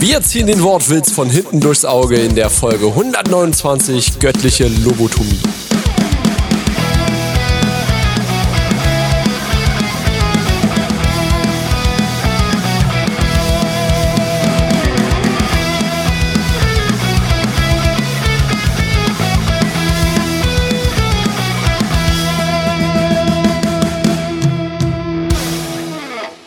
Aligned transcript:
Wir 0.00 0.22
ziehen 0.22 0.46
den 0.46 0.62
Wortwitz 0.62 1.10
von 1.10 1.28
hinten 1.28 1.58
durchs 1.58 1.84
Auge 1.84 2.14
in 2.14 2.36
der 2.36 2.50
Folge 2.50 2.86
129 2.86 4.20
Göttliche 4.20 4.68
Lobotomie. 4.68 5.40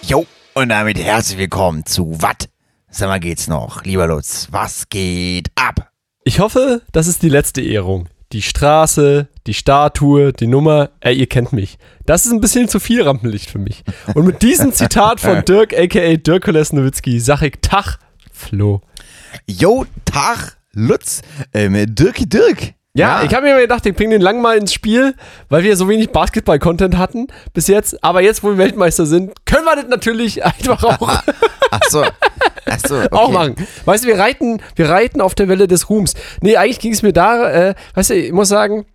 Jo, 0.03 0.25
und 0.53 0.69
damit 0.69 0.97
herzlich 0.97 1.37
willkommen 1.37 1.85
zu 1.85 2.15
Wat? 2.21 2.50
Sag 2.93 3.07
mal, 3.07 3.21
geht's 3.21 3.47
noch? 3.47 3.85
Lieber 3.85 4.05
Lutz, 4.05 4.49
was 4.51 4.89
geht 4.89 5.49
ab? 5.55 5.91
Ich 6.25 6.41
hoffe, 6.41 6.81
das 6.91 7.07
ist 7.07 7.23
die 7.23 7.29
letzte 7.29 7.61
Ehrung. 7.61 8.09
Die 8.33 8.41
Straße, 8.41 9.29
die 9.47 9.53
Statue, 9.53 10.33
die 10.33 10.45
Nummer, 10.45 10.89
äh, 10.99 11.13
ihr 11.13 11.27
kennt 11.27 11.53
mich. 11.53 11.77
Das 12.05 12.25
ist 12.25 12.33
ein 12.33 12.41
bisschen 12.41 12.67
zu 12.67 12.81
viel 12.81 13.01
Rampenlicht 13.01 13.49
für 13.49 13.59
mich. 13.59 13.85
Und 14.13 14.25
mit 14.25 14.41
diesem 14.41 14.73
Zitat 14.73 15.21
von 15.21 15.45
Dirk, 15.45 15.73
aka 15.73 16.17
Dirk 16.17 16.47
Nowitzki, 16.47 17.21
sag 17.21 17.41
ich 17.43 17.59
Tach, 17.61 17.97
Flo. 18.33 18.81
Jo, 19.47 19.85
Tag, 20.03 20.57
Lutz, 20.73 21.21
ähm, 21.53 21.73
Dirki 21.95 22.27
Dirk. 22.27 22.73
Ja, 22.93 23.23
ich 23.23 23.33
habe 23.33 23.45
mir 23.45 23.61
gedacht, 23.61 23.85
ich 23.85 23.95
bringe 23.95 24.15
den 24.15 24.21
lang 24.21 24.41
mal 24.41 24.57
ins 24.57 24.73
Spiel, 24.73 25.15
weil 25.47 25.63
wir 25.63 25.77
so 25.77 25.87
wenig 25.87 26.09
Basketball-Content 26.09 26.97
hatten 26.97 27.27
bis 27.53 27.67
jetzt. 27.67 28.03
Aber 28.03 28.21
jetzt, 28.21 28.43
wo 28.43 28.49
wir 28.49 28.57
Weltmeister 28.57 29.05
sind, 29.05 29.45
können 29.45 29.63
wir 29.63 29.77
das 29.77 29.87
natürlich 29.87 30.43
einfach 30.45 30.83
auch, 30.83 31.23
Ach 31.71 31.79
so, 32.65 32.71
ach 32.71 32.79
so, 32.87 32.95
okay. 32.99 33.07
auch 33.11 33.31
machen. 33.31 33.55
Weißt 33.85 34.03
du, 34.03 34.07
wir 34.07 34.19
reiten, 34.19 34.61
wir 34.75 34.89
reiten 34.89 35.21
auf 35.21 35.35
der 35.35 35.47
Welle 35.47 35.67
des 35.67 35.89
Ruhms. 35.89 36.13
Nee, 36.41 36.57
eigentlich 36.57 36.79
ging 36.79 36.93
es 36.93 37.01
mir 37.01 37.13
da, 37.13 37.49
äh, 37.49 37.75
weißt 37.95 38.11
du, 38.11 38.15
ich 38.15 38.31
muss 38.31 38.49
sagen, 38.49 38.85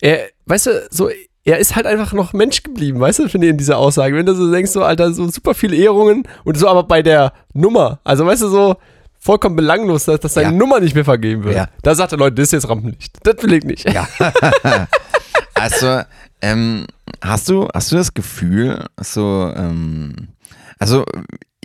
er, 0.00 0.28
weißt 0.46 0.66
du, 0.66 0.88
so, 0.90 1.10
er 1.44 1.58
ist 1.58 1.76
halt 1.76 1.86
einfach 1.86 2.12
noch 2.12 2.32
Mensch 2.32 2.62
geblieben, 2.62 3.00
weißt 3.00 3.20
du, 3.20 3.28
finde 3.28 3.46
ich 3.46 3.50
in 3.52 3.58
dieser 3.58 3.78
Aussage. 3.78 4.16
Wenn 4.16 4.26
du 4.26 4.34
so 4.34 4.50
denkst, 4.50 4.70
so, 4.72 4.82
Alter, 4.82 5.12
so 5.12 5.28
super 5.28 5.54
viele 5.54 5.76
Ehrungen 5.76 6.24
und 6.44 6.58
so, 6.58 6.68
aber 6.68 6.82
bei 6.82 7.02
der 7.02 7.32
Nummer, 7.54 8.00
also 8.04 8.26
weißt 8.26 8.42
du, 8.42 8.48
so 8.48 8.76
vollkommen 9.18 9.56
belanglos, 9.56 10.06
dass, 10.06 10.20
dass 10.20 10.34
seine 10.34 10.48
Ja. 10.48 10.52
Nummer 10.52 10.80
nicht 10.80 10.94
mehr 10.94 11.04
vergeben 11.04 11.44
wird. 11.44 11.54
Ja. 11.54 11.68
Da 11.82 11.94
sagt 11.94 12.12
er, 12.12 12.18
Leute, 12.18 12.36
das 12.36 12.44
ist 12.44 12.52
jetzt 12.52 12.68
Rampenlicht. 12.68 13.18
Das 13.22 13.42
will 13.42 13.52
ich 13.52 13.64
nicht. 13.64 13.90
Ja. 13.92 14.08
Also, 15.54 16.00
ähm, 16.40 16.86
hast 17.20 17.50
du, 17.50 17.68
hast 17.74 17.92
du 17.92 17.96
das 17.96 18.14
Gefühl, 18.14 18.86
so, 18.98 19.52
ähm, 19.54 20.28
also, 20.78 21.04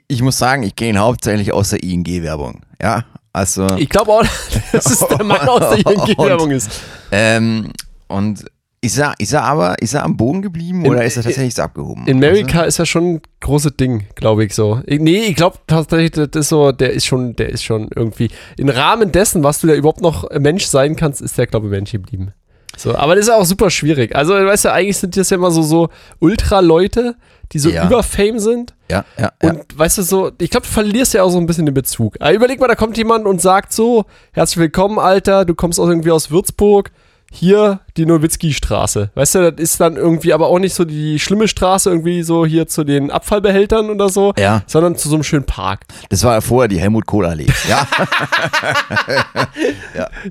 ich 0.07 0.21
muss 0.21 0.37
sagen, 0.37 0.63
ich 0.63 0.75
kenne 0.75 0.91
ihn 0.91 0.99
hauptsächlich 0.99 1.53
aus 1.53 1.69
der 1.69 1.83
ING-Werbung, 1.83 2.61
ja, 2.81 3.05
also, 3.33 3.67
Ich 3.77 3.89
glaube 3.89 4.11
auch, 4.11 4.23
dass 4.71 4.85
es 4.85 4.99
der 4.99 5.23
Mann 5.23 5.47
aus 5.49 5.75
der 5.75 5.79
ING-Werbung 5.79 6.51
ist. 6.51 6.69
ähm, 7.11 7.71
und 8.07 8.45
ist 8.81 8.99
er, 8.99 9.13
ist 9.17 9.33
er 9.33 9.43
aber, 9.43 9.81
ist 9.81 9.95
er 9.95 10.03
am 10.03 10.15
Boden 10.15 10.43
geblieben 10.43 10.85
In- 10.85 10.91
oder 10.91 11.03
ist 11.03 11.17
er 11.17 11.23
tatsächlich 11.23 11.55
so 11.55 11.63
abgehoben? 11.63 12.05
In 12.05 12.17
Amerika 12.17 12.63
ist 12.63 12.77
ja 12.77 12.85
schon 12.85 13.15
ein 13.15 13.21
großes 13.41 13.77
Ding, 13.77 14.05
glaube 14.13 14.45
ich 14.45 14.53
so. 14.53 14.79
Nee, 14.87 15.25
ich 15.25 15.35
glaube 15.35 15.57
tatsächlich, 15.65 16.11
das 16.11 16.29
ist 16.33 16.49
so, 16.49 16.71
der 16.71 16.93
ist 16.93 17.05
schon, 17.05 17.35
der 17.35 17.49
ist 17.49 17.63
schon 17.63 17.89
irgendwie, 17.95 18.29
im 18.57 18.69
Rahmen 18.69 19.11
dessen, 19.11 19.43
was 19.43 19.59
du 19.59 19.67
da 19.67 19.73
überhaupt 19.73 20.01
noch 20.01 20.29
Mensch 20.39 20.65
sein 20.67 20.95
kannst, 20.95 21.19
ist 21.21 21.37
der, 21.37 21.47
glaube 21.47 21.65
ich, 21.65 21.71
Mensch 21.71 21.91
geblieben. 21.91 22.31
So, 22.77 22.95
aber 22.95 23.15
das 23.15 23.25
ist 23.25 23.33
auch 23.33 23.45
super 23.45 23.69
schwierig. 23.69 24.15
Also, 24.15 24.33
weißt 24.33 24.65
du, 24.65 24.71
eigentlich 24.71 24.97
sind 24.97 25.17
das 25.17 25.29
ja 25.29 25.37
immer 25.37 25.51
so, 25.51 25.63
so 25.63 25.89
Ultra-Leute, 26.19 27.15
die 27.51 27.59
so 27.59 27.69
Ja. 27.69 27.85
über 27.85 28.03
Fame 28.03 28.39
sind. 28.39 28.73
Ja, 28.89 29.05
ja, 29.17 29.31
ja. 29.41 29.49
Und 29.51 29.77
weißt 29.77 29.97
du 29.97 30.01
so, 30.03 30.31
ich 30.39 30.49
glaube, 30.49 30.65
du 30.65 30.71
verlierst 30.71 31.13
ja 31.13 31.23
auch 31.23 31.29
so 31.29 31.37
ein 31.37 31.45
bisschen 31.47 31.65
den 31.65 31.73
Bezug. 31.73 32.15
Aber 32.19 32.33
überleg 32.33 32.59
mal, 32.59 32.67
da 32.67 32.75
kommt 32.75 32.97
jemand 32.97 33.25
und 33.25 33.41
sagt 33.41 33.73
so, 33.73 34.05
herzlich 34.33 34.57
willkommen, 34.57 34.99
Alter, 34.99 35.45
du 35.45 35.55
kommst 35.55 35.79
aus 35.79 35.87
irgendwie 35.89 36.11
aus 36.11 36.31
Würzburg, 36.31 36.91
hier 37.35 37.81
die 37.97 38.05
Nowitzki-Straße. 38.05 39.09
Weißt 39.13 39.35
du, 39.35 39.51
das 39.51 39.61
ist 39.61 39.79
dann 39.81 39.95
irgendwie 39.97 40.33
aber 40.33 40.47
auch 40.47 40.59
nicht 40.59 40.73
so 40.73 40.85
die 40.85 41.19
schlimme 41.19 41.47
Straße, 41.47 41.89
irgendwie 41.89 42.23
so 42.23 42.45
hier 42.45 42.67
zu 42.67 42.83
den 42.83 43.11
Abfallbehältern 43.11 43.89
oder 43.89 44.09
so, 44.09 44.33
Ja. 44.39 44.63
sondern 44.67 44.95
zu 44.95 45.09
so 45.09 45.15
einem 45.15 45.23
schönen 45.23 45.45
Park. 45.45 45.81
Das 46.09 46.23
war 46.23 46.33
ja 46.33 46.41
vorher 46.41 46.67
die 46.67 46.79
Helmut 46.79 47.05
Kohl 47.05 47.25
Allee. 47.25 47.45
Ja, 47.69 47.87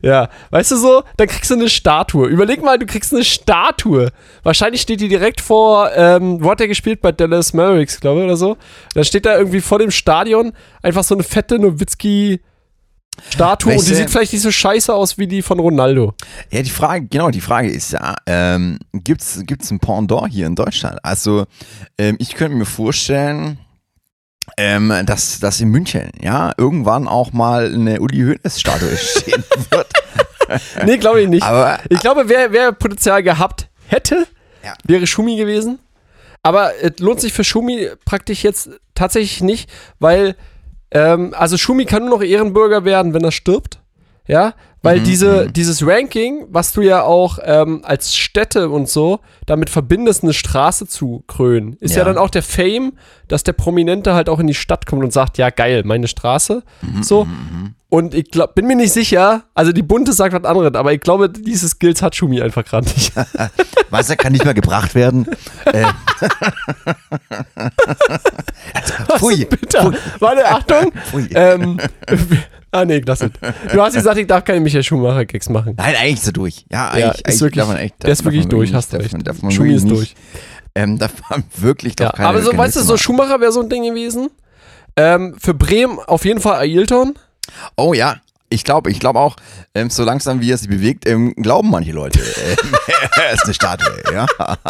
Ja, 0.03 0.29
weißt 0.51 0.73
du 0.73 0.77
so, 0.77 1.03
dann 1.17 1.29
kriegst 1.29 1.51
du 1.51 1.55
eine 1.55 1.69
Statue. 1.69 2.27
Überleg 2.29 2.63
mal, 2.63 2.79
du 2.79 2.87
kriegst 2.87 3.13
eine 3.13 3.25
Statue. 3.25 4.11
Wahrscheinlich 4.43 4.81
steht 4.83 5.01
die 5.01 5.09
direkt 5.09 5.41
vor, 5.41 5.91
ähm, 5.95 6.43
wo 6.43 6.51
hat 6.51 6.61
der 6.61 6.69
gespielt? 6.69 7.01
Bei 7.03 7.13
Dallas 7.13 7.53
Mavericks, 7.55 8.01
glaube 8.01 8.21
ich, 8.21 8.25
oder 8.27 8.37
so. 8.37 8.57
Dann 8.95 9.05
steht 9.05 9.27
da 9.27 9.37
irgendwie 9.37 9.61
vor 9.61 9.79
dem 9.79 9.91
Stadion 9.91 10.53
einfach 10.83 11.05
so 11.05 11.15
eine 11.15 11.23
fette 11.25 11.59
Nowitzki 11.59 12.41
Statue 13.33 13.73
und 13.73 13.79
Weißt 13.79 13.87
die 13.89 13.91
du- 13.93 13.97
sieht 13.99 14.11
vielleicht 14.11 14.33
nicht 14.33 14.43
so 14.43 14.51
scheiße 14.51 14.93
aus 14.93 15.19
wie 15.19 15.27
die 15.27 15.43
von 15.43 15.59
Ronaldo. 15.61 16.15
ja, 16.51 16.63
die 16.63 16.71
Frage, 16.71 17.07
genau, 17.07 17.31
die 17.31 17.41
Frage 17.41 17.71
ist 17.71 17.93
ja, 17.93 18.15
ähm, 18.27 18.79
gibt's, 18.93 19.41
gibt's 19.45 19.71
ein 19.71 19.79
Pendant 19.81 20.33
hier 20.33 20.47
in 20.47 20.55
Deutschland? 20.55 20.99
Also, 21.03 21.47
ähm, 21.99 22.17
ich 22.19 22.35
könnte 22.35 22.57
mir 22.57 22.67
vorstellen, 22.67 23.59
ähm, 24.59 24.93
dass, 25.07 25.41
dass 25.41 25.61
in 25.61 25.69
München, 25.71 26.11
ja, 26.21 26.53
irgendwann 26.59 27.09
auch 27.09 27.33
mal 27.33 27.73
eine 27.73 28.01
Uli 28.01 28.19
Hoeneß-Statue 28.19 28.97
stehen 28.97 29.45
wird. 29.71 29.87
Nee, 30.85 30.99
glaube 30.99 31.23
ich 31.23 31.29
nicht. 31.29 31.43
Aber, 31.43 31.79
Ich 31.89 32.01
glaube, 32.01 32.25
wer, 32.29 32.53
wer 32.53 32.73
Potenzial 32.73 33.23
gehabt 33.23 33.69
hätte, 33.87 34.27
Ja. 34.63 34.75
wäre 34.85 35.07
Schumi 35.07 35.37
gewesen. 35.37 35.79
Aber 36.43 36.73
es 36.83 36.99
lohnt 36.99 37.19
sich 37.23 37.33
für 37.33 37.45
Schumi 37.45 37.89
praktisch 38.05 38.45
jetzt 38.45 38.69
tatsächlich 38.95 39.41
nicht, 39.41 39.71
weil, 40.01 40.37
ähm, 40.95 41.35
also 41.37 41.57
Schumi 41.57 41.85
kann 41.85 42.07
nur 42.07 42.19
noch 42.19 42.25
Ehrenbürger 42.25 42.85
werden, 42.85 43.13
wenn 43.13 43.25
er 43.25 43.33
stirbt. 43.33 43.81
Ja, 44.27 44.55
weil 44.85 45.01
Mhm, 45.01 45.05
diese, 45.05 45.51
dieses 45.51 45.85
Ranking, 45.87 46.45
was 46.51 46.73
du 46.73 46.83
ja 46.83 47.03
auch 47.03 47.39
ähm, 47.43 47.81
als 47.85 48.15
Städte 48.15 48.69
und 48.69 48.89
so 48.89 49.21
damit 49.47 49.71
verbindest, 49.71 50.23
eine 50.23 50.33
Straße 50.33 50.87
zu 50.87 51.25
krönen, 51.27 51.77
ist 51.81 51.93
ja. 51.97 51.99
Ja. 51.99 52.05
dann 52.05 52.19
auch 52.19 52.31
der 52.31 52.43
Fame, 52.43 52.93
dass 53.27 53.43
der 53.43 53.55
Prominente 53.55 54.15
halt 54.15 54.29
auch 54.29 54.39
in 54.39 54.47
die 54.47 54.55
Stadt 54.55 54.87
kommt 54.87 55.03
und 55.03 55.13
sagt, 55.13 55.39
ja 55.39 55.51
geil, 55.51 55.83
meine 55.85 56.07
Straße. 56.07 56.63
Mhm, 56.83 57.03
so. 57.03 57.27
Und 57.89 58.13
ich 58.13 58.31
glaub, 58.31 58.55
bin 58.57 58.67
mir 58.67 58.75
nicht 58.77 58.93
sicher, 58.93 59.45
also 59.55 59.71
die 59.73 59.83
Bunte 59.83 60.13
sagt 60.13 60.35
was 60.35 60.45
anderes, 60.45 60.75
aber 60.75 60.93
ich 60.93 61.01
glaube, 61.01 61.31
diese 61.31 61.69
Skills 61.69 62.03
hat 62.03 62.17
Schumi 62.17 62.43
einfach 62.43 62.65
gerade 62.65 62.87
nicht. 62.89 63.13
Wasser 63.91 64.17
kann 64.17 64.33
nicht 64.33 64.45
mehr 64.45 64.55
gebracht 64.55 64.95
werden. 64.97 65.27
äh, 65.67 65.85
Pfui, 69.19 69.45
Bitte. 69.45 69.93
Warte, 70.19 70.45
Achtung. 70.47 70.93
Pfui. 71.11 71.29
ähm, 71.35 71.79
ah, 72.75 72.85
nee, 72.85 73.01
lass 73.07 73.21
es. 73.23 73.31
Du 73.73 73.81
hast 73.83 73.95
gesagt, 73.95 74.19
ich 74.19 74.27
darf 74.27 74.45
keine 74.45 74.61
Michael 74.61 74.83
Schumacher-Gags 74.83 75.49
machen. 75.49 75.75
Nein, 75.77 75.95
eigentlich 75.97 76.15
ist 76.15 76.27
er 76.27 76.33
durch. 76.33 76.65
Ja, 76.71 76.89
eigentlich, 76.89 77.01
Ja, 77.05 77.11
eigentlich 77.11 77.27
ist 77.35 77.41
wirklich, 77.41 77.59
darf 77.65 77.69
man 77.69 77.77
echt, 77.79 78.03
der 78.03 78.11
ist 78.11 78.19
darf 78.19 78.25
wirklich 78.27 78.47
durch, 78.49 78.69
nicht- 78.71 78.77
hast 78.77 78.93
du 78.93 78.97
darf 78.97 79.05
recht. 79.05 79.13
man- 79.15 79.23
darf 79.25 79.43
man 79.43 79.51
Schumi 79.53 79.69
wirklich 79.71 79.77
ist 79.77 79.85
nicht- 79.85 79.97
durch. 79.97 80.15
Ähm, 80.75 80.99
darf 80.99 81.13
man 81.31 81.45
wirklich 81.57 81.97
doch 81.97 82.07
Ja, 82.07 82.13
keine 82.13 82.29
aber 82.29 82.43
so, 82.43 82.51
keine 82.51 82.63
weißt 82.63 82.77
du, 82.77 82.81
so. 82.83 82.97
Schumacher 82.97 83.41
wäre 83.41 83.53
so 83.53 83.61
ein 83.63 83.69
Ding 83.69 83.85
gewesen. 83.85 84.29
Ähm, 84.97 85.37
für 85.41 85.55
Bremen 85.55 85.99
auf 86.01 86.25
jeden 86.25 86.41
Fall 86.41 86.61
Ailton. 86.61 87.15
Oh 87.77 87.95
ja, 87.95 88.17
ich 88.55 88.65
glaube 88.65 88.91
ich 88.91 89.01
glaube 89.01 89.19
auch, 89.19 89.37
ähm, 89.75 89.91
so 89.91 90.05
langsam 90.05 90.41
wie 90.41 90.51
er 90.51 90.57
sich 90.57 90.69
bewegt, 90.69 91.07
ähm, 91.07 91.35
glauben 91.35 91.71
manche 91.71 91.93
Leute, 91.93 92.21
ähm, 92.21 92.75
er 93.17 93.33
ist 93.35 93.45
eine 93.45 93.55
Statue. 93.55 93.93
Ja, 94.13 94.27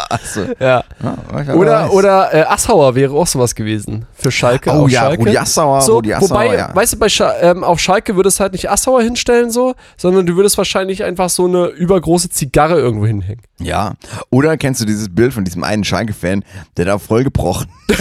also, 0.09 0.47
Ja. 0.59 0.85
ja, 1.03 1.55
Oder, 1.55 1.93
oder 1.93 2.35
äh, 2.35 2.43
Assauer 2.43 2.95
wäre 2.95 3.13
auch 3.15 3.27
sowas 3.27 3.55
gewesen. 3.55 4.07
Für 4.15 4.31
Schalke. 4.31 4.71
Oh 4.71 4.89
ja, 4.89 5.01
Schalke. 5.01 5.19
Rudi 5.23 5.37
Assauer, 5.39 5.81
So, 5.83 5.97
Rudi 5.97 6.15
Assauer, 6.15 6.31
wobei, 6.31 6.57
ja. 6.57 6.75
weißt 6.75 6.95
du, 6.95 6.99
bei 6.99 7.09
Scha 7.09 7.35
ähm, 7.41 7.63
auf 7.63 7.79
Schalke 7.79 8.17
würdest 8.17 8.41
halt 8.41 8.53
nicht 8.53 8.71
Assauer 8.71 9.03
hinstellen 9.03 9.51
so, 9.51 9.75
sondern 9.97 10.27
du 10.27 10.37
würdest 10.37 10.57
wahrscheinlich 10.59 11.05
einfach 11.05 11.29
so 11.29 11.47
eine 11.47 11.67
übergroße 11.67 12.31
Zigarre 12.31 12.79
irgendwo 12.79 13.07
hinhängen. 13.07 13.43
Ja, 13.59 13.95
oder 14.31 14.57
kennst 14.57 14.81
du 14.81 14.85
dieses 14.85 15.15
Bild 15.15 15.33
von 15.33 15.45
diesem 15.45 15.63
einen 15.63 15.85
Schalke-Fan, 15.85 16.45
der 16.77 16.85
da 16.87 16.99
vollgebrochen 16.99 17.69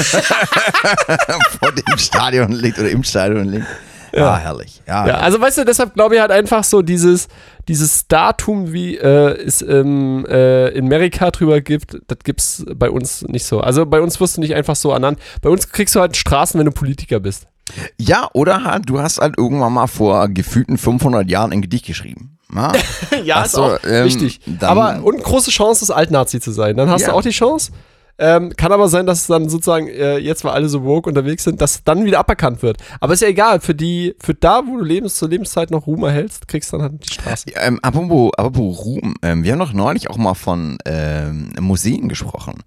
vor 1.59 1.71
dem 1.71 1.97
Stadion 1.97 2.51
liegt 2.51 2.79
oder 2.79 2.89
im 2.89 3.03
Stadion 3.03 3.45
liegt? 3.45 3.67
Ja, 4.15 4.37
herrlich. 4.37 4.81
Ja, 4.87 5.07
Ja, 5.07 5.13
also 5.15 5.39
weißt 5.41 5.57
du, 5.59 5.65
deshalb 5.65 5.93
glaube 5.95 6.15
ich 6.15 6.21
halt 6.21 6.31
einfach 6.31 6.63
so 6.63 6.81
dieses, 6.81 7.27
dieses 7.67 8.07
Datum, 8.07 8.71
wie 8.73 8.97
äh, 8.97 9.31
es 9.43 9.61
ähm, 9.61 10.25
äh, 10.29 10.69
in 10.69 10.85
Amerika 10.85 11.31
drüber 11.31 11.61
gibt, 11.61 11.97
das 12.07 12.19
gibt's 12.23 12.63
bei 12.75 12.89
uns 12.89 13.23
nicht 13.23 13.45
so. 13.45 13.59
Also 13.61 13.85
bei 13.85 14.01
uns 14.01 14.19
wirst 14.19 14.37
du 14.37 14.41
nicht 14.41 14.53
einfach 14.55 14.75
so 14.75 14.91
ernannt. 14.91 15.19
Bei 15.41 15.49
uns 15.49 15.69
kriegst 15.69 15.95
du 15.95 15.99
halt 15.99 16.15
Straßen, 16.15 16.59
wenn 16.59 16.65
du 16.65 16.71
Politiker 16.71 17.19
bist. 17.19 17.47
ja, 17.97 18.29
oder 18.33 18.63
halt, 18.65 18.89
du 18.89 18.99
hast 18.99 19.19
halt 19.19 19.37
irgendwann 19.37 19.73
mal 19.73 19.87
vor 19.87 20.27
gefühlten 20.27 20.77
500 20.77 21.29
Jahren 21.29 21.51
ein 21.51 21.61
Gedicht 21.61 21.85
geschrieben. 21.85 22.37
Ja, 22.53 22.71
ja, 23.23 23.35
Ach 23.37 23.45
ist 23.45 23.53
so, 23.53 23.63
auch 23.63 23.79
ähm, 23.83 24.05
wichtig. 24.05 24.39
dann- 24.45 24.69
Aber 24.77 25.03
und 25.03 25.23
große 25.23 25.49
Chance, 25.49 25.79
das 25.79 25.89
Altnazi 25.89 26.39
zu 26.39 26.51
sein. 26.51 26.77
Dann 26.77 26.87
hast 26.87 27.01
Ja. 27.01 27.07
du 27.09 27.13
auch 27.15 27.23
die 27.23 27.31
Chance. 27.31 27.71
Ähm, 28.19 28.53
kann 28.55 28.71
aber 28.71 28.87
sein, 28.89 29.05
dass 29.07 29.21
es 29.21 29.27
dann 29.27 29.49
sozusagen, 29.49 29.87
äh, 29.87 30.17
jetzt, 30.17 30.43
weil 30.43 30.51
alle 30.51 30.69
so 30.69 30.83
woke 30.83 31.09
unterwegs 31.09 31.43
sind, 31.43 31.61
dass 31.61 31.83
dann 31.83 32.05
wieder 32.05 32.19
aberkannt 32.19 32.61
wird. 32.61 32.77
Aber 32.99 33.13
ist 33.13 33.21
ja 33.21 33.27
egal, 33.27 33.59
für 33.59 33.73
die, 33.73 34.15
für 34.19 34.35
da, 34.35 34.63
wo 34.67 34.77
du 34.77 34.83
lebens, 34.83 35.15
zur 35.15 35.29
Lebenszeit 35.29 35.71
noch 35.71 35.87
Ruhm 35.87 36.03
erhältst, 36.03 36.47
kriegst 36.47 36.71
du 36.71 36.77
dann 36.77 36.91
halt 36.91 37.03
die 37.03 37.13
Straße. 37.13 37.45
Ähm, 37.55 37.79
apropos, 37.81 38.31
apropos 38.37 38.85
Ruhm, 38.85 39.15
ähm, 39.23 39.43
wir 39.43 39.51
haben 39.51 39.59
doch 39.59 39.73
neulich 39.73 40.09
auch 40.09 40.17
mal 40.17 40.35
von 40.35 40.77
ähm, 40.85 41.53
Museen 41.59 42.07
gesprochen. 42.07 42.63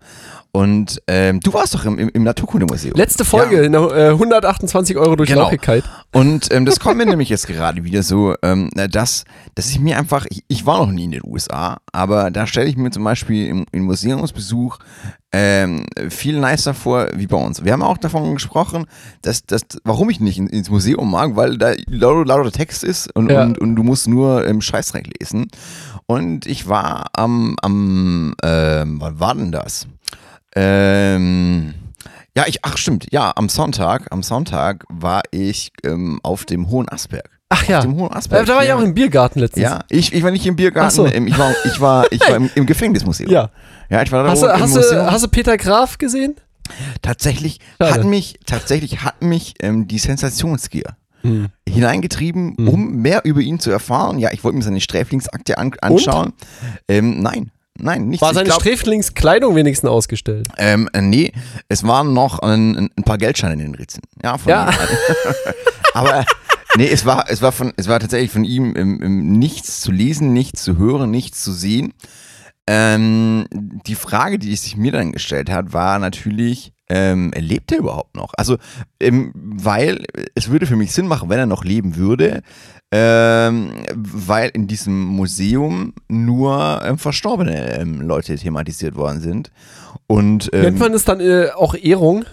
Und 0.56 1.02
ähm, 1.06 1.40
du 1.40 1.52
warst 1.52 1.74
doch 1.74 1.84
im, 1.84 1.98
im, 1.98 2.08
im 2.08 2.22
Naturkundemuseum. 2.22 2.94
Letzte 2.96 3.26
Folge, 3.26 3.64
Ja. 3.64 3.68
noch, 3.68 3.92
äh, 3.92 4.08
128 4.08 4.96
Euro 4.96 5.14
durch 5.14 5.28
Genau. 5.28 5.50
Und 6.12 6.50
ähm, 6.50 6.64
das 6.64 6.80
kommt 6.80 6.96
mir 6.96 7.04
nämlich 7.06 7.28
jetzt 7.28 7.46
gerade 7.46 7.84
wieder 7.84 8.02
so, 8.02 8.34
ähm, 8.42 8.70
dass, 8.90 9.24
dass 9.54 9.68
ich 9.68 9.78
mir 9.80 9.98
einfach, 9.98 10.24
ich, 10.30 10.44
ich 10.48 10.64
war 10.64 10.78
noch 10.78 10.90
nie 10.92 11.04
in 11.04 11.10
den 11.10 11.20
USA, 11.26 11.76
aber 11.92 12.30
da 12.30 12.46
stelle 12.46 12.70
ich 12.70 12.78
mir 12.78 12.90
zum 12.90 13.04
Beispiel 13.04 13.48
im, 13.48 13.66
im 13.70 13.84
Museumsbesuch 13.84 14.78
ähm, 15.30 15.84
viel 16.08 16.40
nicer 16.40 16.72
vor 16.72 17.08
wie 17.14 17.26
bei 17.26 17.36
uns. 17.36 17.62
Wir 17.62 17.74
haben 17.74 17.82
auch 17.82 17.98
davon 17.98 18.32
gesprochen, 18.32 18.86
dass, 19.20 19.44
dass 19.44 19.60
warum 19.84 20.08
ich 20.08 20.20
nicht 20.20 20.38
in, 20.38 20.46
ins 20.46 20.70
Museum 20.70 21.10
mag, 21.10 21.36
weil 21.36 21.58
da 21.58 21.74
lauter, 21.86 22.24
lauter 22.24 22.50
Text 22.52 22.82
ist 22.82 23.14
und, 23.14 23.30
Ja. 23.30 23.42
und, 23.42 23.58
und 23.58 23.76
du 23.76 23.82
musst 23.82 24.08
nur 24.08 24.46
ähm, 24.46 24.62
Scheißdreck 24.62 25.06
lesen. 25.20 25.48
Und 26.06 26.46
ich 26.46 26.66
war 26.66 27.08
am, 27.12 27.56
am 27.60 28.34
ähm, 28.42 28.96
wann 29.02 29.20
war 29.20 29.34
denn 29.34 29.52
das? 29.52 29.86
Ähm, 30.56 31.74
ja, 32.36 32.44
ich, 32.46 32.64
ach 32.64 32.76
stimmt, 32.76 33.06
ja, 33.12 33.32
am 33.36 33.48
Sonntag, 33.48 34.08
am 34.10 34.22
Sonntag 34.22 34.84
war 34.88 35.22
ich 35.30 35.70
ähm, 35.84 36.20
auf 36.22 36.44
dem 36.44 36.68
Hohen 36.70 36.88
Asperg. 36.88 37.30
Ach 37.48 37.64
ja. 37.68 37.78
Auf 37.78 37.84
dem 37.84 37.96
Hohen 37.96 38.10
da 38.10 38.30
war 38.30 38.60
ich 38.60 38.66
hier. 38.66 38.76
auch 38.76 38.82
im 38.82 38.94
Biergarten 38.94 39.38
letztens. 39.40 39.62
Ja, 39.62 39.84
ich, 39.88 40.12
ich 40.12 40.22
war 40.22 40.30
nicht 40.32 40.46
im 40.46 40.56
Biergarten, 40.56 40.90
so. 40.90 41.06
ich 41.06 41.38
war, 41.38 41.54
ich 41.64 41.80
war, 41.80 42.12
ich 42.12 42.20
war 42.20 42.36
im, 42.36 42.50
im 42.54 42.66
Gefängnismuseum. 42.66 43.30
Ja. 43.30 43.50
Ja, 43.88 44.02
ich 44.02 44.10
war 44.10 44.24
da 44.24 44.30
Hast 44.30 44.42
du, 44.42 44.48
hast, 44.48 44.74
du, 44.74 45.12
hast 45.12 45.24
du 45.24 45.28
Peter 45.28 45.56
Graf 45.56 45.98
gesehen? 45.98 46.34
tatsächlich 47.00 47.60
Schade. 47.80 47.94
hat 47.94 48.04
mich, 48.04 48.40
tatsächlich 48.44 49.02
hat 49.04 49.22
mich 49.22 49.54
ähm, 49.60 49.86
die 49.86 49.98
Sensationsgier 49.98 50.96
Hm. 51.22 51.48
hineingetrieben, 51.68 52.54
um 52.68 52.96
mehr 52.96 53.24
über 53.24 53.40
ihn 53.40 53.58
zu 53.58 53.70
erfahren. 53.70 54.18
Ja, 54.18 54.30
ich 54.32 54.44
wollte 54.44 54.58
mir 54.58 54.62
seine 54.62 54.80
Sträflingsakte 54.80 55.58
an, 55.58 55.72
anschauen. 55.80 56.34
Ähm, 56.88 57.20
nein, 57.20 57.50
nein, 57.78 58.08
nichts. 58.08 58.22
War 58.22 58.34
seine 58.34 58.46
glaub- 58.48 58.60
Sträflingskleidung 58.60 59.54
wenigstens 59.54 59.88
ausgestellt? 59.90 60.48
Ähm, 60.58 60.88
äh, 60.92 61.00
nee, 61.02 61.32
es 61.68 61.84
waren 61.86 62.12
noch 62.12 62.38
ein, 62.40 62.90
ein 62.96 63.02
paar 63.04 63.18
Geldscheine 63.18 63.54
in 63.54 63.58
den 63.60 63.74
Ritzen. 63.74 64.02
Ja, 64.22 64.38
von 64.38 64.50
Ja. 64.50 64.70
Aber 65.94 66.24
nee, 66.76 66.88
es 66.88 67.06
war, 67.06 67.26
es 67.28 67.42
war 67.42 67.52
von, 67.52 67.72
es 67.76 67.88
war 67.88 68.00
tatsächlich 68.00 68.30
von 68.30 68.44
ihm 68.44 68.74
ähm, 68.76 69.00
ähm, 69.02 69.38
nichts 69.38 69.80
zu 69.80 69.92
lesen, 69.92 70.32
nichts 70.32 70.62
zu 70.62 70.76
hören, 70.76 71.10
nichts 71.10 71.42
zu 71.42 71.52
sehen. 71.52 71.94
Ähm, 72.66 73.46
die 73.50 73.94
Frage, 73.94 74.38
die 74.38 74.54
sich 74.56 74.76
mir 74.76 74.92
dann 74.92 75.12
gestellt 75.12 75.50
hat, 75.50 75.72
war 75.72 75.98
natürlich, 75.98 76.72
ähm, 76.88 77.32
lebt 77.36 77.70
er 77.72 77.78
überhaupt 77.78 78.16
noch? 78.16 78.32
Also, 78.36 78.56
ähm, 79.00 79.32
weil 79.34 80.04
es 80.34 80.50
würde 80.50 80.66
für 80.66 80.76
mich 80.76 80.92
Sinn 80.92 81.06
machen, 81.06 81.28
wenn 81.28 81.38
er 81.38 81.46
noch 81.46 81.64
leben 81.64 81.96
würde, 81.96 82.42
ähm, 82.92 83.70
weil 83.94 84.50
in 84.50 84.66
diesem 84.66 85.04
Museum 85.04 85.94
nur 86.08 86.82
ähm, 86.84 86.98
verstorbene 86.98 87.78
ähm, 87.78 88.00
Leute 88.00 88.36
thematisiert 88.36 88.96
worden 88.96 89.20
sind. 89.20 89.50
Und 90.06 90.52
Nennt 90.52 90.78
man 90.78 90.92
es 90.94 91.04
dann 91.04 91.20
äh, 91.20 91.48
auch 91.54 91.74
Ehrung? 91.74 92.24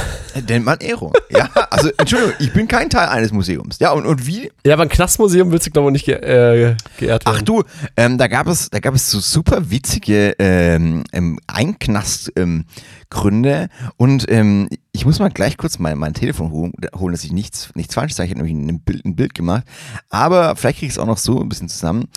Nennt 0.48 0.64
man 0.64 0.78
Ehrung. 0.80 1.12
Ja, 1.30 1.48
also 1.70 1.90
Entschuldigung, 1.96 2.34
ich 2.38 2.52
bin 2.52 2.68
kein 2.68 2.90
Teil 2.90 3.08
eines 3.08 3.32
Museums. 3.32 3.78
Ja, 3.78 3.92
und, 3.92 4.06
und 4.06 4.26
wie? 4.26 4.50
Ja, 4.64 4.76
beim 4.76 4.88
Knastmuseum 4.88 5.52
willst 5.52 5.66
du, 5.66 5.70
glaube 5.70 5.90
ich, 5.90 5.92
nicht 5.92 6.04
ge 6.06 6.14
äh, 6.14 6.76
geehrt 6.98 7.26
werden. 7.26 7.36
Ach 7.38 7.42
du, 7.42 7.62
ähm, 7.96 8.18
da 8.18 8.28
gab 8.28 8.46
es, 8.46 8.70
da 8.70 8.80
gab 8.80 8.94
es 8.94 9.10
so 9.10 9.20
super 9.20 9.70
witzige 9.70 10.34
ähm, 10.38 11.04
ähm, 11.12 11.38
Einknastgründe 11.46 12.40
ähm, 12.40 12.64
Gründe. 13.10 13.68
und 13.96 14.30
ähm, 14.30 14.68
ich 14.92 15.04
muss 15.04 15.18
mal 15.18 15.28
gleich 15.28 15.56
kurz 15.56 15.78
mein, 15.78 15.98
mein 15.98 16.14
Telefon 16.14 16.50
holen, 16.50 16.72
holen, 16.96 17.12
dass 17.12 17.24
ich 17.24 17.32
nichts, 17.32 17.70
nichts 17.74 17.94
falsch 17.94 18.14
sage. 18.14 18.28
Ich 18.28 18.34
habe 18.34 18.44
nämlich 18.44 18.74
ein 18.74 18.80
Bild, 18.80 19.04
ein 19.04 19.16
Bild 19.16 19.34
gemacht, 19.34 19.64
aber 20.08 20.56
vielleicht 20.56 20.78
kriege 20.78 20.88
ich 20.88 20.94
es 20.94 20.98
auch 20.98 21.06
noch 21.06 21.18
so 21.18 21.40
ein 21.40 21.48
bisschen 21.48 21.68
zusammen. 21.68 22.08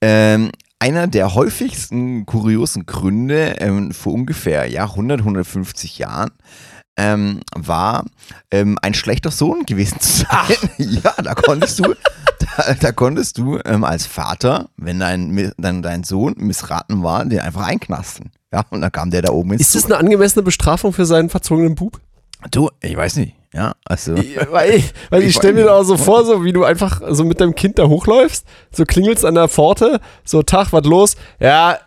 Ähm, 0.00 0.50
einer 0.78 1.06
der 1.06 1.34
häufigsten 1.34 2.26
kuriosen 2.26 2.84
Gründe 2.86 3.56
ähm, 3.58 3.92
vor 3.92 4.12
ungefähr 4.12 4.66
ja, 4.66 4.84
100, 4.84 5.20
150 5.20 5.98
Jahren 5.98 6.30
ähm, 6.96 7.40
war, 7.54 8.04
ähm, 8.50 8.78
ein 8.82 8.94
schlechter 8.94 9.30
Sohn 9.30 9.66
gewesen 9.66 10.00
zu 10.00 10.24
sein. 10.24 10.56
Ja, 10.78 11.14
da 11.22 11.34
konntest 11.34 11.78
du, 11.80 11.94
da, 12.38 12.74
da 12.74 12.92
konntest 12.92 13.38
du 13.38 13.58
ähm, 13.64 13.84
als 13.84 14.06
Vater, 14.06 14.68
wenn 14.76 15.00
dein, 15.00 15.52
dein, 15.56 15.82
dein 15.82 16.04
Sohn 16.04 16.34
missraten 16.36 17.02
war, 17.02 17.24
den 17.24 17.40
einfach 17.40 17.66
einknasten. 17.66 18.30
Ja, 18.52 18.64
und 18.70 18.80
dann 18.80 18.92
kam 18.92 19.10
der 19.10 19.22
da 19.22 19.32
oben 19.32 19.52
ins 19.52 19.62
Ist 19.62 19.74
das 19.74 19.86
eine 19.86 19.96
angemessene 19.96 20.42
Bestrafung 20.42 20.92
für 20.92 21.06
seinen 21.06 21.28
verzogenen 21.28 21.74
Bub? 21.74 22.00
Du, 22.50 22.70
ich 22.80 22.96
weiß 22.96 23.16
nicht. 23.16 23.34
Ja, 23.52 23.74
also. 23.84 24.16
weil 24.50 24.74
ich, 24.74 24.92
weil 25.10 25.22
ich 25.22 25.28
Ich 25.28 25.36
stelle 25.36 25.54
mir 25.54 25.64
da 25.64 25.76
auch 25.76 25.84
so 25.84 25.96
vor, 25.96 26.24
so 26.24 26.44
wie 26.44 26.52
du 26.52 26.64
einfach 26.64 27.00
so 27.10 27.24
mit 27.24 27.40
deinem 27.40 27.54
Kind 27.54 27.78
da 27.78 27.86
hochläufst, 27.86 28.46
so 28.72 28.84
klingelst 28.84 29.24
an 29.24 29.36
der 29.36 29.48
Pforte, 29.48 30.00
so 30.24 30.42
Tag, 30.42 30.72
was 30.72 30.84
los? 30.84 31.16
Ja, 31.38 31.78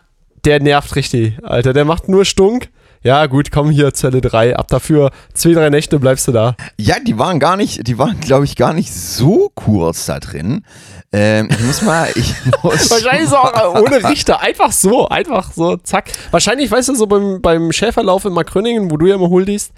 der 0.44 0.60
nervt 0.60 0.96
richtig, 0.96 1.38
Alter, 1.42 1.72
der 1.72 1.84
macht 1.84 2.08
nur 2.08 2.24
Stunk. 2.24 2.68
Ja, 3.08 3.24
gut, 3.24 3.50
komm 3.50 3.70
hier, 3.70 3.94
Zelle 3.94 4.20
3, 4.20 4.56
ab 4.56 4.68
dafür 4.68 5.12
zwei, 5.32 5.52
drei 5.52 5.70
Nächte 5.70 5.98
bleibst 5.98 6.28
du 6.28 6.32
da. 6.32 6.56
Ja, 6.76 6.96
die 7.00 7.18
waren 7.18 7.40
gar 7.40 7.56
nicht, 7.56 7.88
die 7.88 7.96
waren, 7.96 8.20
glaube 8.20 8.44
ich, 8.44 8.54
gar 8.54 8.74
nicht 8.74 8.92
so 8.92 9.50
kurz 9.54 10.04
da 10.04 10.20
drin. 10.20 10.62
Ähm, 11.10 11.48
ich 11.50 11.58
muss 11.60 11.80
mal, 11.80 12.10
ich 12.16 12.34
muss. 12.62 12.90
Wahrscheinlich 12.90 13.30
so 13.30 13.36
auch 13.36 13.80
ohne 13.80 14.06
Richter, 14.06 14.42
einfach 14.42 14.72
so, 14.72 15.08
einfach 15.08 15.52
so, 15.52 15.78
zack. 15.78 16.10
Wahrscheinlich, 16.32 16.70
weißt 16.70 16.90
du, 16.90 16.96
so 16.96 17.06
beim, 17.06 17.40
beim 17.40 17.72
Schäferlauf 17.72 18.26
in 18.26 18.34
Markröningen, 18.34 18.90
wo 18.90 18.98
du 18.98 19.06
ja 19.06 19.14
immer 19.14 19.30
huldigst, 19.30 19.72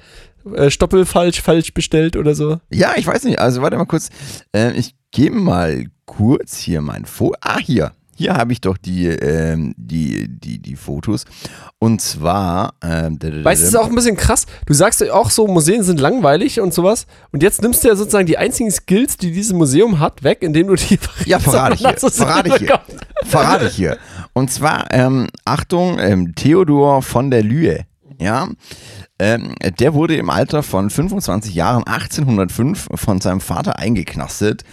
äh, 0.52 0.68
Stoppel 0.68 1.06
falsch, 1.06 1.40
falsch 1.40 1.72
bestellt 1.72 2.16
oder 2.16 2.34
so. 2.34 2.58
Ja, 2.68 2.94
ich 2.96 3.06
weiß 3.06 3.22
nicht. 3.22 3.38
Also 3.38 3.62
warte 3.62 3.76
mal 3.76 3.86
kurz. 3.86 4.08
Ähm, 4.52 4.72
ich 4.74 4.96
gebe 5.12 5.36
mal 5.36 5.84
kurz 6.04 6.56
hier 6.56 6.80
mein 6.80 7.04
Foto. 7.04 7.36
Ah, 7.42 7.58
hier. 7.60 7.92
Hier 8.20 8.34
habe 8.34 8.52
ich 8.52 8.60
doch 8.60 8.76
die, 8.76 9.06
ähm, 9.06 9.72
die, 9.78 10.28
die, 10.28 10.58
die 10.58 10.76
Fotos. 10.76 11.24
Und 11.78 12.02
zwar. 12.02 12.74
Ähm, 12.82 13.18
Weißt 13.18 13.62
du, 13.62 13.64
es 13.64 13.72
ist 13.72 13.76
auch 13.76 13.86
ein 13.86 13.94
bisschen 13.94 14.18
krass. 14.18 14.44
Du 14.66 14.74
sagst 14.74 15.00
ja 15.00 15.14
auch 15.14 15.30
so, 15.30 15.46
Museen 15.46 15.82
sind 15.82 16.00
langweilig 16.00 16.60
und 16.60 16.74
sowas. 16.74 17.06
Und 17.32 17.42
jetzt 17.42 17.62
nimmst 17.62 17.82
du 17.82 17.88
ja 17.88 17.96
sozusagen 17.96 18.26
die 18.26 18.36
einzigen 18.36 18.70
Skills, 18.70 19.16
die 19.16 19.32
dieses 19.32 19.54
Museum 19.54 20.00
hat, 20.00 20.22
weg, 20.22 20.42
indem 20.42 20.66
du 20.66 20.74
die 20.74 20.98
Ja, 21.24 21.38
verrate 21.38 21.76
ich 21.76 21.80
hier. 21.80 21.96
Verrate 22.10 22.48
ich 22.50 22.56
hier. 22.56 22.80
Verrate 23.24 23.66
ich 23.68 23.74
hier. 23.74 23.96
Und 24.34 24.50
zwar, 24.52 24.84
ähm, 24.90 25.28
Achtung, 25.46 25.98
ähm, 25.98 26.34
Theodor 26.34 27.00
von 27.00 27.30
der 27.30 27.42
Lühe. 27.42 27.86
Ja. 28.18 28.50
Ähm, 29.18 29.54
der 29.78 29.94
wurde 29.94 30.16
im 30.16 30.28
Alter 30.28 30.62
von 30.62 30.90
25 30.90 31.54
Jahren 31.54 31.84
1805 31.84 32.88
von 32.94 33.20
seinem 33.22 33.40
Vater 33.40 33.78
eingeknastet. 33.78 34.64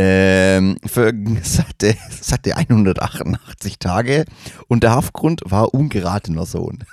Ähm, 0.00 0.76
für 0.86 1.12
satte, 1.42 1.96
satte 2.20 2.56
188 2.56 3.80
Tage 3.80 4.26
und 4.68 4.84
der 4.84 4.92
Haftgrund 4.92 5.40
war 5.44 5.74
ungeratener 5.74 6.46
Sohn. 6.46 6.84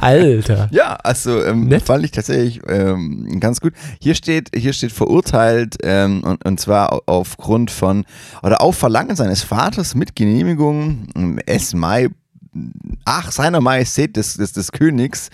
Alter. 0.00 0.68
Ja, 0.72 0.96
also 0.96 1.42
ähm, 1.42 1.68
Nett. 1.68 1.82
fand 1.84 2.04
ich 2.04 2.10
tatsächlich 2.10 2.60
ähm, 2.68 3.40
ganz 3.40 3.60
gut. 3.60 3.72
Hier 4.00 4.14
steht, 4.14 4.50
hier 4.54 4.72
steht 4.72 4.92
verurteilt 4.92 5.76
ähm, 5.82 6.22
und, 6.24 6.44
und 6.44 6.60
zwar 6.60 6.92
au- 6.92 7.02
aufgrund 7.06 7.70
von 7.70 8.04
oder 8.42 8.60
auf 8.60 8.76
Verlangen 8.76 9.16
seines 9.16 9.42
Vaters 9.42 9.94
mit 9.94 10.16
Genehmigung 10.16 11.06
ähm, 11.16 11.38
S. 11.46 11.72
Mai, 11.72 12.08
ach 13.04 13.32
seiner 13.32 13.60
Majestät 13.60 14.16
des, 14.16 14.34
des, 14.34 14.52
des 14.52 14.70
Königs 14.72 15.30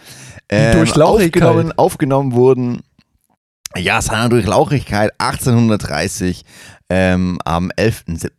ähm, 0.49 0.73
aufgenommen, 1.03 1.73
aufgenommen 1.77 2.33
wurden. 2.33 2.81
Ja, 3.77 4.01
seiner 4.01 4.29
Durchlauchigkeit 4.29 5.13
1830 5.19 6.45
ähm, 6.89 7.39
am 7.45 7.71
11.07. 7.71 8.31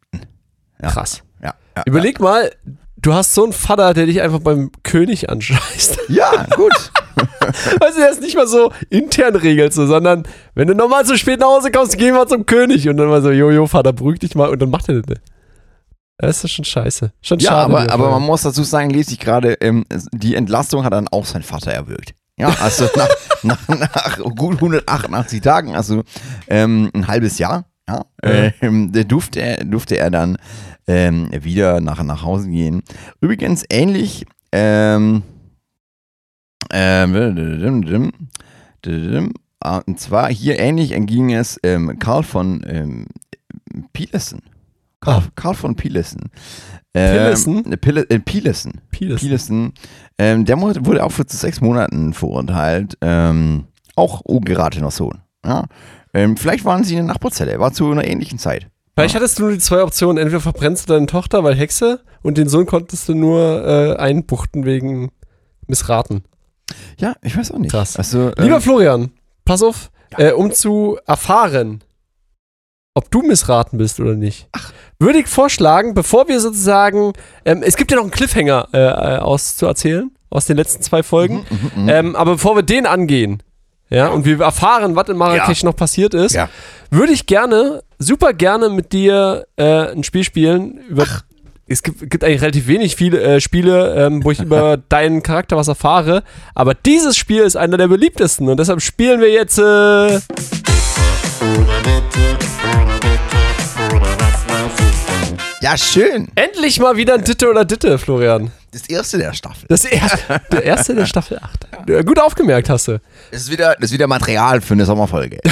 Ja. 0.82 0.90
Krass. 0.90 1.22
Ja, 1.42 1.54
ja, 1.78 1.84
Überleg 1.86 2.20
mal, 2.20 2.52
du 2.98 3.14
hast 3.14 3.34
so 3.34 3.44
einen 3.44 3.54
Vater, 3.54 3.94
der 3.94 4.06
dich 4.06 4.22
einfach 4.22 4.40
beim 4.40 4.72
König 4.84 5.30
anscheißt. 5.30 6.00
ja, 6.10 6.46
gut. 6.56 6.92
weißt 7.80 7.98
du, 7.98 8.02
der 8.02 8.12
ist 8.12 8.22
nicht 8.22 8.36
mal 8.36 8.48
so 8.48 8.72
intern 8.90 9.36
regelt, 9.36 9.74
so, 9.74 9.86
sondern 9.86 10.24
wenn 10.56 10.68
du 10.68 10.74
nochmal 10.76 11.06
zu 11.06 11.18
spät 11.18 11.40
nach 11.40 11.48
Hause 11.48 11.72
kommst, 11.72 11.98
geh 11.98 12.12
mal 12.12 12.28
zum 12.28 12.46
König. 12.46 12.88
Und 12.88 12.98
dann 12.98 13.08
mal 13.10 13.22
so, 13.22 13.32
Jojo, 13.32 13.68
Vater, 13.68 13.94
beruhig 13.94 14.20
dich 14.20 14.36
mal. 14.36 14.50
Und 14.50 14.62
dann 14.62 14.70
macht 14.70 14.90
er 14.90 14.96
das 14.96 15.06
nicht. 15.08 15.22
Das 16.18 16.44
ist 16.44 16.52
schon 16.52 16.66
scheiße. 16.66 17.14
Schon 17.22 17.40
Ja, 17.40 17.52
schade. 17.52 17.64
aber, 17.64 17.92
aber 17.94 18.12
man 18.12 18.24
muss 18.24 18.42
dazu 18.42 18.64
sagen, 18.64 18.90
lese 18.90 19.14
ich 19.14 19.20
gerade, 19.20 19.54
ähm, 19.62 19.86
die 20.12 20.36
Entlastung 20.36 20.84
hat 20.84 20.92
dann 20.92 21.08
auch 21.08 21.26
sein 21.26 21.44
Vater 21.44 21.72
erwirkt. 21.72 22.14
Ja, 22.40 22.50
also 22.62 22.86
nach, 22.96 23.10
nach, 23.44 23.68
nach 23.68 24.20
gut 24.36 24.56
188 24.56 25.42
Tagen, 25.42 25.76
also 25.76 26.04
ähm, 26.48 26.90
ein 26.94 27.08
halbes 27.08 27.38
Jahr, 27.38 27.66
ja, 27.88 28.06
da 28.92 29.04
durfte, 29.04 29.42
er- 29.42 29.66
durfte 29.66 29.98
er 29.98 30.10
dann 30.10 30.38
ähm, 30.88 31.30
wieder 31.32 31.82
nach, 31.82 32.02
nach 32.04 32.24
Hause 32.24 32.50
gehen. 32.50 32.82
Übrigens 33.22 33.64
ähnlich, 33.70 34.26
ähm, 34.52 35.24
ähm, 36.72 37.14
und 39.86 40.00
zwar 40.00 40.30
hier 40.32 40.60
ähnlich 40.60 40.92
ging 41.06 41.34
es 41.34 41.60
ähm, 41.64 42.00
Karl 42.00 42.24
von 42.24 42.64
ähm, 42.68 43.08
Pielesen. 43.94 44.42
Karl, 45.02 45.24
Ah. 45.26 45.30
Karl 45.36 45.54
von 45.56 45.76
Pielesen. 45.76 46.30
Pielesen? 46.94 47.64
Ähm, 47.72 47.80
Pille, 47.80 48.10
äh, 48.10 48.20
Pielesen. 48.20 48.82
Piles. 48.92 49.22
Pielesen. 49.22 49.74
Ähm, 50.18 50.46
der 50.46 50.60
wurde 50.60 51.04
auch 51.04 51.12
für 51.12 51.26
zu 51.26 51.38
sechs 51.38 51.62
Monaten 51.62 52.14
verurteilt. 52.14 52.98
Ähm, 53.02 53.66
auch 53.96 54.22
ungeratener 54.22 54.92
Sohn. 54.92 55.20
Ja? 55.46 55.66
Ähm, 56.14 56.36
vielleicht 56.36 56.66
waren 56.66 56.84
sie 56.84 56.96
in 56.96 57.06
der 57.06 57.14
Nachbarzelle. 57.14 57.60
War 57.60 57.72
zu 57.72 57.90
einer 57.92 58.06
ähnlichen 58.06 58.40
Zeit. 58.40 58.68
Vielleicht 58.96 59.16
hattest 59.16 59.40
du 59.40 59.44
nur 59.44 59.52
die 59.52 59.60
zwei 59.60 59.82
Optionen. 59.84 60.18
Entweder 60.18 60.42
verbrennst 60.42 60.90
du 60.90 60.94
deine 60.94 61.06
Tochter, 61.06 61.44
weil 61.44 61.56
Hexe, 61.56 62.02
und 62.22 62.38
den 62.38 62.50
Sohn 62.50 62.66
konntest 62.66 63.08
du 63.08 63.14
nur 63.16 63.66
äh, 63.66 63.96
einbuchten 63.96 64.66
wegen 64.66 65.12
Missraten. 65.68 66.24
Ja, 66.98 67.14
ich 67.22 67.38
weiß 67.38 67.52
auch 67.52 67.60
nicht. 67.60 67.72
Krass. 67.72 67.96
Also, 67.96 68.32
Lieber 68.38 68.56
ähm, 68.58 68.62
Florian, 68.62 69.12
pass 69.46 69.64
auf, 69.64 69.92
äh, 70.18 70.32
um 70.34 70.52
zu 70.52 70.98
erfahren, 71.08 71.82
ob 73.00 73.10
du 73.12 73.22
missraten 73.22 73.78
bist 73.78 74.00
oder 74.02 74.14
nicht, 74.14 74.48
würde 75.00 75.20
ich 75.20 75.28
vorschlagen, 75.28 75.94
bevor 75.94 76.28
wir 76.28 76.42
sozusagen, 76.42 77.14
ähm, 77.46 77.64
es 77.64 77.78
gibt 77.78 77.92
ja 77.92 77.96
noch 77.96 78.04
einen 78.04 78.12
Cliffhanger 78.12 78.68
äh, 78.74 78.78
äh, 78.78 79.18
auszuerzählen 79.20 80.12
aus 80.30 80.46
den 80.46 80.58
letzten 80.58 80.84
zwei 80.84 81.02
Folgen, 81.02 81.46
mhm, 81.50 81.84
mhm. 81.84 81.90
ähm, 81.90 82.16
aber 82.18 82.34
bevor 82.34 82.58
wir 82.58 82.64
den 82.64 82.86
angehen, 82.86 83.42
ja, 83.90 84.10
und 84.10 84.26
wir 84.26 84.42
erfahren, 84.42 84.96
was 84.98 85.08
in 85.10 85.18
Marrakesch 85.18 85.64
noch 85.64 85.76
passiert 85.76 86.14
ist, 86.14 86.36
Ja. 86.36 86.50
würde 86.92 87.14
ich 87.14 87.26
gerne, 87.26 87.82
super 87.98 88.34
gerne 88.34 88.70
mit 88.70 88.92
dir 88.92 89.48
äh, 89.56 89.92
ein 89.92 90.04
Spiel 90.04 90.24
spielen 90.24 90.78
über. 90.90 91.08
Es 91.72 91.82
gibt, 91.82 92.10
gibt 92.10 92.24
eigentlich 92.24 92.42
relativ 92.42 92.68
wenig 92.68 92.96
viele 92.96 93.22
äh, 93.22 93.40
Spiele, 93.40 93.96
ähm, 93.96 94.24
wo 94.24 94.32
ich 94.32 94.42
über 94.42 94.78
deinen 94.90 95.24
Charakter 95.24 95.56
was 95.56 95.68
erfahre. 95.70 96.24
Aber 96.54 96.74
dieses 96.74 97.16
Spiel 97.16 97.42
ist 97.44 97.56
einer 97.56 97.78
der 97.78 97.88
beliebtesten 97.88 98.50
und 98.50 98.60
deshalb 98.60 98.82
spielen 98.82 99.22
wir 99.22 99.32
jetzt. 99.32 99.58
Äh, 99.58 100.20
ja, 105.62 105.78
schön. 105.78 106.28
endlich 106.36 106.80
mal 106.80 106.96
wieder 106.98 107.16
ein 107.16 107.24
Ditte 107.24 107.50
oder 107.50 107.66
Ditte, 107.66 107.98
Florian. 107.98 108.52
Das 108.72 108.88
erste 108.88 109.18
der 109.18 109.34
Staffel. 109.34 109.66
Das 109.68 109.84
erste, 109.84 110.42
der 110.52 110.64
erste 110.64 110.96
der 110.96 111.06
Staffel 111.06 111.40
8. 111.42 111.68
Ja, 111.90 112.02
Gut 112.04 112.20
aufgemerkt 112.20 112.70
hast 112.70 112.88
du. 112.88 113.00
Das 113.32 113.42
ist 113.42 113.52
wieder, 113.52 113.76
das 113.76 113.86
ist 113.86 113.94
wieder 113.94 114.08
Material 114.08 114.62
für 114.62 114.74
eine 114.74 114.86
Sommerfolge. 114.86 115.40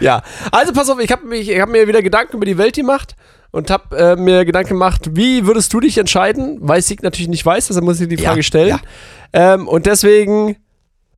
Ja, 0.00 0.22
also 0.50 0.72
pass 0.72 0.90
auf, 0.90 0.98
ich 0.98 1.10
habe 1.12 1.22
hab 1.36 1.68
mir 1.68 1.86
wieder 1.86 2.02
Gedanken 2.02 2.36
über 2.36 2.44
die 2.44 2.58
Welt 2.58 2.74
gemacht 2.74 3.14
und 3.52 3.70
habe 3.70 3.96
äh, 3.96 4.16
mir 4.16 4.44
Gedanken 4.44 4.70
gemacht, 4.70 5.10
wie 5.12 5.46
würdest 5.46 5.72
du 5.72 5.78
dich 5.80 5.96
entscheiden? 5.96 6.58
Weil 6.60 6.80
ich 6.80 7.02
natürlich 7.02 7.28
nicht 7.28 7.46
weiß, 7.46 7.68
deshalb 7.68 7.84
muss 7.84 8.00
ich 8.00 8.08
die 8.08 8.16
Ja, 8.16 8.30
Frage 8.30 8.42
stellen. 8.42 8.68
ja. 8.70 9.54
Ähm, 9.54 9.68
und 9.68 9.86
deswegen, 9.86 10.56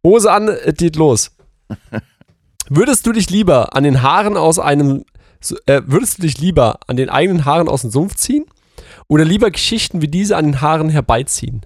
Hose 0.04 0.30
an, 0.30 0.48
es 0.48 0.74
geht 0.74 0.96
los. 0.96 1.30
würdest 2.68 3.06
du 3.06 3.12
dich 3.12 3.30
lieber 3.30 3.76
an 3.76 3.84
den 3.84 4.02
Haaren 4.02 4.36
aus 4.36 4.58
einem, 4.58 5.04
äh, 5.66 5.82
würdest 5.86 6.18
du 6.18 6.22
dich 6.22 6.38
lieber 6.38 6.80
an 6.86 6.96
den 6.96 7.10
eigenen 7.10 7.44
Haaren 7.44 7.68
aus 7.68 7.82
dem 7.82 7.90
Sumpf 7.90 8.14
ziehen? 8.14 8.46
Oder 9.08 9.24
lieber 9.24 9.50
Geschichten 9.50 10.02
wie 10.02 10.08
diese 10.08 10.36
an 10.36 10.44
den 10.44 10.60
Haaren 10.60 10.90
herbeiziehen? 10.90 11.62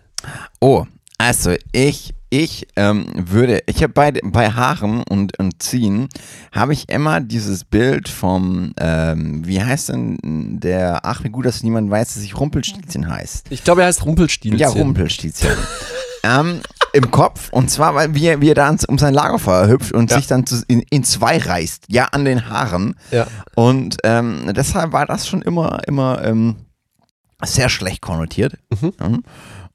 Oh, 0.60 0.86
also 1.18 1.54
ich, 1.72 2.14
ich 2.30 2.66
ähm, 2.76 3.06
würde, 3.14 3.62
ich 3.66 3.82
habe 3.82 3.92
bei, 3.92 4.10
bei 4.10 4.50
Haaren 4.50 5.02
und, 5.02 5.38
und 5.38 5.62
Ziehen, 5.62 6.08
habe 6.50 6.72
ich 6.72 6.88
immer 6.88 7.20
dieses 7.20 7.64
Bild 7.64 8.08
vom, 8.08 8.72
ähm, 8.80 9.46
wie 9.46 9.62
heißt 9.62 9.90
denn 9.90 10.18
der, 10.60 11.04
ach 11.04 11.24
wie 11.24 11.28
gut, 11.28 11.46
dass 11.46 11.62
niemand 11.62 11.90
weiß, 11.90 12.14
dass 12.14 12.22
ich 12.22 12.38
Rumpelstilzchen 12.38 13.08
heißt. 13.08 13.46
Ich 13.50 13.64
glaube, 13.64 13.82
er 13.82 13.88
heißt 13.88 14.04
Rumpelstilzchen. 14.04 14.58
Ja, 14.58 14.68
Rumpelstilzchen. 14.68 15.50
ähm, 16.24 16.60
Im 16.94 17.10
Kopf, 17.10 17.48
und 17.52 17.70
zwar, 17.70 17.94
weil 17.94 18.14
wie 18.14 18.26
er, 18.26 18.40
wie 18.40 18.50
er 18.50 18.54
da 18.54 18.74
um 18.88 18.98
sein 18.98 19.14
Lagerfeuer 19.14 19.68
hüpft 19.68 19.92
und 19.92 20.10
Ja. 20.10 20.18
sich 20.18 20.26
dann 20.26 20.44
in, 20.68 20.80
in 20.90 21.04
zwei 21.04 21.38
reißt, 21.38 21.84
ja, 21.88 22.06
an 22.12 22.24
den 22.24 22.50
Haaren. 22.50 22.94
Ja. 23.10 23.26
Und 23.54 23.96
ähm, 24.04 24.52
deshalb 24.54 24.92
war 24.92 25.06
das 25.06 25.26
schon 25.26 25.40
immer, 25.42 25.80
immer 25.86 26.22
ähm, 26.24 26.56
sehr 27.42 27.68
schlecht 27.68 28.02
konnotiert. 28.02 28.58
Mhm. 28.80 28.92
Ja. 29.00 29.18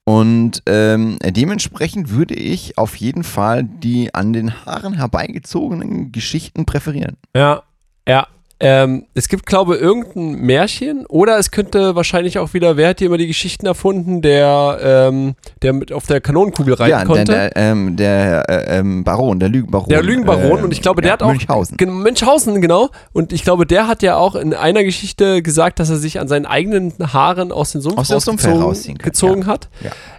Und 0.03 0.63
ähm, 0.67 1.17
dementsprechend 1.21 2.11
würde 2.11 2.33
ich 2.33 2.77
auf 2.77 2.95
jeden 2.95 3.23
Fall 3.25 3.63
die 3.65 4.13
an 4.15 4.31
den 4.31 4.65
Haaren 4.65 4.93
herbeigezogenen 4.93 6.13
Geschichten 6.13 6.65
präferieren. 6.65 7.17
Ja, 7.35 7.63
ja. 8.07 8.27
Ähm, 8.59 9.05
es 9.13 9.27
gibt, 9.27 9.45
glaube 9.45 9.75
ich, 9.75 9.81
irgendein 9.81 10.31
Märchen 10.41 11.05
oder 11.05 11.37
es 11.37 11.51
könnte 11.51 11.95
wahrscheinlich 11.95 12.39
auch 12.39 12.55
wieder, 12.55 12.75
wer 12.75 12.89
hat 12.89 12.97
hier 12.99 13.05
immer 13.07 13.19
die 13.19 13.27
Geschichten 13.27 13.67
erfunden, 13.67 14.23
der, 14.23 14.79
ähm, 14.81 15.35
der 15.61 15.73
mit 15.73 15.91
auf 15.91 16.07
der 16.07 16.21
Kanonenkugel 16.21 16.73
reiten 16.73 16.89
ja, 16.89 16.97
der, 16.99 17.05
konnte? 17.05 17.31
der, 17.31 17.55
ähm, 17.55 17.95
der 17.97 18.49
äh, 18.49 18.79
ähm, 18.79 19.03
Baron, 19.03 19.39
der 19.39 19.49
Lügenbaron. 19.49 19.89
Der 19.89 20.01
Lügenbaron 20.01 20.59
äh, 20.59 20.63
und 20.63 20.71
ich 20.71 20.81
glaube, 20.81 21.01
der 21.01 21.09
ja, 21.09 21.13
hat 21.13 21.23
auch. 21.23 21.29
Münchhausen. 21.29 21.77
Gen- 21.77 21.99
Münchhausen, 21.99 22.59
genau. 22.59 22.89
Und 23.13 23.31
ich 23.31 23.43
glaube, 23.43 23.67
der 23.67 23.87
hat 23.87 24.01
ja 24.01 24.15
auch 24.15 24.33
in 24.33 24.55
einer 24.55 24.83
Geschichte 24.83 25.43
gesagt, 25.43 25.79
dass 25.79 25.91
er 25.91 25.97
sich 25.97 26.19
an 26.19 26.27
seinen 26.27 26.47
eigenen 26.47 26.93
Haaren 27.13 27.51
aus 27.51 27.73
dem 27.73 27.81
Sumpf, 27.81 27.99
Aus 27.99 28.11
rausgezogen- 28.11 28.97
gezogen 28.97 29.41
ja. 29.43 29.47
hat. 29.47 29.69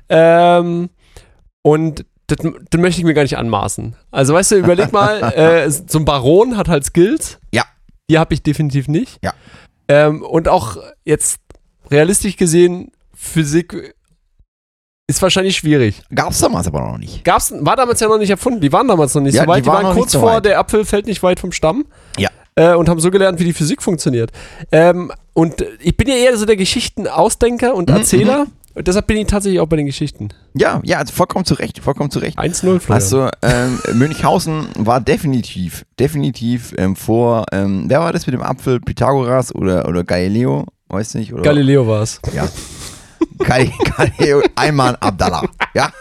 Ja. 0.09 0.59
Ähm, 0.61 0.91
und 1.63 2.05
das, 2.29 2.39
das 2.71 2.81
möchte 2.81 3.01
ich 3.01 3.05
mir 3.05 3.15
gar 3.15 3.23
nicht 3.23 3.37
anmaßen. 3.37 3.97
Also, 4.13 4.33
weißt 4.35 4.53
du, 4.53 4.57
überleg 4.57 4.93
mal, 4.93 5.23
äh, 5.35 5.69
so 5.71 5.99
ein 5.99 6.05
Baron 6.05 6.57
hat 6.57 6.69
halt 6.69 6.85
Skills. 6.85 7.41
Ja. 7.53 7.65
Die 8.11 8.19
habe 8.19 8.35
ich 8.35 8.43
definitiv 8.43 8.89
nicht. 8.89 9.19
Ja. 9.23 9.33
Ähm, 9.89 10.23
und 10.23 10.49
auch 10.49 10.77
jetzt 11.05 11.39
realistisch 11.91 12.37
gesehen, 12.37 12.93
Physik 13.15 13.95
ist 15.11 15.23
wahrscheinlich 15.23 15.57
schwierig. 15.57 16.03
Gab 16.15 16.33
es 16.33 16.39
damals 16.39 16.67
aber 16.67 16.81
noch 16.83 16.99
nicht. 16.99 17.25
Gab's, 17.25 17.53
war 17.57 17.77
damals 17.77 18.01
ja 18.01 18.09
noch 18.09 18.19
nicht 18.19 18.31
erfunden. 18.31 18.61
Die 18.61 18.73
waren 18.73 18.87
damals 18.89 19.15
noch 19.15 19.23
nicht 19.23 19.35
Ja, 19.35 19.43
so 19.45 19.49
weit. 19.49 19.59
die 19.59 19.63
Die 19.63 19.67
waren 19.69 19.77
waren, 19.77 19.83
noch 19.85 19.95
nicht 19.95 20.01
kurz 20.03 20.13
so 20.13 20.21
vor, 20.21 20.41
der 20.43 20.59
Apfel 20.59 20.85
fällt 20.85 21.07
nicht 21.07 21.23
weit 21.23 21.41
vom 21.41 21.53
Stamm. 21.53 21.87
Ja. 22.19 22.29
Äh, 22.57 22.75
und 22.75 22.89
haben 22.89 23.01
so 23.01 23.11
gelernt, 23.11 23.39
wie 23.41 23.45
die 23.45 23.53
Physik 23.55 23.83
funktioniert. 23.83 24.31
Ähm, 24.73 25.11
und 25.33 25.65
ich 25.81 25.97
bin 25.97 26.09
ja 26.09 26.15
eher 26.17 26.37
so 26.37 26.45
der 26.45 26.57
Geschichtenausdenker 26.57 27.75
und 27.75 27.89
Mhm, 27.89 27.97
Erzähler. 27.97 28.47
Und 28.79 28.87
deshalb 28.87 29.09
bin 29.09 29.17
ich 29.17 29.27
tatsächlich 29.27 29.59
auch 29.59 29.67
bei 29.67 29.75
den 29.75 29.87
Geschichten. 29.87 30.29
Ja, 30.55 30.81
ja, 30.85 30.99
also 30.99 31.13
vollkommen 31.13 31.45
zu 31.45 31.55
Recht, 31.55 31.81
vollkommen 31.81 32.13
zu 32.13 32.21
Recht. 32.21 32.39
1-0 32.39 32.79
Florian. 32.79 32.85
Also 32.89 33.29
ähm, 33.43 33.81
Münchhausen 33.95 34.69
war 34.77 35.01
definitiv, 35.01 35.85
definitiv 35.99 36.77
ähm, 36.79 36.95
vor, 36.95 37.47
ähm, 37.51 37.87
wer 37.89 37.99
war 37.99 38.13
das 38.13 38.29
mit 38.29 38.35
dem 38.35 38.43
Apfel? 38.43 38.79
Pythagoras 38.79 39.53
oder, 39.53 39.89
oder 39.89 40.05
Galileo? 40.05 40.65
Weiß 40.87 41.15
nicht. 41.15 41.33
Oder, 41.33 41.43
Galileo 41.43 41.89
war 41.89 42.03
es. 42.03 42.21
Ja. 42.33 42.49
Gal 43.39 43.69
Galileo 43.97 44.43
Ayman 44.55 44.95
Abdallah. 44.95 45.43
Ja. 45.75 45.93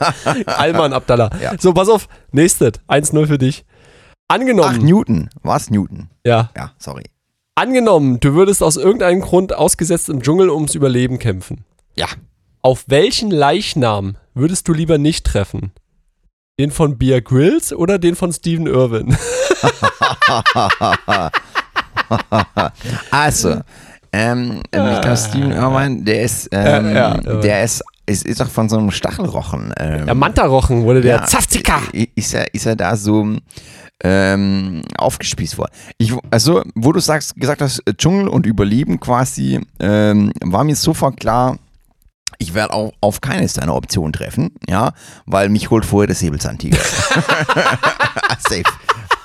Alman 0.46 0.94
Abdallah. 0.94 1.32
Ja. 1.42 1.54
So, 1.58 1.74
pass 1.74 1.90
auf. 1.90 2.08
Nächstes. 2.32 2.74
1-0 2.88 3.26
für 3.26 3.40
dich. 3.40 3.66
Angenommen. 4.28 4.76
Ach, 4.78 4.84
Newton. 4.84 5.30
War's 5.42 5.72
Newton? 5.72 6.10
ja. 6.24 6.52
Ja, 6.56 6.74
sorry. 6.78 7.06
Angenommen, 7.56 8.20
du 8.20 8.36
würdest 8.36 8.62
aus 8.62 8.78
irgendeinem 8.78 9.22
Grund 9.22 9.52
ausgesetzt 9.52 10.10
im 10.10 10.22
Dschungel 10.22 10.52
ums 10.52 10.76
Überleben 10.76 11.18
kämpfen. 11.18 11.66
Ja. 11.96 12.06
Auf 12.68 12.84
welchen 12.88 13.32
Leichnam 13.32 14.18
würdest 14.34 14.68
du 14.68 14.74
lieber 14.74 14.98
nicht 14.98 15.26
treffen? 15.26 15.72
Den 16.60 16.70
von 16.70 16.98
Bear 16.98 17.22
Grylls 17.22 17.72
oder 17.72 17.98
den 17.98 18.14
von 18.18 18.34
Steven 18.34 18.68
Irwin? 18.68 19.16
Also, 23.10 23.62
ähm, 24.12 24.60
ich 24.66 24.72
glaube, 25.02 25.16
Steven 25.16 25.52
Irwin, 25.54 26.04
der 26.04 26.24
ist, 26.24 26.50
ähm, 26.52 26.94
Ja, 26.94 27.16
ja, 27.22 27.36
der 27.40 27.64
ist, 27.64 27.82
ist, 28.06 28.26
ist 28.26 28.42
doch 28.42 28.50
von 28.50 28.68
so 28.68 28.78
einem 28.78 28.92
Stachelrochen. 28.92 29.74
Ähm, 29.78 30.06
Der 30.06 30.16
Mantarochen 30.16 30.84
wurde 30.84 31.00
der 31.00 31.16
Ja, 31.22 31.26
Zafzika. 31.26 31.80
i- 31.94 32.10
Ist 32.16 32.34
er, 32.34 32.54
ist 32.54 32.66
er 32.66 32.76
da 32.76 32.98
so 32.98 33.34
ähm, 34.04 34.82
aufgespießt 34.98 35.58
worden? 35.58 35.72
Ich, 36.00 36.12
also, 36.32 36.64
wo 36.76 36.92
du 36.92 37.00
sagst, 37.00 37.34
gesagt 37.38 37.62
hast, 37.62 37.80
äh, 37.88 37.94
Dschungel 37.94 38.28
und 38.28 38.46
Überleben 38.46 39.00
quasi, 39.00 39.62
ähm, 39.80 40.34
war 40.44 40.66
mir 40.66 40.76
sofort 40.76 41.18
klar, 41.18 41.58
ich 42.38 42.54
werde 42.54 42.74
auch 42.74 42.94
auf 43.02 43.22
keines 43.22 43.54
deiner 43.54 43.76
Optionen 43.76 44.14
treffen, 44.14 44.52
ja, 44.68 44.94
weil 45.26 45.50
mich 45.50 45.70
holt 45.70 45.86
vorher 45.86 46.08
der 46.08 46.16
Säbelzahntiger. 46.16 46.78
Safe. 48.40 48.64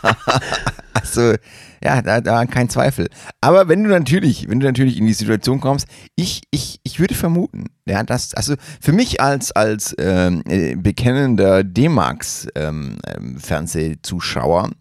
also, 0.94 1.34
ja, 1.82 2.02
da, 2.02 2.20
da 2.20 2.44
kein 2.46 2.68
Zweifel. 2.68 3.08
Aber 3.40 3.68
wenn 3.68 3.82
du 3.82 3.90
natürlich, 3.90 4.48
wenn 4.48 4.60
du 4.60 4.66
natürlich 4.66 4.98
in 4.98 5.06
die 5.06 5.12
Situation 5.12 5.60
kommst, 5.60 5.88
ich, 6.16 6.42
ich, 6.50 6.80
ich 6.84 7.00
würde 7.00 7.14
vermuten, 7.14 7.66
ja, 7.86 8.02
dass, 8.02 8.34
also 8.34 8.54
für 8.80 8.92
mich 8.92 9.20
als, 9.20 9.52
als 9.52 9.94
ähm, 9.98 10.42
äh, 10.48 10.74
bekennender 10.76 11.64
D-Max-Fernsehzuschauer, 11.64 14.64
ähm, 14.64 14.72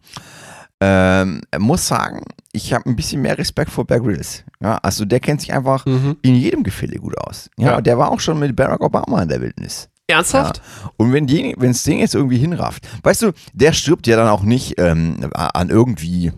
muss 1.59 1.87
sagen, 1.87 2.23
ich 2.51 2.73
habe 2.73 2.89
ein 2.89 2.95
bisschen 2.95 3.21
mehr 3.21 3.37
Respekt 3.37 3.69
vor 3.71 3.85
Bear 3.85 3.99
Grylls. 3.99 4.43
Ja, 4.59 4.77
also 4.77 5.05
der 5.05 5.19
kennt 5.19 5.41
sich 5.41 5.53
einfach 5.53 5.85
Mhm. 5.85 6.17
in 6.21 6.35
jedem 6.35 6.63
Gefälle 6.63 6.97
gut 6.97 7.17
aus. 7.19 7.49
Ja, 7.57 7.71
Ja. 7.73 7.81
der 7.81 7.97
war 7.97 8.09
auch 8.11 8.19
schon 8.19 8.39
mit 8.39 8.55
Barack 8.55 8.81
Obama 8.81 9.21
in 9.21 9.29
der 9.29 9.41
Wildnis. 9.41 9.89
Ernsthaft? 10.07 10.61
Und 10.97 11.13
wenn 11.13 11.25
die, 11.27 11.55
wenn 11.57 11.71
es 11.71 11.83
den 11.83 11.99
jetzt 11.99 12.15
irgendwie 12.15 12.37
hinrafft, 12.37 12.85
weißt 13.03 13.21
du, 13.21 13.31
der 13.53 13.71
stirbt 13.71 14.07
ja 14.07 14.17
dann 14.17 14.27
auch 14.27 14.41
nicht 14.43 14.75
ähm, 14.77 15.29
an 15.33 15.69
irgendwie, 15.69 16.33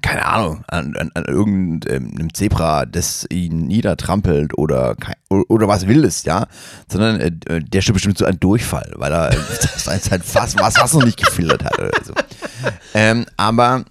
keine 0.00 0.24
Ahnung, 0.24 0.64
an, 0.68 0.96
an, 0.96 1.10
an 1.14 1.24
irgendeinem 1.24 2.32
Zebra, 2.32 2.86
das 2.86 3.26
ihn 3.30 3.66
niedertrampelt 3.66 4.56
oder, 4.56 4.96
oder 5.28 5.68
was 5.68 5.86
Wildes, 5.86 6.24
ja, 6.24 6.46
sondern 6.88 7.20
äh, 7.20 7.60
der 7.60 7.82
stirbt 7.82 7.96
bestimmt 7.96 8.16
so 8.16 8.24
an 8.24 8.38
Durchfall, 8.40 8.92
weil 8.96 9.12
er 9.12 9.30
das 9.60 9.86
heißt 9.86 10.10
halt 10.10 10.24
fast 10.24 10.58
was 10.58 10.76
Wasser 10.76 11.04
nicht 11.04 11.22
gefiltert 11.22 11.64
hat 11.64 11.78
oder 11.78 11.90
so. 12.02 12.14
Ähm, 12.94 13.26
aber 13.36 13.84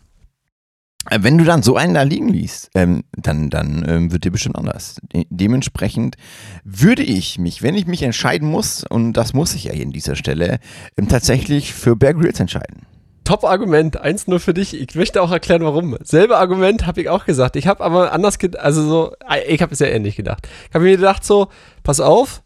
äh, 1.09 1.19
wenn 1.21 1.37
du 1.37 1.43
dann 1.43 1.63
so 1.63 1.75
einen 1.75 1.93
da 1.93 2.03
liegen 2.03 2.29
liest, 2.29 2.69
ähm, 2.75 3.03
dann, 3.13 3.49
dann 3.49 3.83
ähm, 3.87 4.11
wird 4.11 4.23
dir 4.23 4.31
bestimmt 4.31 4.55
anders. 4.55 4.97
De 5.13 5.25
dementsprechend 5.29 6.15
würde 6.63 7.03
ich 7.03 7.39
mich, 7.39 7.61
wenn 7.61 7.75
ich 7.75 7.87
mich 7.87 8.03
entscheiden 8.03 8.47
muss, 8.47 8.83
und 8.83 9.13
das 9.13 9.33
muss 9.33 9.53
ich 9.55 9.65
ja 9.65 9.73
hier 9.73 9.85
an 9.85 9.91
dieser 9.91 10.15
Stelle, 10.15 10.59
ähm, 10.97 11.07
tatsächlich 11.07 11.73
für 11.73 11.95
Bear 11.95 12.13
Grylls 12.13 12.39
entscheiden. 12.39 12.85
Top-Argument, 13.31 13.95
eins 14.01 14.27
nur 14.27 14.41
für 14.41 14.53
dich. 14.53 14.73
Ich 14.79 14.93
möchte 14.95 15.21
auch 15.21 15.31
erklären, 15.31 15.63
warum. 15.63 15.97
Selbe 16.03 16.37
Argument 16.37 16.85
habe 16.85 16.99
ich 17.01 17.07
auch 17.09 17.23
gesagt. 17.25 17.55
Ich 17.55 17.65
habe 17.65 17.81
aber 17.81 18.11
anders 18.11 18.39
gedacht, 18.39 18.61
also 18.63 18.83
so, 18.83 19.13
äh, 19.29 19.43
ich 19.47 19.61
habe 19.61 19.71
es 19.73 19.79
ja 19.79 19.87
ähnlich 19.87 20.17
gedacht. 20.17 20.49
Ich 20.67 20.73
habe 20.75 20.83
mir 20.83 20.97
gedacht 20.97 21.23
so, 21.23 21.47
pass 21.83 22.01
auf, 22.01 22.41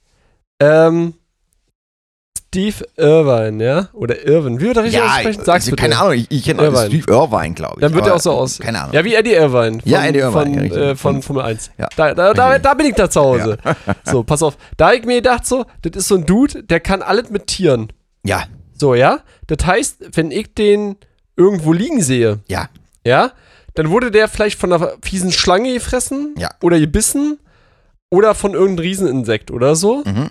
ähm, 0.60 1.16
Steve 2.48 2.86
Irvine, 2.96 3.64
ja? 3.66 3.90
Oder 3.92 4.26
Irvine. 4.26 4.62
Wie 4.62 4.66
wird 4.68 4.78
er 4.78 4.84
richtig 4.84 5.00
Ja, 5.02 5.08
aussprechen? 5.08 5.44
Sag's 5.44 5.66
also, 5.66 5.72
bitte. 5.72 5.82
keine 5.82 5.98
Ahnung, 6.00 6.14
ich, 6.14 6.28
ich 6.32 6.44
kenne 6.46 6.62
Irvine. 6.64 6.86
Steve 6.88 7.12
Irvine, 7.12 7.54
glaube 7.54 7.74
ich. 7.78 7.82
Dann 7.82 7.94
wird 7.94 8.08
er 8.08 8.16
auch 8.16 8.20
so 8.22 8.32
aus. 8.32 8.60
Keine 8.60 8.80
Ahnung. 8.82 8.94
Ja, 8.94 9.04
wie 9.04 9.14
Eddie 9.16 9.34
Irvine. 9.34 9.82
Von, 9.82 9.92
Ja, 9.92 10.06
Eddie 10.06 10.20
Irvine, 10.20 10.70
Von, 10.70 10.78
ja, 10.80 10.90
äh, 10.92 10.96
von 10.96 11.22
Formel 11.22 11.44
1. 11.44 11.72
Ja. 11.78 11.90
Da, 11.98 12.14
da, 12.14 12.34
da, 12.34 12.60
da 12.60 12.74
bin 12.76 12.86
ich 12.86 12.94
da 12.96 13.10
zu 13.10 13.20
Hause. 13.22 13.58
So, 14.06 14.24
pass 14.24 14.42
auf. 14.44 14.56
Da 14.78 14.88
hab 14.90 14.94
ich 14.94 15.04
mir 15.06 15.16
gedacht, 15.16 15.46
so, 15.46 15.66
das 15.82 15.98
ist 15.98 16.08
so 16.08 16.16
ein 16.16 16.26
Dude, 16.26 16.64
der 16.64 16.80
kann 16.80 17.02
alles 17.02 17.30
mit 17.30 17.48
Tieren. 17.48 17.92
Ja, 18.24 18.44
So, 18.74 18.94
ja? 18.96 19.20
Das 19.48 19.66
heißt, 19.66 20.10
wenn 20.14 20.32
ich 20.32 20.54
den 20.54 20.98
irgendwo 21.36 21.74
liegen 21.74 22.02
sehe, 22.02 22.40
ja, 22.48 22.70
ja, 23.06 23.32
dann 23.76 23.90
wurde 23.90 24.10
der 24.12 24.28
vielleicht 24.28 24.60
von 24.60 24.72
einer 24.72 24.94
fiesen 25.04 25.32
Schlange 25.32 25.74
gefressen 25.74 26.34
Ja. 26.38 26.50
oder 26.62 26.80
gebissen 26.80 27.40
oder 28.10 28.34
von 28.36 28.54
irgendeinem 28.54 28.86
Rieseninsekt 28.86 29.52
oder 29.52 29.76
so. 29.76 30.04
mhm. 30.06 30.30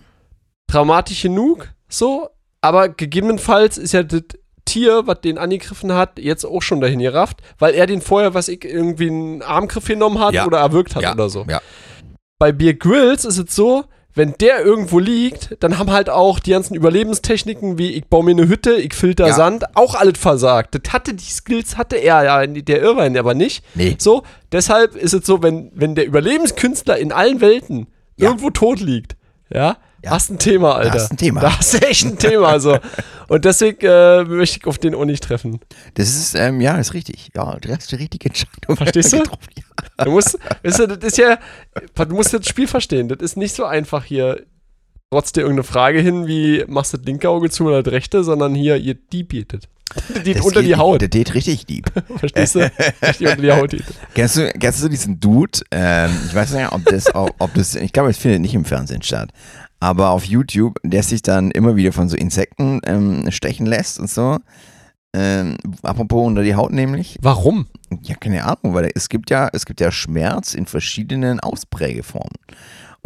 Traumatisch 0.66 1.22
genug, 1.22 1.68
so, 1.88 2.28
aber 2.62 2.88
gegebenenfalls 2.88 3.76
ist 3.78 3.92
ja 3.92 4.02
das 4.02 4.22
Tier, 4.64 5.06
was 5.06 5.20
den 5.20 5.36
angegriffen 5.36 5.92
hat, 5.92 6.18
jetzt 6.18 6.44
auch 6.46 6.62
schon 6.62 6.80
dahin 6.80 7.00
gerafft, 7.00 7.42
weil 7.58 7.74
er 7.74 7.86
den 7.86 8.00
vorher, 8.00 8.32
was 8.32 8.48
ich, 8.48 8.64
irgendwie 8.64 9.08
einen 9.10 9.42
Armgriff 9.42 9.84
genommen 9.86 10.18
hat 10.18 10.32
Ja. 10.32 10.46
oder 10.46 10.58
erwürgt 10.58 10.96
hat 10.96 11.02
ja, 11.02 11.12
oder 11.12 11.28
so. 11.28 11.44
Ja, 11.48 11.60
Bei 12.38 12.50
Beer 12.50 12.72
Grylls 12.74 13.26
ist 13.26 13.36
es 13.38 13.54
so, 13.54 13.84
wenn 14.16 14.34
der 14.40 14.64
irgendwo 14.64 14.98
liegt, 14.98 15.56
dann 15.60 15.78
haben 15.78 15.90
halt 15.90 16.08
auch 16.08 16.38
die 16.38 16.50
ganzen 16.52 16.74
Überlebenstechniken 16.74 17.78
wie 17.78 17.92
ich 17.92 18.06
baue 18.06 18.24
mir 18.24 18.30
eine 18.32 18.48
Hütte, 18.48 18.74
ich 18.74 18.94
filter 18.94 19.26
Ja. 19.26 19.34
Sand, 19.34 19.76
auch 19.76 19.94
alles 19.94 20.18
versagt. 20.18 20.74
Das 20.74 20.92
hatte 20.92 21.14
die 21.14 21.24
Skills 21.24 21.76
hatte 21.76 21.96
er 21.96 22.24
ja, 22.24 22.46
der 22.46 22.80
Irvine 22.82 23.18
aber 23.18 23.34
nicht. 23.34 23.64
nee. 23.74 23.96
So, 23.98 24.22
deshalb 24.52 24.94
ist 24.96 25.14
es 25.14 25.26
so, 25.26 25.42
wenn, 25.42 25.70
wenn 25.74 25.94
der 25.94 26.06
Überlebenskünstler 26.06 26.96
in 26.98 27.12
allen 27.12 27.40
Welten 27.40 27.86
Ja. 28.16 28.28
irgendwo 28.28 28.50
tot 28.50 28.80
liegt, 28.80 29.16
ja, 29.52 29.76
Ja. 30.04 30.10
hast 30.10 30.30
ein 30.30 30.38
Thema, 30.38 30.76
Alter. 30.76 30.92
hast 30.94 31.10
ein 31.10 31.16
Thema. 31.16 31.40
Da 31.40 31.58
hast 31.58 31.74
du 31.74 31.78
echt 31.78 32.04
ein 32.06 32.18
Thema, 32.18 32.60
so. 32.60 32.78
Und 33.28 33.44
deswegen 33.44 33.78
äh, 33.86 34.24
möchte 34.24 34.58
ich 34.60 34.66
auf 34.66 34.78
den 34.78 34.94
auch 34.94 35.04
nicht 35.04 35.24
treffen. 35.24 35.60
Das 35.94 36.08
ist, 36.08 36.34
ähm, 36.34 36.60
ja, 36.60 36.76
ist 36.76 36.94
richtig. 36.94 37.30
Ja, 37.34 37.56
du 37.60 37.72
hast 37.74 37.90
die 37.90 37.96
richtige 37.96 38.28
Entscheidung. 38.28 38.76
Verstehst 38.76 39.12
du? 39.14 39.22
Du 40.04 40.10
musst, 40.10 40.38
weißt 40.62 40.78
du, 40.80 40.86
das 40.88 40.98
ist 41.12 41.18
ja, 41.18 41.38
du 41.96 42.14
musst 42.14 42.32
das 42.34 42.46
Spiel 42.46 42.66
verstehen. 42.68 43.08
Das 43.08 43.18
ist 43.20 43.36
nicht 43.36 43.54
so 43.54 43.64
einfach 43.64 44.04
hier, 44.04 44.44
trotz 45.10 45.32
dir 45.32 45.42
irgendeine 45.42 45.64
Frage 45.64 46.00
hin, 46.00 46.26
wie 46.26 46.64
machst 46.68 46.92
du 46.92 46.96
das 46.98 47.06
linke 47.06 47.28
Auge 47.28 47.48
zu 47.50 47.64
oder 47.66 47.82
das 47.82 47.92
rechte, 47.92 48.24
sondern 48.24 48.54
hier, 48.54 48.76
ihr 48.76 48.94
Dieb 48.94 49.28
bietet. 49.28 49.68
Die 50.24 50.34
unter 50.40 50.60
geht- 50.60 50.70
die 50.70 50.76
Haut. 50.76 51.00
Der 51.02 51.08
geht 51.08 51.34
richtig 51.34 51.66
deep. 51.66 51.84
Verstehst 52.18 52.56
du? 52.56 52.70
Richtig 53.02 53.28
unter 53.28 53.42
die 53.42 53.52
Haut. 53.52 53.70
geht. 53.70 53.84
Kennst 54.14 54.36
du, 54.36 54.50
kennst 54.58 54.82
du 54.82 54.88
diesen 54.88 55.20
Dude? 55.20 55.60
Ähm, 55.70 56.10
ich 56.26 56.34
weiß 56.34 56.52
nicht, 56.52 56.72
ob 56.72 56.84
das, 56.86 57.14
ob 57.14 57.54
das, 57.54 57.76
ich 57.76 57.92
glaube, 57.92 58.10
es 58.10 58.18
findet 58.18 58.40
nicht 58.40 58.54
im 58.54 58.64
Fernsehen 58.64 59.02
statt. 59.02 59.30
Aber 59.84 60.12
auf 60.12 60.24
YouTube, 60.24 60.78
der 60.82 61.02
sich 61.02 61.20
dann 61.20 61.50
immer 61.50 61.76
wieder 61.76 61.92
von 61.92 62.08
so 62.08 62.16
Insekten 62.16 62.80
ähm, 62.86 63.30
stechen 63.30 63.66
lässt 63.66 64.00
und 64.00 64.08
so. 64.08 64.38
Ähm, 65.14 65.58
apropos 65.82 66.26
unter 66.26 66.42
die 66.42 66.54
Haut 66.54 66.72
nämlich. 66.72 67.18
Warum? 67.20 67.66
Ja, 68.00 68.14
keine 68.14 68.44
Ahnung, 68.44 68.72
weil 68.72 68.90
es 68.94 69.10
gibt 69.10 69.28
ja, 69.28 69.50
es 69.52 69.66
gibt 69.66 69.82
ja 69.82 69.92
Schmerz 69.92 70.54
in 70.54 70.64
verschiedenen 70.64 71.38
Ausprägeformen. 71.38 72.32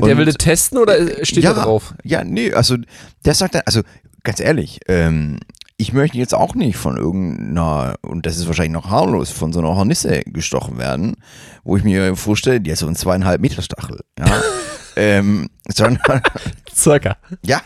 der 0.00 0.12
Und- 0.12 0.18
will 0.18 0.24
das 0.26 0.36
testen 0.36 0.78
oder 0.78 0.94
steht 1.24 1.42
ja, 1.42 1.52
da 1.52 1.64
drauf? 1.64 1.94
Ja, 2.04 2.22
nee, 2.22 2.52
also 2.52 2.76
der 3.24 3.34
sagt 3.34 3.56
dann, 3.56 3.62
also 3.66 3.82
ganz 4.22 4.38
ehrlich, 4.38 4.78
ähm, 4.86 5.40
ich 5.78 5.92
möchte 5.92 6.16
jetzt 6.16 6.32
auch 6.34 6.54
nicht 6.54 6.76
von 6.76 6.96
irgendeiner, 6.96 7.96
und 8.02 8.24
das 8.24 8.36
ist 8.36 8.46
wahrscheinlich 8.46 8.72
noch 8.72 8.88
harmlos, 8.88 9.30
von 9.30 9.52
so 9.52 9.58
einer 9.58 9.74
Hornisse 9.74 10.22
gestochen 10.26 10.78
werden, 10.78 11.16
wo 11.64 11.76
ich 11.76 11.82
mir 11.82 12.14
vorstelle, 12.14 12.60
die 12.60 12.70
hat 12.70 12.78
so 12.78 12.86
einen 12.86 12.94
zweieinhalb 12.94 13.40
Meter 13.40 13.62
Stachel. 13.62 13.98
Ja. 14.16 14.26
ähm, 14.96 15.48
sondern, 15.68 16.22
Circa. 16.74 17.16
ja. 17.44 17.60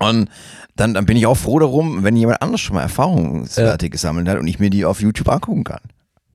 Und 0.00 0.28
dann, 0.76 0.94
dann 0.94 1.06
bin 1.06 1.16
ich 1.16 1.26
auch 1.26 1.36
froh 1.36 1.58
darum, 1.58 2.04
wenn 2.04 2.14
jemand 2.16 2.40
anders 2.40 2.60
schon 2.60 2.76
mal 2.76 2.82
Erfahrungswerte 2.82 3.90
gesammelt 3.90 4.28
hat 4.28 4.38
und 4.38 4.46
ich 4.46 4.58
mir 4.60 4.70
die 4.70 4.84
auf 4.84 5.00
YouTube 5.00 5.28
angucken 5.28 5.64
kann. 5.64 5.80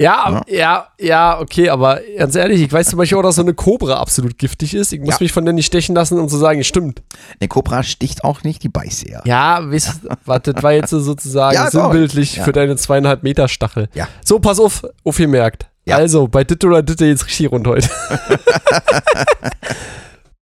Ja, 0.02 0.22
aber- 0.26 0.44
ja, 0.52 0.88
ja, 1.00 1.40
okay, 1.40 1.70
aber 1.70 2.02
ganz 2.18 2.36
ehrlich, 2.36 2.62
ich 2.62 2.74
weiß 2.74 2.88
zum 2.90 2.98
Beispiel 2.98 3.18
auch, 3.18 3.22
dass 3.22 3.36
so 3.36 3.42
eine 3.42 3.54
Cobra 3.54 3.94
absolut 4.02 4.38
giftig 4.38 4.74
ist. 4.74 4.92
Ich 4.92 5.00
muss 5.00 5.12
Ja. 5.12 5.18
mich 5.22 5.32
von 5.32 5.46
der 5.46 5.54
nicht 5.54 5.68
stechen 5.68 5.96
lassen, 5.96 6.20
um 6.20 6.28
zu 6.28 6.36
sagen, 6.36 6.60
es 6.60 6.68
stimmt. 6.68 7.02
Eine 7.40 7.48
Cobra 7.48 7.84
sticht 7.84 8.26
auch 8.26 8.44
nicht, 8.44 8.64
die 8.64 8.70
beißt 8.70 9.08
ja. 9.08 9.22
Ja, 9.24 9.62
wisst, 9.72 10.02
warte, 10.26 10.54
das 10.54 10.62
war 10.64 10.74
jetzt 10.74 10.90
sozusagen 10.90 11.56
Ja, 11.56 11.70
sinnbildlich 11.72 12.36
Ja. 12.38 12.44
für 12.44 12.52
deine 12.52 12.76
zweieinhalb 12.76 13.24
Meter 13.24 13.48
Stachel. 13.48 13.88
Ja. 13.94 14.10
So, 14.26 14.40
pass 14.40 14.60
auf, 14.60 14.84
aufgemerkt. 15.06 15.68
Ja. 15.86 15.96
Also, 15.98 16.28
bei 16.28 16.44
Ditte 16.44 16.68
oder 16.68 16.82
Ditte 16.82 17.06
jetzt 17.06 17.26
richtig 17.28 17.50
rund 17.52 17.68
heute. 17.68 17.88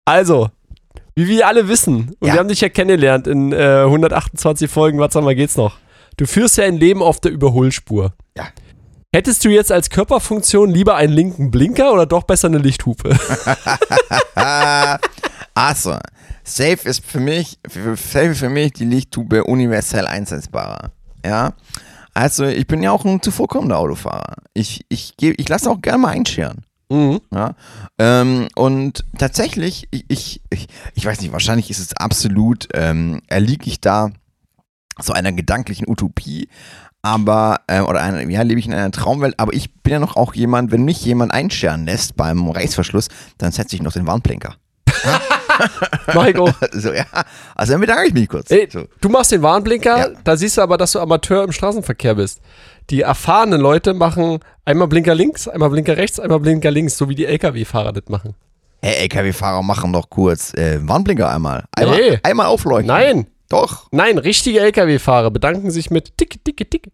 also, 0.04 0.48
wie 1.14 1.26
wir 1.28 1.46
alle 1.46 1.68
wissen, 1.68 2.14
und 2.20 2.28
Ja. 2.28 2.34
wir 2.34 2.40
haben 2.40 2.48
dich 2.48 2.60
ja 2.60 2.68
kennengelernt 2.68 3.26
in 3.26 3.52
äh, 3.52 3.82
128 3.84 4.70
Folgen, 4.70 4.98
was 4.98 5.12
sag 5.12 5.24
mal, 5.24 5.34
geht's 5.34 5.56
noch? 5.56 5.76
Du 6.16 6.26
führst 6.26 6.56
ja 6.58 6.64
ein 6.64 6.76
Leben 6.76 7.02
auf 7.02 7.20
der 7.20 7.32
Überholspur. 7.32 8.12
Ja. 8.36 8.48
Hättest 9.14 9.44
du 9.44 9.48
jetzt 9.48 9.72
als 9.72 9.90
Körperfunktion 9.90 10.70
lieber 10.70 10.94
einen 10.96 11.12
linken 11.12 11.50
Blinker 11.50 11.92
oder 11.92 12.06
doch 12.06 12.22
besser 12.24 12.48
eine 12.48 12.58
Lichthupe? 12.58 13.18
Ah, 14.36 14.98
also, 15.54 15.96
Safe 16.44 16.78
ist 16.88 17.04
für 17.04 17.20
mich, 17.20 17.58
Safe 17.68 18.26
ist 18.26 18.38
für 18.38 18.48
mich 18.48 18.72
die 18.72 18.84
Lichttube 18.84 19.44
universell 19.44 20.06
einsetzbarer. 20.06 20.92
Ja. 21.24 21.54
Also, 22.14 22.44
ich 22.44 22.66
bin 22.66 22.82
ja 22.82 22.92
auch 22.92 23.04
ein 23.04 23.22
zuvorkommender 23.22 23.78
Autofahrer. 23.78 24.36
Ich, 24.54 24.84
ich, 24.88 25.14
ich 25.20 25.48
lasse 25.48 25.70
auch 25.70 25.80
gerne 25.80 25.98
mal 25.98 26.08
einscheren. 26.10 26.64
Mhm. 26.90 27.20
Ja? 27.32 27.54
Ähm, 27.98 28.48
und 28.54 29.04
tatsächlich, 29.18 29.88
ich, 29.90 30.04
ich, 30.08 30.42
ich, 30.50 30.68
ich 30.94 31.04
weiß 31.04 31.20
nicht, 31.20 31.32
wahrscheinlich 31.32 31.70
ist 31.70 31.78
es 31.78 31.96
absolut, 31.96 32.68
ähm, 32.74 33.22
erliege 33.28 33.66
ich 33.66 33.80
da 33.80 34.10
so 34.98 35.12
einer 35.12 35.32
gedanklichen 35.32 35.88
Utopie, 35.88 36.48
aber, 37.02 37.60
ähm, 37.68 37.86
oder 37.86 38.02
einer, 38.02 38.28
ja, 38.28 38.42
lebe 38.42 38.60
ich 38.60 38.66
in 38.66 38.74
einer 38.74 38.90
Traumwelt, 38.90 39.38
aber 39.38 39.54
ich 39.54 39.72
bin 39.82 39.94
ja 39.94 39.98
noch 39.98 40.16
auch 40.16 40.34
jemand, 40.34 40.70
wenn 40.70 40.84
mich 40.84 41.02
jemand 41.04 41.32
einscheren 41.32 41.86
lässt 41.86 42.16
beim 42.16 42.48
Reißverschluss, 42.48 43.08
dann 43.38 43.52
setze 43.52 43.76
ich 43.76 43.82
noch 43.82 43.92
den 43.92 44.06
Warnblinker. 44.06 44.56
Mach 46.14 46.26
ich 46.26 46.36
auch. 46.38 46.52
So, 46.72 46.92
ja, 46.92 47.04
also 47.54 47.72
dann 47.72 47.80
bedanke 47.80 48.08
ich 48.08 48.14
mich 48.14 48.28
kurz. 48.28 48.50
Ey, 48.50 48.68
so. 48.70 48.84
du 49.00 49.08
machst 49.08 49.32
den 49.32 49.42
Warnblinker, 49.42 49.98
Ja. 49.98 50.08
da 50.24 50.36
siehst 50.36 50.56
du 50.58 50.62
aber, 50.62 50.76
dass 50.78 50.92
du 50.92 51.00
Amateur 51.00 51.44
im 51.44 51.52
Straßenverkehr 51.52 52.14
bist. 52.14 52.40
Die 52.90 53.02
erfahrenen 53.02 53.60
Leute 53.60 53.94
machen 53.94 54.40
einmal 54.64 54.88
Blinker 54.88 55.14
links, 55.14 55.46
einmal 55.48 55.70
Blinker 55.70 55.96
rechts, 55.96 56.18
einmal 56.18 56.40
Blinker 56.40 56.70
links, 56.70 56.96
so 56.96 57.08
wie 57.08 57.14
die 57.14 57.26
LKW-Fahrer 57.26 57.92
das 57.92 58.04
machen. 58.08 58.34
Hey, 58.82 59.02
LKW-Fahrer 59.02 59.62
machen 59.62 59.92
doch 59.92 60.08
kurz 60.10 60.54
äh, 60.54 60.78
Warnblinker 60.82 61.28
einmal. 61.30 61.64
Einmal, 61.76 61.98
Nee. 61.98 62.18
einmal 62.22 62.46
aufleuchten. 62.46 62.86
Nein, 62.86 63.26
Doch. 63.48 63.86
nein, 63.92 64.16
richtige 64.18 64.60
LKW-Fahrer 64.60 65.30
bedanken 65.30 65.70
sich 65.70 65.90
mit 65.90 66.16
tick, 66.16 66.42
tick, 66.44 66.68
tick. 66.70 66.90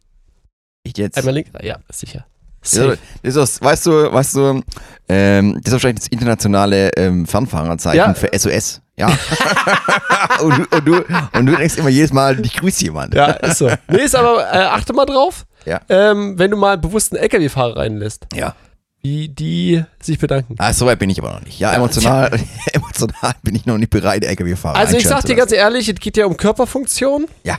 Ich 0.83 0.97
jetzt. 0.99 1.17
Einmal 1.17 1.35
links, 1.35 1.51
ja, 1.63 1.79
sicher. 1.91 2.27
Safe. 2.71 2.99
das 3.23 3.37
ist, 3.37 3.63
weißt 3.63 3.87
du, 3.87 4.13
weißt 4.13 4.35
du, 4.37 4.63
ähm, 5.09 5.55
das 5.55 5.67
ist 5.67 5.73
wahrscheinlich 5.73 6.01
das 6.05 6.09
internationale 6.09 6.91
ähm, 6.97 7.27
Fernfahrerzeichen 7.27 7.97
Ja. 7.99 8.15
für 8.15 8.31
SOS. 8.37 8.81
Ja. 8.99 9.09
und, 10.43 10.59
du, 10.59 10.77
und, 10.77 10.85
du, 10.87 11.05
und 11.39 11.47
du 11.47 11.57
denkst 11.57 11.77
immer 11.77 11.91
jedes 11.91 12.13
Mal, 12.13 12.41
ich 12.45 12.55
grüße 12.57 12.85
jemand. 12.85 13.15
Ja, 13.15 13.27
ist 13.33 13.59
so. 13.59 13.71
Nee, 13.89 14.03
ist 14.05 14.15
aber, 14.17 14.41
äh, 14.53 14.59
achte 14.65 14.93
mal 14.95 15.05
drauf, 15.07 15.45
Ja. 15.67 15.81
ähm, 15.89 16.39
wenn 16.39 16.51
du 16.51 16.57
mal 16.57 16.79
bewusst 16.79 17.13
einen 17.13 17.23
LKW-Fahrer 17.23 17.77
reinlässt, 17.77 18.27
Ja. 18.35 18.55
wie 19.03 19.29
die 19.29 19.85
sich 20.01 20.19
bedanken. 20.19 20.55
Ah, 20.59 20.73
so 20.73 20.87
weit 20.87 20.99
bin 20.99 21.11
ich 21.11 21.19
aber 21.21 21.31
noch 21.33 21.43
nicht. 21.43 21.59
Ja, 21.61 21.73
emotional, 21.75 22.31
emotional 22.73 23.35
bin 23.43 23.55
ich 23.55 23.67
noch 23.67 23.77
nicht 23.77 23.91
bereit, 23.91 24.25
LKW-Fahrer 24.25 24.77
Also 24.79 24.97
ich 24.97 25.07
sag 25.07 25.25
dir 25.27 25.37
ganz 25.37 25.53
ehrlich, 25.53 25.89
es 25.91 25.97
geht 26.01 26.17
ja 26.17 26.25
um 26.25 26.37
Körperfunktion. 26.39 27.27
Ja. 27.45 27.59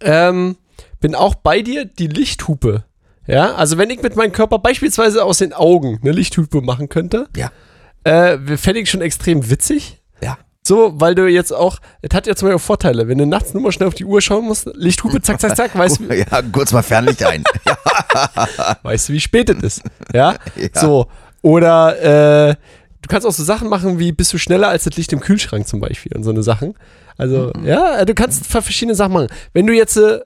Ähm, 0.00 0.56
bin 1.00 1.14
auch 1.14 1.34
bei 1.36 1.62
dir, 1.62 1.84
die 1.84 2.06
Lichthupe. 2.06 2.84
Ja, 3.26 3.54
also 3.54 3.78
wenn 3.78 3.88
ich 3.90 4.02
mit 4.02 4.16
meinem 4.16 4.32
Körper 4.32 4.58
beispielsweise 4.58 5.24
aus 5.24 5.38
den 5.38 5.52
Augen 5.52 5.98
eine 6.02 6.12
Lichthupe 6.12 6.60
machen 6.60 6.88
könnte, 6.88 7.28
Ja. 7.36 7.50
äh, 8.04 8.38
fände 8.56 8.80
ich 8.80 8.90
schon 8.90 9.00
extrem 9.00 9.48
witzig. 9.48 10.02
Ja. 10.22 10.38
So, 10.66 10.92
weil 10.96 11.14
du 11.14 11.26
jetzt 11.28 11.52
auch, 11.52 11.78
es 12.02 12.14
hat 12.14 12.26
ja 12.26 12.34
zum 12.34 12.46
Beispiel 12.46 12.56
auch 12.56 12.60
Vorteile, 12.66 13.08
wenn 13.08 13.18
du 13.18 13.26
nachts 13.26 13.52
nur 13.54 13.62
mal 13.62 13.72
schnell 13.72 13.88
auf 13.88 13.94
die 13.94 14.04
Uhr 14.04 14.20
schauen 14.20 14.44
musst, 14.46 14.68
Lichthupe, 14.74 15.20
zack, 15.22 15.40
zack, 15.40 15.56
zack, 15.56 15.76
weißt, 15.78 16.00
du- 16.00 16.12
Ja, 16.14 16.42
kurz 16.52 16.72
mal 16.72 16.82
Fernlicht 16.82 17.24
ein. 17.24 17.44
Weißt 18.82 19.08
du, 19.08 19.12
wie 19.12 19.20
spät 19.20 19.48
es 19.50 19.62
ist. 19.62 19.82
Ja? 20.12 20.34
Ja. 20.56 20.68
So. 20.80 21.06
Oder 21.42 22.50
äh, 22.50 22.54
du 23.02 23.08
kannst 23.08 23.26
auch 23.26 23.32
so 23.32 23.42
Sachen 23.44 23.68
machen 23.68 23.98
wie 23.98 24.12
bist 24.12 24.32
du 24.32 24.38
schneller 24.38 24.68
als 24.68 24.84
das 24.84 24.96
Licht 24.96 25.12
im 25.12 25.20
Kühlschrank 25.20 25.66
zum 25.66 25.80
Beispiel 25.80 26.14
und 26.16 26.22
so 26.24 26.30
eine 26.30 26.42
Sachen. 26.42 26.74
Also, 27.18 27.50
Mhm. 27.56 27.66
ja, 27.66 28.04
du 28.04 28.14
kannst 28.14 28.46
ver- 28.46 28.62
verschiedene 28.62 28.94
Sachen 28.94 29.12
machen. 29.12 29.28
Wenn 29.52 29.66
du 29.66 29.72
jetzt 29.72 29.96
äh, 29.96 30.20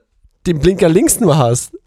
den 0.45 0.59
Blinker 0.59 0.89
links 0.89 1.19
nur 1.19 1.37
hast, 1.37 1.77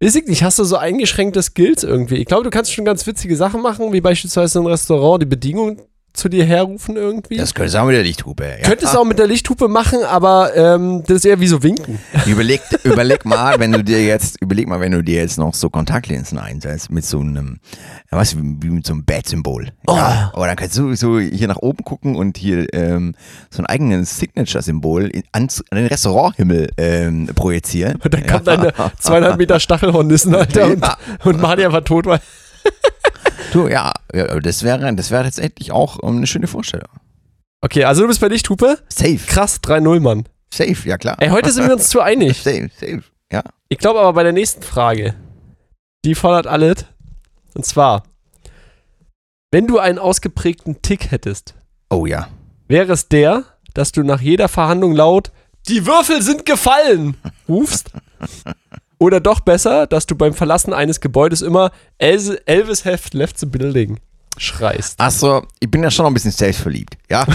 weiß 0.00 0.14
ich 0.16 0.26
nicht, 0.26 0.42
hast 0.42 0.58
du 0.58 0.64
so 0.64 0.76
eingeschränkte 0.76 1.42
Skills 1.42 1.82
irgendwie. 1.82 2.16
Ich 2.16 2.26
glaube, 2.26 2.44
du 2.44 2.50
kannst 2.50 2.72
schon 2.72 2.84
ganz 2.84 3.06
witzige 3.06 3.36
Sachen 3.36 3.62
machen, 3.62 3.92
wie 3.92 4.00
beispielsweise 4.00 4.58
im 4.60 4.66
Restaurant 4.66 5.22
die 5.22 5.26
Bedienung 5.26 5.82
zu 6.12 6.28
dir 6.28 6.44
herrufen 6.44 6.96
irgendwie. 6.96 7.36
Das 7.36 7.54
könntest 7.54 7.76
du 7.76 7.80
auch 7.80 7.86
mit 7.86 7.94
der 7.94 8.02
Lichthupe. 8.02 8.44
Ja. 8.44 8.68
Könntest 8.68 8.94
du 8.94 8.98
auch 8.98 9.04
mit 9.04 9.18
der 9.18 9.26
Lichthupe 9.26 9.68
machen, 9.68 10.00
aber 10.04 10.56
ähm, 10.56 11.02
das 11.06 11.18
ist 11.18 11.24
eher 11.26 11.40
wie 11.40 11.46
so 11.46 11.62
winken. 11.62 11.98
Überleg, 12.26 12.60
überleg 12.82 13.24
mal, 13.24 13.58
wenn 13.60 13.72
du 13.72 13.84
dir 13.84 14.04
jetzt, 14.04 14.40
überleg 14.40 14.66
mal, 14.66 14.80
wenn 14.80 14.92
du 14.92 15.02
dir 15.02 15.20
jetzt 15.20 15.38
noch 15.38 15.54
so 15.54 15.70
Kontaktlinsen 15.70 16.38
einsetzt 16.38 16.90
mit 16.90 17.04
so 17.04 17.20
einem, 17.20 17.60
ja, 18.10 18.18
was, 18.18 18.36
wie 18.36 18.70
mit 18.70 18.86
so 18.86 18.94
einem 18.94 19.04
Bat-Symbol. 19.04 19.68
Ja. 19.88 20.30
Aber 20.34 20.46
dann 20.46 20.56
kannst 20.56 20.76
du 20.76 20.94
so 20.94 21.18
hier 21.20 21.48
nach 21.48 21.58
oben 21.58 21.84
gucken 21.84 22.16
und 22.16 22.36
hier 22.36 22.66
ähm, 22.74 23.14
so 23.50 23.62
ein 23.62 23.66
eigenes 23.66 24.18
Signature-Symbol 24.18 25.10
an, 25.32 25.48
an 25.70 25.76
den 25.78 25.86
Restauranthimmel 25.86 26.70
ähm, 26.76 27.26
projizieren. 27.34 28.00
Und 28.02 28.12
dann 28.12 28.26
kommt 28.26 28.48
eine 28.48 28.72
zweieinhalb 28.98 29.38
Meter 29.38 29.60
Stachelhornissen, 29.60 30.34
Alter, 30.34 30.66
und, 30.66 30.82
Ja. 30.84 30.96
und 31.24 31.40
die 31.58 31.64
einfach 31.64 31.84
tot, 31.84 32.06
weil. 32.06 32.20
Du, 33.52 33.66
ja, 33.66 33.94
ja, 34.12 34.40
das 34.40 34.62
wäre, 34.62 34.94
das 34.94 35.10
wäre 35.10 35.24
tatsächlich 35.24 35.72
auch 35.72 35.98
ähm, 36.02 36.18
eine 36.18 36.26
schöne 36.26 36.46
Vorstellung. 36.46 36.88
Okay, 37.62 37.84
also 37.84 38.02
du 38.02 38.08
bist 38.08 38.20
bei 38.20 38.28
Lichthupe. 38.28 38.78
Safe, 38.88 39.16
Krass, 39.26 39.60
3-0, 39.62 40.00
Mann. 40.00 40.24
safe, 40.52 40.86
ja 40.86 40.98
klar. 40.98 41.16
Ey, 41.18 41.30
heute 41.30 41.50
sind 41.50 41.66
wir 41.66 41.72
uns 41.72 41.88
zu 41.88 42.00
einig. 42.00 42.36
Safe, 42.42 42.68
safe, 42.78 43.02
ja. 43.32 43.42
Ich 43.70 43.78
glaube 43.78 44.00
aber 44.00 44.12
bei 44.12 44.22
der 44.22 44.32
nächsten 44.32 44.62
Frage, 44.62 45.14
die 46.04 46.14
fordert 46.14 46.46
alles. 46.46 46.84
Und 47.54 47.64
zwar, 47.64 48.02
wenn 49.50 49.66
du 49.66 49.78
einen 49.78 49.98
ausgeprägten 49.98 50.82
Tick 50.82 51.10
hättest, 51.10 51.54
Oh 51.90 52.04
ja. 52.04 52.28
wäre 52.68 52.92
es 52.92 53.08
der, 53.08 53.44
dass 53.72 53.92
du 53.92 54.02
nach 54.02 54.20
jeder 54.20 54.48
Verhandlung 54.48 54.92
laut 54.94 55.32
Die 55.68 55.86
Würfel 55.86 56.20
sind 56.22 56.44
gefallen 56.44 57.16
rufst? 57.48 57.90
Oder 58.98 59.20
doch 59.20 59.40
besser, 59.40 59.86
dass 59.86 60.06
du 60.06 60.16
beim 60.16 60.34
Verlassen 60.34 60.72
eines 60.72 61.00
Gebäudes 61.00 61.42
immer 61.42 61.70
Elvis, 61.98 62.84
Heft 62.84 63.14
left 63.14 63.38
the 63.38 63.46
building 63.46 64.00
schreist? 64.36 65.00
Achso, 65.00 65.46
ich 65.60 65.70
bin 65.70 65.82
ja 65.82 65.90
schon 65.90 66.04
noch 66.04 66.10
ein 66.10 66.14
bisschen 66.14 66.30
selbstverliebt, 66.32 66.96
ja. 67.10 67.24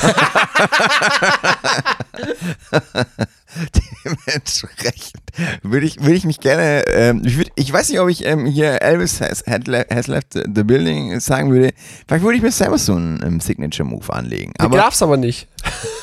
Dementsprechend 4.05 5.13
würde 5.61 5.85
ich, 5.85 5.99
würde 5.99 6.13
ich 6.15 6.25
mich 6.25 6.39
gerne, 6.39 6.83
ähm, 6.87 7.21
ich, 7.25 7.37
würd, 7.37 7.51
ich 7.55 7.71
weiß 7.71 7.89
nicht, 7.89 7.99
ob 7.99 8.09
ich 8.09 8.25
ähm, 8.25 8.45
hier 8.45 8.81
Elvis 8.81 9.21
has, 9.21 9.43
has 9.47 10.07
left 10.07 10.33
the 10.33 10.63
building 10.63 11.19
sagen 11.19 11.51
würde. 11.51 11.73
Vielleicht 12.07 12.23
würde 12.23 12.37
ich 12.37 12.43
mir 12.43 12.51
selber 12.51 12.77
so 12.77 12.93
einen 12.95 13.21
ähm, 13.23 13.39
Signature-Move 13.39 14.11
anlegen. 14.13 14.53
Du 14.57 14.65
Aber 14.65 14.77
darfst 14.77 15.01
aber 15.03 15.17
nicht. 15.17 15.47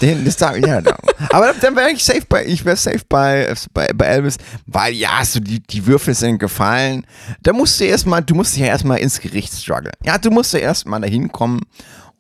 den, 0.01 0.25
das 0.25 0.37
darf, 0.37 0.57
ja, 0.57 0.81
da- 0.81 0.97
aber 1.31 1.53
dann 1.61 1.77
wäre 1.77 1.91
ich 1.91 2.03
safe 2.03 2.23
bei, 2.29 2.47
ich 2.47 2.65
wäre 2.65 2.77
safe 2.77 3.03
bei, 3.09 3.53
bei, 3.75 3.89
bei 3.95 4.07
Elvis, 4.07 4.37
weil 4.67 4.95
ja, 4.95 5.25
so 5.25 5.39
die, 5.41 5.61
die 5.61 5.87
Würfel 5.87 6.15
sind 6.15 6.39
gefallen. 6.39 7.07
Da 7.43 7.53
musst 7.53 7.79
du 7.81 7.85
erstmal, 7.85 8.23
du 8.23 8.35
musst 8.35 8.57
ja 8.57 8.67
erstmal 8.67 8.99
ins 8.99 9.21
Gericht 9.21 9.53
strugglen. 9.53 9.93
Ja, 10.05 10.17
du 10.19 10.31
musst 10.31 10.53
ja 10.55 10.61
erstmal 10.61 11.01
dahin 11.01 11.31
kommen 11.31 11.61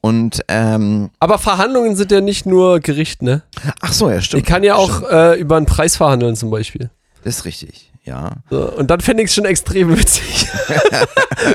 und, 0.01 0.41
ähm, 0.49 1.11
Aber 1.19 1.39
Verhandlungen 1.39 1.97
sind 1.97 2.11
ja 2.13 2.21
nicht 2.21 2.47
nur 2.47 2.81
Gericht, 2.81 3.23
ne? 3.23 3.43
ach 3.81 3.93
so, 3.93 4.09
ja, 4.11 4.19
Ich 4.19 4.27
stimmt. 4.27 4.47
kann 4.47 4.63
ja 4.63 4.75
auch 4.77 5.03
äh, 5.11 5.39
über 5.39 5.57
einen 5.57 5.67
Preis 5.67 5.97
verhandeln 5.97 6.37
zum 6.37 6.51
Beispiel. 6.51 6.91
Das 7.25 7.39
ist 7.39 7.45
richtig, 7.45 7.90
ja. 8.05 8.33
So, 8.51 8.73
und 8.73 8.91
dann 8.91 9.01
fände 9.01 9.23
ich 9.23 9.29
es 9.29 9.35
schon 9.35 9.45
extrem 9.45 9.91
witzig. 9.99 10.49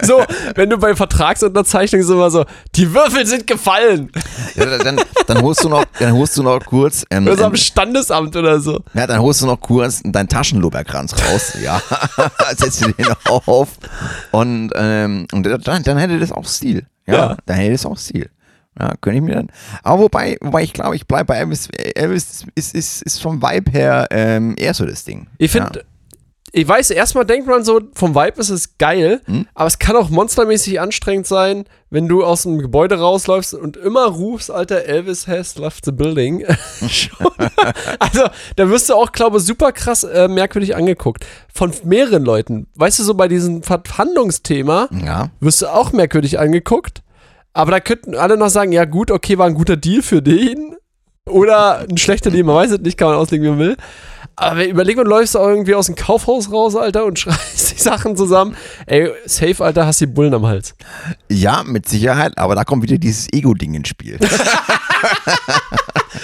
so, 0.03 0.23
wenn 0.55 0.69
du 0.69 0.77
bei 0.77 0.95
Vertragsunterzeichnung 0.95 2.03
so 2.03 2.13
immer 2.13 2.31
so, 2.31 2.45
die 2.75 2.93
Würfel 2.93 3.25
sind 3.25 3.47
gefallen. 3.47 4.11
ja 4.55 4.77
dann, 4.77 4.99
dann 5.27 5.41
holst 5.41 5.63
du 5.63 5.69
noch, 5.69 5.85
dann 5.99 6.13
holst 6.13 6.37
du 6.37 6.43
noch 6.43 6.59
kurz, 6.65 7.05
ähm, 7.09 7.25
Oder 7.27 7.37
so 7.37 7.43
am 7.45 7.51
ähm, 7.53 7.57
Standesamt 7.57 8.35
oder 8.35 8.59
so. 8.59 8.79
ja, 8.93 9.07
dann 9.07 9.19
holst 9.21 9.41
du 9.41 9.47
noch 9.47 9.59
kurz 9.59 10.01
deinen 10.03 10.29
Taschenloberkranz 10.29 11.13
raus, 11.13 11.53
ja. 11.61 11.81
Setzt 12.57 12.81
du 12.85 12.91
den 12.91 13.07
auf 13.25 13.69
und, 14.31 14.71
ähm, 14.75 15.27
und 15.31 15.43
dann, 15.45 15.83
dann 15.83 15.97
hätte 15.97 16.19
das 16.19 16.31
auch 16.31 16.45
Stil. 16.47 16.85
Ja, 17.07 17.13
Ja. 17.13 17.37
dann 17.45 17.57
hätte 17.57 17.71
das 17.73 17.85
auch 17.85 17.97
Stil. 17.97 18.29
Ja, 18.79 18.93
könnte 18.99 19.17
ich 19.19 19.23
mir 19.23 19.35
dann. 19.35 19.47
Aber 19.83 20.01
wobei, 20.03 20.37
wobei 20.41 20.61
ich 20.63 20.73
glaube, 20.73 20.97
ich 20.97 21.07
bleibe 21.07 21.25
bei 21.27 21.37
Elvis. 21.37 21.69
Elvis 21.95 22.43
ist, 22.55 22.75
ist, 22.75 23.01
ist 23.03 23.21
vom 23.21 23.41
Vibe 23.41 23.71
her 23.71 24.07
ähm, 24.11 24.53
eher 24.57 24.73
so 24.73 24.85
das 24.85 25.05
Ding. 25.05 25.27
Ich 25.37 25.51
finde, 25.51 25.85
ich 26.57 26.65
weiß, 26.65 26.91
erstmal 26.91 27.25
denkt 27.25 27.47
man 27.47 27.65
so, 27.65 27.81
vom 27.95 28.15
Vibe 28.15 28.39
ist 28.39 28.49
es 28.49 28.77
geil, 28.77 29.19
Hm? 29.25 29.45
aber 29.53 29.67
es 29.67 29.77
kann 29.77 29.97
auch 29.97 30.09
monstermäßig 30.09 30.79
anstrengend 30.79 31.27
sein, 31.27 31.65
wenn 31.89 32.07
du 32.07 32.23
aus 32.23 32.43
dem 32.43 32.59
Gebäude 32.59 32.97
rausläufst 32.97 33.53
und 33.53 33.75
immer 33.75 34.05
rufst, 34.05 34.49
Alter, 34.49 34.85
Elvis 34.85 35.27
has 35.27 35.57
left 35.57 35.83
the 35.83 35.91
building. 35.91 36.45
Also, 37.99 38.21
da 38.55 38.69
wirst 38.69 38.89
du 38.89 38.93
auch, 38.93 39.11
glaube 39.11 39.37
ich, 39.37 39.43
super 39.43 39.71
krass 39.71 40.03
äh, 40.03 40.27
merkwürdig 40.27 40.75
angeguckt. 40.75 41.25
Von 41.51 41.71
mehreren 41.83 42.23
Leuten. 42.23 42.67
Weißt 42.75 42.99
du, 42.99 43.03
so 43.03 43.15
bei 43.15 43.27
diesem 43.27 43.63
Verhandlungsthema 43.63 44.87
ja. 45.03 45.31
wirst 45.39 45.63
du 45.63 45.67
auch 45.67 45.91
merkwürdig 45.91 46.37
angeguckt. 46.39 47.01
Aber 47.53 47.71
da 47.71 47.79
könnten 47.79 48.15
alle 48.15 48.37
noch 48.37 48.49
sagen, 48.49 48.71
ja 48.71 48.85
gut, 48.85 49.09
okay, 49.09 49.37
war 49.37 49.47
ein 49.47 49.55
guter 49.55 49.77
Deal 49.77 50.03
für 50.03 50.21
den. 50.21 50.75
Oder 51.27 51.85
ein 51.89 51.97
schlechter 51.97 52.29
Deal, 52.29 52.43
man 52.43 52.55
weiß 52.55 52.71
es 52.71 52.79
nicht, 52.81 52.97
kann 52.97 53.07
man 53.09 53.17
auslegen, 53.17 53.45
wie 53.45 53.49
man 53.49 53.59
will. 53.59 53.77
Aber 54.37 54.65
überleg 54.65 54.97
mal, 54.97 55.03
du 55.03 55.09
läufst 55.09 55.37
auch 55.37 55.47
irgendwie 55.47 55.75
aus 55.75 55.85
dem 55.85 55.95
Kaufhaus 55.95 56.51
raus, 56.51 56.75
Alter, 56.75 57.05
und 57.05 57.19
schreist 57.19 57.77
die 57.77 57.81
Sachen 57.81 58.15
zusammen. 58.15 58.55
Ey, 58.85 59.11
safe, 59.25 59.63
Alter, 59.63 59.85
hast 59.85 60.01
die 60.01 60.07
Bullen 60.07 60.33
am 60.33 60.45
Hals. 60.45 60.75
Ja, 61.29 61.63
mit 61.63 61.87
Sicherheit, 61.87 62.37
aber 62.37 62.55
da 62.55 62.63
kommt 62.63 62.83
wieder 62.83 62.97
dieses 62.97 63.31
Ego-Ding 63.31 63.73
ins 63.73 63.89
Spiel. 63.89 64.19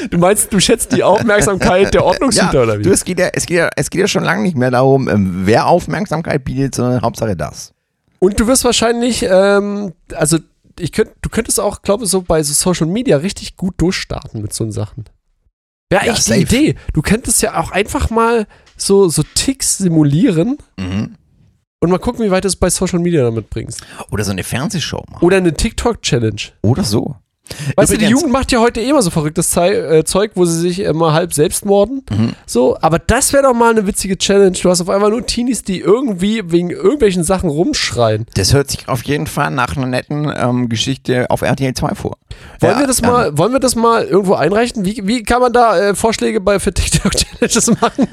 Du 0.09 0.17
meinst, 0.17 0.51
du 0.51 0.59
schätzt 0.59 0.93
die 0.93 1.03
Aufmerksamkeit 1.03 1.93
der 1.93 2.03
Ordnungshüter, 2.05 2.63
oder 2.63 2.79
wie? 2.79 2.83
Du, 2.83 2.91
es, 2.91 3.03
geht 3.03 3.19
ja, 3.19 3.29
es, 3.33 3.45
geht 3.45 3.57
ja, 3.57 3.69
es 3.75 3.89
geht 3.89 4.01
ja 4.01 4.07
schon 4.07 4.23
lange 4.23 4.41
nicht 4.41 4.57
mehr 4.57 4.71
darum, 4.71 5.07
ähm, 5.07 5.41
wer 5.45 5.67
Aufmerksamkeit 5.67 6.43
bietet, 6.43 6.75
sondern 6.75 7.01
Hauptsache 7.01 7.35
das. 7.35 7.73
Und 8.19 8.39
du 8.39 8.47
wirst 8.47 8.63
wahrscheinlich, 8.63 9.25
ähm, 9.29 9.93
also 10.15 10.37
ich 10.79 10.91
könnt, 10.91 11.11
du 11.21 11.29
könntest 11.29 11.59
auch, 11.59 11.81
glaube 11.81 12.05
ich, 12.05 12.09
so 12.09 12.21
bei 12.21 12.41
so 12.43 12.53
Social 12.53 12.87
Media 12.87 13.17
richtig 13.17 13.57
gut 13.57 13.75
durchstarten 13.77 14.41
mit 14.41 14.53
so 14.53 14.69
Sachen. 14.71 15.05
Wäre 15.91 16.05
Ja, 16.07 16.13
echt 16.13 16.23
safe. 16.23 16.39
die 16.45 16.55
Idee. 16.69 16.75
Du 16.93 17.01
könntest 17.01 17.41
ja 17.41 17.59
auch 17.59 17.71
einfach 17.71 18.09
mal 18.09 18.47
so, 18.77 19.09
so 19.09 19.23
Ticks 19.35 19.77
simulieren 19.77 20.57
Mhm. 20.79 21.15
und 21.81 21.89
mal 21.91 21.99
gucken, 21.99 22.25
wie 22.25 22.31
weit 22.31 22.45
du 22.45 22.47
es 22.47 22.55
bei 22.55 22.69
Social 22.69 22.99
Media 22.99 23.23
damit 23.23 23.49
bringst. 23.49 23.81
Oder 24.09 24.23
so 24.23 24.31
eine 24.31 24.43
Fernsehshow 24.43 25.03
machen. 25.11 25.23
Oder 25.23 25.37
eine 25.37 25.53
TikTok-Challenge. 25.53 26.41
Oder 26.63 26.83
so. 26.83 27.15
Weißt 27.75 27.91
du, 27.91 27.97
die 27.97 28.05
Übrigens- 28.05 28.11
Jugend 28.21 28.33
macht 28.33 28.51
ja 28.51 28.59
heute 28.59 28.81
eh 28.81 28.89
immer 28.89 29.01
so 29.01 29.09
verrücktes 29.09 29.55
äh, 29.57 30.03
Zeug, 30.03 30.31
wo 30.35 30.45
sie 30.45 30.59
sich 30.59 30.79
immer 30.79 31.13
halb 31.13 31.33
selbst 31.33 31.65
morden. 31.65 32.03
Mhm. 32.09 32.33
So, 32.45 32.77
aber 32.81 32.99
das 32.99 33.33
wäre 33.33 33.43
doch 33.43 33.53
mal 33.53 33.71
eine 33.71 33.85
witzige 33.87 34.17
Challenge. 34.17 34.57
Du 34.61 34.69
hast 34.69 34.81
auf 34.81 34.89
einmal 34.89 35.09
nur 35.11 35.25
Teenies, 35.25 35.63
die 35.63 35.79
irgendwie 35.79 36.41
wegen 36.51 36.69
irgendwelchen 36.69 37.23
Sachen 37.23 37.49
rumschreien. 37.49 38.25
Das 38.35 38.53
hört 38.53 38.71
sich 38.71 38.87
auf 38.87 39.03
jeden 39.03 39.27
Fall 39.27 39.51
nach 39.51 39.75
einer 39.77 39.85
netten 39.87 40.31
ähm, 40.35 40.69
Geschichte 40.69 41.29
auf 41.29 41.41
RTL 41.41 41.73
2 41.73 41.95
vor. 41.95 42.17
Wollen 42.59 42.73
Ja, 42.73 42.79
wir 42.79 42.87
das 42.87 43.01
ähm, 43.01 43.07
mal, 43.09 43.37
wollen 43.37 43.51
wir 43.53 43.59
das 43.59 43.75
mal 43.75 44.03
irgendwo 44.05 44.33
einreichen? 44.35 44.85
Wie, 44.85 45.01
wie 45.03 45.23
kann 45.23 45.41
man 45.41 45.53
da 45.53 45.77
äh, 45.79 45.95
Vorschläge 45.95 46.39
bei 46.41 46.59
für 46.59 46.73
TikTok-Challenges 46.73 47.67
machen? 47.81 48.07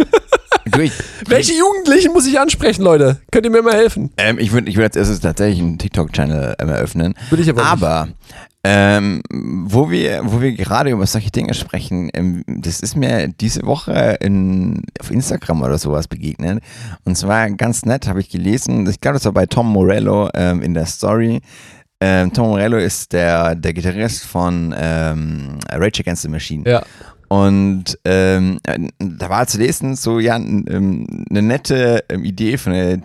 Du, 0.71 0.81
ich, 0.81 0.93
Welche 1.27 1.55
Jugendlichen 1.55 2.13
muss 2.13 2.27
ich 2.27 2.39
ansprechen, 2.39 2.83
Leute? 2.83 3.21
Könnt 3.31 3.47
ihr 3.47 3.51
mir 3.51 3.63
mal 3.63 3.73
helfen? 3.75 4.11
ähm, 4.19 4.39
ich 4.39 4.53
würde 4.53 4.69
ich 4.69 4.77
würd 4.77 4.85
als 4.87 4.97
erstes 4.97 5.21
tatsächlich 5.21 5.61
einen 5.61 5.79
TikTok-Channel 5.79 6.57
ähm, 6.59 6.69
eröffnen. 6.69 7.15
Will 7.31 7.41
ich 7.41 7.49
aber, 7.57 8.07
nicht. 8.07 8.17
Ähm, 8.65 9.23
wo 9.31 9.89
wir, 9.89 10.21
wo 10.25 10.41
wir 10.41 10.53
gerade 10.53 10.91
über 10.91 11.07
solche 11.07 11.31
Dinge 11.31 11.55
sprechen, 11.55 12.11
ähm, 12.13 12.43
das 12.47 12.81
ist 12.81 12.97
mir 12.97 13.29
diese 13.29 13.65
Woche 13.65 14.19
in, 14.21 14.83
auf 15.01 15.13
Instagram 15.13 15.63
oder 15.63 15.79
sowas 15.79 16.09
begegnet. 16.09 16.63
Und 17.05 17.17
zwar 17.17 17.51
ganz 17.51 17.85
nett, 17.85 18.09
habe 18.09 18.21
ich 18.21 18.31
gelesen, 18.31 18.89
ich 18.89 19.01
glaube, 19.01 19.15
das 19.15 19.25
war 19.27 19.33
bei 19.33 19.47
Tom 19.47 19.69
Morello 19.73 20.29
ähm, 20.35 20.61
in 20.63 20.75
der 20.75 20.87
Story. 20.87 21.41
Ähm, 22.01 22.33
Tom 22.33 22.49
Morello 22.49 22.79
ist 22.79 23.13
der, 23.13 23.55
der 23.55 23.73
Gitarrist 23.73 24.25
von 24.25 24.75
ähm, 24.77 25.59
Rage 25.71 26.01
Against 26.01 26.23
the 26.23 26.29
Machine. 26.29 26.69
Ja. 26.69 26.83
Und 27.29 27.99
ähm, 28.05 28.59
da 28.99 29.29
war 29.29 29.47
zu 29.47 29.59
lesen, 29.59 29.95
so 29.95 30.19
ja, 30.19 30.35
eine 30.35 31.43
nette 31.43 32.05
Idee 32.11 32.57
für 32.57 32.71
eine 32.71 33.03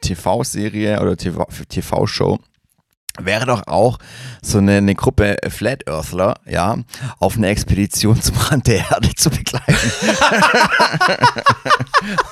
TV-Serie 0.00 1.00
oder 1.00 1.16
TV 1.16 1.46
TV-Show. 1.68 2.38
Wäre 3.20 3.44
doch 3.46 3.66
auch 3.66 3.98
so 4.40 4.58
eine, 4.58 4.76
eine 4.78 4.94
Gruppe 4.94 5.36
Flat 5.48 5.86
Earthler, 5.88 6.36
ja, 6.48 6.78
auf 7.18 7.36
eine 7.36 7.48
Expedition 7.48 8.20
zum 8.22 8.36
Rand 8.36 8.66
der 8.66 8.78
Erde 8.90 9.14
zu 9.14 9.28
begleiten. 9.28 9.74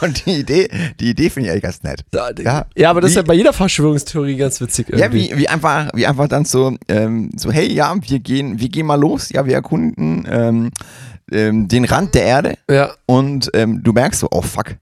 Und 0.01 0.27
die 0.27 0.41
Idee, 0.41 0.69
die 0.99 1.11
Idee 1.11 1.31
finde 1.31 1.49
ich 1.49 1.53
eigentlich 1.53 1.63
ganz 1.63 1.83
nett. 1.83 2.05
Ja, 2.15 2.31
Ja, 2.43 2.67
ja, 2.77 2.91
aber 2.91 3.01
das 3.01 3.11
ist 3.11 3.17
wie- 3.17 3.21
ja 3.21 3.27
bei 3.27 3.35
jeder 3.35 3.53
Verschwörungstheorie 3.53 4.37
ganz 4.37 4.61
witzig 4.61 4.89
Ja, 4.91 4.99
irgendwie. 5.07 5.31
wie, 5.33 5.39
wie 5.39 5.49
einfach, 5.49 5.91
wie 5.95 6.07
einfach 6.07 6.29
dann 6.29 6.45
so, 6.45 6.77
ähm, 6.89 7.31
so, 7.37 7.51
hey, 7.53 7.71
ja, 7.73 7.95
wir 8.01 8.19
gehen, 8.21 8.59
wir 8.61 8.69
gehen 8.69 8.87
mal 8.87 8.99
los, 8.99 9.31
ja, 9.31 9.47
wir 9.47 9.55
erkunden 9.55 10.27
ähm, 10.31 10.71
ähm, 11.33 11.69
den 11.69 11.85
Rand 11.85 12.15
der 12.15 12.25
Erde 12.25 12.55
Ja. 12.71 12.91
und 13.07 13.51
ähm, 13.55 13.83
du 13.83 13.93
merkst 13.93 14.21
so, 14.21 14.29
oh 14.31 14.43
fuck, 14.43 14.77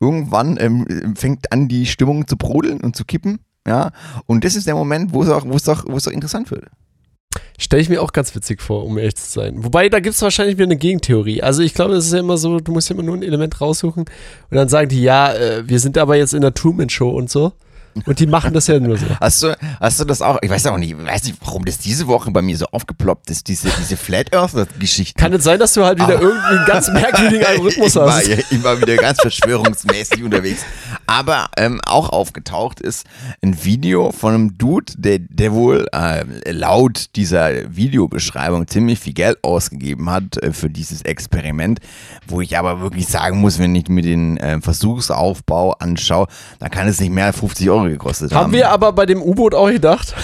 irgendwann 0.00 0.56
ähm, 0.60 1.14
fängt 1.16 1.50
an 1.52 1.68
die 1.68 1.86
Stimmung 1.86 2.26
zu 2.26 2.36
brodeln 2.36 2.80
und 2.80 2.96
zu 2.96 3.04
kippen, 3.04 3.38
ja, 3.66 3.92
und 4.26 4.44
das 4.44 4.56
ist 4.56 4.66
der 4.66 4.74
Moment, 4.74 5.12
wo 5.12 5.22
es 5.22 5.28
auch, 5.28 5.44
wo 5.46 5.56
es 5.56 5.66
es 5.66 6.08
auch 6.08 6.12
interessant 6.12 6.50
wird. 6.50 6.66
Stelle 7.58 7.82
ich 7.82 7.88
mir 7.88 8.02
auch 8.02 8.12
ganz 8.12 8.34
witzig 8.34 8.60
vor, 8.60 8.84
um 8.84 8.98
ehrlich 8.98 9.16
zu 9.16 9.30
sein. 9.30 9.64
Wobei, 9.64 9.88
da 9.88 10.00
gibt 10.00 10.14
es 10.14 10.22
wahrscheinlich 10.22 10.56
wieder 10.56 10.66
eine 10.66 10.76
Gegentheorie. 10.76 11.42
Also 11.42 11.62
ich 11.62 11.74
glaube, 11.74 11.94
das 11.94 12.06
ist 12.06 12.12
ja 12.12 12.20
immer 12.20 12.36
so, 12.36 12.58
du 12.58 12.72
musst 12.72 12.88
ja 12.88 12.94
immer 12.94 13.04
nur 13.04 13.16
ein 13.16 13.22
Element 13.22 13.60
raussuchen 13.60 14.04
und 14.04 14.56
dann 14.56 14.68
sagen 14.68 14.88
die, 14.88 15.02
ja, 15.02 15.32
äh, 15.32 15.68
wir 15.68 15.78
sind 15.78 15.96
aber 15.98 16.16
jetzt 16.16 16.34
in 16.34 16.42
der 16.42 16.54
Truman-Show 16.54 17.08
und 17.08 17.30
so. 17.30 17.52
Und 18.06 18.18
die 18.18 18.26
machen 18.26 18.52
das 18.54 18.66
ja 18.66 18.78
nur 18.80 18.96
so. 18.98 19.06
Hast 19.20 19.42
du, 19.42 19.56
hast 19.80 20.00
du 20.00 20.04
das 20.04 20.20
auch, 20.22 20.38
ich 20.42 20.50
weiß 20.50 20.66
auch 20.66 20.78
nicht, 20.78 20.90
ich 20.92 21.06
weiß 21.06 21.24
nicht, 21.24 21.36
warum 21.44 21.64
das 21.64 21.78
diese 21.78 22.06
Woche 22.06 22.30
bei 22.30 22.42
mir 22.42 22.56
so 22.56 22.66
aufgeploppt 22.66 23.30
ist, 23.30 23.48
diese, 23.48 23.68
diese 23.78 23.96
Flat 23.96 24.34
Earth-Geschichte. 24.34 25.20
Kann 25.20 25.32
es 25.32 25.44
sein, 25.44 25.58
dass 25.58 25.72
du 25.74 25.84
halt 25.84 25.98
wieder 25.98 26.14
Aber- 26.16 26.22
irgendwie 26.22 26.46
einen 26.56 26.66
ganz 26.66 26.88
merkwürdigen 26.88 27.44
Algorithmus 27.46 27.88
ich 27.88 27.94
war, 27.96 28.12
hast? 28.14 28.28
Ich 28.28 28.62
war 28.64 28.80
wieder 28.80 28.96
ganz 28.96 29.20
verschwörungsmäßig 29.20 30.22
unterwegs. 30.22 30.62
Aber 31.06 31.48
ähm, 31.56 31.80
auch 31.86 32.08
aufgetaucht 32.10 32.80
ist 32.80 33.06
ein 33.42 33.64
Video 33.64 34.10
von 34.12 34.34
einem 34.34 34.58
Dude, 34.58 34.92
der, 34.96 35.18
der 35.20 35.52
wohl 35.52 35.86
äh, 35.92 36.24
laut 36.50 37.10
dieser 37.16 37.76
Videobeschreibung 37.76 38.66
ziemlich 38.66 38.98
viel 38.98 39.12
Geld 39.12 39.38
ausgegeben 39.42 40.10
hat 40.10 40.42
äh, 40.42 40.52
für 40.52 40.70
dieses 40.70 41.02
Experiment, 41.02 41.80
wo 42.26 42.40
ich 42.40 42.56
aber 42.58 42.80
wirklich 42.80 43.06
sagen 43.06 43.40
muss, 43.40 43.58
wenn 43.58 43.74
ich 43.74 43.88
mir 43.88 44.02
den 44.02 44.36
äh, 44.38 44.60
Versuchsaufbau 44.60 45.72
anschaue, 45.74 46.26
dann 46.58 46.70
kann 46.70 46.88
es 46.88 47.00
nicht 47.00 47.12
mehr 47.12 47.26
als 47.26 47.38
50 47.38 47.70
Euro 47.70 47.83
gekostet 47.88 48.32
haben. 48.32 48.44
Haben 48.44 48.52
wir 48.52 48.70
aber 48.70 48.92
bei 48.92 49.06
dem 49.06 49.22
U-Boot 49.22 49.54
auch 49.54 49.70
gedacht? 49.70 50.14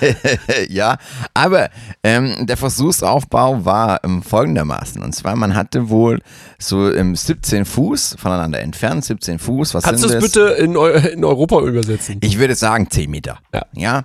ja, 0.68 0.96
aber 1.34 1.70
ähm, 2.02 2.46
der 2.46 2.56
Versuchsaufbau 2.56 3.64
war 3.64 4.02
ähm, 4.04 4.22
folgendermaßen. 4.22 5.02
Und 5.02 5.14
zwar, 5.14 5.36
man 5.36 5.54
hatte 5.54 5.88
wohl 5.88 6.20
so 6.58 6.92
ähm, 6.92 7.14
17 7.14 7.64
Fuß 7.64 8.16
voneinander 8.18 8.60
entfernt, 8.60 9.04
17 9.04 9.38
Fuß. 9.38 9.74
Was 9.74 9.84
Kannst 9.84 10.04
du 10.04 10.08
das? 10.08 10.22
bitte 10.22 10.40
in, 10.58 10.76
Eu 10.76 10.92
in 10.92 11.24
Europa 11.24 11.60
übersetzen? 11.60 12.18
Ich 12.22 12.38
würde 12.38 12.54
sagen 12.54 12.90
10 12.90 13.10
Meter. 13.10 13.38
Ja. 13.52 13.66
ja? 13.74 14.04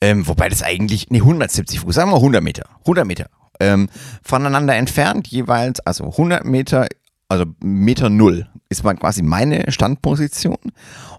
Ähm, 0.00 0.26
wobei 0.26 0.48
das 0.48 0.62
eigentlich, 0.62 1.10
nee, 1.10 1.18
170 1.18 1.80
Fuß, 1.80 1.94
sagen 1.94 2.10
wir 2.10 2.16
100 2.16 2.42
Meter. 2.42 2.64
100 2.80 3.06
Meter. 3.06 3.26
Ähm, 3.60 3.88
voneinander 4.22 4.76
entfernt, 4.76 5.26
jeweils, 5.28 5.80
also 5.80 6.04
100 6.04 6.44
Meter, 6.44 6.86
also 7.28 7.44
Meter 7.60 8.08
Null 8.08 8.48
ist 8.70 8.84
mal 8.84 8.94
quasi 8.94 9.22
meine 9.22 9.70
Standposition. 9.70 10.56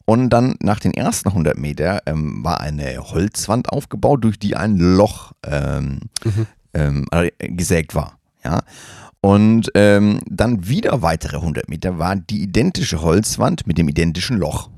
Und 0.05 0.29
dann 0.31 0.55
nach 0.61 0.79
den 0.79 0.93
ersten 0.93 1.29
100 1.29 1.57
Meter 1.57 2.01
ähm, 2.05 2.43
war 2.43 2.61
eine 2.61 2.97
Holzwand 2.97 3.69
aufgebaut, 3.69 4.23
durch 4.23 4.39
die 4.39 4.55
ein 4.55 4.77
Loch 4.77 5.33
ähm, 5.45 6.01
ähm, 6.73 7.05
äh, 7.11 7.31
gesägt 7.39 7.95
war. 7.95 8.17
Ja. 8.43 8.61
Und 9.21 9.69
ähm, 9.75 10.21
dann 10.27 10.67
wieder 10.67 11.01
weitere 11.01 11.37
100 11.37 11.69
Meter 11.69 11.99
war 11.99 12.15
die 12.15 12.41
identische 12.41 13.01
Holzwand 13.01 13.67
mit 13.67 13.77
dem 13.77 13.89
identischen 13.89 14.37
Loch. 14.37 14.69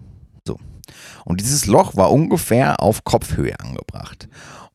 So. 0.45 0.57
Und 1.25 1.39
dieses 1.39 1.67
Loch 1.67 1.95
war 1.95 2.11
ungefähr 2.11 2.81
auf 2.81 3.03
Kopfhöhe 3.03 3.57
angebracht. 3.59 4.27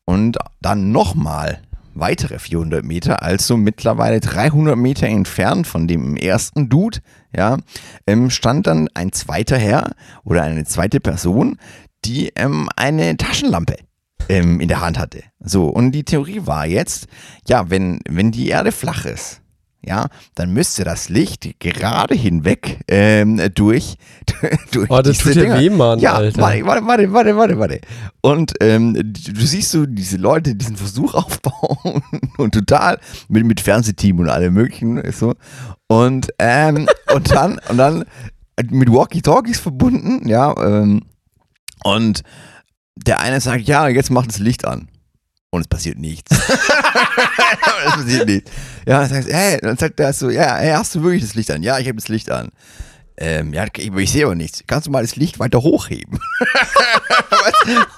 Und 0.05 0.37
dann 0.61 0.91
nochmal 0.91 1.61
weitere 1.99 2.39
400 2.39 2.83
Meter, 2.83 3.23
also 3.23 3.57
mittlerweile 3.57 4.19
300 4.19 4.77
Meter 4.77 5.07
entfernt 5.07 5.67
von 5.67 5.87
dem 5.87 6.15
ersten 6.15 6.69
Dude, 6.69 6.99
ja, 7.35 7.57
ähm, 8.05 8.29
stand 8.29 8.67
dann 8.67 8.89
ein 8.93 9.11
zweiter 9.11 9.57
Herr 9.57 9.91
oder 10.23 10.43
eine 10.43 10.65
zweite 10.65 10.99
Person, 10.99 11.57
die 12.05 12.31
ähm, 12.35 12.69
eine 12.75 13.17
Taschenlampe 13.17 13.77
ähm, 14.29 14.59
in 14.59 14.67
der 14.67 14.81
Hand 14.81 14.97
hatte. 14.97 15.23
So, 15.39 15.67
und 15.67 15.91
die 15.91 16.03
Theorie 16.03 16.41
war 16.45 16.65
jetzt, 16.65 17.07
ja, 17.47 17.69
wenn, 17.69 17.99
wenn 18.07 18.31
die 18.31 18.47
Erde 18.47 18.71
flach 18.71 19.05
ist, 19.05 19.41
ja, 19.85 20.07
dann 20.35 20.51
müsste 20.53 20.83
das 20.83 21.09
Licht 21.09 21.59
gerade 21.59 22.15
hinweg 22.15 22.79
ähm, 22.87 23.41
durch, 23.53 23.97
durch 24.71 24.89
Oh, 24.89 25.01
das 25.01 25.19
tut 25.19 25.35
ja 25.35 25.43
Dinger. 25.43 25.59
weh, 25.59 25.69
Mann, 25.69 25.99
ja, 25.99 26.13
Alter. 26.15 26.41
Warte, 26.41 26.65
warte, 26.65 27.13
warte, 27.13 27.35
warte, 27.37 27.59
warte. 27.59 27.81
Und 28.21 28.53
ähm, 28.59 28.93
du, 28.93 29.33
du 29.33 29.45
siehst 29.45 29.71
so 29.71 29.85
diese 29.85 30.17
Leute, 30.17 30.55
diesen 30.55 30.75
Versuch 30.75 31.13
aufbauen 31.13 32.01
und 32.37 32.53
total 32.53 32.99
mit, 33.29 33.45
mit 33.45 33.61
Fernsehteam 33.61 34.19
und 34.19 34.29
allem 34.29 34.53
möglichen 34.53 35.01
so. 35.11 35.35
Und, 35.87 36.29
ähm, 36.39 36.87
und 37.13 37.31
dann, 37.31 37.59
und 37.69 37.77
dann 37.77 38.03
mit 38.69 38.91
Walkie-Talkies 38.91 39.59
verbunden, 39.59 40.27
ja, 40.27 40.53
ähm, 40.57 41.03
und 41.83 42.23
der 42.95 43.21
eine 43.21 43.39
sagt, 43.39 43.63
ja, 43.67 43.87
jetzt 43.87 44.09
macht 44.09 44.29
das 44.29 44.39
Licht 44.39 44.65
an. 44.65 44.89
Und 45.49 45.61
es 45.61 45.67
passiert 45.67 45.97
nichts. 45.97 46.29
es 46.37 47.91
passiert 47.93 48.27
nichts. 48.27 48.51
Ja, 48.85 48.99
dann 49.01 49.09
sagst, 49.09 49.31
hey, 49.31 49.57
dann 49.61 49.77
sagt 49.77 49.97
der 49.99 50.11
so, 50.13 50.29
ja, 50.29 50.55
hey, 50.57 50.73
hast 50.73 50.93
du 50.95 51.03
wirklich 51.03 51.23
das 51.23 51.35
Licht 51.35 51.49
an? 51.51 51.63
Ja, 51.63 51.79
ich 51.79 51.87
habe 51.87 51.95
das 51.95 52.09
Licht 52.09 52.29
an. 52.29 52.49
Ähm, 53.19 53.53
ja, 53.53 53.65
ich, 53.75 53.91
ich 53.95 54.11
sehe 54.11 54.25
aber 54.25 54.35
nichts. 54.35 54.63
Kannst 54.67 54.87
du 54.87 54.91
mal 54.91 55.01
das 55.01 55.15
Licht 55.15 55.39
weiter 55.39 55.61
hochheben? 55.63 56.19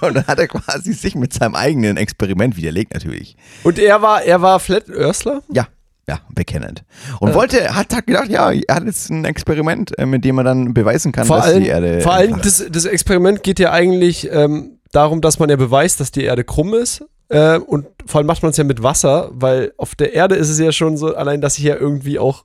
und 0.00 0.14
dann 0.16 0.26
hat 0.26 0.38
er 0.38 0.48
quasi 0.48 0.92
sich 0.92 1.14
mit 1.14 1.32
seinem 1.34 1.54
eigenen 1.54 1.96
Experiment 1.96 2.56
widerlegt, 2.56 2.94
natürlich. 2.94 3.36
Und 3.62 3.78
er 3.78 4.00
war, 4.02 4.22
er 4.22 4.40
war 4.40 4.60
Flat 4.60 4.88
Earthler? 4.88 5.42
Ja, 5.52 5.66
ja, 6.08 6.20
bekennend. 6.34 6.84
Und 7.20 7.30
Äh. 7.30 7.34
wollte, 7.34 7.74
hat, 7.74 7.94
hat 7.94 8.06
gedacht, 8.06 8.28
ja, 8.28 8.52
er 8.52 8.74
hat 8.74 8.84
jetzt 8.84 9.10
ein 9.10 9.24
Experiment, 9.24 9.98
äh, 9.98 10.06
mit 10.06 10.24
dem 10.24 10.38
er 10.38 10.44
dann 10.44 10.74
beweisen 10.74 11.12
kann, 11.12 11.26
Vor 11.26 11.36
dass 11.38 11.46
allem, 11.46 11.62
die 11.62 11.68
Erde. 11.68 12.00
vor 12.00 12.12
allem 12.14 12.40
das, 12.42 12.64
das 12.70 12.84
Experiment 12.84 13.42
geht 13.42 13.58
ja 13.58 13.72
eigentlich 13.72 14.30
ähm, 14.30 14.73
darum, 14.94 15.20
dass 15.20 15.38
man 15.38 15.48
ja 15.50 15.56
beweist, 15.56 16.00
dass 16.00 16.10
die 16.10 16.24
Erde 16.24 16.44
krumm 16.44 16.74
ist. 16.74 17.04
Äh, 17.28 17.58
und 17.58 17.86
vor 18.06 18.18
allem 18.18 18.26
macht 18.26 18.42
man 18.42 18.50
es 18.50 18.56
ja 18.56 18.64
mit 18.64 18.82
Wasser, 18.82 19.30
weil 19.32 19.72
auf 19.76 19.94
der 19.94 20.12
Erde 20.14 20.34
ist 20.34 20.50
es 20.50 20.58
ja 20.58 20.72
schon 20.72 20.96
so, 20.96 21.14
allein, 21.14 21.40
dass 21.40 21.58
ich 21.58 21.64
ja 21.64 21.74
irgendwie 21.76 22.18
auch 22.18 22.44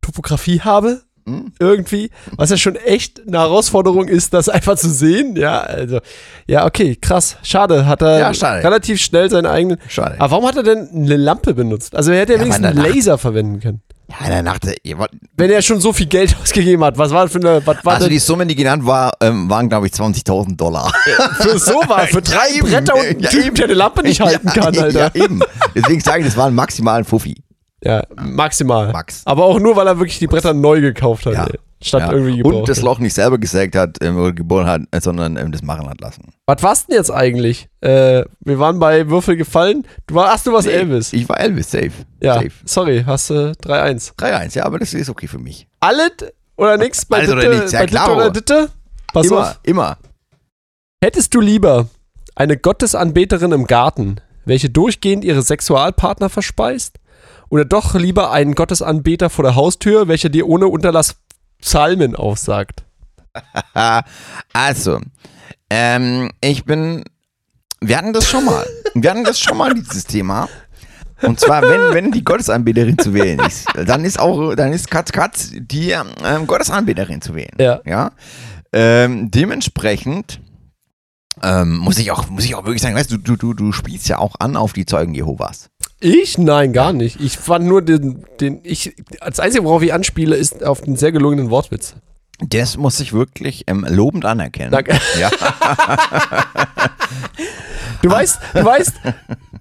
Topografie 0.00 0.60
habe. 0.60 1.02
Hm? 1.26 1.52
Irgendwie, 1.58 2.10
was 2.36 2.50
ja 2.50 2.56
schon 2.56 2.76
echt 2.76 3.20
eine 3.26 3.38
Herausforderung 3.38 4.06
ist, 4.06 4.32
das 4.32 4.48
einfach 4.48 4.76
zu 4.76 4.88
sehen. 4.88 5.34
Ja, 5.36 5.58
also, 5.60 5.98
ja, 6.46 6.64
okay, 6.66 6.94
krass. 6.94 7.36
Schade, 7.42 7.86
hat 7.86 8.00
er 8.02 8.18
Ja, 8.20 8.34
schade. 8.34 8.62
relativ 8.62 9.00
schnell 9.00 9.28
seinen 9.28 9.46
eigenen. 9.46 9.78
Schade. 9.88 10.14
Aber 10.20 10.30
warum 10.30 10.46
hat 10.46 10.56
er 10.56 10.62
denn 10.62 10.88
eine 10.94 11.16
Lampe 11.16 11.54
benutzt? 11.54 11.96
Also, 11.96 12.12
er 12.12 12.20
hätte 12.20 12.34
ja, 12.34 12.38
Ja, 12.38 12.44
wenigstens 12.44 12.66
einen 12.66 12.78
Laser 12.78 13.18
verwenden 13.18 13.58
können. 13.58 13.82
Ja, 14.08 14.28
der 14.28 14.42
ihr 14.84 14.98
wollt- 14.98 15.10
Wenn 15.36 15.50
er 15.50 15.62
schon 15.62 15.80
so 15.80 15.92
viel 15.92 16.06
Geld 16.06 16.36
ausgegeben 16.40 16.84
hat, 16.84 16.96
was 16.96 17.10
war 17.10 17.24
das 17.24 17.32
für 17.32 17.38
eine, 17.40 17.60
was 17.66 17.84
war 17.84 17.94
also 17.94 18.08
die 18.08 18.18
Summe, 18.20 18.46
die 18.46 18.54
genannt 18.54 18.86
war, 18.86 19.12
ähm, 19.20 19.50
waren, 19.50 19.68
glaube 19.68 19.86
ich, 19.86 19.92
20.000 19.92 20.56
Dollar. 20.56 20.92
für 21.40 21.58
so 21.58 21.74
war, 21.88 22.06
für 22.06 22.22
drei 22.22 22.50
Ja. 22.54 22.62
Bretter 22.62 22.94
und 22.94 23.00
einen 23.04 23.20
Ja, 23.20 23.30
Typen, 23.30 23.54
der 23.56 23.64
eine 23.64 23.74
Lampe 23.74 24.02
nicht 24.02 24.20
halten 24.20 24.46
kann, 24.48 24.72
ja, 24.74 24.82
Alter. 24.82 25.10
Ja, 25.14 25.24
eben. 25.24 25.40
Deswegen 25.74 26.00
sage 26.00 26.20
ich, 26.20 26.26
das 26.26 26.36
war 26.36 26.46
ein 26.46 26.54
maximalen 26.54 27.04
Fuffi. 27.04 27.42
Ja, 27.82 28.02
maximal. 28.16 28.92
Max. 28.92 29.22
Aber 29.26 29.44
auch 29.44 29.58
nur, 29.58 29.74
weil 29.76 29.86
er 29.86 29.98
wirklich 29.98 30.18
die 30.18 30.26
Bretter 30.28 30.54
neu 30.54 30.80
gekauft 30.80 31.26
hat, 31.26 31.34
Ja. 31.34 31.44
ey. 31.46 31.58
Statt 31.82 32.02
Ja. 32.02 32.12
irgendwie 32.12 32.38
gebraucht. 32.38 32.54
Und 32.54 32.68
das 32.68 32.80
Loch 32.82 32.98
nicht 32.98 33.14
selber 33.14 33.38
gesägt 33.38 33.76
hat 33.76 33.98
ähm, 34.02 34.16
oder 34.18 34.32
geboren 34.32 34.66
hat, 34.66 34.82
äh, 34.90 35.00
sondern 35.00 35.36
ähm, 35.36 35.52
das 35.52 35.62
machen 35.62 35.88
hat 35.88 36.00
lassen. 36.00 36.32
Was 36.46 36.62
war's 36.62 36.86
denn 36.86 36.96
jetzt 36.96 37.10
eigentlich? 37.10 37.68
Äh, 37.80 38.24
wir 38.40 38.58
waren 38.58 38.78
bei 38.78 39.08
Würfel 39.08 39.36
gefallen. 39.36 39.86
Du 40.06 40.14
war, 40.14 40.30
ach, 40.32 40.42
du 40.42 40.52
warst 40.52 40.68
Elvis. 40.68 41.12
Ich 41.12 41.28
war 41.28 41.38
Elvis, 41.38 41.70
safe. 41.70 41.92
ja, 42.22 42.34
Safe. 42.34 42.50
sorry, 42.64 43.02
hast 43.06 43.30
du 43.30 43.52
3-1. 43.62 44.14
3-1, 44.16 44.56
ja, 44.56 44.64
aber 44.64 44.78
das 44.78 44.94
ist 44.94 45.08
okay 45.10 45.26
für 45.26 45.38
mich. 45.38 45.66
Alles 45.80 46.10
oder 46.56 46.78
nix? 46.78 47.04
Bei 47.04 47.18
Alles 47.18 47.30
oder 47.32 47.48
nichts, 47.50 47.72
ja, 47.72 47.80
bei 47.80 47.86
Ditte 47.86 47.96
klar. 47.98 48.16
oder 48.16 48.30
Ditte? 48.30 48.68
Pass 49.12 49.26
immer, 49.26 49.40
auf. 49.40 49.60
immer. 49.62 49.98
Hättest 51.02 51.34
du 51.34 51.40
lieber 51.40 51.88
eine 52.34 52.56
Gottesanbeterin 52.56 53.52
im 53.52 53.66
Garten, 53.66 54.16
welche 54.44 54.70
durchgehend 54.70 55.24
ihre 55.24 55.42
Sexualpartner 55.42 56.28
verspeist? 56.30 56.98
Oder 57.48 57.64
doch 57.64 57.94
lieber 57.94 58.32
einen 58.32 58.54
Gottesanbeter 58.54 59.30
vor 59.30 59.44
der 59.44 59.54
Haustür, 59.54 60.08
welcher 60.08 60.28
dir 60.30 60.48
ohne 60.48 60.66
Unterlass 60.66 61.16
Psalmen 61.60 62.16
aufsagt? 62.16 62.84
Also, 64.54 65.00
ähm, 65.68 66.30
ich 66.40 66.64
bin. 66.64 67.04
Wir 67.80 67.98
hatten 67.98 68.14
das 68.14 68.26
schon 68.26 68.46
mal. 68.46 68.64
Wir 68.94 69.10
hatten 69.10 69.24
das 69.24 69.38
schon 69.38 69.58
mal, 69.58 69.74
dieses 69.74 70.04
Thema. 70.04 70.48
Und 71.22 71.40
zwar, 71.40 71.62
wenn, 71.62 71.94
wenn 71.94 72.12
die 72.12 72.24
Gottesanbeterin 72.24 72.98
zu 72.98 73.14
wählen 73.14 73.38
ist, 73.40 73.66
dann 73.74 74.04
ist 74.04 74.18
auch, 74.18 74.54
dann 74.54 74.72
ist 74.72 74.90
Katz 74.90 75.12
Katz 75.12 75.50
die 75.54 75.90
ähm, 75.90 76.46
Gottesanbeterin 76.46 77.22
zu 77.22 77.34
wählen. 77.34 77.54
Ja. 77.58 77.80
Ja. 77.84 78.12
Ähm, 78.72 79.30
dementsprechend 79.30 80.40
ähm, 81.42 81.76
muss 81.78 81.98
ich 81.98 82.10
auch, 82.10 82.28
muss 82.28 82.44
ich 82.44 82.54
auch 82.54 82.64
wirklich 82.64 82.82
sagen, 82.82 82.94
weißt 82.94 83.10
du, 83.10 83.18
du, 83.18 83.36
du, 83.36 83.54
du 83.54 83.72
spielst 83.72 84.08
ja 84.08 84.18
auch 84.18 84.36
an 84.38 84.56
auf 84.56 84.72
die 84.72 84.86
Zeugen 84.86 85.14
Jehovas. 85.14 85.70
Ich? 86.00 86.38
Nein, 86.38 86.72
gar 86.72 86.92
nicht. 86.92 87.20
Ich 87.20 87.38
fand 87.38 87.66
nur 87.66 87.82
den, 87.82 88.24
den 88.40 88.60
ich, 88.62 88.94
das 89.20 89.40
Einzige, 89.40 89.64
worauf 89.64 89.82
ich 89.82 89.92
anspiele, 89.92 90.36
ist 90.36 90.64
auf 90.64 90.82
den 90.82 90.96
sehr 90.96 91.12
gelungenen 91.12 91.50
Wortwitz. 91.50 91.94
Das 92.40 92.76
muss 92.76 93.00
ich 93.00 93.14
wirklich 93.14 93.64
ähm, 93.66 93.86
lobend 93.88 94.26
anerkennen. 94.26 94.70
Danke. 94.70 94.98
Ja. 95.18 95.30
Du 98.02 98.10
weißt, 98.10 98.38
du 98.54 98.64
weißt, 98.64 98.92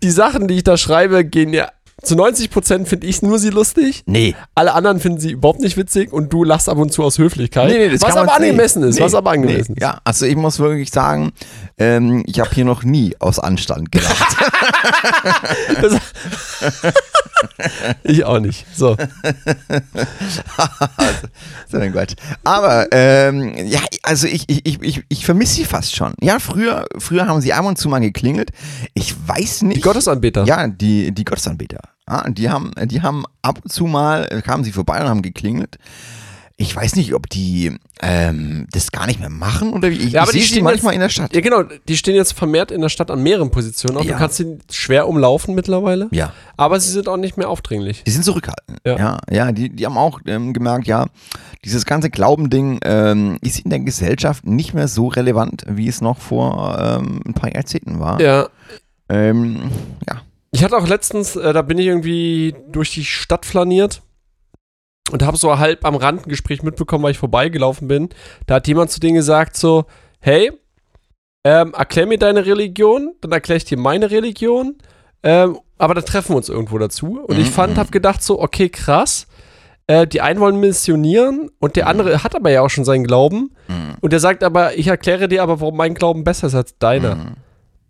die 0.04 0.12
Sachen, 0.12 0.48
die 0.48 0.56
ich 0.56 0.64
da 0.64 0.78
schreibe, 0.78 1.26
gehen 1.26 1.54
ja 1.54 1.72
zu 2.02 2.16
90% 2.16 2.86
finde 2.86 3.08
ich 3.08 3.22
nur 3.22 3.40
sie 3.40 3.50
lustig. 3.50 4.04
Nee. 4.06 4.36
Alle 4.54 4.74
anderen 4.74 5.00
finden 5.00 5.20
sie 5.20 5.32
überhaupt 5.32 5.62
nicht 5.62 5.78
witzig 5.78 6.12
und 6.12 6.32
du 6.32 6.44
lachst 6.44 6.68
ab 6.70 6.78
und 6.78 6.92
zu 6.92 7.04
aus 7.04 7.18
Höflichkeit. 7.18 7.70
was 7.94 8.02
kann 8.02 8.10
man- 8.16 8.30
aber 8.30 8.36
angemessen 8.36 8.84
ist, 8.84 8.96
nee, 8.98 9.02
was 9.02 9.14
aber 9.16 9.32
nee. 9.32 9.38
angemessen 9.38 9.76
ist. 9.76 9.82
Ja, 9.82 10.00
also 10.04 10.26
ich 10.26 10.36
muss 10.36 10.60
wirklich 10.60 10.92
sagen, 10.92 11.32
ähm, 11.78 12.24
ich 12.28 12.40
habe 12.40 12.50
hier 12.54 12.66
noch 12.66 12.84
nie 12.84 13.16
aus 13.20 13.40
Anstand 13.40 13.92
gelacht. 13.92 14.36
Das, 15.82 15.94
ich 18.04 18.24
auch 18.24 18.40
nicht. 18.40 18.66
So. 18.76 18.96
so 21.68 21.78
mein 21.78 21.92
Gott. 21.92 22.16
Aber 22.44 22.88
ähm, 22.92 23.56
ja, 23.68 23.80
also 24.04 24.28
ich, 24.28 24.46
ich, 24.48 24.82
ich, 24.82 25.04
ich, 25.08 25.26
vermisse 25.26 25.56
sie 25.56 25.66
fast 25.66 25.96
schon. 25.96 26.14
Ja, 26.22 26.40
früher, 26.40 26.86
früher 26.98 27.28
haben 27.28 27.42
sie 27.42 27.54
ab 27.54 27.66
und 27.66 27.78
zu 27.78 27.90
mal 27.90 28.00
geklingelt. 28.00 28.52
Ich 28.94 29.16
weiß 29.28 29.64
nicht. 29.64 29.78
Die 29.78 29.82
Gottesanbeter. 29.82 30.46
Ja, 30.46 30.68
die, 30.68 31.12
die 31.12 31.26
Gottesanbeter. 31.26 31.82
Ja, 32.08 32.30
die 32.30 32.50
haben, 32.50 32.72
die 32.86 33.02
haben 33.02 33.26
ab 33.42 33.60
und 33.64 33.72
zu 33.72 33.86
mal, 33.86 34.28
kamen 34.46 34.64
sie 34.64 34.72
vorbei 34.72 35.02
und 35.02 35.10
haben 35.10 35.22
geklingelt. 35.22 35.78
Ich 36.58 36.74
weiß 36.74 36.96
nicht, 36.96 37.14
ob 37.14 37.30
die 37.30 37.76
ähm, 38.02 38.68
das 38.72 38.92
gar 38.92 39.08
nicht 39.08 39.20
mehr 39.20 39.30
machen 39.30 39.74
oder 39.74 39.90
wie. 39.90 39.96
Ich, 39.96 40.14
Ja, 40.14 40.22
aber 40.22 40.34
ich 40.34 40.44
die 40.44 40.48
stehen 40.48 40.64
manchmal 40.64 40.94
in 40.94 41.02
der 41.02 41.10
Stadt. 41.10 41.36
Ja, 41.36 41.42
genau. 41.42 41.64
Die 41.64 41.98
stehen 41.98 42.16
jetzt 42.16 42.32
vermehrt 42.32 42.72
in 42.72 42.80
der 42.80 42.88
Stadt 42.88 43.12
an 43.12 43.22
mehreren 43.22 43.52
Positionen. 43.52 43.98
Auch 43.98 44.06
Ja. 44.06 44.14
Du 44.14 44.18
kannst 44.20 44.38
sie 44.38 44.58
schwer 44.72 45.10
umlaufen 45.10 45.54
mittlerweile. 45.54 46.08
Ja. 46.12 46.32
Aber 46.56 46.80
sie 46.80 46.92
sind 46.92 47.10
auch 47.10 47.18
nicht 47.18 47.36
mehr 47.36 47.50
aufdringlich. 47.50 48.04
Die 48.04 48.12
sind 48.12 48.24
zurückhaltend. 48.24 48.80
Ja. 48.86 48.98
Ja, 48.98 49.20
ja, 49.30 49.52
die, 49.52 49.70
die 49.70 49.86
haben 49.86 49.98
auch 49.98 50.22
ähm, 50.26 50.54
gemerkt, 50.54 50.88
ja, 50.88 51.08
dieses 51.66 51.86
ganze 51.86 52.10
Glaubending 52.10 52.80
ähm, 52.84 53.38
ist 53.42 53.60
in 53.60 53.70
der 53.70 53.82
Gesellschaft 53.82 54.46
nicht 54.46 54.74
mehr 54.74 54.88
so 54.88 55.08
relevant, 55.08 55.66
wie 55.68 55.90
es 55.90 56.00
noch 56.00 56.20
vor 56.20 56.78
ähm, 56.80 57.22
ein 57.26 57.34
paar 57.34 57.54
Jahrzehnten 57.54 58.00
war. 58.00 58.22
Ja. 58.22 58.48
Ähm, 59.10 59.72
ja. 60.08 60.22
Ich 60.52 60.64
hatte 60.64 60.78
auch 60.78 60.88
letztens, 60.88 61.36
äh, 61.36 61.52
da 61.52 61.62
bin 61.64 61.78
ich 61.78 61.88
irgendwie 61.88 62.56
durch 62.72 62.94
die 62.94 63.04
Stadt 63.04 63.46
flaniert 63.46 64.02
und 65.12 65.24
habe 65.24 65.38
so 65.38 65.58
halb 65.60 65.86
am 65.86 65.96
Rand 65.96 66.26
ein 66.26 66.30
Gespräch 66.30 66.64
mitbekommen, 66.64 67.04
weil 67.04 67.12
ich 67.12 67.18
vorbeigelaufen 67.18 67.88
bin. 67.88 68.10
Da 68.48 68.56
hat 68.56 68.68
jemand 68.68 68.92
zu 68.92 69.00
denen 69.00 69.16
gesagt 69.16 69.56
so, 69.58 69.86
hey, 70.20 70.52
ähm, 71.44 71.74
erklär 71.78 72.08
mir 72.08 72.18
deine 72.18 72.46
Religion, 72.46 73.14
dann 73.22 73.32
erkläre 73.32 73.58
ich 73.58 73.66
dir 73.66 73.78
meine 73.78 74.10
Religion, 74.10 74.78
ähm, 75.24 75.60
aber 75.78 75.94
dann 75.94 76.06
treffen 76.06 76.30
wir 76.34 76.38
uns 76.38 76.50
irgendwo 76.50 76.78
dazu. 76.78 77.20
Und 77.26 77.38
ich 77.38 77.48
Mhm, 77.50 77.54
fand, 77.54 77.74
mhm. 77.76 77.78
habe 77.78 77.92
gedacht 77.92 78.24
so, 78.24 78.42
okay, 78.42 78.70
krass, 78.70 79.28
äh, 79.88 80.08
die 80.08 80.22
einen 80.22 80.40
wollen 80.40 80.60
missionieren 80.60 81.52
und 81.60 81.76
der 81.76 81.86
andere 81.88 82.24
hat 82.24 82.36
aber 82.36 82.50
ja 82.50 82.62
auch 82.62 82.70
schon 82.70 82.86
seinen 82.86 83.04
Glauben 83.06 83.52
Mhm. 83.68 83.96
und 84.02 84.12
der 84.12 84.20
sagt 84.20 84.44
aber, 84.44 84.76
ich 84.78 84.88
erkläre 84.88 85.28
dir 85.28 85.44
aber, 85.44 85.62
warum 85.62 85.78
mein 85.78 85.94
Glauben 85.94 86.24
besser 86.24 86.48
ist 86.48 86.56
als 86.56 86.78
deiner. 86.80 87.16
Mhm. 87.16 87.34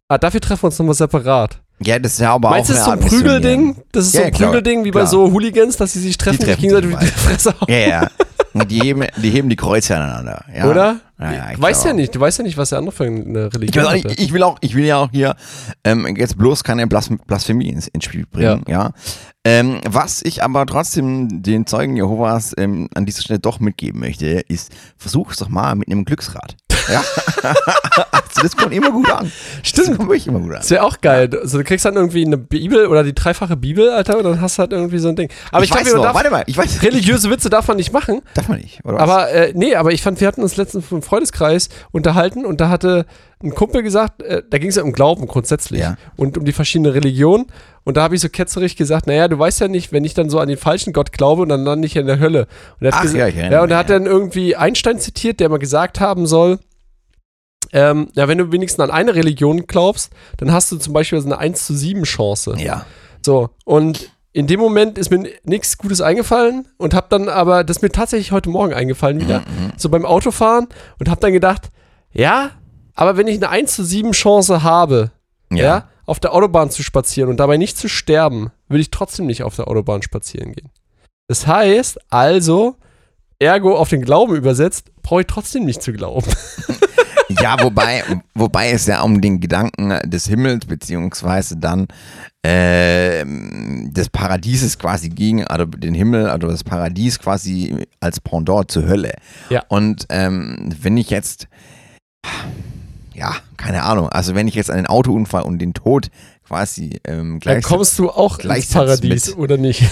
Ah, 0.09 0.17
dafür 0.17 0.41
treffen 0.41 0.63
wir 0.63 0.67
uns 0.67 0.77
nochmal 0.79 0.95
separat. 0.95 1.61
Ja, 1.79 1.99
das 1.99 2.13
ist 2.13 2.19
ja 2.21 2.33
aber 2.33 2.51
Meinst 2.51 2.69
du, 2.69 2.73
auch 2.73 2.77
das 2.77 2.85
ist 2.85 2.85
so 2.85 2.91
ein. 2.91 2.99
Prügelding? 3.23 3.75
Das 3.91 4.05
ist 4.07 4.13
Ja, 4.13 4.21
so 4.21 4.25
ein 4.27 4.31
Prügelding 4.33 4.83
wie 4.85 4.91
bei 4.91 5.05
so 5.05 5.31
Hooligans, 5.31 5.75
dass 5.77 5.93
sie 5.93 5.99
sich 5.99 6.17
treffen, 6.17 6.39
und 6.39 6.45
sich 6.45 6.55
treffen 6.55 6.61
gegenseitig 6.61 6.99
sich 6.99 7.13
die 7.13 7.19
Fresse 7.19 7.49
hauen. 7.59 7.67
Ja, 7.69 7.77
ja. 7.77 8.07
Und 8.53 8.71
Die 8.71 8.79
heben, 8.79 9.03
die 9.21 9.29
heben 9.31 9.49
die 9.49 9.57
Kreuze 9.57 9.97
aneinander. 9.97 10.45
Ja. 10.55 10.69
Oder? 10.69 11.01
Ja, 11.19 11.31
ja, 11.33 11.49
ich 11.51 11.55
du 11.57 11.61
weißt 11.61 11.81
glaub 11.81 11.93
ja 11.93 11.93
nicht, 12.01 12.15
du 12.15 12.19
weißt 12.21 12.37
ja 12.39 12.43
nicht, 12.45 12.57
was 12.57 12.69
der 12.69 12.79
andere 12.79 12.95
für 12.95 13.03
eine 13.03 13.47
Ich, 13.47 13.53
Religion 13.55 13.83
weiß 13.85 13.93
hat. 13.95 14.03
nicht, 14.05 14.19
ich 14.21 14.31
will 14.33 14.43
auch, 14.43 14.57
ich 14.61 14.75
will 14.75 14.85
ja 14.85 14.97
auch 14.97 15.09
hier 15.11 15.35
ähm, 15.83 16.07
jetzt 16.15 16.37
bloß 16.37 16.63
keine 16.63 16.87
Blas 16.87 17.09
Blasphemie 17.27 17.67
ins, 17.69 17.87
ins 17.89 18.05
Spiel 18.05 18.25
bringen, 18.25 18.63
ja. 18.69 18.91
Ähm, 19.43 19.79
was 19.87 20.21
ich 20.23 20.41
aber 20.43 20.65
trotzdem 20.65 21.43
den 21.43 21.67
Zeugen 21.67 21.95
Jehovas 21.97 22.53
ähm, 22.57 22.87
an 22.95 23.05
dieser 23.05 23.21
Stelle 23.21 23.39
doch 23.39 23.59
mitgeben 23.59 23.99
möchte, 23.99 24.25
ist, 24.25 24.71
versuch's 24.97 25.37
doch 25.37 25.49
mal 25.49 25.75
mit 25.75 25.89
einem 25.89 26.03
Glücksrad. 26.05 26.55
Ja. 26.91 27.03
also 27.43 28.41
das 28.41 28.55
kommt 28.57 28.73
immer 28.73 28.91
gut 28.91 29.09
an. 29.11 29.31
Das 29.61 29.69
Stimmt. 29.69 29.97
kommt 29.97 30.09
wirklich 30.09 30.27
immer 30.27 30.39
gut 30.39 30.51
an. 30.51 30.57
Das 30.57 30.69
wäre 30.69 30.83
auch 30.83 30.99
geil. 31.01 31.29
Also, 31.41 31.57
du 31.57 31.63
kriegst 31.63 31.85
dann 31.85 31.95
irgendwie 31.95 32.25
eine 32.25 32.37
Bibel 32.37 32.87
oder 32.87 33.03
die 33.03 33.13
dreifache 33.15 33.55
Bibel, 33.57 33.89
Alter, 33.89 34.17
und 34.17 34.23
dann 34.23 34.41
hast 34.41 34.57
du 34.57 34.61
halt 34.61 34.71
irgendwie 34.73 34.97
so 34.99 35.09
ein 35.09 35.15
Ding. 35.15 35.29
Aber 35.51 35.63
ich, 35.63 35.73
weiß 35.73 35.83
glaube, 35.83 36.13
warte 36.13 36.29
mal, 36.29 36.43
ich 36.47 36.57
weiß. 36.57 36.81
religiöse 36.83 37.29
Witze 37.29 37.49
darf 37.49 37.67
man 37.67 37.77
nicht 37.77 37.93
machen. 37.93 38.21
Darf 38.33 38.47
man 38.47 38.59
nicht, 38.59 38.83
oder 38.83 38.95
was? 38.95 39.01
Aber 39.01 39.31
äh, 39.31 39.51
nee, 39.55 39.75
aber 39.75 39.91
ich 39.91 40.01
fand, 40.01 40.19
wir 40.21 40.27
hatten 40.27 40.41
uns 40.41 40.57
letztens 40.57 40.91
im 40.91 41.01
Freundeskreis 41.01 41.69
unterhalten 41.91 42.45
und 42.45 42.61
da 42.61 42.69
hatte 42.69 43.05
ein 43.43 43.53
Kumpel 43.53 43.83
gesagt, 43.83 44.21
äh, 44.23 44.41
da 44.49 44.57
ging 44.57 44.69
es 44.69 44.75
ja 44.75 44.83
um 44.83 44.91
Glauben 44.93 45.27
grundsätzlich 45.27 45.81
Ja. 45.81 45.95
und 46.15 46.37
um 46.37 46.45
die 46.45 46.53
verschiedenen 46.53 46.91
Religionen. 46.93 47.45
Und 47.83 47.97
da 47.97 48.01
habe 48.03 48.15
ich 48.15 48.21
so 48.21 48.29
ketzerig 48.29 48.75
gesagt, 48.77 49.05
naja, 49.05 49.27
du 49.27 49.37
weißt 49.37 49.59
ja 49.61 49.67
nicht, 49.67 49.91
wenn 49.91 50.03
ich 50.03 50.15
dann 50.15 50.29
so 50.29 50.39
an 50.39 50.47
den 50.47 50.57
falschen 50.57 50.91
Gott 50.93 51.11
glaube 51.11 51.43
und 51.43 51.49
dann 51.49 51.63
lande 51.63 51.85
ich 51.85 51.95
in 51.95 52.07
der 52.07 52.19
Hölle. 52.19 52.47
Und 52.79 52.87
er 52.87 52.93
hat 52.93 53.01
Ach 53.01 53.05
gesa- 53.05 53.17
ja, 53.17 53.27
ich 53.27 53.35
ja, 53.35 53.61
und 53.61 53.69
er 53.69 53.77
hat 53.77 53.89
dann 53.91 54.05
irgendwie 54.07 54.55
Einstein 54.55 54.99
zitiert, 54.99 55.39
der 55.39 55.49
mal 55.49 55.59
gesagt 55.59 55.99
haben 55.99 56.25
soll, 56.25 56.57
ähm, 57.75 58.07
ja, 58.15 58.27
wenn 58.29 58.37
du 58.37 58.51
wenigstens 58.53 58.79
an 58.81 58.89
eine 58.89 59.13
Religion 59.15 59.67
glaubst, 59.67 60.11
dann 60.37 60.51
hast 60.53 60.71
du 60.71 60.77
zum 60.77 60.93
Beispiel 60.93 61.19
so 61.19 61.27
eine 61.27 61.37
1 61.37 61.65
zu 61.67 61.75
7 61.75 62.03
Chance. 62.03 62.55
ja. 62.57 62.85
So, 63.23 63.49
und 63.65 64.11
in 64.33 64.45
dem 64.47 64.59
Moment 64.59 64.97
ist 64.97 65.09
mir 65.11 65.27
nichts 65.43 65.77
Gutes 65.77 65.99
eingefallen 65.99 66.67
und 66.77 66.93
hab 66.93 67.09
dann 67.09 67.27
aber, 67.27 67.63
das 67.63 67.77
ist 67.77 67.81
mir 67.83 67.89
tatsächlich 67.89 68.31
heute 68.31 68.49
Morgen 68.49 68.73
eingefallen 68.73 69.19
wieder, 69.19 69.39
Mhm. 69.39 69.73
so 69.77 69.89
beim 69.89 70.05
Autofahren 70.05 70.67
und 70.99 71.09
hab 71.09 71.19
dann 71.21 71.33
gedacht, 71.33 71.69
ja, 72.13 72.51
aber 72.93 73.17
wenn 73.17 73.27
ich 73.27 73.37
eine 73.37 73.49
1 73.49 73.75
zu 73.75 73.83
7 73.83 74.11
Chance 74.13 74.61
habe, 74.63 75.11
ja. 75.51 75.89
auf 76.05 76.19
der 76.19 76.33
Autobahn 76.33 76.69
zu 76.69 76.83
spazieren 76.83 77.29
und 77.29 77.37
dabei 77.37 77.57
nicht 77.57 77.77
zu 77.77 77.89
sterben, 77.89 78.51
würde 78.69 78.81
ich 78.81 78.91
trotzdem 78.91 79.25
nicht 79.25 79.41
auf 79.43 79.55
der 79.55 79.67
Autobahn 79.67 80.01
spazieren 80.03 80.51
gehen. 80.53 80.69
Das 81.27 81.47
heißt, 81.47 81.99
also, 82.11 82.75
ergo 83.39 83.75
auf 83.75 83.89
den 83.89 84.01
Glauben 84.03 84.35
übersetzt, 84.35 84.91
brauche 85.01 85.21
ich 85.21 85.27
trotzdem 85.27 85.65
nicht 85.65 85.81
zu 85.81 85.91
glauben. 85.93 86.27
Ja, 87.29 87.61
wobei, 87.61 88.03
wobei 88.35 88.71
es 88.71 88.85
ja 88.85 89.01
um 89.01 89.19
den 89.21 89.39
Gedanken 89.39 89.97
des 90.09 90.27
Himmels 90.27 90.65
beziehungsweise 90.65 91.57
dann 91.57 91.87
ähm, 92.43 93.91
des 93.93 94.09
Paradieses 94.09 94.77
quasi 94.77 95.09
ging, 95.09 95.43
also 95.45 95.65
den 95.65 95.93
Himmel, 95.95 96.29
also 96.29 96.47
das 96.47 96.63
Paradies 96.63 97.19
quasi 97.19 97.85
als 97.99 98.19
Pendant 98.19 98.69
zur 98.71 98.87
Hölle. 98.87 99.13
Ja. 99.49 99.63
Und 99.67 100.05
ähm, 100.09 100.73
wenn 100.81 100.97
ich 100.97 101.09
jetzt, 101.09 101.47
ja, 103.13 103.35
keine 103.57 103.83
Ahnung, 103.83 104.09
also 104.09 104.35
wenn 104.35 104.47
ich 104.47 104.55
jetzt 104.55 104.69
einen 104.71 104.85
Autounfall 104.87 105.43
und 105.43 105.59
den 105.59 105.73
Tod 105.73 106.09
quasi 106.47 106.99
ähm, 107.05 107.39
Dann 107.39 107.39
gleich 107.39 107.63
kommst 107.63 107.97
du 107.97 108.09
auch 108.11 108.37
ins 108.39 108.69
Paradies, 108.71 109.27
mit- 109.29 109.37
oder 109.37 109.57
nicht? 109.57 109.83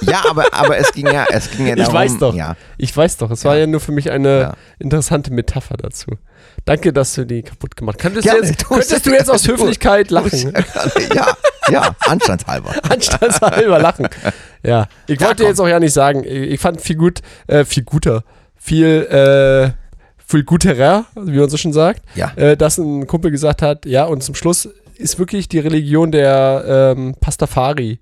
Ja, 0.00 0.22
aber, 0.30 0.54
aber 0.54 0.78
es 0.78 0.90
ging 0.92 1.06
ja, 1.06 1.26
es 1.30 1.50
ging 1.50 1.66
ja 1.66 1.74
Ich 1.74 1.80
darum, 1.82 1.94
weiß 1.94 2.18
doch. 2.18 2.34
Ja, 2.34 2.56
Ich 2.78 2.96
weiß 2.96 3.18
doch, 3.18 3.30
es 3.30 3.44
war 3.44 3.56
ja 3.58 3.66
nur 3.66 3.78
für 3.80 3.92
mich 3.92 4.10
eine 4.10 4.40
Ja. 4.40 4.54
interessante 4.78 5.30
Metapher 5.30 5.76
dazu. 5.76 6.12
Danke, 6.64 6.92
dass 6.92 7.14
du 7.14 7.26
die 7.26 7.42
kaputt 7.42 7.76
gemacht 7.76 7.96
hast. 7.96 8.02
Könntest, 8.02 8.24
Gerne, 8.28 8.40
du 8.42 8.46
jetzt, 8.48 8.68
könntest 8.68 8.92
es. 8.92 9.02
du 9.02 9.10
jetzt 9.10 9.30
aus 9.30 9.48
Höflichkeit 9.48 10.10
lachen? 10.10 10.52
ja, 11.14 11.26
ja, 11.70 11.96
anstandshalber. 12.06 12.72
Anstandshalber 12.88 13.78
lachen. 13.80 14.08
Ja, 14.62 14.86
ich 15.08 15.20
Ja, 15.20 15.26
wollte 15.26 15.42
komm. 15.42 15.50
jetzt 15.50 15.60
auch 15.60 15.66
ja 15.68 15.80
nicht 15.80 15.92
sagen, 15.92 16.22
ich 16.24 16.60
fand 16.60 16.80
viel 16.80 16.96
gut, 16.96 17.20
äh, 17.48 17.64
viel 17.64 17.82
guter, 17.82 18.22
viel, 18.56 18.86
äh, 19.06 19.72
viel 20.24 20.44
guterer, 20.44 21.06
wie 21.16 21.38
man 21.38 21.48
so 21.50 21.56
schon 21.56 21.72
sagt, 21.72 22.02
Ja. 22.14 22.32
äh, 22.36 22.56
dass 22.56 22.78
ein 22.78 23.06
Kumpel 23.08 23.30
gesagt 23.32 23.60
hat, 23.60 23.84
ja, 23.86 24.04
und 24.04 24.22
zum 24.22 24.34
Schluss 24.36 24.68
ist 24.96 25.18
wirklich 25.18 25.48
die 25.48 25.58
Religion 25.58 26.12
der 26.12 26.94
ähm, 26.96 27.16
Pastafari 27.20 27.98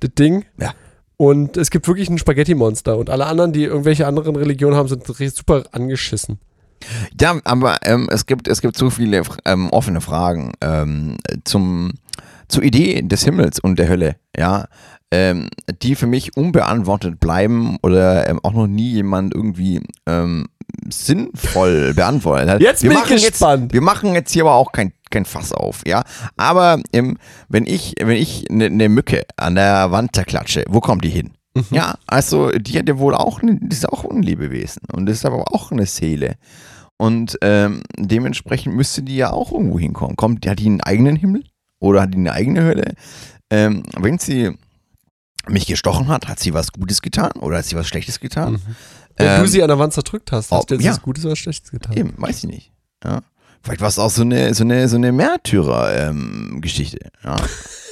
das 0.00 0.10
Ding. 0.18 0.44
Ja. 0.60 0.74
Und 1.16 1.56
es 1.56 1.70
gibt 1.70 1.86
wirklich 1.88 2.10
ein 2.10 2.18
Spaghetti-Monster 2.18 2.98
und 2.98 3.08
alle 3.08 3.26
anderen, 3.26 3.52
die 3.52 3.64
irgendwelche 3.64 4.06
anderen 4.06 4.36
Religionen 4.36 4.76
haben, 4.76 4.88
sind 4.88 5.06
super 5.06 5.62
angeschissen. 5.72 6.38
Ja, 7.20 7.38
aber 7.44 7.78
ähm, 7.84 8.08
es, 8.10 8.26
gibt, 8.26 8.48
es 8.48 8.60
gibt 8.60 8.76
so 8.76 8.90
viele 8.90 9.22
ähm, 9.44 9.70
offene 9.70 10.00
Fragen 10.00 10.52
ähm, 10.60 11.16
zum, 11.44 11.92
zur 12.48 12.62
Idee 12.62 13.02
des 13.02 13.24
Himmels 13.24 13.58
und 13.60 13.78
der 13.78 13.88
Hölle, 13.88 14.16
ja, 14.36 14.66
ähm, 15.12 15.50
die 15.82 15.94
für 15.94 16.06
mich 16.06 16.36
unbeantwortet 16.36 17.20
bleiben 17.20 17.76
oder 17.82 18.28
ähm, 18.28 18.40
auch 18.42 18.52
noch 18.52 18.66
nie 18.66 18.90
jemand 18.92 19.34
irgendwie 19.34 19.82
ähm, 20.06 20.46
sinnvoll 20.88 21.92
beantwortet 21.96 22.48
hat. 22.48 22.60
Jetzt 22.62 22.82
wir 22.82 22.90
bin 22.90 22.98
ich 22.98 23.04
machen 23.04 23.16
gespannt. 23.16 23.62
Jetzt, 23.64 23.74
wir 23.74 23.80
machen 23.82 24.14
jetzt 24.14 24.32
hier 24.32 24.44
aber 24.44 24.54
auch 24.54 24.72
kein, 24.72 24.92
kein 25.10 25.26
Fass 25.26 25.52
auf, 25.52 25.82
ja. 25.86 26.02
Aber 26.36 26.80
wenn 26.92 27.66
ich, 27.66 27.94
wenn 28.00 28.16
ich 28.16 28.50
eine 28.50 28.70
ne 28.70 28.88
Mücke 28.88 29.24
an 29.36 29.54
der 29.54 29.90
Wand 29.90 30.16
zerklatsche, 30.16 30.64
wo 30.68 30.80
kommt 30.80 31.04
die 31.04 31.10
hin? 31.10 31.32
Mhm. 31.54 31.64
Ja, 31.70 31.96
also 32.06 32.50
die 32.50 32.78
hat 32.78 32.88
ja 32.88 32.98
wohl 32.98 33.14
auch, 33.14 33.42
ne, 33.42 33.58
die 33.60 33.74
ist 33.74 33.88
auch 33.88 34.04
ein 34.06 34.22
Lebewesen 34.22 34.82
und 34.92 35.08
ist 35.08 35.26
aber 35.26 35.52
auch 35.52 35.70
eine 35.70 35.86
Seele. 35.86 36.36
Und 37.02 37.36
ähm, 37.40 37.82
dementsprechend 37.98 38.76
müsste 38.76 39.02
die 39.02 39.16
ja 39.16 39.32
auch 39.32 39.50
irgendwo 39.50 39.76
hinkommen. 39.76 40.14
Kommt, 40.14 40.46
hat 40.46 40.60
die 40.60 40.66
einen 40.66 40.82
eigenen 40.82 41.16
Himmel 41.16 41.42
oder 41.80 42.02
hat 42.02 42.14
die 42.14 42.18
eine 42.18 42.30
eigene 42.30 42.62
Hölle? 42.62 42.94
Ähm, 43.50 43.82
wenn 43.98 44.20
sie 44.20 44.52
mich 45.48 45.66
gestochen 45.66 46.06
hat, 46.06 46.28
hat 46.28 46.38
sie 46.38 46.54
was 46.54 46.70
Gutes 46.70 47.02
getan 47.02 47.32
oder 47.40 47.58
hat 47.58 47.64
sie 47.64 47.74
was 47.74 47.88
Schlechtes 47.88 48.20
getan? 48.20 48.62
Wenn 49.16 49.26
Ähm, 49.26 49.42
du 49.42 49.48
sie 49.48 49.64
an 49.64 49.68
der 49.68 49.80
Wand 49.80 49.92
zerdrückt 49.92 50.30
hast, 50.30 50.52
hast 50.52 50.62
oh, 50.62 50.64
du 50.68 50.74
jetzt 50.76 50.84
ja. 50.84 50.92
was 50.92 51.02
Gutes 51.02 51.24
oder 51.24 51.34
Schlechtes 51.34 51.72
getan. 51.72 51.96
Eben, 51.96 52.14
weiß 52.18 52.38
ich 52.38 52.44
nicht. 52.44 52.72
Ja. 53.02 53.22
Vielleicht 53.64 53.80
war 53.80 53.88
es 53.88 53.98
auch 53.98 54.10
so 54.10 54.22
eine, 54.22 54.54
so 54.54 54.62
eine, 54.62 54.86
so 54.86 54.94
eine 54.94 55.10
Märtyrer-Geschichte. 55.10 57.10
ja. 57.24 57.34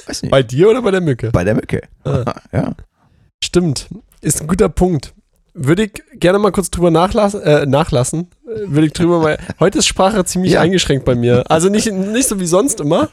Weiß 0.05 0.21
nicht. 0.21 0.31
Bei 0.31 0.41
dir 0.41 0.69
oder 0.69 0.81
bei 0.81 0.91
der 0.91 1.01
Mücke? 1.01 1.31
Bei 1.31 1.43
der 1.43 1.55
Mücke. 1.55 1.81
Ah. 2.05 2.33
ja. 2.53 2.75
Stimmt. 3.43 3.89
Ist 4.21 4.39
ein 4.39 4.47
guter 4.47 4.69
Punkt. 4.69 5.13
Würde 5.53 5.83
ich 5.83 6.01
gerne 6.13 6.39
mal 6.39 6.53
kurz 6.53 6.71
drüber 6.71 6.91
nachlassen. 6.91 7.41
Äh, 7.41 7.65
nachlassen. 7.65 8.29
Äh, 8.51 8.69
Würde 8.71 8.87
ich 8.87 8.93
drüber 8.93 9.19
mal. 9.19 9.37
Heute 9.59 9.79
ist 9.79 9.87
Sprache 9.87 10.23
ziemlich 10.25 10.53
Ja. 10.53 10.61
eingeschränkt 10.61 11.05
bei 11.05 11.15
mir. 11.15 11.43
Also 11.49 11.69
nicht, 11.69 11.91
nicht 11.91 12.27
so 12.27 12.39
wie 12.39 12.45
sonst 12.45 12.79
immer. 12.81 13.09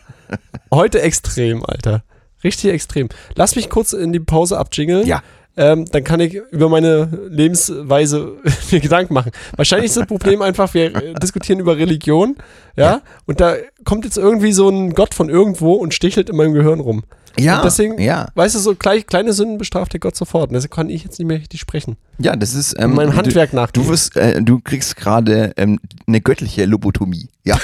Heute 0.73 1.01
extrem, 1.01 1.65
Alter. 1.65 2.03
Richtig 2.45 2.71
extrem. 2.73 3.09
Lass 3.35 3.57
mich 3.57 3.69
kurz 3.69 3.93
in 3.93 4.13
die 4.13 4.21
Pause 4.21 4.59
abjingeln. 4.59 5.07
Ja. 5.07 5.23
Ähm, 5.59 5.87
dann 5.91 6.05
kann 6.05 6.21
ich 6.21 6.35
über 6.53 6.69
meine 6.69 7.09
Lebensweise 7.29 8.37
mir 8.71 8.81
Gedanken 8.81 9.13
machen. 9.13 9.33
Wahrscheinlich 9.57 9.91
ist 9.91 9.97
das 9.97 10.07
Problem 10.07 10.41
einfach, 10.41 10.73
wir 10.73 10.95
äh, 10.95 11.15
diskutieren 11.15 11.59
über 11.59 11.77
Religion, 11.77 12.37
ja? 12.77 13.01
Und 13.27 13.41
da 13.41 13.57
kommt 13.85 14.05
jetzt 14.05 14.17
irgendwie 14.17 14.53
so 14.53 14.69
ein 14.69 14.95
Gott 14.95 15.15
von 15.15 15.29
irgendwo 15.29 15.75
und 15.75 15.93
stichelt 15.95 16.31
in 16.31 16.37
meinem 16.37 16.55
Gehirn 16.55 16.79
rum. 16.79 17.03
Ja, 17.39 17.57
Und 17.57 17.65
deswegen, 17.65 18.01
ja. 18.01 18.29
weißt 18.35 18.55
du, 18.55 18.59
so 18.59 18.75
klein, 18.75 19.05
kleine 19.07 19.33
Sünden 19.33 19.59
bestraft 19.59 19.93
der 19.93 20.01
Gott 20.01 20.17
sofort. 20.17 20.51
Und 20.51 20.55
deshalb 20.55 20.73
kann 20.73 20.91
ich 20.91 21.05
jetzt 21.05 21.19
nicht 21.19 21.29
mehr 21.29 21.39
richtig 21.39 21.61
sprechen. 21.61 21.97
ja, 22.19 22.35
das 22.37 22.55
ist. 22.55 22.75
Ähm, 22.79 22.95
meinem 22.95 23.17
Handwerk 23.17 23.53
nachgehen. 23.53 23.85
Du 23.85 23.91
wirst, 23.91 24.17
äh, 24.17 24.43
du 24.43 24.61
kriegst 24.61 24.97
gerade 24.97 25.53
ähm, 25.57 25.79
eine 26.07 26.21
göttliche 26.21 26.65
Lobotomie. 26.65 27.29
Ja, 27.45 27.59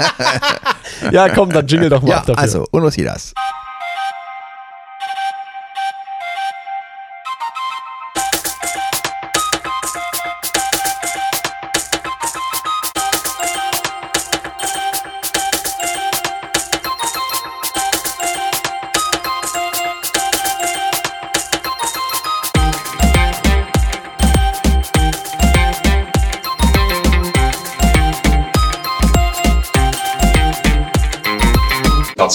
ja, 1.12 1.28
komm, 1.28 1.50
dann 1.50 1.66
jingle 1.66 1.90
doch 1.90 2.02
mal 2.02 2.08
ja 2.10 2.16
ab 2.18 2.26
dafür. 2.26 2.42
also, 2.42 2.66
und 2.70 2.82
was 2.82 2.94
hier 2.94 3.06
das? 3.06 3.34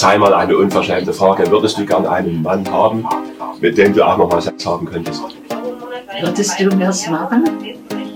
Verzeih 0.04 0.18
mal 0.18 0.34
eine 0.34 0.54
unverschämte 0.54 1.14
Frage. 1.14 1.50
Würdest 1.50 1.78
du 1.78 1.86
gern 1.86 2.06
einen 2.06 2.42
Mann 2.42 2.70
haben, 2.70 3.08
mit 3.60 3.78
dem 3.78 3.94
du 3.94 4.06
auch 4.06 4.18
noch 4.18 4.30
mal 4.30 4.42
Sex 4.42 4.66
haben 4.66 4.84
könntest? 4.84 5.22
Würdest 6.20 6.60
du 6.60 6.68
das 6.68 7.08
machen? 7.08 7.44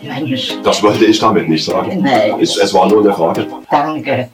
Mensch, 0.03 0.59
Das 0.63 0.83
wollte 0.83 1.07
ich 1.07 1.19
damit 1.19 1.49
nicht 1.49 1.65
sagen. 1.65 2.03
Nee. 2.03 2.35
Es, 2.43 2.59
es 2.59 2.75
war 2.75 2.89
nur 2.89 3.01
eine 3.01 3.15
Frage. 3.15 3.47
danke. 3.71 4.29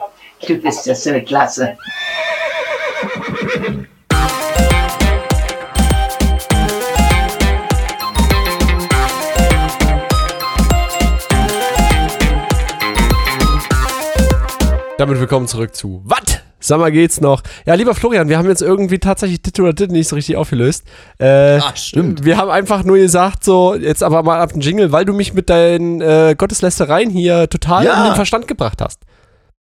Du 0.45 0.57
bist 0.57 0.85
ja 0.87 0.97
so 0.97 1.13
klasse. 1.21 1.77
Damit 14.99 15.21
willkommen 15.21 15.47
zurück 15.47 15.73
zu 15.75 16.03
Was? 16.05 16.44
Sag 16.67 16.79
mal, 16.81 16.91
geht's 16.91 17.21
noch? 17.21 17.43
Ja, 17.67 17.75
lieber 17.75 17.95
Florian, 17.95 18.29
wir 18.29 18.39
haben 18.39 18.49
jetzt 18.49 18.63
irgendwie 18.63 18.99
tatsächlich 18.99 19.43
Dit 19.43 19.61
oder 19.61 19.73
Dit 19.75 19.91
nicht 19.91 20.09
so 20.09 20.17
richtig 20.17 20.37
aufgelöst. 20.37 20.85
Äh, 21.19 21.59
Ach, 21.63 21.77
stimmt. 21.77 22.25
Wir 22.25 22.39
haben 22.39 22.51
einfach 22.51 22.85
nur 22.85 22.97
gesagt, 22.97 23.45
so, 23.45 23.75
jetzt 23.75 24.03
aber 24.03 24.23
mal 24.23 24.41
ab 24.41 24.53
den 24.53 24.63
Jingle, 24.63 24.91
weil 24.91 25.05
du 25.05 25.13
mich 25.13 25.35
mit 25.35 25.51
deinen 25.51 26.01
äh, 26.01 26.35
Gotteslästereien 26.39 27.11
hier 27.11 27.49
total 27.51 27.85
Ja. 27.85 27.99
in 27.99 28.11
den 28.11 28.15
Verstand 28.17 28.49
gebracht 28.49 28.81
hast. 28.81 29.01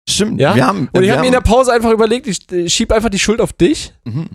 Stimmt. 0.07 0.39
Ja? 0.39 0.55
Wir 0.55 0.65
haben, 0.67 0.89
Und 0.91 1.03
ich 1.03 1.09
habe 1.11 1.21
mir 1.21 1.27
in 1.27 1.33
der 1.33 1.41
Pause 1.41 1.73
einfach 1.73 1.91
überlegt, 1.91 2.27
ich, 2.27 2.51
ich 2.51 2.73
schieb 2.73 2.91
einfach 2.91 3.09
die 3.09 3.19
Schuld 3.19 3.41
auf 3.41 3.53
dich. 3.53 3.93
Mhm. 4.03 4.27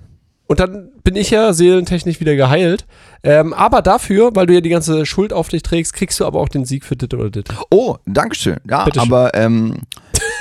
Und 0.49 0.61
dann 0.61 0.91
bin 1.03 1.17
ich 1.17 1.31
ja 1.31 1.53
seelentechnisch 1.53 2.21
wieder 2.21 2.37
geheilt. 2.37 2.87
Ähm, 3.25 3.53
aber 3.53 3.83
dafür, 3.83 4.31
weil 4.35 4.47
du 4.47 4.55
ja 4.55 4.61
die 4.61 4.69
ganze 4.69 5.05
Schuld 5.05 5.33
auf 5.33 5.49
dich 5.49 5.65
trägst, 5.65 5.93
kriegst 5.93 6.21
du 6.21 6.25
aber 6.25 6.39
auch 6.41 6.49
den 6.49 6.65
Sieg 6.65 6.85
für 6.85 6.95
Dit 6.95 7.15
oder 7.15 7.31
Dit. 7.31 7.49
Oh, 7.71 7.97
Dankeschön. 8.07 8.59
Ja, 8.71 8.85
Bitteschön. 8.85 9.13
aber 9.13 9.35
ähm, 9.35 9.75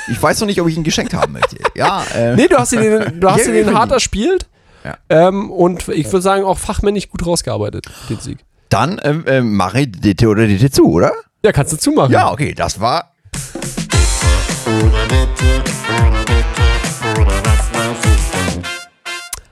ich 0.08 0.22
weiß 0.22 0.40
noch 0.42 0.48
nicht, 0.48 0.60
ob 0.62 0.68
ich 0.68 0.78
ihn 0.78 0.84
geschenkt 0.84 1.14
haben 1.14 1.34
möchte. 1.34 1.58
Ja, 1.76 2.04
äh, 2.16 2.36
Nee, 2.36 2.48
du 2.48 2.58
hast 2.58 2.74
ihn, 2.74 2.82
den, 2.82 3.20
du 3.20 3.30
hast 3.30 3.48
ihn 3.48 3.54
den 3.54 3.74
hart 3.78 3.92
erspielt. 3.92 4.48
Ja. 4.84 4.98
Ähm, 5.10 5.50
und 5.52 5.88
ich 5.88 6.06
würde 6.08 6.22
sagen, 6.22 6.44
auch 6.44 6.58
fachmännisch 6.60 7.10
gut 7.10 7.26
rausgearbeitet, 7.26 7.86
den 8.10 8.20
Sieg. 8.20 8.38
dann 8.70 9.00
ähm, 9.04 9.24
ähm, 9.28 9.56
mache 9.56 9.82
ich 9.82 9.92
DT 9.92 10.28
oder 10.28 10.46
DT 10.48 10.74
zu, 10.74 10.92
oder? 10.92 11.12
Ja, 11.44 11.52
kannst 11.52 11.74
du 11.74 11.78
zumachen. 11.78 12.12
Ja, 12.12 12.32
okay, 12.32 12.54
das 12.54 12.80
war. 12.80 13.12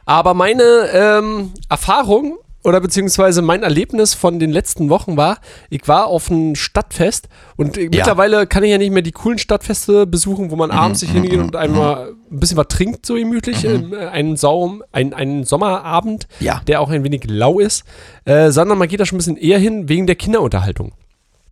Aber 0.06 0.34
meine 0.34 0.64
ähm, 0.94 1.54
Erfahrung 1.70 2.38
oder 2.64 2.80
beziehungsweise 2.80 3.42
mein 3.42 3.64
Erlebnis 3.64 4.14
von 4.14 4.40
den 4.40 4.52
letzten 4.52 4.90
Wochen 4.90 5.18
war, 5.18 5.38
ich 5.70 5.88
war 5.88 6.08
auf 6.08 6.32
einem 6.32 6.56
Stadtfest 6.56 7.28
und 7.58 7.78
äh, 7.78 7.90
mittlerweile 7.90 8.48
kann 8.48 8.64
ich 8.64 8.72
ja 8.72 8.78
nicht 8.78 8.92
mehr 8.92 9.02
die 9.02 9.12
coolen 9.12 9.38
Stadtfeste 9.38 10.08
besuchen, 10.08 10.50
wo 10.52 10.56
man 10.56 10.70
Mhm, 10.70 10.76
abends 10.78 11.00
sich 11.02 11.12
hingeht 11.12 11.40
und 11.40 11.56
einmal 11.56 12.14
ein 12.32 12.40
bisschen 12.40 12.58
was 12.58 12.68
trinkt, 12.70 13.06
so 13.06 13.16
gemütlich, 13.16 13.66
ähm, 13.66 13.94
einen, 13.94 14.38
Saum, 14.38 14.84
ein, 14.92 15.14
einen 15.14 15.44
Sommerabend, 15.44 16.28
Ja. 16.40 16.62
der 16.68 16.82
auch 16.82 16.90
ein 16.90 17.04
wenig 17.04 17.24
lau 17.28 17.60
ist, 17.60 17.84
äh, 18.26 18.50
sondern 18.52 18.78
man 18.78 18.88
geht 18.88 19.00
da 19.00 19.06
schon 19.06 19.18
ein 19.18 19.20
bisschen 19.20 19.38
eher 19.38 19.60
hin 19.60 19.90
wegen 19.90 20.08
der 20.08 20.16
Kinderunterhaltung. 20.16 20.94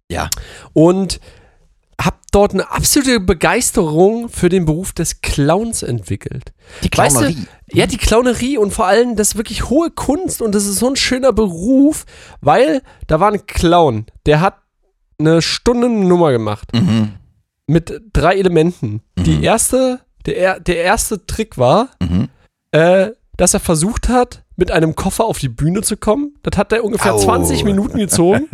Ja. 0.09 0.29
Und 0.73 1.19
hab 2.05 2.19
dort 2.31 2.53
eine 2.53 2.71
absolute 2.71 3.19
Begeisterung 3.19 4.29
für 4.29 4.49
den 4.49 4.65
Beruf 4.65 4.93
des 4.93 5.21
Clowns 5.21 5.83
entwickelt. 5.83 6.53
Die 6.83 6.89
Clownerie. 6.89 7.25
Weißt 7.37 7.37
du, 7.37 7.77
ja, 7.77 7.85
die 7.85 7.97
Clownerie 7.97 8.57
und 8.57 8.71
vor 8.71 8.87
allem 8.87 9.15
das 9.15 9.35
wirklich 9.35 9.69
hohe 9.69 9.91
Kunst 9.91 10.41
und 10.41 10.53
das 10.55 10.65
ist 10.65 10.77
so 10.79 10.87
ein 10.89 10.95
schöner 10.95 11.33
Beruf, 11.33 12.05
weil 12.41 12.81
da 13.07 13.19
war 13.19 13.31
ein 13.31 13.45
Clown, 13.45 14.05
der 14.25 14.41
hat 14.41 14.55
eine 15.19 15.41
Stunde 15.41 15.87
eine 15.87 16.05
Nummer 16.05 16.31
gemacht 16.31 16.69
Mhm. 16.73 17.13
mit 17.67 18.01
drei 18.13 18.35
Elementen. 18.37 19.01
Die 19.17 19.43
erste, 19.43 19.99
der, 20.25 20.37
er- 20.37 20.59
der 20.59 20.77
erste 20.83 21.25
Trick 21.25 21.57
war, 21.57 21.89
Mhm. 22.01 22.29
äh, 22.71 23.11
dass 23.37 23.53
er 23.53 23.59
versucht 23.59 24.09
hat, 24.09 24.43
mit 24.55 24.69
einem 24.71 24.95
Koffer 24.95 25.25
auf 25.25 25.39
die 25.39 25.49
Bühne 25.49 25.81
zu 25.81 25.97
kommen. 25.97 26.35
Das 26.43 26.57
hat 26.57 26.71
er 26.71 26.83
ungefähr 26.83 27.13
Au. 27.15 27.17
20 27.19 27.63
Minuten 27.63 27.97
gezogen. 27.97 28.47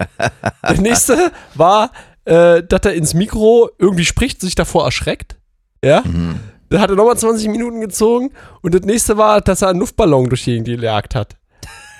Der 0.63 0.79
nächste 0.81 1.31
war, 1.55 1.91
äh, 2.27 2.61
dass 2.61 2.81
er 2.83 2.93
ins 2.93 3.13
Mikro 3.13 3.69
irgendwie 3.79 4.05
spricht, 4.05 4.41
sich 4.41 4.55
davor 4.55 4.85
erschreckt. 4.85 5.37
Ja. 5.83 6.01
Mhm. 6.05 6.39
Dann 6.69 6.81
hat 6.81 6.89
er 6.89 6.97
nochmal 6.97 7.17
20 7.17 7.47
Minuten 7.47 7.79
gezogen. 7.79 8.31
Und 8.61 8.73
das 8.73 8.81
nächste 8.81 9.17
war, 9.17 9.39
dass 9.39 9.61
er 9.61 9.69
einen 9.69 9.79
Luftballon 9.79 10.27
durch 10.27 10.43
die 10.43 10.51
Gegend 10.51 10.67
gejagt 10.67 11.15
hat. 11.15 11.37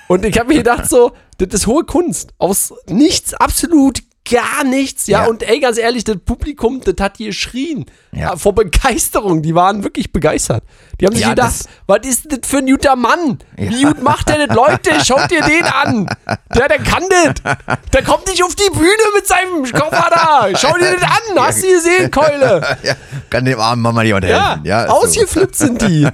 Und 0.06 0.24
ich 0.26 0.38
habe 0.38 0.50
mir 0.50 0.58
gedacht, 0.58 0.88
so, 0.88 1.12
das 1.38 1.48
ist 1.54 1.66
hohe 1.66 1.84
Kunst. 1.84 2.34
Aus 2.36 2.74
nichts, 2.88 3.32
absolut 3.32 4.00
gar 4.30 4.64
nichts. 4.64 5.06
Ja, 5.06 5.22
Ja. 5.24 5.28
und 5.28 5.42
ey, 5.42 5.60
ganz 5.60 5.78
ehrlich, 5.78 6.04
das 6.04 6.16
Publikum, 6.24 6.80
das 6.80 6.94
hat 7.00 7.16
hier 7.18 7.28
geschrien. 7.28 7.86
Ja. 8.12 8.18
Ja. 8.20 8.36
Vor 8.36 8.54
Begeisterung. 8.54 9.42
Die 9.42 9.54
waren 9.54 9.84
wirklich 9.84 10.12
begeistert. 10.12 10.62
Die 11.00 11.06
haben 11.06 11.14
sich 11.14 11.22
Ja, 11.24 11.30
gedacht, 11.30 11.54
was 11.86 11.98
ist 12.06 12.24
denn 12.30 12.40
das 12.40 12.50
für 12.50 12.58
ein 12.58 12.66
guter 12.66 12.96
Mann? 12.96 13.38
Wie 13.56 13.82
gut 13.82 14.02
macht 14.02 14.28
der 14.28 14.46
das? 14.46 14.56
Leute, 14.56 14.90
schaut 15.04 15.30
dir 15.30 15.42
den 15.42 15.64
an. 15.64 16.08
Der, 16.54 16.68
der 16.68 16.78
kann 16.78 17.04
das. 17.08 17.56
Der 17.92 18.02
kommt 18.02 18.26
nicht 18.26 18.42
auf 18.42 18.54
die 18.54 18.70
Bühne 18.72 18.88
mit 19.14 19.26
seinem 19.26 19.64
Koffer 19.64 20.10
da. 20.10 20.48
Schau 20.56 20.74
dir 20.76 20.92
das 20.92 21.02
an. 21.02 21.38
Hast 21.38 21.62
du 21.62 21.68
gesehen, 21.68 22.10
Keule? 22.10 22.78
ja. 22.82 22.94
Kann 23.30 23.44
dem 23.44 23.60
armen 23.60 23.82
Mama 23.82 24.02
jemand 24.02 24.24
Ja, 24.24 24.50
helfen. 24.50 24.64
Ja, 24.66 24.86
so. 24.86 24.92
ausgeflippt 24.94 25.56
sind 25.56 25.82
die. 25.82 26.06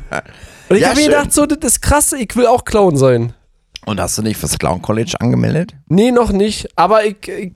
Und 0.68 0.76
ich 0.76 0.84
habe 0.86 0.96
mir 0.96 1.06
gedacht, 1.08 1.32
so, 1.32 1.46
das 1.46 1.58
ist 1.74 1.80
krass, 1.82 2.12
ich 2.12 2.34
will 2.36 2.46
auch 2.46 2.64
Clown 2.64 2.96
sein. 2.96 3.32
Und 3.86 4.00
hast 4.00 4.16
du 4.16 4.22
nicht 4.22 4.38
fürs 4.38 4.58
Clown 4.58 4.80
College 4.80 5.14
angemeldet? 5.20 5.72
Nee, 5.88 6.10
noch 6.10 6.32
nicht. 6.32 6.68
Aber 6.76 7.04
ich, 7.04 7.28
ich 7.28 7.52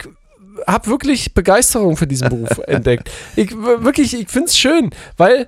habe 0.67 0.87
wirklich 0.89 1.35
Begeisterung 1.35 1.97
für 1.97 2.07
diesen 2.07 2.29
Beruf 2.29 2.59
entdeckt. 2.67 3.11
Ich 3.37 3.55
wirklich, 3.57 4.15
ich 4.19 4.29
finde 4.29 4.47
es 4.49 4.59
schön, 4.59 4.91
weil, 5.17 5.47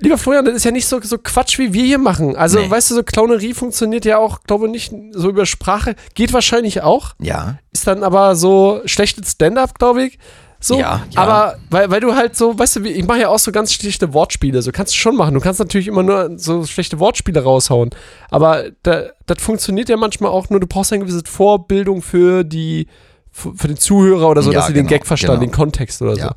lieber 0.00 0.18
Florian, 0.18 0.44
das 0.44 0.54
ist 0.56 0.64
ja 0.64 0.70
nicht 0.70 0.86
so, 0.86 1.00
so 1.02 1.18
Quatsch, 1.18 1.58
wie 1.58 1.72
wir 1.72 1.84
hier 1.84 1.98
machen. 1.98 2.36
Also, 2.36 2.58
Nee. 2.58 2.70
weißt 2.70 2.90
du, 2.90 2.94
so 2.96 3.02
Clownerie 3.02 3.54
funktioniert 3.54 4.04
ja 4.04 4.18
auch, 4.18 4.42
glaube 4.44 4.66
ich, 4.66 4.72
nicht 4.72 4.94
so 5.12 5.28
über 5.30 5.46
Sprache. 5.46 5.94
Geht 6.14 6.32
wahrscheinlich 6.32 6.82
auch. 6.82 7.14
Ja. 7.20 7.58
Ist 7.72 7.86
dann 7.86 8.02
aber 8.02 8.36
so 8.36 8.80
schlechtes 8.84 9.32
Stand-up, 9.32 9.78
glaube 9.78 10.04
ich. 10.04 10.18
So, 10.64 10.78
Ja, 10.78 11.02
ja. 11.10 11.20
aber 11.20 11.56
weil, 11.70 11.90
weil 11.90 11.98
du 12.00 12.14
halt 12.14 12.36
so, 12.36 12.56
weißt 12.56 12.76
du, 12.76 12.84
ich 12.84 13.04
mache 13.04 13.18
ja 13.18 13.28
auch 13.30 13.38
so 13.40 13.50
ganz 13.50 13.72
schlechte 13.72 14.14
Wortspiele. 14.14 14.62
So 14.62 14.70
kannst 14.70 14.92
du 14.94 14.96
schon 14.96 15.16
machen. 15.16 15.34
Du 15.34 15.40
kannst 15.40 15.58
natürlich 15.58 15.88
immer 15.88 16.04
nur 16.04 16.38
so 16.38 16.64
schlechte 16.64 17.00
Wortspiele 17.00 17.42
raushauen. 17.42 17.90
Aber 18.30 18.66
da, 18.84 19.06
das 19.26 19.42
funktioniert 19.42 19.88
ja 19.88 19.96
manchmal 19.96 20.30
auch 20.30 20.50
nur, 20.50 20.60
du 20.60 20.68
brauchst 20.68 20.92
eine 20.92 21.04
gewisse 21.04 21.22
Vorbildung 21.26 22.00
für 22.00 22.44
die, 22.44 22.86
für 23.32 23.66
den 23.66 23.78
Zuhörer 23.78 24.28
oder 24.28 24.42
so, 24.42 24.52
Ja, 24.52 24.58
dass 24.58 24.66
sie 24.68 24.74
den 24.74 24.86
genau, 24.86 24.98
Gag 24.98 25.06
verstanden, 25.06 25.40
genau. 25.40 25.50
den 25.50 25.56
Kontext 25.56 26.02
oder 26.02 26.14
Ja. 26.16 26.28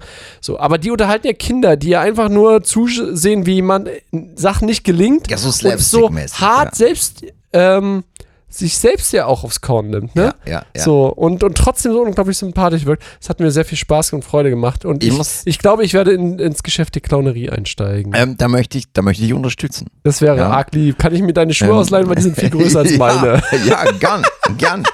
so. 0.42 0.54
So, 0.54 0.60
aber 0.60 0.78
die 0.78 0.92
unterhalten 0.92 1.28
ja 1.28 1.34
Kinder, 1.34 1.76
die 1.76 1.90
ja 1.90 2.02
einfach 2.02 2.30
nur 2.30 2.64
zusehen, 2.64 3.46
wie 3.46 3.62
man 3.62 3.90
Sachen 4.36 4.66
nicht 4.66 4.84
gelingt 4.86 5.30
Ja, 5.30 5.38
so 5.38 5.50
und 5.68 5.80
so 5.80 6.10
hart 6.40 6.70
ja. 6.72 6.76
selbst 6.76 7.26
ähm, 7.52 8.04
sich 8.48 8.78
selbst 8.78 9.12
ja 9.12 9.26
auch 9.26 9.44
aufs 9.44 9.60
Korn 9.60 9.90
nimmt, 9.90 10.16
ne? 10.16 10.34
Ja, 10.46 10.52
ja, 10.52 10.66
ja. 10.74 10.82
So, 10.82 11.08
und, 11.08 11.44
und 11.44 11.58
trotzdem 11.58 11.92
so 11.92 12.02
unglaublich 12.02 12.38
sympathisch 12.38 12.86
wirkt. 12.86 13.04
Es 13.20 13.28
hat 13.28 13.42
mir 13.42 13.52
sehr 13.52 13.66
viel 13.66 13.78
Spaß 13.78 14.14
und 14.14 14.24
Freude 14.24 14.50
gemacht. 14.50 14.86
Und 14.86 15.04
Ich 15.04 15.18
ich, 15.20 15.28
ich 15.44 15.60
glaube, 15.60 15.84
ich 15.84 15.94
werde 15.94 16.12
in, 16.14 16.40
ins 16.40 16.64
Geschäft 16.64 16.96
der 16.96 17.02
Clownerie 17.02 17.50
einsteigen. 17.50 18.14
Ähm, 18.16 18.38
da 18.38 18.48
möchte 18.48 18.78
ich, 18.78 18.86
da 18.94 19.02
möchte 19.02 19.24
ich 19.24 19.28
dich 19.30 19.36
unterstützen. 19.36 19.88
das 20.04 20.22
wäre 20.22 20.38
ja. 20.38 20.50
arg 20.50 20.74
lieb. 20.74 20.98
Kann 20.98 21.14
ich 21.14 21.22
mir 21.22 21.34
deine 21.34 21.54
Schuhe 21.54 21.68
Ähm, 21.70 21.76
ausleihen, 21.76 22.08
weil 22.08 22.16
die 22.16 22.22
sind 22.22 22.38
viel 22.38 22.50
größer 22.50 22.80
als 22.80 22.98
meine. 22.98 23.42
Ja, 23.66 23.84
ja 23.84 23.92
gern, 24.00 24.24
gern. 24.58 24.84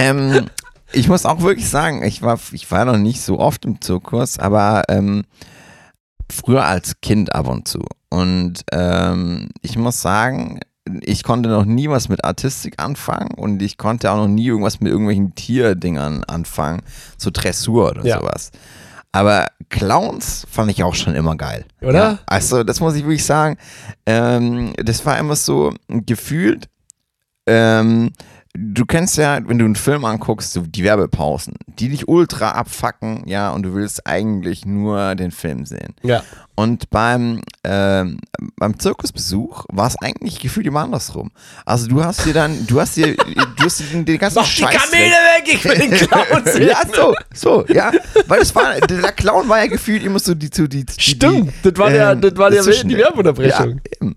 Ähm, 0.00 0.46
ich 0.92 1.08
muss 1.08 1.26
auch 1.26 1.42
wirklich 1.42 1.68
sagen, 1.68 2.02
ich 2.02 2.22
war, 2.22 2.38
ich 2.52 2.70
war 2.70 2.84
noch 2.84 2.96
nicht 2.96 3.20
so 3.20 3.38
oft 3.38 3.64
im 3.64 3.80
Zirkus, 3.80 4.38
aber 4.38 4.84
ähm, 4.88 5.24
früher 6.30 6.64
als 6.64 7.00
Kind 7.00 7.34
ab 7.34 7.48
und 7.48 7.68
zu. 7.68 7.84
Und 8.10 8.62
ähm, 8.72 9.48
ich 9.62 9.76
muss 9.76 10.00
sagen, 10.00 10.60
ich 11.02 11.22
konnte 11.22 11.50
noch 11.50 11.66
nie 11.66 11.88
was 11.90 12.08
mit 12.08 12.24
Artistik 12.24 12.74
anfangen 12.82 13.34
und 13.36 13.60
ich 13.60 13.76
konnte 13.76 14.10
auch 14.10 14.16
noch 14.16 14.28
nie 14.28 14.46
irgendwas 14.46 14.80
mit 14.80 14.90
irgendwelchen 14.90 15.34
Tierdingern 15.34 16.24
anfangen, 16.24 16.80
so 17.18 17.30
Dressur 17.30 17.90
oder 17.90 18.04
Ja. 18.06 18.20
sowas. 18.20 18.50
Aber 19.12 19.46
Clowns 19.70 20.46
fand 20.50 20.70
ich 20.70 20.82
auch 20.84 20.94
schon 20.94 21.14
immer 21.14 21.36
geil. 21.36 21.64
Oder? 21.80 21.92
Ja, 21.94 22.18
also, 22.26 22.62
das 22.62 22.80
muss 22.80 22.94
ich 22.94 23.02
wirklich 23.04 23.24
sagen. 23.24 23.56
Ähm, 24.06 24.72
das 24.76 25.04
war 25.06 25.18
immer 25.18 25.34
so 25.36 25.72
gefühlt. 25.88 26.68
Ähm, 27.46 28.12
du 28.58 28.84
kennst 28.86 29.16
ja, 29.16 29.38
wenn 29.46 29.58
du 29.58 29.64
einen 29.64 29.76
Film 29.76 30.04
anguckst, 30.04 30.52
so 30.52 30.62
die 30.62 30.82
Werbepausen, 30.82 31.54
die 31.66 31.88
dich 31.88 32.08
ultra 32.08 32.52
abfacken, 32.52 33.22
ja, 33.26 33.50
und 33.50 33.62
du 33.62 33.74
willst 33.74 34.06
eigentlich 34.06 34.66
nur 34.66 35.14
den 35.14 35.30
Film 35.30 35.64
sehen. 35.64 35.94
Ja. 36.02 36.22
Und 36.54 36.90
beim, 36.90 37.42
ähm, 37.62 38.18
beim 38.56 38.78
Zirkusbesuch 38.78 39.64
war 39.68 39.86
es 39.86 39.96
eigentlich 40.02 40.40
gefühlt 40.40 40.66
immer 40.66 40.80
andersrum. 40.80 41.30
Also 41.64 41.86
du 41.86 42.02
hast 42.02 42.24
dir 42.24 42.32
dann, 42.32 42.66
du 42.66 42.80
hast 42.80 42.96
dir, 42.96 43.14
du 43.14 43.64
hast 43.64 43.78
dir 43.78 44.02
den, 44.02 44.18
ganzen 44.18 44.40
Mach 44.40 44.44
die 44.44 44.62
Scheiß 44.62 44.74
Kamele 44.74 45.10
weg, 45.10 45.44
ich 45.46 45.64
will 45.64 45.78
den 45.78 45.90
Clown 45.92 46.44
sehen. 46.44 46.68
ja, 46.68 46.82
so, 46.92 47.14
so, 47.32 47.64
ja. 47.68 47.92
Weil 48.26 48.40
es 48.40 48.52
war, 48.54 48.74
der 48.80 49.12
Clown 49.12 49.48
war 49.48 49.60
ja 49.60 49.66
gefühlt 49.66 50.02
immer 50.02 50.18
so 50.18 50.34
die, 50.34 50.50
so 50.52 50.66
die, 50.66 50.84
die 50.84 51.00
Stimmt, 51.00 51.52
das 51.62 51.76
war, 51.76 51.90
der, 51.90 52.12
ähm, 52.12 52.20
das 52.20 52.36
war 52.36 52.50
der, 52.50 52.64
die 52.64 52.96
Werbeunterbrechung. 52.96 53.68
Ja, 53.68 53.92
eben. 54.00 54.16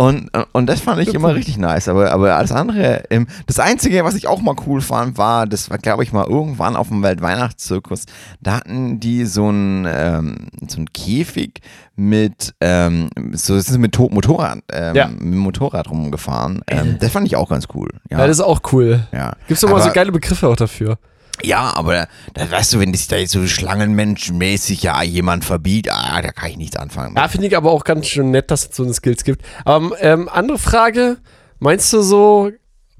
Und, 0.00 0.30
und 0.52 0.64
das 0.66 0.80
fand 0.80 1.02
ich 1.02 1.12
immer 1.12 1.34
richtig 1.34 1.58
nice. 1.58 1.86
Aber, 1.88 2.10
aber 2.10 2.34
alles 2.34 2.52
andere, 2.52 3.02
das 3.46 3.58
Einzige, 3.58 4.02
was 4.02 4.14
ich 4.14 4.28
auch 4.28 4.40
mal 4.40 4.54
cool 4.66 4.80
fand, 4.80 5.18
war, 5.18 5.46
das 5.46 5.68
war, 5.68 5.76
glaube 5.76 6.04
ich, 6.04 6.10
mal 6.14 6.26
irgendwann 6.26 6.74
auf 6.74 6.88
dem 6.88 7.02
Weltweihnachtszirkus. 7.02 8.06
Da 8.40 8.52
hatten 8.56 8.98
die 8.98 9.26
so 9.26 9.48
einen, 9.48 9.86
ähm, 9.86 10.46
so 10.66 10.78
einen 10.78 10.90
Käfig 10.94 11.60
mit, 11.96 12.54
ähm, 12.62 13.10
so 13.32 13.54
es 13.56 13.68
ist 13.68 13.76
mit 13.76 13.92
To- 13.92 14.08
Motorrad, 14.10 14.60
ähm, 14.72 14.96
Ja. 14.96 15.08
mit 15.08 15.34
Motorrad 15.34 15.90
rumgefahren. 15.90 16.62
Ähm, 16.66 16.96
das 16.98 17.12
fand 17.12 17.26
ich 17.26 17.36
auch 17.36 17.50
ganz 17.50 17.68
cool. 17.74 17.90
Ja, 18.10 18.20
Ja, 18.20 18.26
das 18.26 18.38
ist 18.38 18.42
auch 18.44 18.60
cool. 18.72 19.06
ja. 19.12 19.34
Gibt's 19.48 19.60
doch 19.60 19.68
mal 19.68 19.82
so 19.82 19.90
geile 19.92 20.12
Begriffe 20.12 20.48
auch 20.48 20.56
dafür. 20.56 20.96
Ja, 21.42 21.72
aber 21.74 22.08
da 22.34 22.50
weißt 22.50 22.74
du, 22.74 22.80
wenn 22.80 22.92
sich 22.94 23.08
da 23.08 23.16
jetzt 23.16 23.32
so 23.32 23.46
schlangenmenschenmäßig 23.46 24.82
ja 24.82 25.02
jemand 25.02 25.44
verbietet, 25.44 25.92
ah, 25.94 26.20
da 26.22 26.32
kann 26.32 26.50
ich 26.50 26.56
nichts 26.56 26.76
anfangen. 26.76 27.14
Ja, 27.16 27.28
finde 27.28 27.46
ich 27.46 27.56
aber 27.56 27.70
auch 27.70 27.84
ganz 27.84 28.06
schön 28.06 28.30
nett, 28.30 28.50
dass 28.50 28.68
es 28.70 28.76
so 28.76 28.82
eine 28.84 28.94
Skills 28.94 29.24
gibt. 29.24 29.42
Aber 29.64 29.92
ähm, 30.00 30.28
andere 30.30 30.58
Frage, 30.58 31.18
meinst 31.58 31.92
du 31.92 32.02
so, 32.02 32.50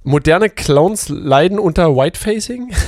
moderne 0.03 0.49
Clowns 0.49 1.09
leiden 1.09 1.59
unter 1.59 1.95
Whitefacing? 1.97 2.73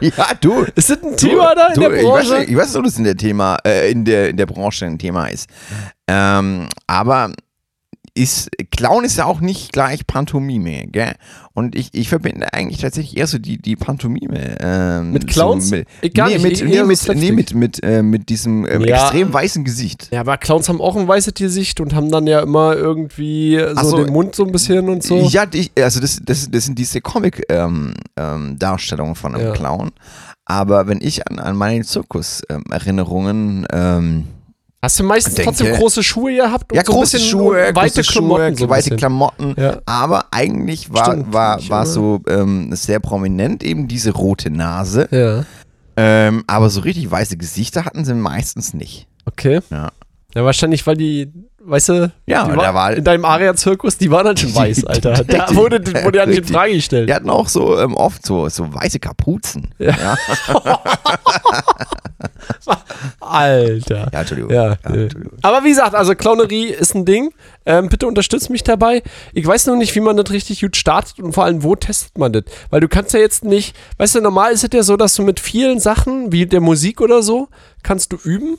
Ja, 0.00 0.26
du. 0.40 0.66
Ist 0.74 0.90
das 0.90 1.02
ein 1.02 1.16
Thema 1.16 1.54
da 1.54 1.68
in 1.68 1.74
du, 1.74 1.80
der 1.80 1.92
Ich 1.94 2.04
weiß, 2.04 2.28
Branche? 2.28 2.44
ich 2.44 2.56
weiß 2.56 2.66
nicht, 2.66 2.76
ob 2.76 2.84
das 2.84 2.98
in 2.98 3.04
der 3.04 3.16
Thema, 3.16 3.56
äh, 3.64 3.90
in 3.90 4.04
der, 4.04 4.28
in 4.30 4.36
der 4.36 4.46
Branche 4.46 4.84
ein 4.86 4.98
Thema 4.98 5.28
ist. 5.28 5.48
Ähm, 6.08 6.68
aber 6.86 7.32
ist, 8.16 8.48
Clown 8.70 9.04
ist 9.04 9.16
ja 9.18 9.24
auch 9.24 9.40
nicht 9.40 9.72
gleich 9.72 10.06
Pantomime, 10.06 10.86
gell? 10.86 11.14
Und 11.52 11.74
ich, 11.74 11.88
ich 11.92 12.08
verbinde 12.08 12.52
eigentlich 12.52 12.80
tatsächlich 12.80 13.16
eher 13.16 13.26
so 13.26 13.38
die, 13.38 13.58
die 13.58 13.74
Pantomime. 13.76 14.56
Ähm, 14.60 15.10
Mit 15.12 15.26
Clowns? 15.26 15.68
So 15.70 15.76
mit, 15.76 15.88
Ich 16.00 16.14
nee, 16.14 16.24
nicht, 16.24 16.42
mit, 16.42 16.52
ich- 16.52 16.62
nee, 16.64 16.74
eher 16.74 16.82
so 16.82 16.86
mit, 16.88 16.98
Slapstick. 16.98 17.28
nee, 17.30 17.34
mit, 17.34 17.54
mit, 17.54 17.82
äh, 17.82 18.02
mit 18.02 18.28
diesem 18.28 18.66
ähm, 18.68 18.82
Ja. 18.84 19.02
extrem 19.02 19.32
weißen 19.32 19.64
Gesicht. 19.64 20.08
Ja, 20.12 20.20
aber 20.20 20.36
Clowns 20.36 20.68
haben 20.68 20.80
auch 20.80 20.94
ein 20.96 21.08
weißes 21.08 21.34
Gesicht 21.34 21.80
und 21.80 21.92
haben 21.94 22.10
dann 22.10 22.26
ja 22.28 22.40
immer 22.40 22.76
irgendwie 22.76 23.58
so, 23.58 23.72
Ach 23.76 23.84
so. 23.84 23.96
den 24.04 24.12
Mund 24.12 24.34
so 24.36 24.44
ein 24.44 24.52
bisschen 24.52 24.88
und 24.88 25.02
so. 25.02 25.16
Ja, 25.28 25.44
die, 25.46 25.70
also 25.80 25.98
das, 26.00 26.20
das, 26.24 26.48
das 26.50 26.64
sind 26.66 26.78
diese 26.78 27.00
Comic-Darstellungen 27.00 27.94
ähm, 28.16 28.58
Darstellungen 28.58 29.14
von 29.16 29.34
einem 29.34 29.46
Ja. 29.46 29.52
Clown. 29.52 29.90
Aber 30.44 30.86
wenn 30.86 31.00
ich 31.00 31.26
an, 31.28 31.38
an 31.40 31.56
meine 31.56 31.84
Zirkus-Erinnerungen 31.84 33.66
ähm, 33.72 34.24
Hast 34.84 35.00
du 35.00 35.04
meistens 35.04 35.34
denke- 35.34 35.50
trotzdem 35.50 35.74
große 35.74 36.02
Schuhe 36.02 36.34
gehabt? 36.36 36.70
und 36.72 36.76
Ja, 36.76 36.84
so 36.84 36.92
große 36.92 37.18
Schuhe, 37.18 37.70
weite 37.74 38.02
große 38.02 38.02
Klamotten. 38.02 38.56
Schuhe, 38.56 38.56
so 38.58 38.68
weite. 38.68 38.96
Klamotten. 38.96 39.54
Ja. 39.58 39.80
Aber 39.86 40.26
eigentlich 40.30 40.92
war, 40.92 41.06
Stimmt, 41.06 41.32
war, 41.32 41.56
nicht 41.56 41.70
war 41.70 41.86
so 41.86 42.20
ähm, 42.28 42.68
sehr 42.74 43.00
prominent 43.00 43.62
eben 43.64 43.88
diese 43.88 44.10
rote 44.12 44.50
Nase. 44.50 45.08
Ja, 45.10 45.44
Ähm, 45.96 46.44
aber 46.46 46.70
so 46.70 46.80
richtig 46.80 47.10
weiße 47.10 47.36
Gesichter 47.36 47.84
hatten 47.84 48.04
sie 48.04 48.14
meistens 48.14 48.74
nicht. 48.74 49.06
okay. 49.26 49.60
Ja. 49.70 49.90
Ja, 50.34 50.44
wahrscheinlich, 50.44 50.84
weil 50.86 50.96
die, 50.96 51.32
weißt 51.66 51.88
du, 51.88 52.12
Ja, 52.26 52.46
die 52.48 52.56
war, 52.56 52.74
war- 52.74 52.92
in 52.94 53.04
deinem 53.04 53.24
Aria-Zirkus, 53.24 53.96
die 53.98 54.10
waren 54.10 54.26
halt 54.26 54.38
schon 54.40 54.54
weiß, 54.54 54.84
Alter. 54.84 55.24
Da 55.24 55.46
die- 55.46 55.56
wurde, 55.56 55.80
wurde 56.04 56.18
ja 56.18 56.26
nicht 56.26 56.38
in. 56.38 56.44
Frage 56.46 56.74
gestellt. 56.74 57.08
Die 57.08 57.14
hatten 57.14 57.30
auch 57.30 57.48
so 57.48 57.78
ähm, 57.78 57.94
oft 57.94 58.24
so, 58.24 58.48
so 58.48 58.72
weiße 58.72 58.98
Kapuzen. 59.00 59.74
Ja. 59.78 59.96
Ja, 59.96 60.16
Alter. 63.20 64.08
ja 64.12 64.20
Entschuldigung. 64.20 64.50
Ja, 64.52 64.64
ja 64.66 64.72
äh. 64.90 65.02
Entschuldigung. 65.04 65.38
aber 65.42 65.64
wie 65.64 65.70
gesagt, 65.70 65.94
also 65.94 66.14
Clownerie 66.14 66.66
ist 66.66 66.94
ein 66.94 67.04
Ding. 67.04 67.30
Ähm, 67.66 67.88
bitte 67.88 68.06
unterstützt 68.06 68.50
mich 68.50 68.62
dabei. 68.62 69.02
Ich 69.32 69.46
weiß 69.46 69.66
noch 69.66 69.76
nicht, 69.76 69.94
wie 69.94 70.00
man 70.00 70.16
das 70.16 70.30
richtig 70.30 70.60
gut 70.60 70.76
startet 70.76 71.18
und 71.20 71.32
vor 71.32 71.44
allem, 71.44 71.62
wo 71.62 71.74
testet 71.76 72.18
man 72.18 72.32
das? 72.32 72.44
Weil 72.70 72.80
du 72.80 72.88
kannst 72.88 73.12
ja 73.14 73.20
jetzt 73.20 73.44
nicht, 73.44 73.74
weißt 73.98 74.16
du, 74.16 74.20
normal 74.20 74.52
ist 74.52 74.64
es 74.64 74.70
ja 74.72 74.82
so, 74.82 74.96
dass 74.96 75.14
du 75.14 75.22
mit 75.22 75.40
vielen 75.40 75.80
Sachen, 75.80 76.32
wie 76.32 76.46
der 76.46 76.60
Musik 76.60 77.00
oder 77.00 77.22
so, 77.22 77.48
kannst 77.82 78.12
du 78.12 78.16
üben 78.22 78.58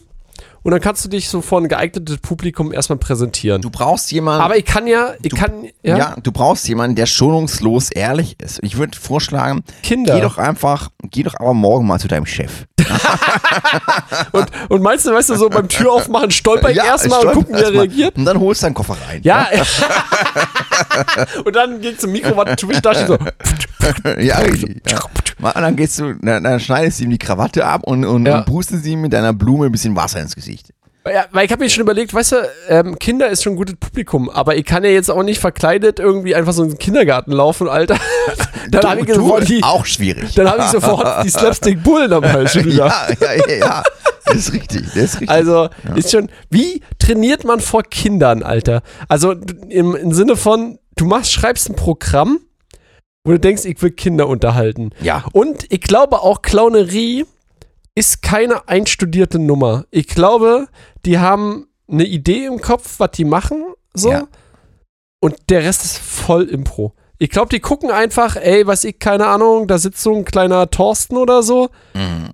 und 0.66 0.72
dann 0.72 0.82
kannst 0.82 1.05
du 1.05 1.09
dich 1.09 1.30
so 1.30 1.41
vor 1.41 1.61
ein 1.61 1.68
geeignetes 1.68 2.18
Publikum 2.18 2.74
erstmal 2.74 2.97
präsentieren. 2.97 3.61
Du 3.61 3.70
brauchst 3.70 4.11
jemanden. 4.11 4.41
aber 4.43 4.57
ich 4.57 4.66
kann 4.66 4.88
ja, 4.88 5.13
ich 5.22 5.30
Du- 5.30 5.38
kann, 5.38 5.66
ja, 5.84 5.97
ja? 5.97 6.16
du 6.22 6.32
brauchst 6.32 6.68
jemanden, 6.68 6.95
der 6.95 7.05
schonungslos 7.05 7.91
ehrlich 7.91 8.36
ist. 8.41 8.59
Ich 8.63 8.76
würde 8.78 8.97
vorschlagen, 8.97 9.63
Kinder. 9.84 10.16
geh 10.16 10.22
doch 10.22 10.39
einfach, 10.39 10.89
geh 11.03 11.22
doch 11.24 11.36
aber 11.39 11.53
morgen 11.53 11.86
mal 11.86 11.99
zu 11.99 12.07
deinem 12.07 12.26
Chef. 12.26 12.66
Und, 14.32 14.47
und 14.70 14.82
meinst 14.82 15.05
du, 15.05 15.11
weißt 15.11 15.30
du, 15.30 15.36
so 15.36 15.49
beim 15.49 15.68
Tür 15.70 15.91
aufmachen, 15.93 16.32
stolper 16.32 16.70
ich 16.72 16.78
erstmal 16.78 17.26
und 17.26 17.34
gucken, 17.34 17.55
wie 17.55 17.61
er 17.61 17.72
reagiert? 17.74 18.16
Und 18.18 18.26
dann 18.26 18.39
holst 18.39 18.61
du 18.61 18.66
deinen 18.68 18.74
Koffer 18.76 18.95
rein. 19.07 19.22
Ja. 19.24 19.47
und 21.45 21.55
dann 21.55 21.82
geht 21.82 21.99
zum 22.01 22.11
Mikro, 22.11 22.36
was 22.38 22.55
ich 22.61 22.80
da 22.82 22.93
so. 23.07 23.18
ja. 24.20 24.41
Ja. 24.41 24.99
Und 25.41 25.55
dann 25.55 25.76
gehst 25.76 25.99
du, 25.99 26.13
dann, 26.22 26.43
dann 26.43 26.59
schneidest 26.59 26.99
du 26.99 27.03
ihm 27.05 27.09
die 27.11 27.18
Krawatte 27.18 27.66
ab 27.66 27.82
und, 27.84 28.05
und, 28.05 28.26
Ja. 28.26 28.39
und 28.39 28.45
pustest 28.45 28.86
ihm 28.86 29.01
mit 29.01 29.13
deiner 29.13 29.34
Blume 29.34 29.66
ein 29.68 29.72
bisschen 29.72 29.95
Wasser 29.95 30.22
ins 30.22 30.36
Gesicht. 30.36 30.55
Ja, 31.08 31.26
weil 31.32 31.45
ich 31.45 31.51
habe 31.51 31.64
mir 31.64 31.70
schon 31.70 31.82
überlegt, 31.82 32.14
weißt 32.16 32.32
du, 32.32 32.36
ähm, 32.68 32.97
Kinder 32.97 33.28
ist 33.30 33.43
schon 33.43 33.53
ein 33.53 33.58
gutes 33.58 33.76
Publikum, 33.76 34.28
aber 34.30 34.56
ich 34.56 34.66
kann 34.66 34.84
ja 34.84 34.89
jetzt 34.89 35.12
auch 35.12 35.22
nicht 35.22 35.39
verkleidet 35.39 35.99
irgendwie 35.99 36.34
einfach 36.34 36.53
so 36.53 36.64
in 36.64 36.70
den 36.70 36.78
Kindergarten 36.80 37.32
laufen, 37.32 37.70
Alter. 37.70 37.97
dann 38.72 38.84
habe 38.89 39.01
ich, 39.01 39.14
sofort 39.14 39.47
die- 39.47 39.62
auch 39.64 39.86
schwierig. 39.86 40.34
dann 40.34 40.49
hab 40.49 40.58
ich 40.60 40.66
sofort 40.66 41.24
die 41.24 41.30
Slapstick-Bullen 41.30 42.12
am 42.12 42.24
Hals 42.26 42.53
schon 42.53 42.66
wieder. 42.66 42.88
ja, 42.88 43.08
ja, 43.20 43.34
ja, 43.47 43.56
ja. 43.58 43.84
Das 44.26 44.36
ist 44.38 44.53
richtig, 44.53 44.82
das 44.88 44.95
ist 44.95 45.14
richtig. 45.22 45.30
Also 45.30 45.70
ist 45.95 46.10
schon, 46.12 46.30
wie 46.49 46.82
trainiert 46.97 47.43
man 47.43 47.60
vor 47.60 47.84
Kindern, 47.84 48.41
Alter? 48.41 48.82
Also 49.08 49.34
im, 49.70 49.95
im 49.95 50.12
Sinne 50.12 50.36
von, 50.36 50.80
du 50.95 51.06
machst, 51.06 51.32
schreibst 51.32 51.70
ein 51.70 51.76
Programm, 51.76 52.39
wo 53.24 53.32
du 53.34 53.39
denkst, 53.39 53.66
ich 53.66 53.80
will 53.84 53.91
Kinder 53.91 54.28
unterhalten. 54.28 54.89
ja. 55.01 55.24
Und 55.34 55.72
ich 55.72 55.82
glaube 55.82 56.22
auch, 56.24 56.41
Clownerie 56.41 57.26
ist 57.96 58.22
keine 58.22 58.68
einstudierte 58.68 59.39
Nummer. 59.39 59.86
Ich 59.89 60.08
glaube, 60.08 60.68
die 61.06 61.18
haben 61.18 61.68
eine 61.89 62.06
Idee 62.06 62.46
im 62.46 62.62
Kopf, 62.62 63.00
was 63.00 63.12
die 63.12 63.26
machen, 63.26 63.64
so. 63.93 64.12
Ja. 64.12 64.28
Und 65.22 65.36
der 65.50 65.64
Rest 65.64 65.84
ist 65.86 65.98
voll 65.98 66.43
Impro. 66.43 66.93
Ich 67.18 67.30
glaube, 67.30 67.50
die 67.50 67.62
gucken 67.62 67.89
einfach, 67.91 68.36
ey, 68.36 68.68
was 68.68 68.84
ich, 68.84 69.00
keine 69.00 69.28
Ahnung, 69.28 69.68
da 69.68 69.78
sitzt 69.78 70.04
so 70.04 70.14
ein 70.14 70.26
kleiner 70.26 70.70
Thorsten 70.70 71.16
oder 71.16 71.41
so. 71.41 71.70
Mhm. 71.93 72.32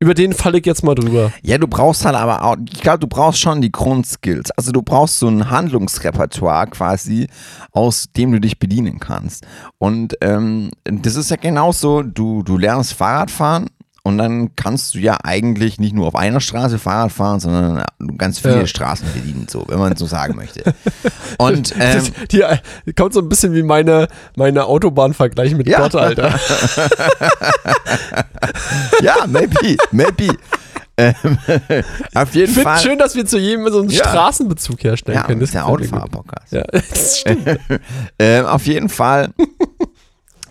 Über 0.00 0.12
den 0.12 0.34
falle 0.34 0.58
ich 0.58 0.66
jetzt 0.66 0.84
mal 0.84 0.94
drüber. 0.94 1.32
Ja, 1.42 1.56
du 1.56 1.66
brauchst 1.66 2.04
halt 2.04 2.14
aber 2.14 2.44
auch, 2.44 2.56
ich 2.70 2.82
glaube, 2.82 2.98
du 2.98 3.06
brauchst 3.06 3.40
schon 3.40 3.62
die 3.62 3.72
Grundskills. 3.72 4.50
Also 4.50 4.70
du 4.70 4.82
brauchst 4.82 5.18
so 5.18 5.28
ein 5.28 5.48
Handlungsrepertoire 5.48 6.66
quasi, 6.66 7.28
aus 7.72 8.08
dem 8.14 8.32
du 8.32 8.40
dich 8.40 8.58
bedienen 8.58 9.00
kannst. 9.00 9.46
Und 9.78 10.18
ähm, 10.20 10.70
das 10.84 11.16
ist 11.16 11.30
ja 11.30 11.36
genauso, 11.36 12.02
du, 12.02 12.42
du 12.42 12.58
lernst 12.58 12.92
Fahrradfahren 12.92 13.70
und 14.06 14.18
dann 14.18 14.54
kannst 14.54 14.94
du 14.94 14.98
ja 14.98 15.16
eigentlich 15.24 15.80
nicht 15.80 15.94
nur 15.94 16.06
auf 16.06 16.14
einer 16.14 16.40
Straße 16.40 16.78
Fahrrad 16.78 17.10
fahren, 17.10 17.40
sondern 17.40 17.82
ganz 18.18 18.38
viele 18.38 18.60
Ja. 18.60 18.66
Straßen 18.66 19.06
bedienen, 19.14 19.46
so, 19.50 19.64
wenn 19.66 19.78
man 19.78 19.96
so 19.96 20.04
sagen 20.06 20.36
möchte. 20.36 20.74
Und 21.38 21.74
ähm, 21.80 22.02
die, 22.30 22.44
die 22.86 22.92
kommt 22.92 23.14
so 23.14 23.20
ein 23.20 23.28
bisschen 23.30 23.54
wie 23.54 23.62
meine, 23.62 24.08
meine 24.36 24.66
Autobahnvergleich 24.66 25.54
mit 25.54 25.66
Ja. 25.68 25.78
Gott, 25.78 25.94
Alter. 25.94 26.38
ja, 29.02 29.14
maybe, 29.26 29.76
maybe. 29.90 30.36
Ähm, 30.96 31.14
auf 32.14 32.34
jeden 32.34 32.48
Ich 32.50 32.54
finde 32.54 32.62
Fall. 32.70 32.78
schön, 32.80 32.98
dass 32.98 33.16
wir 33.16 33.26
zu 33.26 33.38
jedem 33.38 33.68
so 33.72 33.80
einen 33.80 33.88
Ja. 33.88 34.04
Straßenbezug 34.08 34.84
herstellen 34.84 35.16
ja, 35.18 35.24
können. 35.24 35.40
das 35.40 35.48
ist 35.48 35.54
der. 35.54 35.66
Autofahrer-Podcast. 35.66 36.52
Ja, 36.52 36.62
das 36.70 37.18
stimmt. 37.20 37.58
Ähm, 38.18 38.46
auf 38.46 38.64
jeden 38.66 38.88
Fall. 38.88 39.30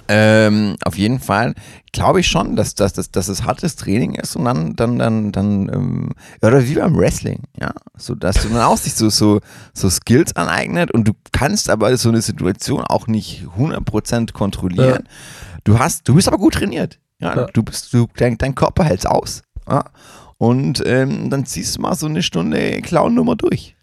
Ähm, 0.08 0.76
auf 0.84 0.98
jeden 0.98 1.20
Fall 1.20 1.54
glaube 1.92 2.20
ich 2.20 2.28
schon, 2.28 2.56
dass, 2.56 2.76
dass, 2.76 2.94
dass, 2.94 3.12
dass 3.12 3.28
es 3.28 3.44
hartes 3.44 3.76
Training 3.76 4.16
ist 4.16 4.36
und 4.36 4.46
dann, 4.46 4.76
dann, 4.76 4.98
dann, 5.00 5.32
dann, 5.32 5.70
ähm, 5.72 6.10
ja, 6.42 6.50
oder 6.50 6.68
wie 6.68 6.76
beim 6.76 6.96
Wrestling, 6.98 7.44
ja. 7.60 7.72
So, 7.98 8.16
dass 8.16 8.42
du 8.42 8.50
dann 8.50 8.62
auch 8.62 8.78
sich 8.78 8.96
so, 8.96 9.10
so, 9.10 9.40
so 9.74 9.90
Skills 9.90 10.36
aneignet 10.36 10.92
und 10.92 11.08
du 11.08 11.14
kannst 11.32 11.70
aber 11.70 11.96
so 11.98 12.10
eine 12.10 12.22
Situation 12.22 12.82
auch 12.82 13.08
nicht 13.08 13.46
100% 13.58 14.34
kontrollieren. 14.34 15.04
Du 15.64 15.80
hast, 15.80 16.08
du 16.08 16.16
bist 16.16 16.28
aber 16.28 16.38
gut 16.38 16.56
trainiert. 16.56 17.00
Ja, 17.20 17.36
Ja. 17.36 17.46
du 17.54 17.64
bist, 17.64 17.94
du, 17.94 18.08
dein, 18.18 18.38
dein 18.38 18.56
Körper 18.56 18.84
hält's 18.84 19.06
aus. 19.06 19.44
Ja? 19.70 19.86
Und 20.38 20.84
ähm, 20.86 21.30
dann 21.30 21.46
ziehst 21.46 21.78
du 21.78 21.82
mal 21.82 21.96
so 21.96 22.08
eine 22.08 22.22
Stunde 22.24 22.82
Clown-Nummer 22.82 23.36
durch. 23.36 23.76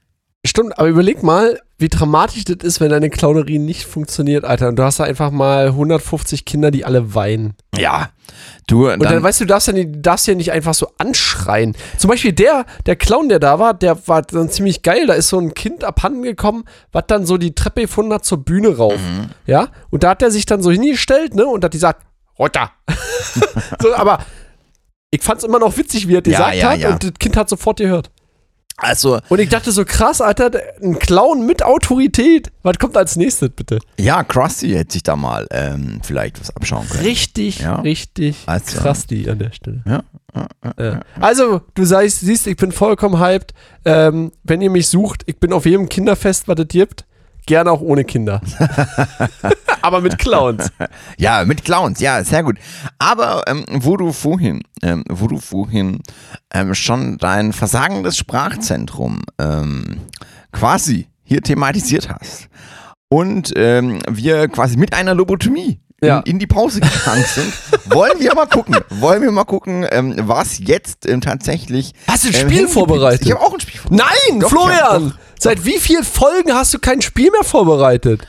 Stimmt, 0.46 0.78
aber 0.78 0.88
überleg 0.88 1.22
mal, 1.22 1.60
wie 1.76 1.90
dramatisch 1.90 2.44
das 2.44 2.56
ist, 2.62 2.80
wenn 2.80 2.88
deine 2.88 3.10
Clownerie 3.10 3.58
nicht 3.58 3.84
funktioniert, 3.84 4.44
Alter. 4.46 4.68
Und 4.68 4.76
du 4.76 4.82
hast 4.82 4.98
da 4.98 5.04
einfach 5.04 5.30
mal 5.30 5.66
150 5.66 6.46
Kinder, 6.46 6.70
die 6.70 6.84
alle 6.86 7.14
weinen. 7.14 7.54
Ja. 7.76 8.08
Du, 8.66 8.90
Und 8.90 9.02
dann, 9.02 9.22
weißt 9.22 9.40
du, 9.40 9.44
du 9.44 9.48
darfst 9.48 9.66
ja, 9.68 9.74
nicht, 9.74 9.90
darfst 9.98 10.26
ja 10.26 10.34
nicht 10.34 10.50
einfach 10.52 10.72
so 10.72 10.88
anschreien. 10.96 11.76
Zum 11.98 12.08
Beispiel 12.08 12.32
der, 12.32 12.64
der 12.86 12.96
Clown, 12.96 13.28
der 13.28 13.38
da 13.38 13.58
war, 13.58 13.74
der 13.74 14.06
war 14.08 14.22
dann 14.22 14.48
ziemlich 14.48 14.80
geil. 14.82 15.06
Da 15.06 15.12
ist 15.14 15.28
so 15.28 15.38
ein 15.38 15.52
Kind 15.52 15.84
abhanden 15.84 16.22
gekommen, 16.22 16.64
was 16.90 17.04
dann 17.06 17.26
so 17.26 17.36
die 17.36 17.54
Treppe 17.54 17.82
gefunden 17.82 18.14
hat 18.14 18.24
zur 18.24 18.38
Bühne 18.38 18.76
rauf. 18.76 18.96
Mhm. 18.98 19.30
Ja? 19.46 19.68
Und 19.90 20.04
da 20.04 20.10
hat 20.10 20.22
er 20.22 20.30
sich 20.30 20.46
dann 20.46 20.62
so 20.62 20.70
hingestellt, 20.70 21.34
ne? 21.34 21.44
Und 21.44 21.64
hat 21.64 21.72
gesagt, 21.72 22.02
runter. 22.38 22.70
so, 23.82 23.94
aber 23.94 24.20
ich 25.10 25.22
fand's 25.22 25.44
immer 25.44 25.58
noch 25.58 25.76
witzig, 25.76 26.08
wie 26.08 26.12
er 26.14 26.22
Ja, 26.26 26.50
gesagt 26.50 26.54
ja, 26.56 26.70
hat. 26.70 26.78
ja. 26.78 26.92
Und 26.92 27.04
das 27.04 27.12
Kind 27.18 27.36
hat 27.36 27.48
sofort 27.50 27.78
gehört. 27.78 28.10
Also, 28.80 29.18
Und 29.28 29.38
ich 29.40 29.48
dachte 29.48 29.72
so, 29.72 29.84
krass, 29.84 30.20
Alter, 30.20 30.50
ein 30.82 30.98
Clown 30.98 31.44
mit 31.46 31.62
Autorität. 31.62 32.50
Was 32.62 32.78
kommt 32.78 32.96
als 32.96 33.16
nächstes, 33.16 33.50
bitte? 33.50 33.78
ja, 33.98 34.22
Krusty 34.24 34.70
hätte 34.70 34.92
sich 34.94 35.02
da 35.02 35.16
mal 35.16 35.46
ähm, 35.50 36.00
vielleicht 36.02 36.40
was 36.40 36.54
abschauen 36.56 36.88
können. 36.88 37.04
Richtig, 37.04 37.60
Ja. 37.60 37.76
richtig 37.80 38.36
Also- 38.46 38.92
die 39.08 39.28
an 39.28 39.38
der 39.38 39.52
Stelle. 39.52 39.82
Ja, 39.86 40.02
ja, 40.34 40.48
ja. 40.78 40.84
Ja. 40.92 41.00
Also, 41.20 41.60
du 41.74 41.84
sagst, 41.84 42.20
siehst, 42.20 42.46
ich 42.46 42.56
bin 42.56 42.72
vollkommen 42.72 43.18
hyped. 43.20 43.52
Ähm, 43.84 44.32
wenn 44.44 44.60
ihr 44.62 44.70
mich 44.70 44.88
sucht, 44.88 45.22
ich 45.26 45.38
bin 45.38 45.52
auf 45.52 45.66
jedem 45.66 45.88
Kinderfest, 45.88 46.48
was 46.48 46.58
es 46.58 46.68
gibt. 46.68 47.04
Gerne 47.50 47.72
auch 47.72 47.80
ohne 47.80 48.04
Kinder. 48.04 48.40
Aber 49.82 50.00
mit 50.00 50.18
Clowns. 50.20 50.70
Ja, 51.18 51.44
mit 51.44 51.64
Clowns, 51.64 51.98
ja, 51.98 52.22
sehr 52.22 52.44
gut. 52.44 52.58
Aber 53.00 53.42
ähm, 53.48 53.64
wo 53.68 53.96
du 53.96 54.12
vorhin, 54.12 54.60
ähm, 54.82 55.02
wo 55.10 55.26
du 55.26 55.38
vorhin 55.38 55.98
ähm, 56.54 56.74
schon 56.74 57.18
dein 57.18 57.52
versagendes 57.52 58.16
Sprachzentrum 58.16 59.22
ähm, 59.40 60.02
quasi 60.52 61.08
hier 61.24 61.42
thematisiert 61.42 62.08
hast 62.08 62.46
und 63.08 63.52
ähm, 63.56 63.98
wir 64.08 64.46
quasi 64.46 64.76
mit 64.76 64.94
einer 64.94 65.14
Lobotomie 65.16 65.80
in, 66.00 66.08
Ja. 66.08 66.20
in 66.20 66.38
die 66.38 66.46
Pause 66.46 66.80
gegangen 66.80 67.24
sind, 67.26 67.52
wollen 67.92 68.20
wir 68.20 68.32
mal 68.36 68.46
gucken, 68.46 68.76
wollen 68.90 69.22
wir 69.22 69.32
mal 69.32 69.44
gucken, 69.44 69.84
ähm, 69.90 70.14
was 70.22 70.58
jetzt 70.60 71.04
ähm, 71.08 71.20
tatsächlich. 71.20 71.92
Hast 72.06 72.24
du 72.24 72.28
ein 72.28 72.34
ähm, 72.34 72.40
Spiel 72.40 72.48
geblieben 72.48 72.68
vorbereitet? 72.68 73.26
Ich 73.26 73.32
habe 73.32 73.40
auch 73.42 73.52
ein 73.52 73.60
Spiel 73.60 73.80
vorbereitet. 73.80 74.14
Nein, 74.30 74.40
Doch, 74.40 74.48
Florian! 74.50 75.14
Seit 75.42 75.64
wie 75.64 75.78
vielen 75.78 76.04
Folgen 76.04 76.52
hast 76.52 76.74
du 76.74 76.78
kein 76.78 77.00
Spiel 77.00 77.30
mehr 77.30 77.44
vorbereitet? 77.44 78.26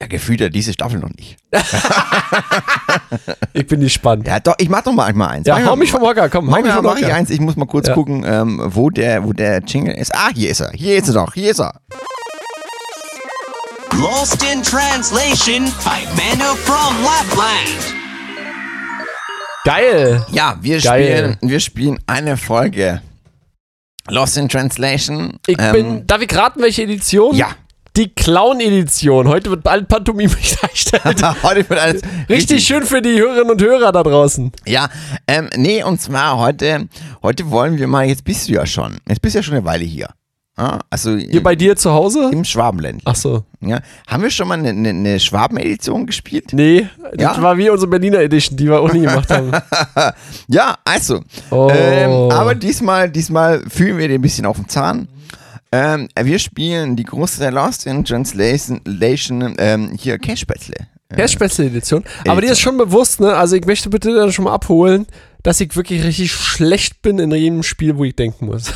Ja, 0.00 0.08
gefühlt 0.08 0.40
ja 0.40 0.48
diese 0.48 0.72
Staffel 0.72 0.98
noch 0.98 1.10
nicht. 1.10 1.36
Ich 3.52 3.66
bin 3.66 3.80
gespannt. 3.80 4.26
Ja, 4.26 4.40
doch, 4.40 4.54
ich 4.58 4.68
mach 4.70 4.82
doch 4.82 4.92
mal 4.92 5.12
mal 5.12 5.28
eins. 5.28 5.46
Ja, 5.46 5.58
Mach 5.58 5.66
hau 5.66 5.76
mich 5.76 5.90
vom 5.92 6.00
Hocker, 6.00 6.28
komm, 6.30 6.46
hau 6.46 6.52
Mach, 6.52 6.62
mich 6.62 6.72
vom 6.72 6.84
mach 6.84 6.96
ich 6.96 7.04
Hocker. 7.04 7.14
eins, 7.14 7.28
ich 7.30 7.40
muss 7.40 7.54
mal 7.56 7.66
kurz 7.66 7.88
Ja. 7.88 7.94
gucken, 7.94 8.24
ähm, 8.26 8.60
wo, 8.64 8.88
der, 8.90 9.24
wo 9.24 9.32
der 9.34 9.60
Jingle 9.60 9.94
ist. 9.94 10.14
Ah, 10.14 10.30
hier 10.34 10.50
ist 10.50 10.60
er. 10.60 10.70
Hier 10.72 10.96
ist 10.96 11.08
er 11.08 11.14
doch. 11.14 11.34
Hier 11.34 11.50
ist 11.50 11.60
er. 11.60 11.74
Lost 14.00 14.42
in 14.42 14.62
Translation 14.62 15.64
by 15.84 16.06
Manu 16.16 16.54
from 16.64 16.94
Lapland. 17.04 17.94
Geil. 19.64 20.24
Ja, 20.32 20.56
wir 20.62 20.80
Geil. 20.80 21.36
spielen, 21.38 21.50
wir 21.50 21.60
spielen 21.60 22.00
eine 22.06 22.36
Folge 22.38 23.02
Lost 24.08 24.36
in 24.36 24.48
Translation. 24.48 25.38
Ich 25.46 25.56
Ähm, 25.60 25.72
bin, 25.72 26.06
darf 26.06 26.20
ich 26.22 26.34
raten, 26.34 26.60
welche 26.62 26.82
Edition? 26.82 27.34
Ja. 27.36 27.48
Die 27.94 28.08
Clown-Edition. 28.08 29.28
Heute 29.28 29.50
wird 29.50 29.62
bald 29.62 29.86
Pantomime 29.86 30.32
dargestellt. 30.62 31.22
Heute 31.42 31.68
wird 31.68 31.78
alles 31.78 32.02
Richtig 32.28 32.64
schön 32.66 32.84
für 32.84 33.02
die 33.02 33.18
Hörerinnen 33.18 33.50
und 33.50 33.60
Hörer 33.60 33.92
da 33.92 34.02
draußen. 34.02 34.50
Ja, 34.66 34.88
ähm, 35.28 35.50
nee, 35.56 35.82
und 35.84 36.00
zwar 36.00 36.38
heute, 36.38 36.88
heute 37.22 37.50
wollen 37.50 37.76
wir 37.78 37.86
mal, 37.86 38.06
jetzt 38.06 38.24
bist 38.24 38.48
du 38.48 38.54
ja 38.54 38.64
schon, 38.64 38.96
jetzt 39.06 39.20
bist 39.20 39.34
du 39.34 39.40
ja 39.40 39.42
schon 39.42 39.54
eine 39.54 39.64
Weile 39.66 39.84
hier. 39.84 40.08
Ja, 40.58 40.80
also 40.90 41.16
Hier 41.16 41.42
bei 41.42 41.56
dir 41.56 41.76
zu 41.76 41.92
Hause? 41.92 42.28
im 42.32 42.44
Schwabenland. 42.44 43.00
Ach 43.06 43.16
so. 43.16 43.44
Ja. 43.60 43.80
Haben 44.06 44.22
wir 44.22 44.30
schon 44.30 44.48
mal 44.48 44.58
eine, 44.58 44.68
eine, 44.68 44.90
eine 44.90 45.18
Schwaben-Edition 45.18 46.04
gespielt? 46.06 46.52
Nee, 46.52 46.88
das 47.14 47.36
Ja? 47.36 47.42
war 47.42 47.56
wie 47.56 47.70
unsere 47.70 47.88
Berliner 47.88 48.18
Edition, 48.20 48.56
die 48.58 48.66
wir 48.66 48.78
auch 48.80 48.92
nie 48.92 49.00
gemacht 49.00 49.30
haben. 49.30 49.50
Ja, 50.48 50.76
also. 50.84 51.20
Oh. 51.50 51.70
Ähm, 51.72 52.10
aber 52.30 52.54
diesmal, 52.54 53.10
diesmal 53.10 53.62
fühlen 53.68 53.96
wir 53.96 54.08
dir 54.08 54.14
ein 54.16 54.20
bisschen 54.22 54.44
auf 54.44 54.56
den 54.56 54.68
Zahn. 54.68 55.08
Ähm, 55.72 56.08
wir 56.20 56.38
spielen 56.38 56.96
die 56.96 57.04
große 57.04 57.48
Lost 57.48 57.86
in 57.86 58.04
Translation 58.04 59.54
ähm, 59.58 59.92
hier 59.98 60.18
Cash-Spätzle. 60.18 60.74
Ja, 61.16 61.28
Spezial-Edition. 61.28 62.04
Aber 62.28 62.40
dir 62.42 62.52
ist 62.52 62.60
schon 62.60 62.76
bewusst, 62.76 63.20
ne? 63.20 63.34
Also 63.34 63.56
ich 63.56 63.64
möchte 63.66 63.88
bitte 63.90 64.14
dann 64.14 64.32
schon 64.32 64.44
mal 64.46 64.52
abholen, 64.52 65.06
dass 65.42 65.60
ich 65.60 65.74
wirklich 65.76 66.04
richtig 66.04 66.32
schlecht 66.32 67.00
bin 67.02 67.18
in 67.18 67.30
jedem 67.32 67.62
Spiel, 67.62 67.96
wo 67.96 68.04
ich 68.04 68.16
denken 68.16 68.46
muss. 68.46 68.72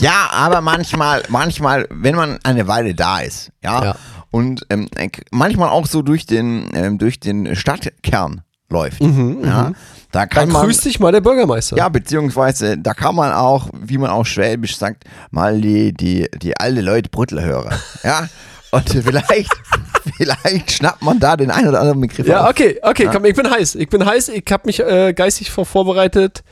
Ja, 0.00 0.28
aber 0.32 0.60
manchmal, 0.60 1.22
manchmal, 1.28 1.86
wenn 1.90 2.14
man 2.14 2.38
eine 2.42 2.66
Weile 2.68 2.94
da 2.94 3.20
ist, 3.20 3.50
ja, 3.62 3.84
Ja. 3.84 3.96
und 4.30 4.66
ähm, 4.70 4.88
manchmal 5.30 5.68
auch 5.70 5.86
so 5.86 6.02
durch 6.02 6.26
den, 6.26 6.70
ähm, 6.74 6.98
durch 6.98 7.20
den 7.20 7.54
Stadtkern 7.56 8.42
läuft, 8.70 9.00
Mhm, 9.02 9.44
ja, 9.44 9.72
da 10.12 10.26
kann 10.26 10.44
Dann 10.46 10.52
man, 10.52 10.66
grüßt 10.66 10.84
dich 10.84 10.98
mal 11.00 11.12
der 11.12 11.20
Bürgermeister. 11.20 11.76
ja, 11.76 11.88
beziehungsweise 11.88 12.78
da 12.78 12.94
kann 12.94 13.14
man 13.14 13.32
auch, 13.32 13.68
wie 13.78 13.98
man 13.98 14.10
auch 14.10 14.24
schwäbisch 14.26 14.76
sagt, 14.76 15.04
mal 15.30 15.60
die, 15.60 15.92
die, 15.92 16.28
die 16.40 16.58
alte 16.58 16.80
Leute 16.80 17.08
Brüttel 17.10 17.42
hören, 17.42 17.74
ja, 18.02 18.28
und 18.72 18.88
vielleicht, 18.90 19.50
vielleicht 20.16 20.72
schnappt 20.72 21.02
man 21.02 21.20
da 21.20 21.36
den 21.36 21.50
einen 21.52 21.68
oder 21.68 21.80
anderen 21.80 22.00
Begriff 22.00 22.26
Ja, 22.26 22.42
auf. 22.44 22.50
okay, 22.50 22.78
okay, 22.82 23.08
komm, 23.12 23.24
ich 23.26 23.36
bin 23.36 23.48
heiß. 23.48 23.76
Ich 23.76 23.88
bin 23.88 24.04
heiß, 24.04 24.30
ich 24.30 24.44
habe 24.50 24.62
mich 24.66 24.80
äh, 24.80 25.12
geistig 25.12 25.50
vor 25.52 25.64
vorbereitet. 25.64 26.42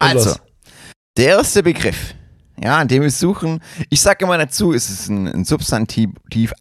Und 0.00 0.08
Also, 0.08 0.30
los. 0.30 0.40
der 1.16 1.26
erste 1.28 1.62
Begriff, 1.62 2.14
ja, 2.62 2.78
an 2.78 2.88
dem 2.88 3.02
wir 3.02 3.10
suchen, 3.10 3.60
ich 3.90 4.00
sage 4.00 4.24
immer 4.24 4.38
dazu, 4.38 4.72
ist 4.72 4.88
es 4.88 5.08
ein, 5.08 5.26
ein 5.26 5.44
Substantiv, 5.44 6.10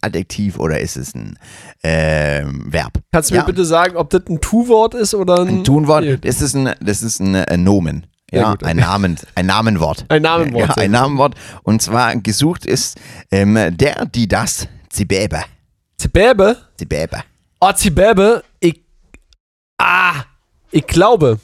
Adjektiv 0.01 0.57
oder 0.57 0.79
ist 0.79 0.97
es 0.97 1.13
ein 1.13 1.37
ähm, 1.83 2.65
Verb? 2.71 2.93
Kannst 3.11 3.29
du 3.29 3.35
ja, 3.35 3.41
mir 3.41 3.47
bitte 3.47 3.65
sagen, 3.65 3.95
ob 3.95 4.09
das 4.09 4.23
ein 4.27 4.41
Tu-Wort 4.41 4.95
ist 4.95 5.13
oder 5.13 5.41
ein, 5.41 5.59
ein 5.59 5.63
Tunwort? 5.63 6.03
Nee. 6.03 6.17
Das 6.17 6.41
ist 6.41 6.55
ein, 6.55 6.73
das 6.81 7.03
ist 7.03 7.19
ein, 7.19 7.35
äh, 7.35 7.57
Nomen. 7.57 8.07
Ja, 8.31 8.51
gut. 8.51 8.63
ein, 8.63 8.77
Namen, 8.77 9.17
ein 9.35 9.45
Namenwort. 9.45 10.05
Ein 10.09 10.23
Namenwort, 10.23 10.69
Ja, 10.69 10.83
ein. 10.83 10.91
Namenwort. 10.91 11.35
Und 11.61 11.83
zwar 11.83 12.15
gesucht 12.15 12.65
ist 12.65 12.99
ähm, 13.29 13.53
der, 13.77 14.07
die, 14.07 14.27
das, 14.27 14.67
Zibäbe. 14.89 15.43
Zibäbe? 15.97 16.57
Zibäbe. 16.77 17.23
Oh, 17.59 17.71
Zibäbe, 17.71 18.43
ich. 18.59 18.81
Ah! 19.77 20.23
Ich 20.71 20.87
glaube, 20.87 21.39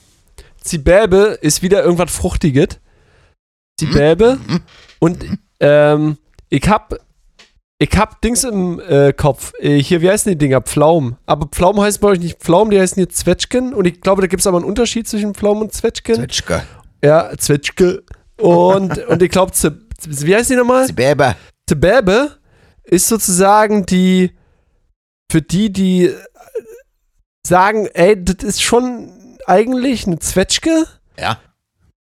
Zibäbe 0.61 1.37
ist 1.41 1.61
wieder 1.61 1.83
irgendwas 1.83 2.11
Fruchtiges. 2.11 2.79
Zibäbe. 3.79 4.37
Mhm. 4.47 4.61
Und 4.99 5.25
ähm, 5.59 6.17
ich 6.49 6.67
hab. 6.69 6.95
Ich 7.81 7.97
hab 7.97 8.21
Dings 8.21 8.43
im 8.43 8.81
äh, 8.81 9.13
Kopf. 9.13 9.53
Äh, 9.57 9.81
hier, 9.81 10.01
wie 10.01 10.09
heißen 10.09 10.29
die 10.29 10.37
Dinger? 10.37 10.59
Pflaumen. 10.59 11.15
Aber 11.25 11.47
Pflaumen 11.47 11.81
heißen 11.81 12.01
bei 12.01 12.09
euch 12.09 12.19
nicht 12.19 12.39
Pflaumen, 12.39 12.71
die 12.71 12.79
heißen 12.79 12.95
hier 12.95 13.07
Zwetschgen. 13.07 13.73
Und 13.73 13.87
ich 13.87 14.01
glaube, 14.01 14.19
da 14.21 14.27
gibt 14.27 14.41
es 14.41 14.47
aber 14.47 14.57
einen 14.57 14.65
Unterschied 14.65 15.07
zwischen 15.07 15.33
Pflaumen 15.33 15.63
und 15.63 15.71
Zwetschgen. 15.73 16.15
Zwetschge. 16.15 16.61
ja, 17.01 17.29
Zwetschge. 17.37 18.03
Und, 18.35 18.97
und 19.07 19.21
ich 19.23 19.29
glaube, 19.31 19.53
wie 20.07 20.35
heißt 20.35 20.49
die 20.49 20.57
nochmal? 20.57 20.87
Zibäbe. 20.87 21.37
Zebäbe 21.69 22.31
ist 22.83 23.07
sozusagen 23.07 23.85
die, 23.85 24.35
für 25.31 25.41
die, 25.41 25.71
die 25.71 26.13
sagen, 27.47 27.87
ey, 27.93 28.21
das 28.21 28.43
ist 28.43 28.61
schon 28.61 29.37
eigentlich 29.45 30.05
eine 30.05 30.19
Zwetschge, 30.19 30.85
Ja. 31.17 31.39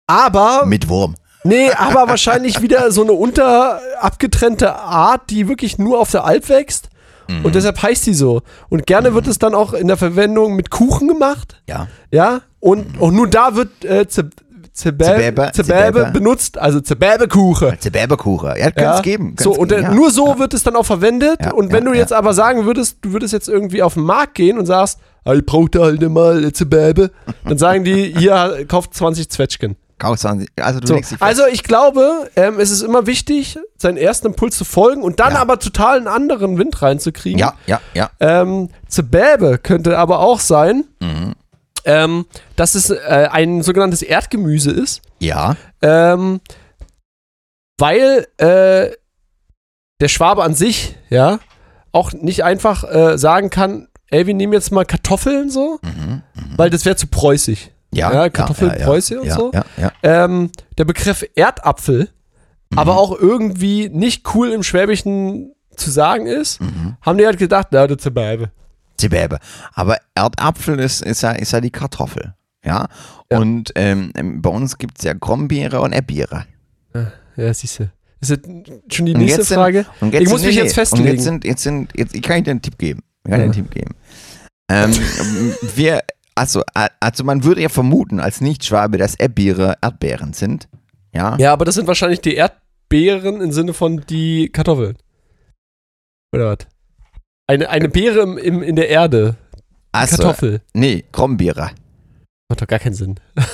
aber, 0.07 0.65
Mit 0.65 0.89
Wurm. 0.89 1.15
Nee, 1.45 1.71
aber 1.73 2.09
wahrscheinlich 2.09 2.63
wieder 2.63 2.91
so 2.93 3.03
eine 3.03 3.13
unter 3.13 3.81
abgetrennte 4.01 4.75
Art, 4.75 5.31
die 5.31 5.49
wirklich 5.49 5.79
nur 5.79 6.01
auf 6.01 6.11
der 6.11 6.25
Alp 6.25 6.49
wächst. 6.49 6.89
Mhm. 7.29 7.45
Und 7.45 7.55
deshalb 7.55 7.83
heißt 7.83 8.07
die 8.07 8.15
so. 8.15 8.43
Und 8.69 8.87
gerne 8.87 9.15
wird 9.15 9.27
es 9.27 9.39
dann 9.39 9.55
auch 9.55 9.73
in 9.75 9.87
der 9.89 9.97
Verwendung 9.97 10.57
mit 10.57 10.71
Kuchen 10.71 11.09
gemacht. 11.09 11.61
Ja. 11.69 11.89
Ja. 12.11 12.41
Und 12.61 13.01
auch 13.01 13.11
nur 13.11 13.29
da 13.29 13.55
wird 13.55 13.85
äh, 13.85 14.07
Ze- 14.09 14.31
Zebäbe, 14.73 16.11
benutzt, 16.13 16.57
also 16.57 16.81
Zebäbekuchen. 16.81 17.81
Zibäbekuchen. 17.81 18.51
Ja, 18.57 18.71
kann 18.71 18.85
Ja. 18.85 18.97
es 18.97 19.03
geben. 19.03 19.35
So, 19.39 19.53
und 19.53 19.69
geben, 19.71 19.81
äh, 19.81 19.85
ja. 19.89 19.93
nur 19.95 20.11
so 20.13 20.39
wird 20.39 20.55
es 20.55 20.63
dann 20.63 20.77
auch 20.77 20.87
verwendet. 20.87 21.39
Ja, 21.45 21.53
und 21.53 21.73
wenn 21.73 21.85
ja, 21.85 21.91
du 21.93 21.99
jetzt 21.99 22.13
aber 22.13 22.33
sagen 22.33 22.65
würdest, 22.65 22.99
du 23.03 23.13
würdest 23.13 23.33
jetzt 23.33 23.49
irgendwie 23.49 23.83
auf 23.83 23.95
den 23.95 24.05
Markt 24.05 24.35
gehen 24.37 24.57
und 24.57 24.67
sagst, 24.67 25.01
ah, 25.25 25.35
ich 25.35 25.45
brauche 25.45 25.69
da 25.71 25.81
halt 25.81 26.01
mal 26.09 26.45
äh, 26.45 26.53
Zebäbe, 26.53 27.11
dann 27.45 27.59
sagen 27.59 27.83
die, 27.85 28.15
hier, 28.19 28.65
kauft 28.69 28.95
20 28.95 29.29
Zwetschgen. 29.29 29.77
Kauf 29.99 30.19
20. 30.19 30.49
Also 30.61 30.81
So. 30.85 30.99
Also 31.21 31.47
ich 31.47 31.63
glaube, 31.65 32.31
ähm, 32.37 32.59
es 32.61 32.71
ist 32.71 32.83
immer 32.83 33.07
wichtig, 33.07 33.59
seinen 33.77 33.97
ersten 33.97 34.29
Impuls 34.29 34.57
zu 34.57 34.65
folgen 34.65 35.03
und 35.03 35.19
dann 35.21 35.33
Ja. 35.35 35.41
aber 35.41 35.59
total 35.59 35.97
einen 35.99 36.07
anderen 36.09 36.57
Wind 36.59 36.81
reinzukriegen. 36.83 37.39
ja, 37.39 37.55
ja, 37.67 37.81
ja. 37.95 38.11
Ähm, 38.21 38.71
Zebäbe 38.89 39.59
könnte 39.59 39.99
aber 39.99 40.21
auch 40.21 40.41
sein, 40.41 40.85
Mhm. 41.01 41.35
ähm, 41.85 42.27
dass 42.57 42.75
es 42.75 42.91
äh, 42.91 43.29
ein 43.31 43.63
sogenanntes 43.63 44.03
Erdgemüse 44.03 44.71
ist. 44.71 45.03
Ja. 45.19 45.57
Ähm, 45.83 46.41
weil 47.79 48.27
äh, 48.39 48.91
der 50.01 50.09
Schwabe 50.09 50.45
an 50.45 50.55
sich, 50.55 50.97
ja, 51.11 51.39
auch 51.93 52.13
nicht 52.13 52.45
einfach 52.45 52.85
äh, 52.85 53.19
sagen 53.19 53.51
kann, 53.51 53.89
ey, 54.11 54.27
wir 54.27 54.35
nehmen 54.35 54.53
jetzt 54.53 54.71
mal 54.73 54.85
Kartoffeln 54.85 55.51
so, 55.51 55.79
Mhm. 55.83 56.23
weil 56.57 56.71
das 56.71 56.85
wäre 56.85 56.97
zu 56.97 57.07
preußig. 57.09 57.73
Ja, 57.99 58.13
Ja, 58.13 58.29
Kartoffeln, 58.31 58.73
Preuße 58.83 59.21
und 59.21 59.27
ja, 59.27 59.35
so. 59.35 59.51
Ja, 59.53 59.65
ja. 59.77 59.93
Ähm, 60.03 60.51
der 60.77 60.85
Begriff 60.85 61.25
Erdapfel, 61.35 62.09
Mhm. 62.71 62.79
aber 62.79 62.99
auch 62.99 63.19
irgendwie 63.19 63.89
nicht 63.89 64.35
cool 64.35 64.51
im 64.51 64.63
Schwäbischen 64.63 65.53
zu 65.77 65.91
sagen 65.91 66.27
ist, 66.27 66.61
Mhm. 66.61 66.97
haben 67.03 67.19
die 67.19 67.25
halt 67.27 67.39
gedacht, 67.39 67.69
na, 67.71 67.87
das 67.87 68.05
ist 68.05 68.13
Beibe. 68.15 68.51
Zibäbe. 68.97 69.39
Aber 69.75 69.97
Erdapfel 70.15 70.79
ist, 70.81 71.03
ist, 71.03 71.23
ja, 71.23 71.31
ist 71.33 71.53
ja 71.53 71.61
die 71.61 71.71
Kartoffel. 71.71 72.35
Ja. 72.65 72.89
Und 73.31 73.73
ähm, 73.77 74.13
bei 74.43 74.51
uns 74.51 74.77
gibt 74.77 74.99
es 74.99 75.05
ja 75.05 75.13
Grombeere 75.15 75.81
und 75.81 75.93
Erdbeere. 75.93 76.47
Ja, 77.37 77.55
siehst 77.55 77.79
du. 77.79 77.91
Ist 78.21 78.33
das 78.33 78.39
schon 78.91 79.07
die 79.07 79.15
Und 79.15 79.21
nächste 79.21 79.45
sind- 79.45 79.57
Frage? 79.57 79.87
Und 80.01 80.13
Ich 80.13 80.29
muss 80.29 80.43
mich 80.43 80.57
nee, 80.57 80.63
jetzt 80.63 80.75
festlegen. 80.75 81.05
Und 81.09 81.15
jetzt 81.15 81.23
sind, 81.25 81.45
jetzt 81.45 81.63
sind, 81.63 81.93
jetzt, 81.97 82.15
ich 82.17 82.23
kann 82.23 82.43
dir 82.43 82.51
einen 82.51 82.61
Tipp 82.63 82.77
geben. 82.77 83.05
Ich 83.25 83.31
kann 83.31 83.39
dir 83.39 83.45
einen 83.45 83.53
Tipp 83.53 83.71
geben. 83.71 83.95
Ähm, 84.69 84.93
wir, 85.77 86.03
also, 86.39 86.63
a- 86.75 86.89
also 87.01 87.25
man 87.25 87.45
würde 87.45 87.61
ja 87.63 87.69
vermuten 87.69 88.21
als 88.21 88.41
Nicht-Schwabe, 88.41 88.97
dass 88.99 89.15
Erdbeere 89.15 89.77
Erdbeeren 89.83 90.33
sind. 90.33 90.69
Ja. 91.13 91.37
Ja, 91.39 91.53
aber 91.53 91.65
das 91.65 91.75
sind 91.75 91.87
wahrscheinlich 91.87 92.21
die 92.21 92.35
Erdbeeren 92.35 93.41
im 93.41 93.53
Sinne 93.53 93.75
von 93.75 94.05
die 94.09 94.49
Kartoffeln. 94.51 94.97
Oder 96.35 96.51
was? 96.51 96.67
Eine, 97.47 97.69
eine 97.71 97.89
Beere 97.89 98.21
im, 98.21 98.37
im, 98.39 98.63
in 98.63 98.77
der 98.77 98.89
Erde. 98.89 99.37
Also, 99.93 100.17
Kartoffel. 100.17 100.61
Nee, 100.75 101.05
Krombeere. 101.13 101.71
Macht 102.51 102.61
doch 102.63 102.67
gar 102.67 102.79
keinen 102.79 102.95
Sinn. 102.95 103.17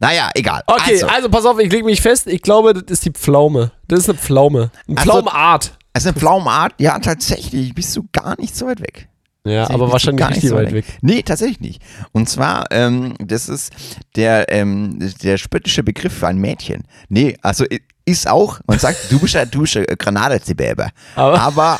Naja, 0.00 0.30
egal. 0.34 0.62
Okay, 0.66 0.92
also, 1.02 1.06
Also, 1.06 1.28
pass 1.28 1.44
auf, 1.46 1.58
ich 1.58 1.70
lege 1.72 1.84
mich 1.84 2.00
fest. 2.00 2.26
Ich 2.26 2.42
glaube, 2.42 2.74
das 2.74 2.84
ist 2.88 3.04
die 3.04 3.10
Pflaume. 3.12 3.72
Das 3.88 4.00
ist 4.00 4.08
eine 4.10 4.18
Pflaume. 4.18 4.70
Eine 4.86 4.96
Also- 4.98 5.10
Pflaumenart. 5.10 5.78
also 5.92 6.08
eine 6.10 6.18
Pflaumenart, 6.18 6.74
ja, 6.78 6.98
tatsächlich, 6.98 7.74
bist 7.74 7.96
du 7.96 8.06
gar 8.12 8.38
nicht 8.40 8.54
so 8.56 8.66
weit 8.66 8.80
weg. 8.80 9.07
Ja, 9.48 9.70
aber 9.70 9.90
wahrscheinlich 9.90 10.20
gar 10.20 10.30
richtig 10.30 10.50
so 10.50 10.56
weit 10.56 10.72
weg. 10.72 10.84
Nee, 11.00 11.22
tatsächlich 11.22 11.60
nicht. 11.60 11.82
Und 12.12 12.28
zwar, 12.28 12.66
ähm, 12.70 13.14
das 13.18 13.48
ist 13.48 13.72
der, 14.16 14.52
ähm, 14.52 14.98
der 15.22 15.38
spöttische 15.38 15.82
Begriff 15.82 16.12
für 16.18 16.28
ein 16.28 16.38
Mädchen. 16.38 16.84
Nee, 17.08 17.36
also 17.42 17.64
ist 18.04 18.28
auch, 18.28 18.60
man 18.66 18.78
sagt, 18.78 19.10
du 19.10 19.18
bist 19.18 19.34
ja, 19.34 19.44
du 19.44 19.60
bist 19.60 19.74
ja 19.74 19.84
Granate, 19.84 20.54
Baby. 20.54 20.84
Aber- 21.14 21.40
Aber, 21.40 21.78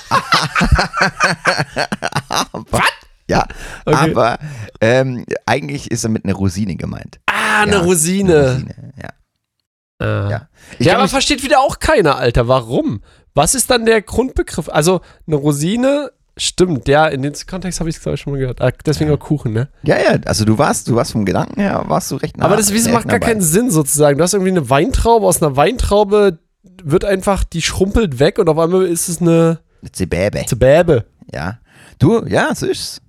Was? 2.71 2.83
Ja, 3.31 3.47
Okay. 3.85 4.11
aber 4.11 4.39
ähm, 4.81 5.25
eigentlich 5.45 5.91
ist 5.91 6.05
er 6.05 6.11
mit 6.11 6.25
einer 6.25 6.35
Rosine 6.35 6.77
gemeint. 6.77 7.21
Ah, 7.27 7.63
eine 7.63 7.73
Ja, 7.73 7.79
Rosine. 7.81 8.35
Eine 8.35 8.53
Rosine, 8.55 8.93
ja. 9.03 9.09
Ah. 10.07 10.31
Ja. 10.31 10.49
Ich 10.79 10.87
ja, 10.87 10.97
aber 10.97 11.09
versteht 11.09 11.43
wieder 11.43 11.61
auch 11.61 11.79
keiner, 11.79 12.17
Alter. 12.17 12.49
Warum? 12.49 13.03
Was 13.35 13.55
ist 13.55 13.71
dann 13.71 13.85
der 13.85 14.01
Grundbegriff? 14.01 14.69
Also, 14.71 15.01
eine 15.27 15.37
Rosine, 15.37 16.11
stimmt, 16.39 16.89
ja, 16.89 17.07
in 17.07 17.23
dem 17.23 17.33
Kontext 17.49 17.81
habe 17.81 17.91
ich 17.91 17.97
es, 17.97 18.03
glaube 18.03 18.15
ich, 18.15 18.21
schon 18.21 18.33
mal 18.33 18.39
gehört. 18.39 18.61
Ah, 18.61 18.71
deswegen 18.85 19.11
auch 19.11 19.19
Kuchen, 19.19 19.53
ne? 19.53 19.69
ja, 19.83 19.97
ja, 19.99 20.19
also 20.25 20.45
du 20.45 20.59
warst, 20.59 20.89
du 20.89 20.95
warst 20.95 21.13
vom 21.13 21.25
Gedanken 21.25 21.61
her, 21.61 21.85
warst 21.89 22.11
du 22.11 22.17
recht 22.17 22.37
nah. 22.37 22.45
aber 22.47 22.57
das 22.57 22.73
Wissen 22.73 22.93
macht 22.93 23.09
gar 23.09 23.19
keinen. 23.21 23.41
Sinn, 23.41 23.71
sozusagen. 23.71 24.19
Du 24.19 24.25
hast 24.25 24.35
irgendwie 24.35 24.51
eine 24.51 24.69
Weintraube, 24.71 25.27
aus 25.27 25.43
einer 25.43 25.57
Weintraube 25.57 26.39
wird 26.83 27.05
einfach, 27.05 27.45
die 27.45 27.63
schrumpelt 27.63 28.19
weg 28.19 28.39
und 28.39 28.49
auf 28.49 28.59
einmal 28.59 28.85
ist 28.87 29.09
es 29.09 29.21
eine 29.21 29.61
Zebäbe. 29.93 30.45
Zebäbe. 30.47 31.05
Ja. 31.33 31.59
Du, 31.99 32.25
ja, 32.27 32.55
so 32.55 32.67
ist's. 32.67 33.01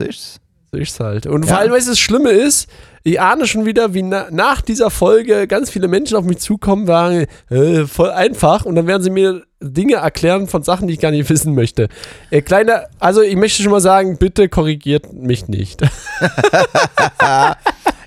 So 0.00 0.06
ist's. 0.06 0.40
So 0.72 0.78
ist 0.78 0.92
es 0.92 1.00
halt. 1.00 1.26
Und 1.26 1.44
Ja. 1.44 1.48
vor 1.48 1.58
allem, 1.58 1.72
weißt 1.72 1.86
du, 1.86 1.92
das 1.92 1.98
Schlimme 1.98 2.30
ist, 2.30 2.68
ich 3.02 3.20
ahne 3.20 3.46
schon 3.46 3.64
wieder, 3.66 3.94
wie 3.94 4.02
na, 4.02 4.26
nach 4.30 4.60
dieser 4.60 4.90
Folge 4.90 5.46
ganz 5.46 5.70
viele 5.70 5.88
Menschen 5.88 6.16
auf 6.16 6.24
mich 6.24 6.38
zukommen, 6.38 6.86
sagen, 6.86 7.26
äh, 7.50 7.86
voll 7.86 8.10
einfach. 8.10 8.64
Und 8.64 8.74
dann 8.74 8.86
werden 8.86 9.02
sie 9.02 9.10
mir 9.10 9.42
Dinge 9.62 9.96
erklären 9.96 10.48
von 10.48 10.62
Sachen, 10.62 10.88
die 10.88 10.94
ich 10.94 11.00
gar 11.00 11.10
nicht 11.10 11.28
wissen 11.28 11.54
möchte. 11.54 11.88
Äh, 12.30 12.40
kleiner, 12.42 12.84
also 12.98 13.20
ich 13.22 13.36
möchte 13.36 13.62
schon 13.62 13.72
mal 13.72 13.80
sagen, 13.80 14.16
bitte 14.18 14.48
korrigiert 14.48 15.12
mich 15.12 15.48
nicht. 15.48 15.82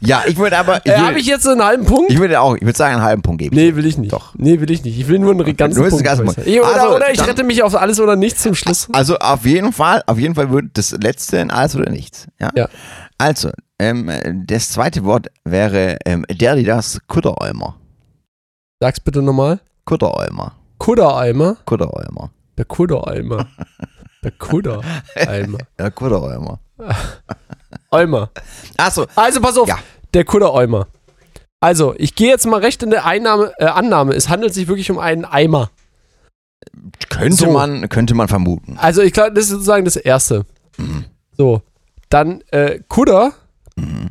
Ja, 0.05 0.23
ich 0.27 0.35
würde 0.37 0.57
aber. 0.57 0.85
Äh, 0.85 0.97
Habe 0.97 1.17
ich 1.17 1.25
jetzt 1.27 1.47
einen 1.47 1.63
halben 1.63 1.85
Punkt? 1.85 2.11
ich 2.11 2.19
würde 2.19 2.41
auch, 2.41 2.55
ich 2.57 2.61
würde 2.63 2.77
sagen, 2.77 2.95
einen 2.95 3.03
halben 3.03 3.21
Punkt 3.21 3.41
geben. 3.41 3.55
nee, 3.55 3.73
will 3.75 3.85
ich 3.85 3.97
nicht. 3.97 4.11
Doch. 4.11 4.33
Nee, 4.35 4.59
will 4.59 4.69
ich 4.69 4.83
nicht. 4.83 4.99
Ich 4.99 5.07
will 5.07 5.17
nur 5.17 5.31
einen 5.31 5.55
ganzen 5.55 5.79
Nur 5.79 5.87
Punkt. 5.89 6.03
ganzen. 6.03 6.25
Punkt. 6.25 6.45
Ich- 6.45 6.59
Oder, 6.59 6.67
Also, 6.75 6.95
oder 6.97 7.09
ich 7.11 7.17
dann- 7.19 7.27
rette 7.29 7.43
mich 7.45 7.63
auf 7.63 7.73
alles 7.73 8.01
oder 8.01 8.17
nichts 8.17 8.41
zum 8.43 8.53
Schluss. 8.53 8.89
Also 8.91 9.17
auf 9.19 9.45
jeden 9.45 9.71
Fall, 9.71 10.03
auf 10.05 10.19
jeden 10.19 10.35
Fall 10.35 10.49
würde 10.49 10.69
das 10.73 10.91
letzte 10.91 11.37
in 11.37 11.51
alles 11.51 11.77
oder 11.77 11.89
nichts. 11.89 12.27
Ja. 12.37 12.51
Ja. 12.53 12.67
Also, 13.17 13.51
ähm, 13.83 14.43
das 14.47 14.69
zweite 14.69 15.03
Wort 15.03 15.27
wäre 15.43 15.97
ähm, 16.05 16.25
der, 16.29 16.55
die 16.55 16.63
das 16.63 16.99
Kudderäumer. 17.07 17.75
Sag's 18.79 18.99
bitte 18.99 19.21
nochmal. 19.21 19.59
Kudderäumer. 19.85 20.53
Kuddereimer. 20.77 21.57
Kudderäumer. 21.65 22.31
Der 22.57 22.65
Kuddereimer. 22.65 23.47
Der 24.23 24.31
Kuddereimer. 24.31 25.57
Ja, 25.79 25.89
Kudderäumer. 25.89 26.59
Eimer. 27.91 28.29
Achso, 28.77 29.05
Also 29.15 29.41
pass 29.41 29.57
auf, 29.57 29.67
Ja. 29.67 29.77
der 30.13 30.23
Kudderäumer. 30.25 30.87
Also, 31.59 31.93
ich 31.97 32.15
gehe 32.15 32.27
jetzt 32.29 32.45
mal 32.45 32.59
recht 32.59 32.83
in 32.83 32.89
der 32.89 33.05
Einnahme, 33.05 33.53
äh, 33.57 33.65
Annahme. 33.65 34.13
Es 34.13 34.27
handelt 34.29 34.53
sich 34.53 34.67
wirklich 34.67 34.91
um 34.91 34.99
einen 34.99 35.23
Eimer. 35.25 35.69
könnte, 37.09 37.35
So. 37.45 37.51
man, 37.51 37.87
könnte 37.89 38.13
man 38.15 38.27
vermuten. 38.27 38.77
Also, 38.77 39.01
ich 39.01 39.13
glaube, 39.13 39.31
das 39.33 39.45
ist 39.45 39.51
sozusagen 39.51 39.85
das 39.85 39.95
Erste. 39.95 40.45
Mhm. 40.77 41.05
So. 41.37 41.61
Dann 42.09 42.41
äh, 42.51 42.79
Kudder. 42.89 43.33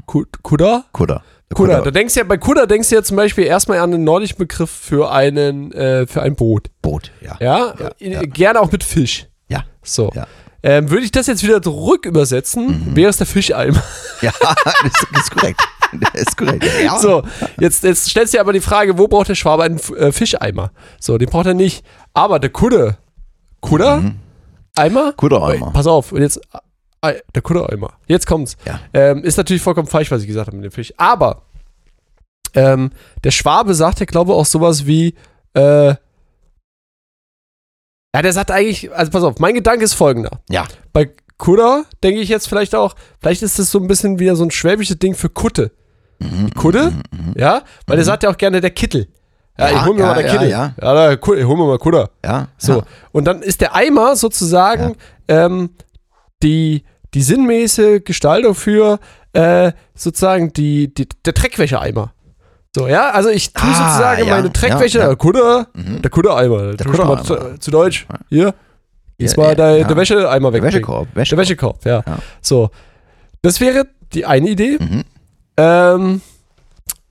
Ku- 0.07 0.25
Kudder? 0.43 0.85
Kudder. 0.93 1.23
Kudder. 1.55 1.83
Da 1.83 1.91
denkst 1.91 2.15
du 2.15 2.21
ja, 2.21 2.25
bei 2.25 2.39
Kudder 2.39 2.67
denkst 2.67 2.89
du 2.89 2.95
ja 2.95 3.03
zum 3.03 3.17
Beispiel 3.17 3.45
erstmal 3.45 3.79
an 3.79 3.93
einen 3.93 4.05
nordischen 4.05 4.39
Begriff 4.39 4.71
für 4.71 5.11
einen, 5.13 5.71
äh, 5.73 6.07
für 6.07 6.23
ein 6.23 6.35
Boot. 6.35 6.69
Boot, 6.81 7.13
ja. 7.21 7.37
Ja? 7.41 7.75
Ja, 7.79 7.89
Äh, 8.01 8.13
ja. 8.13 8.23
Gerne 8.23 8.61
auch 8.61 8.73
mit 8.73 8.83
Fisch. 8.85 9.27
Ja. 9.49 9.65
So. 9.83 10.11
Ja. 10.15 10.27
Ähm, 10.65 10.91
würde 10.91 11.05
ich 11.05 11.11
das 11.11 11.27
jetzt 11.27 11.43
wieder 11.43 11.61
zurück 11.61 12.07
übersetzen, 12.07 12.95
wäre 12.97 13.11
es 13.11 13.17
der 13.17 13.27
Fischeimer. 13.27 13.83
Ja, 14.21 14.33
das 14.41 14.93
ist, 15.21 15.31
korrekt. 15.33 15.61
Das 15.93 16.15
ist 16.15 16.37
korrekt. 16.39 16.65
Ja. 16.83 16.99
So, 16.99 17.23
jetzt, 17.59 17.83
jetzt 17.83 18.09
stellst 18.09 18.33
du 18.33 18.37
dir 18.37 18.41
aber 18.41 18.53
die 18.53 18.61
Frage, 18.61 18.97
wo 18.97 19.09
braucht 19.09 19.29
der 19.29 19.35
Schwabe 19.35 19.65
einen 19.65 19.79
äh, 19.97 20.13
Fischeimer? 20.13 20.71
So, 21.01 21.19
den 21.19 21.29
braucht 21.29 21.47
er 21.47 21.55
nicht. 21.55 21.85
Aber 22.15 22.39
der 22.39 22.51
Kudde. 22.51 22.97
Kudder? 23.61 23.99
Mhm. 23.99 24.15
Eimer? 24.77 25.13
Kuddereimer. 25.13 25.73
Pass 25.73 25.87
auf, 25.89 26.13
und 26.13 26.23
jetzt. 26.23 26.41
Der 27.05 27.43
Kuddereimer. 27.43 27.95
Jetzt 28.07 28.27
kommt's. 28.27 28.57
Ja. 28.65 28.79
Ähm, 28.95 29.25
ist 29.25 29.37
natürlich 29.37 29.63
vollkommen 29.63 29.89
falsch, 29.89 30.11
was 30.13 30.21
ich 30.23 30.29
gesagt 30.29 30.47
habe 30.47 30.57
mit 30.57 30.65
dem 30.65 30.71
Fisch. 30.73 30.95
Aber 30.99 31.43
ähm, 32.55 32.91
der 33.25 33.33
Schwabe 33.33 33.75
sagt 33.75 33.99
ja, 34.01 34.07
glaube 34.07 34.31
ich, 34.33 34.37
auch 34.39 34.47
sowas 34.47 34.87
wie. 34.87 35.15
Äh, 35.55 35.95
ja, 38.15 38.21
der 38.23 38.33
sagt 38.33 38.51
eigentlich, 38.51 38.93
also 38.93 39.11
pass 39.11 39.23
auf, 39.25 39.39
mein 39.39 39.55
Gedanke 39.55 39.85
ist 39.85 39.95
folgender. 39.95 40.41
Ja. 40.51 40.67
Bei 40.93 41.11
Kudder 41.39 41.87
denke 42.03 42.21
ich 42.21 42.29
jetzt 42.29 42.47
vielleicht 42.49 42.75
auch, 42.75 42.95
vielleicht 43.21 43.43
ist 43.43 43.59
das 43.59 43.71
so 43.71 43.79
ein 43.81 43.89
bisschen 43.89 44.19
wieder 44.19 44.37
so 44.37 44.45
ein 44.45 44.51
schwäbisches 44.51 44.99
Ding 44.99 45.15
für 45.15 45.29
Kutte. 45.31 45.73
Mhm. 46.21 46.47
Die 46.47 46.53
Kutte, 46.53 46.93
ja, 47.35 47.63
weil 47.87 47.97
der 47.97 48.05
sagt 48.05 48.23
ja 48.23 48.31
auch 48.31 48.37
gerne 48.37 48.61
der 48.61 48.71
Kittel. 48.71 49.09
Ja, 49.59 49.71
Ja, 49.71 49.77
ich 49.77 49.85
hol 49.87 49.95
mir 49.95 50.01
ja, 50.03 50.07
mal 50.07 50.15
der 50.23 50.27
ja, 50.27 50.33
Kittel. 50.33 50.51
ja. 50.51 50.75
ja 50.81 51.17
Ku- 51.17 51.35
ich 51.35 51.45
hol 51.45 51.57
mir 51.57 51.67
mal 51.67 51.79
Kutter. 51.79 52.11
Ja. 52.25 52.49
So. 52.59 52.79
Ja. 52.79 52.83
Und 53.13 53.25
dann 53.25 53.43
ist 53.43 53.61
der 53.61 53.75
Eimer 53.75 54.15
sozusagen 54.15 54.95
ähm, 55.27 55.71
die, 56.43 56.85
die 57.15 57.23
sinnmäßige 57.23 58.03
Gestaltung 58.05 58.55
für 58.55 58.99
äh, 59.33 59.73
sozusagen 59.95 60.53
die, 60.53 60.93
die, 60.93 61.09
der 61.25 61.33
Dreckwäscheeimer. 61.33 62.13
So, 62.75 62.89
ja, 62.89 63.11
also 63.11 63.29
ich 63.29 63.53
tue 63.53 63.69
Ah, 63.69 63.75
sozusagen 63.91 64.27
ja, 64.27 64.35
meine 64.37 64.51
Dreckwäsche, 64.51 64.99
ja, 64.99 65.05
ja. 65.05 65.09
der 65.09 65.17
Kutter, 65.17 65.67
Mhm. 65.75 66.01
der 66.01 66.11
Kuttereimer. 66.11 66.75
Der 66.75 66.87
Kuttereimer. 66.87 67.23
Zu, 67.23 67.59
zu 67.59 67.71
Deutsch. 67.71 68.07
Hier. 68.31 68.55
Jetzt 69.19 69.37
mal 69.37 69.55
der, 69.55 69.77
ja. 69.79 69.87
der 69.87 69.97
Wäscheeimer 69.97 70.51
Der 70.51 70.63
weg. 70.63 70.73
Wäschekorb. 70.73 71.09
Der 71.15 71.37
Wäschekorb, 71.37 71.85
ja. 71.85 72.03
Ja. 72.07 72.19
So. 72.41 72.71
Das 73.43 73.61
wäre 73.61 73.87
die 74.15 74.25
eine 74.25 74.49
Idee. 74.49 74.79
Mhm. 74.81 75.05
Ähm, 75.59 76.21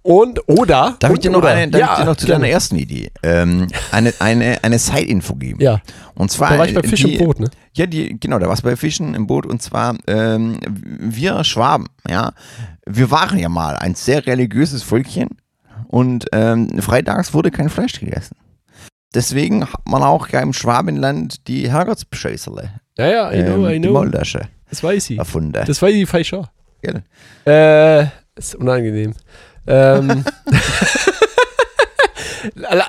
und, 0.04 0.47
oder. 0.47 0.95
Darf 0.99 1.12
und, 1.12 1.18
ich 1.18 1.22
dir 1.22 1.32
noch, 1.32 1.39
oder. 1.39 1.49
eine, 1.49 1.72
darf 1.72 1.80
ja, 1.82 1.93
ich 1.93 1.99
dir 1.99 2.06
noch 2.06 2.16
zu 2.16 2.26
gerne. 2.26 2.41
deiner 2.43 2.54
ersten 2.54 2.76
Idee 2.76 3.12
ähm, 3.24 3.68
eine, 3.91 4.14
eine, 4.20 4.64
eine 4.64 4.80
Side-Info 4.80 5.36
geben? 5.36 5.62
Ja, 5.62 5.82
Und 6.16 6.32
zwar. 6.32 6.52
da 6.52 6.58
war 6.60 6.68
ich 6.68 6.74
bei 6.74 6.84
Fisch 6.84 7.04
die, 7.04 7.16
im 7.16 7.24
Boot, 7.26 7.39
ne? 7.39 7.49
Ja, 7.74 7.86
die, 7.86 8.20
genau, 8.20 8.39
da 8.39 8.47
warst 8.47 8.64
du 8.64 8.68
bei 8.68 8.76
Fischen 8.76 9.14
im 9.16 9.28
Boot 9.28 9.45
und 9.45 9.62
zwar 9.62 9.95
ähm, 10.08 10.58
wir 10.68 11.43
Schwaben, 11.43 11.88
ja, 12.10 12.32
wir 12.86 13.12
waren 13.12 13.38
ja 13.38 13.49
mal 13.49 13.76
ein 13.76 13.95
sehr 13.95 14.26
religiöses 14.26 14.84
Völkchen 14.84 15.30
und 15.88 16.26
ähm, 16.34 16.82
freitags 16.82 17.34
wurde 17.34 17.52
kein 17.52 17.70
Fleisch 17.70 17.99
gegessen. 17.99 18.36
Deswegen 19.14 19.64
hat 19.66 19.88
man 19.88 20.04
auch 20.04 20.30
ja 20.30 20.39
im 20.39 20.54
Schwabenland 20.54 21.47
die 21.47 21.70
Herrgottsbescheißerle, 21.70 22.70
Ja, 22.97 23.08
ja, 23.08 23.32
I 23.32 23.43
know, 23.43 23.66
ähm, 23.68 23.70
I 23.70 23.74
die 23.74 23.80
know. 23.88 23.93
Moldasche 23.93 24.47
Das 24.70 24.82
weiß 24.84 25.10
ich. 25.12 25.20
erfunden. 25.20 25.52
Das 25.66 25.82
weiß 25.82 25.93
ich 25.93 26.08
falsch 26.10 26.34
auch. 26.34 26.47
Gell? 26.82 27.04
Äh, 27.45 28.08
ist 28.36 28.56
unangenehm. 28.56 29.14
Ähm. 29.68 30.24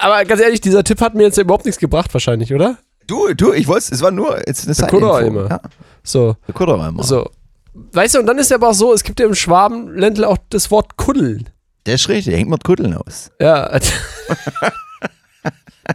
Aber 0.00 0.24
ganz 0.24 0.40
ehrlich, 0.40 0.60
dieser 0.60 0.82
Tipp 0.84 1.00
hat 1.00 1.14
mir 1.14 1.24
jetzt 1.24 1.38
überhaupt 1.38 1.64
nichts 1.66 1.78
gebracht, 1.80 2.12
wahrscheinlich, 2.14 2.52
oder? 2.54 2.78
Du, 3.06 3.34
du, 3.34 3.52
ich 3.52 3.66
wollte, 3.68 3.92
es 3.94 4.00
war 4.00 4.10
nur 4.10 4.38
jetzt 4.46 4.64
eine 4.64 4.74
Side-Info. 4.74 5.46
Ja, 5.48 5.60
So, 6.02 6.36
Kuddereimer. 6.54 7.02
so. 7.02 7.28
Weißt 7.74 8.14
du, 8.14 8.20
und 8.20 8.26
dann 8.26 8.38
ist 8.38 8.50
ja 8.50 8.56
aber 8.56 8.68
auch 8.70 8.74
so, 8.74 8.92
es 8.92 9.02
gibt 9.02 9.18
ja 9.20 9.26
im 9.26 9.34
Schwabenländle 9.34 10.28
auch 10.28 10.36
das 10.50 10.70
Wort 10.70 10.96
Kuddeln. 10.96 11.48
Der 11.86 11.94
ist 11.94 12.08
richtig, 12.08 12.26
der 12.32 12.38
hängt 12.38 12.50
mit 12.50 12.64
Kuddeln 12.64 12.94
aus. 12.94 13.30
Ja. 13.40 13.64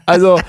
also, 0.06 0.40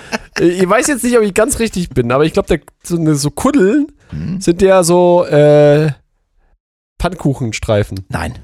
ich 0.40 0.68
weiß 0.68 0.86
jetzt 0.88 1.04
nicht, 1.04 1.16
ob 1.16 1.22
ich 1.22 1.34
ganz 1.34 1.58
richtig 1.58 1.90
bin, 1.90 2.10
aber 2.12 2.24
ich 2.24 2.32
glaube, 2.32 2.60
so, 2.82 3.14
so 3.14 3.30
Kuddeln 3.30 3.86
Hm? 4.10 4.40
sind 4.40 4.62
ja 4.62 4.82
so 4.82 5.26
äh, 5.26 5.90
Pfannkuchenstreifen. 7.00 8.04
Nein. 8.08 8.34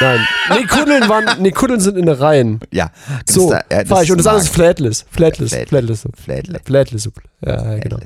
Nein. 0.00 0.20
Nee, 0.50 0.64
Kuddeln 0.66 1.08
waren, 1.08 1.42
nee, 1.42 1.50
Kuddeln 1.50 1.80
sind 1.80 1.96
in 1.98 2.06
der 2.06 2.20
Reihen. 2.20 2.60
Ja. 2.72 2.90
So, 3.28 3.50
da- 3.50 3.62
ja, 3.70 3.84
falsch. 3.84 4.10
Und 4.10 4.18
das 4.18 4.26
ist 4.26 4.26
andere 4.28 4.42
ist 4.44 4.48
Flatless. 4.54 5.04
Flatless. 5.10 5.50
Flat- 5.54 5.68
Flatless. 5.68 6.04
Flädle. 6.22 6.60
Flatless. 6.64 7.08
Ja, 7.44 7.72
ja, 7.74 7.78
genau. 7.78 7.98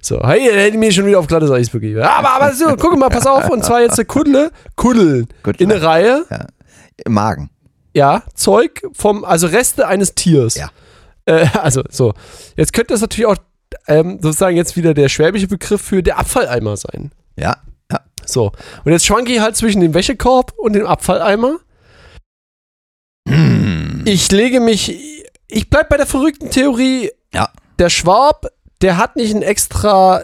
So, 0.00 0.20
hey, 0.26 0.40
hätte 0.52 0.68
ich 0.68 0.76
mir 0.76 0.92
schon 0.92 1.06
wieder 1.06 1.18
auf 1.18 1.26
glattes 1.26 1.50
Eis 1.50 1.70
begeben. 1.70 2.02
Aber, 2.02 2.30
aber 2.30 2.52
so, 2.54 2.74
guck 2.76 2.98
mal, 2.98 3.08
pass 3.08 3.26
auf. 3.26 3.48
Und 3.50 3.64
zwar 3.64 3.80
jetzt 3.82 3.98
eine 3.98 4.04
Kuddle, 4.06 4.50
Kuddeln. 4.74 5.26
Gut, 5.42 5.60
In 5.60 5.68
der 5.68 5.82
Reihe, 5.82 6.24
Im 7.04 7.12
Magen. 7.12 7.50
ja, 7.94 8.22
Zeug 8.34 8.82
vom, 8.94 9.24
also 9.24 9.46
Reste 9.46 9.86
eines 9.86 10.14
Tiers. 10.14 10.56
Ja. 10.56 10.70
Äh, 11.24 11.46
also, 11.60 11.82
so. 11.90 12.14
Jetzt 12.56 12.72
könnte 12.72 12.94
das 12.94 13.00
natürlich 13.00 13.26
auch 13.26 13.36
ähm, 13.88 14.18
sozusagen 14.22 14.56
jetzt 14.56 14.76
wieder 14.76 14.94
der 14.94 15.08
schwäbische 15.08 15.46
Begriff 15.48 15.80
für 15.82 16.02
der 16.02 16.18
Abfalleimer 16.18 16.76
sein. 16.76 17.12
Ja. 17.36 17.56
Ja. 18.26 18.32
So. 18.32 18.52
Und 18.84 18.92
jetzt 18.92 19.06
schwanke 19.06 19.32
ich 19.32 19.40
halt 19.40 19.56
zwischen 19.56 19.80
dem 19.80 19.94
Wäschekorb 19.94 20.52
und 20.56 20.74
dem 20.74 20.86
Abfalleimer. 20.86 21.56
Ich 24.04 24.30
lege 24.30 24.60
mich. 24.60 25.24
Ich 25.48 25.68
bleib 25.70 25.88
bei 25.88 25.96
der 25.96 26.06
verrückten 26.06 26.50
Theorie. 26.50 27.10
Ja. 27.34 27.48
Der 27.78 27.90
Schwab, 27.90 28.46
der 28.82 28.96
hat 28.98 29.16
nicht 29.16 29.32
einen 29.34 29.42
extra 29.42 30.22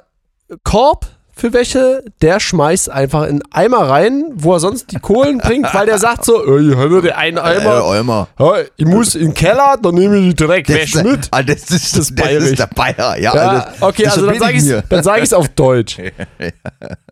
Korb 0.65 1.07
für 1.35 1.53
Wäsche, 1.53 2.05
der 2.21 2.39
schmeißt 2.41 2.91
einfach 2.91 3.23
in 3.23 3.29
einen 3.31 3.43
Eimer 3.53 3.89
rein, 3.89 4.25
wo 4.35 4.53
er 4.53 4.61
sonst 4.61 4.93
die 4.93 4.99
Kohlen 4.99 5.39
bringt, 5.43 5.73
weil 5.75 5.87
der 5.87 5.99
sagt 5.99 6.25
so, 6.25 6.45
äh, 6.45 6.71
ich 6.71 6.77
habe 6.77 6.91
nur 6.91 7.03
den 7.03 7.13
einen 7.13 7.39
Äh, 7.39 7.41
Eimer. 7.41 7.85
Eimer. 7.91 8.29
Ja, 8.39 8.53
ich 8.77 8.85
muss 8.87 9.15
in 9.15 9.29
den 9.29 9.35
Keller, 9.35 9.77
dann 9.83 9.95
nehme 9.95 10.19
ich 10.19 10.35
die 10.35 10.45
Dreckwäsche 10.45 11.03
mit. 11.03 11.29
Ah, 11.31 11.43
das, 11.43 11.63
ist, 11.63 11.71
Das 11.71 11.91
das, 11.93 11.99
ist 12.11 12.15
bayerisch. 12.17 12.51
ist 12.51 12.59
der 12.59 12.67
Bayer. 12.69 13.19
Ja, 13.19 13.35
Ja, 13.35 13.55
das, 13.65 13.83
okay, 13.83 14.05
das 14.05 14.15
also 14.15 14.27
dann 14.27 14.39
sage 14.39 14.57
ich 14.59 14.89
dann 14.89 15.03
sag 15.03 15.33
auf 15.33 15.49
Deutsch. 15.49 15.97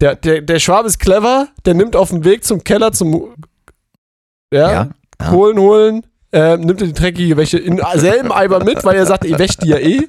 Der, 0.00 0.16
der, 0.16 0.42
der 0.42 0.58
Schwab 0.58 0.86
ist 0.86 0.98
clever, 0.98 1.48
der 1.64 1.74
nimmt 1.74 1.96
auf 1.96 2.10
dem 2.10 2.24
Weg 2.24 2.44
zum 2.44 2.64
Keller 2.64 2.92
zum 2.92 3.34
ja, 4.52 4.60
Ja, 4.60 4.72
ja. 4.72 5.28
Kohlen 5.30 5.58
holen, 5.58 6.06
äh, 6.32 6.56
nimmt 6.56 6.80
er 6.80 6.88
die 6.88 6.92
dreckige 6.92 7.36
Wäsche 7.36 7.58
in 7.58 7.80
selben 7.94 8.32
Eimer 8.32 8.62
mit, 8.64 8.84
weil 8.84 8.96
er 8.96 9.06
sagt, 9.06 9.24
ich 9.24 9.38
wäsche 9.38 9.58
die 9.62 9.68
ja 9.68 9.78
eh. 9.78 10.06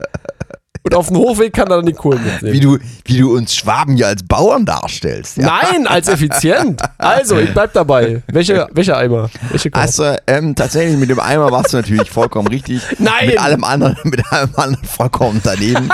Und 0.85 0.93
auf 0.93 1.07
dem 1.07 1.17
Hochweg 1.17 1.51
kann 1.51 1.67
er 1.71 1.77
dann 1.77 1.87
die 1.87 1.93
Kohlen 1.93 2.23
mitnehmen. 2.23 2.53
Wie 2.53 2.59
du, 2.59 2.77
wie 3.05 3.17
du 3.17 3.35
uns 3.35 3.55
Schwaben 3.55 3.97
ja 3.97 4.05
als 4.05 4.21
Bauern 4.21 4.67
darstellst. 4.67 5.37
Ja. 5.37 5.47
Nein, 5.47 5.87
als 5.87 6.07
effizient. 6.07 6.79
Also, 6.99 7.39
ich 7.39 7.51
bleib 7.53 7.73
dabei. 7.73 8.21
Welche, 8.27 8.67
welcher 8.71 8.97
Eimer? 8.97 9.31
Welche? 9.49 9.73
Also 9.73 10.15
ähm, 10.27 10.53
tatsächlich 10.53 10.99
mit 10.99 11.09
dem 11.09 11.19
Eimer 11.19 11.51
warst 11.51 11.73
du 11.73 11.77
natürlich 11.77 12.11
vollkommen 12.11 12.49
richtig. 12.49 12.83
Nein! 12.99 13.25
Mit 13.25 13.39
allem 13.41 13.63
anderen, 13.63 13.97
mit 14.03 14.31
allem 14.31 14.51
anderen 14.55 14.85
vollkommen 14.85 15.41
daneben. 15.43 15.89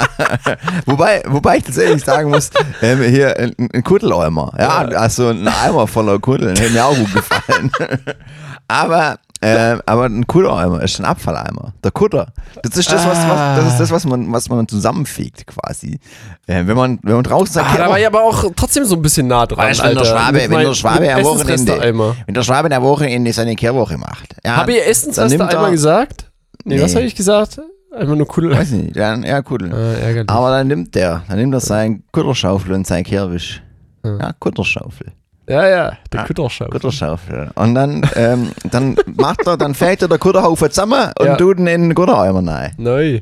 wobei, 0.84 1.22
wobei 1.26 1.56
ich 1.56 1.64
tatsächlich 1.64 2.04
sagen 2.04 2.28
muss, 2.28 2.50
ähm, 2.82 3.00
hier 3.00 3.38
ein, 3.38 3.54
ein 3.72 3.82
Kuddeleimer. 3.82 4.52
Ja, 4.58 4.78
also 4.88 5.28
ein 5.28 5.48
Eimer 5.48 5.86
voller 5.86 6.18
Kuddeln 6.18 6.54
hätte 6.54 6.70
mir 6.70 6.84
auch 6.84 6.94
gut 6.94 7.14
gefallen. 7.14 7.72
aber 8.68 9.16
ähm, 9.42 9.82
aber 9.86 10.04
ein 10.04 10.26
Kuddeleimer 10.26 10.82
ist 10.82 10.98
ein 11.00 11.04
Abfalleimer. 11.04 11.74
Der 11.82 11.90
Kutter. 11.90 12.32
Das 12.62 12.76
ist 12.76 12.90
das, 12.92 13.06
was, 13.06 13.18
was, 13.28 13.56
das, 13.56 13.72
ist 13.72 13.78
das 13.80 13.90
was, 13.90 14.04
man, 14.06 14.32
was 14.32 14.48
man 14.48 14.68
zusammenfegt 14.68 15.46
quasi. 15.46 15.98
Äh, 16.46 16.66
wenn, 16.66 16.76
man, 16.76 16.98
wenn 17.02 17.14
man 17.14 17.24
draußen 17.24 17.52
sagt, 17.54 17.70
ah, 17.74 17.76
da 17.76 17.90
war 17.90 17.98
ich 17.98 18.06
aber 18.06 18.22
auch 18.22 18.44
trotzdem 18.54 18.84
so 18.84 18.94
ein 18.94 19.02
bisschen 19.02 19.26
nah 19.26 19.46
dran. 19.46 19.66
Weißt 19.66 19.82
wenn 19.82 19.96
der. 19.96 20.04
Schwabe, 20.04 20.38
wenn 20.38 20.50
der 20.50 20.74
Schwabe 20.74 21.14
am 21.14 21.24
Wochenende, 21.24 22.14
wenn 22.26 22.34
der 22.34 22.42
Schwabe 22.42 22.74
am 22.74 22.82
Wochenende 22.82 23.32
seine 23.32 23.56
Kehrwoche 23.56 23.98
macht. 23.98 24.36
Ja, 24.44 24.64
Essensreste 24.64 25.36
nimmt 25.38 25.52
er- 25.52 25.58
einmal 25.58 25.72
gesagt? 25.72 26.30
Nee, 26.64 26.80
was 26.80 26.92
Nee. 26.92 26.96
habe 26.96 27.06
ich 27.06 27.14
gesagt? 27.14 27.60
Einfach 27.94 28.14
nur 28.14 28.26
Kudel. 28.26 28.52
Weiß 28.56 28.70
nicht, 28.70 28.96
dann, 28.96 29.22
ja, 29.22 29.42
Kuddel. 29.42 30.24
Ah. 30.26 30.32
Aber 30.38 30.50
dann 30.50 30.68
nimmt 30.68 30.94
der, 30.94 31.22
dann 31.28 31.38
nimmt 31.38 31.52
er 31.52 31.60
sein 31.60 32.04
Kutterschaufel 32.12 32.72
und 32.72 32.86
sein 32.86 33.04
Kehrwisch. 33.04 33.62
Ja. 34.04 34.18
Ja, 34.18 34.32
Kutterschaufel. 34.38 35.12
Ja, 35.48 35.68
ja, 35.68 35.92
der 36.12 36.20
Ja, 36.20 36.26
Kutterschaufel. 36.26 36.70
Kutterschaufel. 36.72 37.50
Und 37.54 37.74
dann, 37.74 38.08
ähm, 38.14 38.52
dann 38.70 38.96
macht 39.16 39.46
er, 39.46 39.56
dann 39.56 39.74
fällt 39.74 40.00
er 40.02 40.08
der 40.08 40.18
Kutterhaufen 40.18 40.70
zusammen 40.70 41.10
und 41.18 41.26
Ja. 41.26 41.36
tut 41.36 41.58
ihn 41.58 41.66
in 41.66 41.82
den 41.82 41.94
Kuttereimer 41.94 42.46
rein. 42.46 42.72
Neu. 42.78 43.20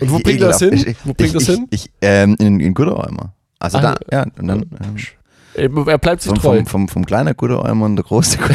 Und 0.00 0.10
wo 0.10 0.18
bringt 0.18 0.42
das 0.42 0.58
hin? 0.58 0.72
Ich- 0.74 0.96
Wo 1.04 1.14
bringt 1.14 1.20
ich, 1.28 1.32
das 1.32 1.42
ich, 1.44 1.48
hin? 1.54 1.66
Ich, 1.70 1.90
ähm, 2.02 2.36
in, 2.38 2.58
den 2.58 2.74
Kuttereimer. 2.74 3.32
Also 3.58 3.78
Ah, 3.78 3.80
da, 3.80 3.94
ja, 4.10 4.22
und 4.38 4.46
dann 4.48 4.62
ähm, 4.62 4.96
Er 5.54 5.70
er 5.86 5.98
bleibt 5.98 6.22
sich 6.22 6.30
vom, 6.30 6.38
treu. 6.38 6.56
vom, 6.58 6.66
vom, 6.66 6.88
vom 6.88 7.06
kleinen 7.06 7.36
Kuttereimer 7.36 7.86
und 7.86 7.96
der 7.96 8.04
große 8.04 8.36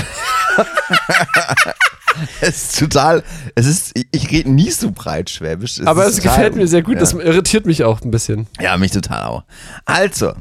es 2.42 2.50
ist 2.74 2.80
total, 2.80 3.24
es 3.56 3.66
ist, 3.66 3.92
ich, 3.98 4.08
ich 4.12 4.32
rede 4.32 4.50
nie 4.52 4.72
so 4.72 4.92
breit 4.92 5.30
Schwäbisch. 5.30 5.80
Es 5.80 5.88
Aber 5.88 6.06
es 6.06 6.16
total- 6.18 6.32
gefällt 6.36 6.56
mir 6.56 6.68
sehr 6.68 6.82
gut, 6.84 6.94
ja. 6.96 7.00
das 7.00 7.14
irritiert 7.14 7.66
mich 7.66 7.84
auch 7.84 8.02
ein 8.02 8.12
bisschen. 8.12 8.48
Ja, 8.60 8.78
mich 8.78 8.92
total 8.92 9.24
auch. 9.24 9.44
Also, 9.86 10.34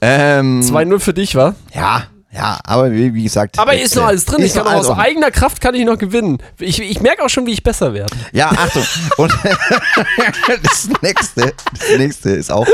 ähm, 0.00 0.60
2-0 0.60 0.98
für 1.00 1.14
dich, 1.14 1.34
wa? 1.34 1.54
ja, 1.74 2.04
ja, 2.30 2.58
aber 2.64 2.92
wie, 2.92 3.14
wie 3.14 3.22
gesagt. 3.22 3.58
Aber 3.58 3.74
ist 3.74 3.96
noch 3.96 4.02
äh, 4.02 4.08
alles 4.08 4.26
drin. 4.26 4.44
Ich 4.44 4.52
kann 4.52 4.64
noch 4.64 4.74
aus 4.74 4.90
eigener 4.90 5.30
Kraft 5.30 5.62
kann 5.62 5.74
ich 5.74 5.84
noch 5.86 5.96
gewinnen. 5.96 6.38
Ich, 6.58 6.78
ich 6.80 7.00
merke 7.00 7.24
auch 7.24 7.30
schon, 7.30 7.46
wie 7.46 7.52
ich 7.52 7.62
besser 7.62 7.94
werde. 7.94 8.14
Ja, 8.32 8.50
Achtung. 8.50 8.84
Und 9.16 9.32
das 10.62 10.88
nächste, 11.00 11.54
das 11.72 11.98
nächste 11.98 12.30
ist 12.30 12.52
auch, 12.52 12.66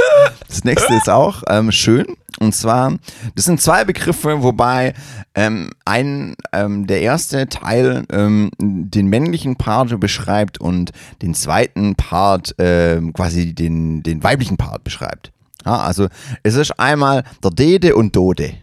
das 0.48 0.64
nächste 0.64 0.94
ist 0.94 1.08
auch 1.08 1.42
ähm, 1.48 1.70
schön. 1.70 2.04
Und 2.40 2.52
zwar, 2.52 2.94
das 3.36 3.44
sind 3.44 3.60
zwei 3.60 3.84
Begriffe, 3.84 4.42
wobei 4.42 4.92
ähm, 5.36 5.70
ein, 5.84 6.34
ähm, 6.52 6.88
der 6.88 7.00
erste 7.00 7.48
Teil 7.48 8.04
ähm, 8.10 8.50
den 8.58 9.06
männlichen 9.06 9.54
Part 9.54 10.00
beschreibt 10.00 10.60
und 10.60 10.90
den 11.22 11.34
zweiten 11.34 11.94
Part 11.94 12.56
ähm, 12.58 13.12
quasi 13.12 13.54
den, 13.54 14.02
den 14.02 14.24
weiblichen 14.24 14.56
Part 14.56 14.82
beschreibt. 14.82 15.30
Ja, 15.64 15.78
also 15.80 16.08
es 16.42 16.54
ist 16.56 16.78
einmal 16.78 17.24
der 17.42 17.50
Dede 17.50 17.96
und 17.96 18.14
Dode. 18.14 18.54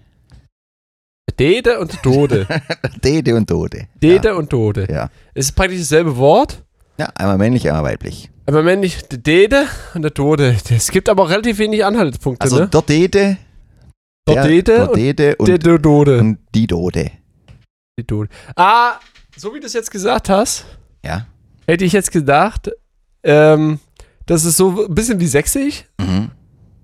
Dede 1.40 1.80
und 1.80 1.98
Dode. 2.06 2.46
Dede 3.04 3.36
und 3.36 3.50
Dode. 3.50 3.88
Dede 4.02 4.36
und 4.36 4.52
Dode. 4.54 4.88
Ja. 4.92 5.10
Es 5.34 5.48
ist 5.48 5.52
praktisch 5.54 5.80
dasselbe 5.80 6.18
Wort. 6.18 6.64
ja, 6.98 7.08
einmal 7.16 7.38
männlich, 7.38 7.68
einmal 7.68 7.84
weiblich. 7.84 8.30
Aber 8.46 8.64
männlich 8.64 9.02
der 9.08 9.18
Dede 9.20 9.66
und 9.94 10.02
der 10.02 10.12
Dode. 10.12 10.56
Es 10.70 10.92
gibt 10.92 11.10
aber 11.10 11.24
auch 11.24 11.30
relativ 11.30 11.58
wenig 11.60 11.84
Anhaltspunkte, 11.86 12.44
Also 12.44 12.60
ne? 12.60 12.68
der 12.68 12.82
Dede, 12.82 13.38
Der 14.28 14.36
der, 14.36 14.44
Dede 14.46 14.64
der 14.74 14.90
und 14.90 14.98
Dede 14.98 15.36
und, 15.38 15.48
der 15.48 15.58
der 15.58 15.78
Dode. 15.80 16.20
und 16.20 16.40
die 16.54 16.68
Dode. 16.68 17.12
Die 18.00 18.06
Dode. 18.06 18.30
Ah, 18.56 18.94
so 19.38 19.54
wie 19.56 19.60
du 19.60 19.66
es 19.66 19.74
jetzt 19.74 19.90
gesagt 19.92 20.30
hast, 20.30 20.66
Ja. 21.04 21.26
hätte 21.66 21.86
ich 21.86 21.94
jetzt 21.94 22.12
gedacht, 22.12 22.70
ähm, 23.24 23.80
das 24.26 24.44
ist 24.46 24.58
so 24.58 24.86
ein 24.86 24.94
bisschen 24.94 25.20
wie 25.20 25.28
sächsisch. 25.28 25.86
Mhm. 26.00 26.30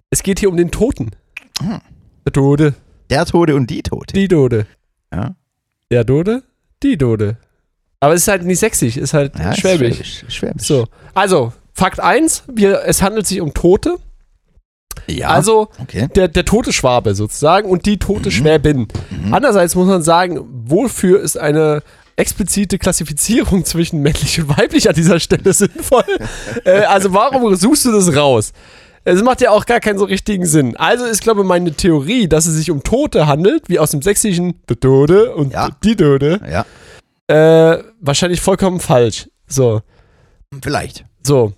Es 0.10 0.24
geht 0.24 0.40
hier 0.40 0.50
um 0.50 0.58
den 0.58 0.72
Toten. 0.72 1.12
Hm. 1.60 1.82
Der 2.26 2.32
Dode, 2.32 2.74
Der 3.10 3.26
Tode 3.26 3.56
und 3.56 3.70
die 3.70 3.84
Tote. 3.84 4.14
die 4.14 4.28
Dode. 4.28 4.66
Ja. 5.14 5.36
Der 5.92 6.04
Dode, 6.04 6.44
die 6.84 6.98
Dode. 6.98 7.38
Aber 8.00 8.14
es 8.14 8.22
ist 8.22 8.28
halt 8.28 8.44
nicht 8.44 8.60
sächsisch, 8.60 8.98
ist 8.98 9.14
halt 9.14 9.38
Ja, 9.40 9.52
ist 9.52 9.60
schwäbisch. 9.60 10.26
Schwäbisch. 10.28 10.66
So, 10.68 10.88
also, 11.14 11.54
Fakt 11.74 12.00
1, 12.00 12.44
wir, 12.54 12.84
es 12.86 13.02
handelt 13.02 13.28
sich 13.28 13.40
um 13.42 13.54
Tote. 13.54 13.98
Ja. 15.08 15.30
Also 15.30 15.70
okay. 15.80 16.08
der, 16.16 16.28
der 16.28 16.44
tote 16.44 16.74
Schwabe 16.74 17.14
sozusagen 17.16 17.70
und 17.70 17.86
die 17.86 17.98
tote 17.98 18.32
Schwäbin. 18.32 18.88
Mhm. 19.10 19.34
Andererseits 19.34 19.76
muss 19.76 19.88
man 19.88 20.02
sagen, 20.02 20.40
wofür 20.66 21.22
ist 21.22 21.38
eine 21.38 21.84
explizite 22.16 22.80
Klassifizierung 22.80 23.64
zwischen 23.64 24.02
männlich 24.02 24.42
und 24.42 24.58
weiblich 24.58 24.90
an 24.90 24.96
dieser 24.96 25.20
Stelle 25.20 25.54
sinnvoll? 25.54 26.04
äh, 26.66 26.82
also 26.82 27.14
warum 27.14 27.56
suchst 27.56 27.86
du 27.86 27.92
das 27.92 28.16
raus? 28.16 28.54
Es 29.10 29.24
macht 29.24 29.40
ja 29.42 29.52
auch 29.52 29.66
gar 29.66 29.80
keinen 29.80 29.98
so 29.98 30.06
richtigen 30.06 30.46
Sinn. 30.46 30.76
Also 30.76 31.06
ist, 31.06 31.22
glaube 31.22 31.42
ich, 31.42 31.48
meine 31.48 31.72
Theorie, 31.72 32.28
dass 32.28 32.46
es 32.46 32.56
sich 32.56 32.70
um 32.72 32.84
Tote 32.84 33.26
handelt, 33.26 33.70
wie 33.70 33.80
aus 33.80 33.92
dem 33.92 34.02
Sächsischen 34.02 34.56
der 34.68 34.80
Tode 34.80 35.34
und 35.34 35.54
Ja. 35.54 35.70
die 35.84 35.96
Tode, 35.96 36.42
Ja. 36.50 36.66
äh, 37.74 37.84
wahrscheinlich 38.02 38.42
vollkommen 38.42 38.80
falsch. 38.82 39.30
So, 39.48 39.82
Vielleicht. 40.62 41.06
so. 41.26 41.54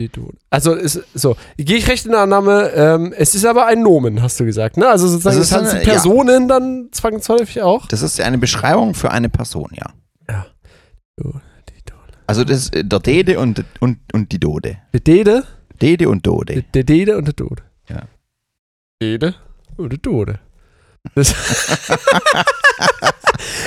Die. 0.00 0.10
Also 0.50 0.74
ist 0.74 1.00
so. 1.14 1.36
Gehe 1.56 1.76
ich 1.78 1.86
recht 1.88 2.04
in 2.06 2.10
der 2.12 2.22
Annahme, 2.22 2.70
ähm, 2.74 3.14
es 3.16 3.34
ist 3.36 3.44
aber 3.46 3.66
ein 3.66 3.82
Nomen, 3.82 4.20
hast 4.20 4.38
du 4.40 4.44
gesagt, 4.44 4.76
ne? 4.76 4.88
Also 4.88 5.06
sozusagen 5.06 5.36
Das 5.38 5.46
ist 5.46 5.52
eine- 5.54 5.80
Personen 5.84 6.48
dann 6.48 6.88
zwangsläufig 6.90 7.62
auch. 7.62 7.86
Das 7.86 8.02
ist 8.02 8.20
eine 8.20 8.36
Beschreibung 8.38 8.94
für 8.94 9.10
eine 9.12 9.28
Person, 9.28 9.70
ja. 9.74 9.86
Die 11.18 11.22
Tode. 11.22 11.40
Also 12.26 12.42
das 12.44 12.58
ist 12.58 12.74
äh, 12.74 12.84
der 12.84 12.98
Dede 13.00 13.38
und, 13.38 13.64
und, 13.80 13.98
und 14.12 14.32
die 14.32 14.40
Dode. 14.40 14.78
Der 14.92 15.00
Dede, 15.00 15.44
Dede 15.82 16.08
und 16.08 16.26
Dode. 16.26 16.64
der 16.74 16.84
Dede 16.84 17.18
und 17.18 17.26
der 17.26 17.36
Tode. 17.36 17.62
Ja. 17.88 18.02
Dede 19.02 19.34
und 19.76 19.92
der. 19.92 20.38
Das 21.14 21.34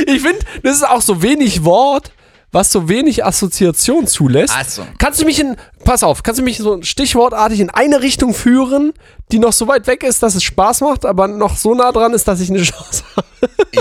ich 0.07 0.21
finde, 0.21 0.39
das 0.63 0.77
ist 0.77 0.87
auch 0.87 1.01
so 1.01 1.21
wenig 1.21 1.65
Wort, 1.65 2.13
was 2.51 2.71
so 2.71 2.87
wenig 2.87 3.25
Assoziation 3.25 4.07
zulässt. 4.07 4.55
Also. 4.55 4.85
Kannst 4.97 5.19
du 5.19 5.25
mich 5.25 5.41
in, 5.41 5.57
pass 5.83 6.03
auf, 6.03 6.23
kannst 6.23 6.39
du 6.39 6.43
mich 6.43 6.57
so 6.57 6.81
stichwortartig 6.81 7.59
in 7.59 7.69
eine 7.69 8.01
Richtung 8.01 8.33
führen, 8.33 8.93
die 9.33 9.39
noch 9.39 9.51
so 9.51 9.67
weit 9.67 9.87
weg 9.87 10.03
ist, 10.03 10.23
dass 10.23 10.35
es 10.35 10.43
Spaß 10.43 10.81
macht, 10.81 11.05
aber 11.05 11.27
noch 11.27 11.57
so 11.57 11.75
nah 11.75 11.91
dran 11.91 12.13
ist, 12.13 12.29
dass 12.29 12.39
ich 12.39 12.49
eine 12.49 12.61
Chance 12.63 13.03
habe? 13.17 13.27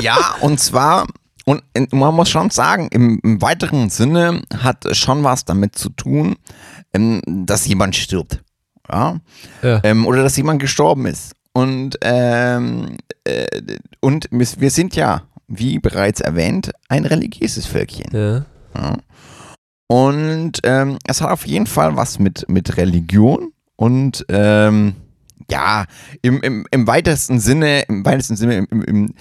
Ja, 0.02 0.34
und 0.40 0.58
zwar, 0.58 1.06
und 1.44 1.62
man 1.92 2.14
muss 2.14 2.30
schon 2.30 2.50
sagen, 2.50 2.88
im, 2.90 3.20
im 3.22 3.42
weiteren 3.42 3.90
Sinne 3.90 4.42
hat 4.56 4.84
schon 4.96 5.22
was 5.24 5.44
damit 5.44 5.76
zu 5.76 5.90
tun, 5.90 6.36
ähm, 6.92 7.20
dass 7.26 7.66
jemand 7.66 7.96
stirbt. 7.96 8.42
Ja. 8.90 9.20
Ja. 9.62 9.80
Ähm, 9.84 10.06
oder 10.06 10.22
dass 10.22 10.36
jemand 10.36 10.60
gestorben 10.60 11.06
ist. 11.06 11.32
Und, 11.52 11.98
ähm, 12.02 12.96
äh, 13.24 13.46
und 14.00 14.28
wir 14.30 14.70
sind 14.70 14.96
ja, 14.96 15.22
wie 15.46 15.78
bereits 15.78 16.20
erwähnt, 16.20 16.72
ein 16.88 17.04
religiöses 17.04 17.66
Völkchen. 17.66 18.10
Ja. 18.12 18.44
Ja. 18.74 18.96
Und 19.86 20.60
ähm, 20.64 20.98
es 21.06 21.20
hat 21.20 21.30
auf 21.30 21.46
jeden 21.46 21.66
Fall 21.66 21.96
was 21.96 22.18
mit, 22.18 22.48
mit 22.48 22.76
Religion 22.76 23.52
und 23.76 24.24
ähm, 24.28 24.94
ja, 25.50 25.84
im, 26.22 26.40
im, 26.40 26.66
im 26.70 26.86
weitesten 26.86 27.38
Sinne, 27.38 27.82
im 27.82 28.04
weitesten 28.04 28.36
Sinne 28.36 28.66
im, 28.70 28.82
im, 28.82 29.14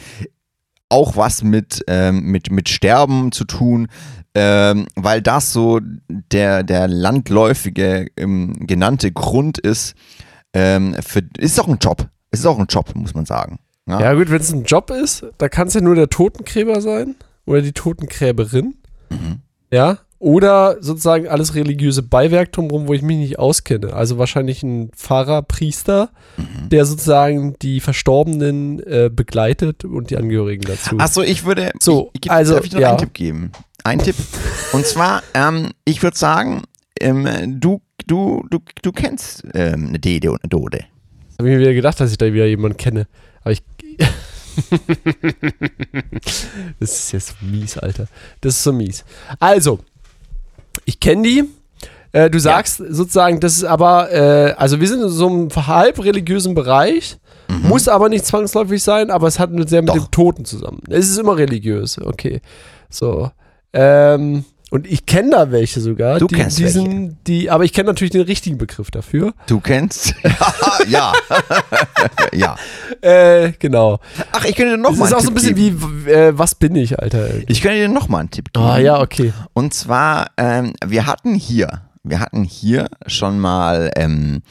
auch 0.93 1.17
was 1.17 1.43
mit, 1.43 1.83
ähm, 1.87 2.21
mit, 2.21 2.51
mit 2.51 2.69
Sterben 2.69 3.31
zu 3.31 3.45
tun, 3.45 3.87
ähm, 4.35 4.85
weil 4.95 5.23
das 5.23 5.51
so 5.51 5.79
der, 6.07 6.61
der 6.63 6.87
landläufige 6.87 8.07
ähm, 8.15 8.53
genannte 8.67 9.11
Grund 9.11 9.57
ist. 9.57 9.95
Ähm, 10.53 10.95
für, 11.01 11.23
ist 11.39 11.59
auch 11.59 11.67
ein 11.67 11.79
Job. 11.79 12.07
Es 12.29 12.41
ist 12.41 12.45
auch 12.45 12.59
ein 12.59 12.67
Job, 12.67 12.93
muss 12.93 13.15
man 13.15 13.25
sagen. 13.25 13.57
Ja, 13.87 14.13
gut, 14.13 14.29
wenn 14.29 14.39
es 14.39 14.53
ein 14.53 14.63
Job 14.63 14.91
ist, 14.91 15.25
da 15.39 15.49
kann 15.49 15.67
es 15.67 15.73
ja 15.73 15.81
nur 15.81 15.95
der 15.95 16.09
Totengräber 16.09 16.79
sein. 16.79 17.15
oder 17.45 17.61
die 17.61 17.73
Totengräberin. 17.73 18.75
Mhm. 19.09 19.41
Ja. 19.71 19.97
Oder 20.23 20.77
sozusagen 20.79 21.27
alles 21.27 21.53
religiöse 21.53 22.01
Beiwerk 22.01 22.53
drumherum, 22.53 22.87
wo 22.87 22.93
ich 22.93 23.01
mich 23.01 23.17
nicht 23.17 23.39
auskenne. 23.39 23.91
Also 23.91 24.17
wahrscheinlich 24.17 24.63
ein 24.63 24.89
Pfarrer, 24.95 25.41
Priester, 25.41 26.11
Mhm. 26.37 26.69
der 26.69 26.85
sozusagen 26.85 27.55
die 27.61 27.81
Verstorbenen 27.81 28.79
äh, 28.79 29.09
begleitet 29.13 29.83
und 29.83 30.11
die 30.11 30.17
Angehörigen 30.17 30.63
dazu. 30.63 30.97
Achso, 30.97 31.21
ich 31.21 31.43
würde. 31.43 31.73
So, 31.81 32.09
ich, 32.13 32.21
ich, 32.23 32.31
also, 32.31 32.53
darf 32.55 32.65
ich 32.65 32.71
noch 32.71 32.79
ja. 32.79 32.89
einen 32.91 32.99
Tipp 32.99 33.13
geben? 33.13 33.51
Ein 33.83 33.99
Tipp. 33.99 34.15
Und 34.71 34.85
zwar, 34.85 35.23
ähm, 35.33 35.71
ich 35.83 36.01
würde 36.01 36.17
sagen, 36.17 36.63
ähm, 37.01 37.59
du, 37.59 37.81
du, 38.07 38.45
du, 38.49 38.59
du 38.81 38.91
kennst 38.93 39.43
ähm, 39.53 39.89
eine 39.89 39.99
Dede 39.99 40.31
und 40.31 40.41
eine 40.41 40.49
Dode. 40.49 40.85
Habe 41.37 41.49
ich 41.49 41.55
mir 41.55 41.59
wieder 41.59 41.73
gedacht, 41.73 41.99
dass 41.99 42.11
ich 42.11 42.17
da 42.17 42.31
wieder 42.31 42.45
jemanden 42.45 42.77
kenne. 42.77 43.07
Aber 43.41 43.51
ich. 43.51 43.61
das 46.79 46.91
ist 46.91 47.11
jetzt 47.11 47.27
so 47.27 47.33
mies, 47.45 47.77
Alter. 47.77 48.07
Das 48.39 48.55
ist 48.55 48.63
so 48.63 48.71
mies. 48.71 49.03
Also, 49.39 49.79
ich 50.85 50.99
kenne 50.99 51.23
die. 51.23 51.43
Äh, 52.11 52.29
du 52.29 52.39
sagst 52.39 52.77
sozusagen, 52.77 53.39
das 53.39 53.57
ist 53.57 53.63
aber, 53.63 54.11
äh, 54.11 54.53
also 54.57 54.79
wir 54.79 54.87
sind 54.87 55.01
in 55.01 55.09
so 55.09 55.27
einem 55.27 55.49
halb 55.67 56.03
religiösen 56.03 56.53
Bereich, 56.53 57.17
muss 57.63 57.87
aber 57.87 58.09
nicht 58.09 58.25
zwangsläufig 58.25 58.81
sein, 58.83 59.09
aber 59.11 59.27
es 59.27 59.39
hat 59.39 59.51
mit- 59.51 59.69
sehr 59.69 59.81
mit 59.81 59.93
Mhm. 59.93 59.97
Doch. 59.97 60.05
dem 60.07 60.11
Toten 60.11 60.45
zusammen. 60.45 60.81
Es 60.89 61.09
ist 61.09 61.17
immer 61.17 61.37
religiös, 61.37 61.99
okay. 61.99 62.41
So. 62.89 63.31
Ähm, 63.73 64.45
und 64.73 64.87
ich 64.87 65.05
kenne 65.05 65.29
da 65.29 65.51
welche 65.51 65.79
sogar. 65.79 66.17
Du 66.17 66.25
die, 66.25 66.33
kennst 66.33 66.57
die 66.57 66.63
welche. 66.63 67.15
Die, 67.27 67.51
aber 67.51 67.63
ich 67.63 67.73
kenne 67.73 67.89
natürlich 67.89 68.09
den 68.09 68.23
richtigen 68.23 68.57
Begriff 68.57 68.89
dafür. 68.89 69.35
Du 69.45 69.59
kennst? 69.59 70.15
ja. 70.87 71.13
ja. 72.33 72.55
Äh, 72.99 73.51
genau. 73.59 73.99
Ach, 74.31 74.43
ich 74.45 74.55
könnte 74.55 74.71
dir 74.71 74.81
noch 74.81 74.97
Das 74.97 75.09
ist 75.09 75.13
auch 75.13 75.19
so 75.19 75.27
ein 75.27 75.35
bisschen 75.35 75.53
geben. 75.53 76.05
wie, 76.07 76.09
äh, 76.09 76.35
was 76.35 76.55
bin 76.55 76.75
ich, 76.75 76.97
Alter? 76.97 77.29
Ich 77.47 77.61
könnte 77.61 77.77
dir 77.77 77.87
noch 77.87 78.07
mal 78.07 78.21
einen 78.21 78.31
Tipp 78.31 78.51
geben. 78.51 78.65
Ah, 78.65 78.79
ja, 78.79 78.99
okay. 78.99 79.31
Und 79.53 79.75
zwar, 79.75 80.31
ähm, 80.37 80.73
wir 80.83 81.05
hatten 81.05 81.35
hier, 81.35 81.81
wir 82.01 82.19
hatten 82.19 82.43
hier 82.43 82.89
schon 83.05 83.37
mal 83.37 83.91
ähm, 83.95 84.41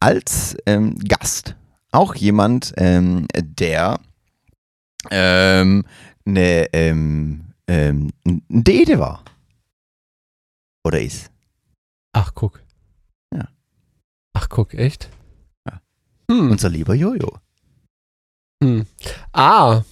als 0.00 0.56
ähm, 0.64 0.98
Gast 0.98 1.56
auch 1.92 2.14
jemand, 2.14 2.72
ähm, 2.78 3.26
der 3.36 4.00
ähm, 5.10 5.84
eine 6.24 6.72
ähm, 6.72 7.44
ähm, 7.66 8.12
ein 8.24 8.42
Dede 8.48 8.98
war. 8.98 9.24
Oder 10.88 11.02
ist. 11.02 11.30
Ach, 12.14 12.32
guck. 12.34 12.62
Ja. 13.34 13.46
Ach, 14.32 14.48
guck, 14.48 14.72
echt? 14.72 15.10
Ja. 15.68 15.82
Hm. 16.30 16.50
Unser 16.50 16.70
lieber 16.70 16.94
Jojo. 16.94 17.36
hm. 18.64 18.86
Ah. 19.34 19.82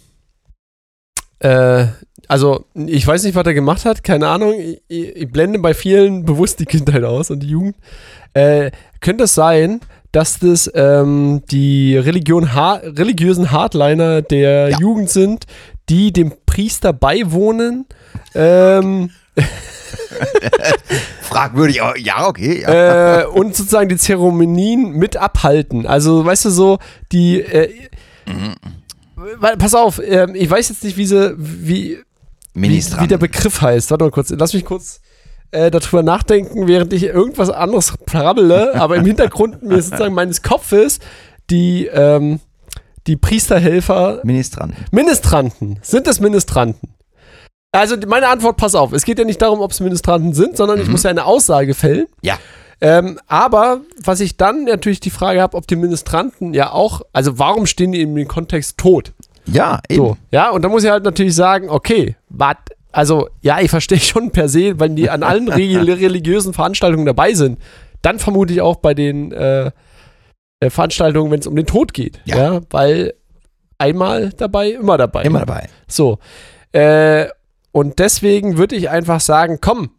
Äh, 1.41 1.89
also, 2.29 2.65
ich 2.75 3.07
weiß 3.07 3.25
nicht, 3.25 3.35
was 3.35 3.47
er 3.47 3.53
gemacht 3.53 3.85
hat, 3.85 4.05
keine 4.05 4.27
Ahnung. 4.29 4.55
Ich, 4.59 4.81
ich, 4.89 5.31
blende 5.31 5.59
bei 5.59 5.75
vielen 5.75 6.25
bewusst 6.25 6.61
die 6.61 6.65
Kindheit 6.65 7.05
aus 7.05 7.31
und 7.31 7.41
die 7.41 7.51
Jugend. 7.51 7.77
Äh, 8.33 8.71
könnte 9.01 9.25
es 9.25 9.35
sein, 9.35 9.81
dass 10.13 10.39
das 10.39 10.71
ähm, 10.75 11.43
die 11.51 11.99
Religion 11.99 12.55
ha 12.55 12.77
religiösen 12.77 13.51
Hardliner 13.51 14.23
der 14.23 14.71
Ja. 14.71 14.79
Jugend 14.79 15.11
sind, 15.11 15.45
die 15.91 16.11
dem 16.15 16.33
Priester 16.47 16.95
beiwohnen? 16.95 17.85
Ähm, 18.35 19.11
Fragwürdig, 21.23 21.83
aber 21.83 21.99
ja, 21.99 22.27
okay. 22.27 22.63
Ja. 22.63 23.21
äh, 23.21 23.27
und 23.27 23.55
sozusagen 23.55 23.89
die 23.89 23.97
Zeremonien 23.97 24.93
mit 24.93 25.17
abhalten. 25.17 25.87
Also, 25.87 26.25
weißt 26.25 26.47
du, 26.47 26.51
so, 26.51 26.79
die. 27.13 27.41
Äh, 27.41 27.73
weil, 29.17 29.57
pass 29.57 29.75
auf, 29.75 30.01
ähm, 30.05 30.35
ich 30.35 30.51
weiß 30.51 30.69
jetzt 30.69 30.85
nicht, 30.85 30.97
wie 30.97 31.07
sie, 31.07 31.35
wie, 31.39 31.99
wie, 32.55 32.61
Ministrant. 32.61 33.03
wie 33.03 33.09
der 33.09 33.19
Begriff 33.19 33.61
heißt. 33.61 33.91
Warte 33.91 34.05
mal 34.05 34.11
kurz, 34.11 34.31
lass 34.31 34.53
mich 34.53 34.65
kurz 34.65 35.01
äh, 35.51 35.71
darüber 35.71 36.03
nachdenken, 36.03 36.67
während 36.67 36.93
ich 36.93 37.05
irgendwas 37.05 37.51
anderes 37.51 37.95
prabbele, 38.05 38.75
aber 38.75 38.97
im 38.97 39.05
Hintergrund 39.05 39.63
mir 39.63 39.81
sozusagen 39.81 40.15
meines 40.15 40.43
Kopfes 40.43 40.99
die, 41.51 41.87
ähm, 41.87 42.41
die 43.07 43.17
Priesterhelfer 43.17 44.21
Ministrant. 44.25 44.75
Ministranten. 44.93 45.79
Sind 45.83 46.07
es 46.09 46.21
Ministranten? 46.21 46.96
Also 47.79 47.97
meine 48.07 48.29
Antwort, 48.29 48.57
pass 48.57 48.75
auf, 48.75 48.93
es 48.93 49.05
geht 49.05 49.19
ja 49.19 49.25
nicht 49.25 49.41
darum, 49.43 49.61
ob 49.61 49.71
es 49.71 49.81
Ministranten 49.81 50.33
sind, 50.33 50.57
sondern 50.57 50.81
ich 50.81 50.89
muss 50.89 51.03
ja 51.03 51.11
eine 51.11 51.25
Aussage 51.25 51.75
fällen. 51.75 52.07
Ja. 52.23 52.39
Ähm, 52.81 53.19
aber 53.27 53.81
was 54.05 54.21
ich 54.21 54.37
dann 54.37 54.65
natürlich 54.65 55.01
die 55.01 55.11
Frage 55.11 55.41
habe, 55.41 55.57
ob 55.57 55.67
die 55.67 55.77
Ministranten 55.77 56.53
ja 56.53 56.73
auch, 56.73 57.01
also 57.13 57.39
warum 57.39 57.67
stehen 57.67 57.93
die 57.93 58.03
in 58.03 58.15
dem 58.15 58.29
Kontext 58.29 58.77
tot? 58.79 59.13
Ja, 59.47 59.81
eben. 59.89 59.97
So, 60.03 60.17
ja, 60.31 60.51
und 60.51 60.63
da 60.63 60.69
muss 60.69 60.85
ich 60.85 60.91
halt 60.91 61.05
natürlich 61.05 61.35
sagen, 61.35 61.71
okay, 61.71 62.17
was, 62.29 62.57
also 62.93 63.29
ja, 63.41 63.61
ich 63.61 63.71
verstehe 63.71 63.99
schon 64.01 64.31
per 64.31 64.49
se, 64.49 64.79
wenn 64.79 64.95
die 64.97 65.09
an 65.09 65.23
allen 65.23 65.49
reli- 65.53 66.01
religiösen 66.01 66.53
Veranstaltungen 66.53 67.07
dabei 67.07 67.33
sind, 67.33 67.59
dann 68.03 68.19
vermute 68.19 68.53
ich 68.53 68.61
auch 68.61 68.77
bei 68.77 68.93
den 68.95 69.33
äh, 69.33 69.71
äh, 70.61 70.71
Veranstaltungen, 70.71 71.31
wenn 71.31 71.41
es 71.41 71.47
um 71.47 71.57
den 71.57 71.67
Tod 71.67 71.95
geht. 71.95 72.21
Ja. 72.25 72.37
Ja. 72.55 72.61
weil 72.71 73.15
einmal 73.79 74.31
dabei, 74.37 74.71
immer 74.71 74.99
dabei. 74.99 75.23
Immer 75.23 75.41
dabei. 75.41 75.69
So. 75.89 76.19
Äh, 76.73 77.29
und 77.77 77.99
deswegen 77.99 78.57
würde 78.57 78.75
ich 78.75 78.89
einfach 78.89 79.21
sagen, 79.21 79.59
komm, 79.61 79.91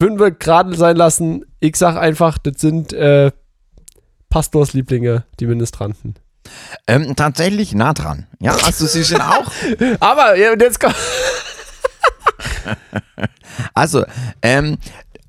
würden 0.00 0.18
wir 0.18 0.32
gerade 0.32 0.74
sein 0.74 0.96
lassen. 0.96 1.44
Ich 1.60 1.76
sag 1.76 1.96
einfach, 1.96 2.36
das 2.36 2.54
sind 2.60 2.92
äh, 2.92 3.30
Pastorslieblinge, 4.28 5.22
die 5.38 5.46
Ministranten. 5.46 6.16
Ähm, 6.88 7.14
tatsächlich 7.14 7.76
nah 7.76 7.94
dran. 7.94 8.26
Ja, 8.40 8.56
also 8.64 8.86
sie 8.86 9.04
sind 9.04 9.20
auch. 9.20 9.52
Aber 10.00 10.34
ja, 10.36 10.52
jetzt 10.58 10.80
kommt. 10.80 10.96
Also, 13.74 14.04
ähm, 14.42 14.78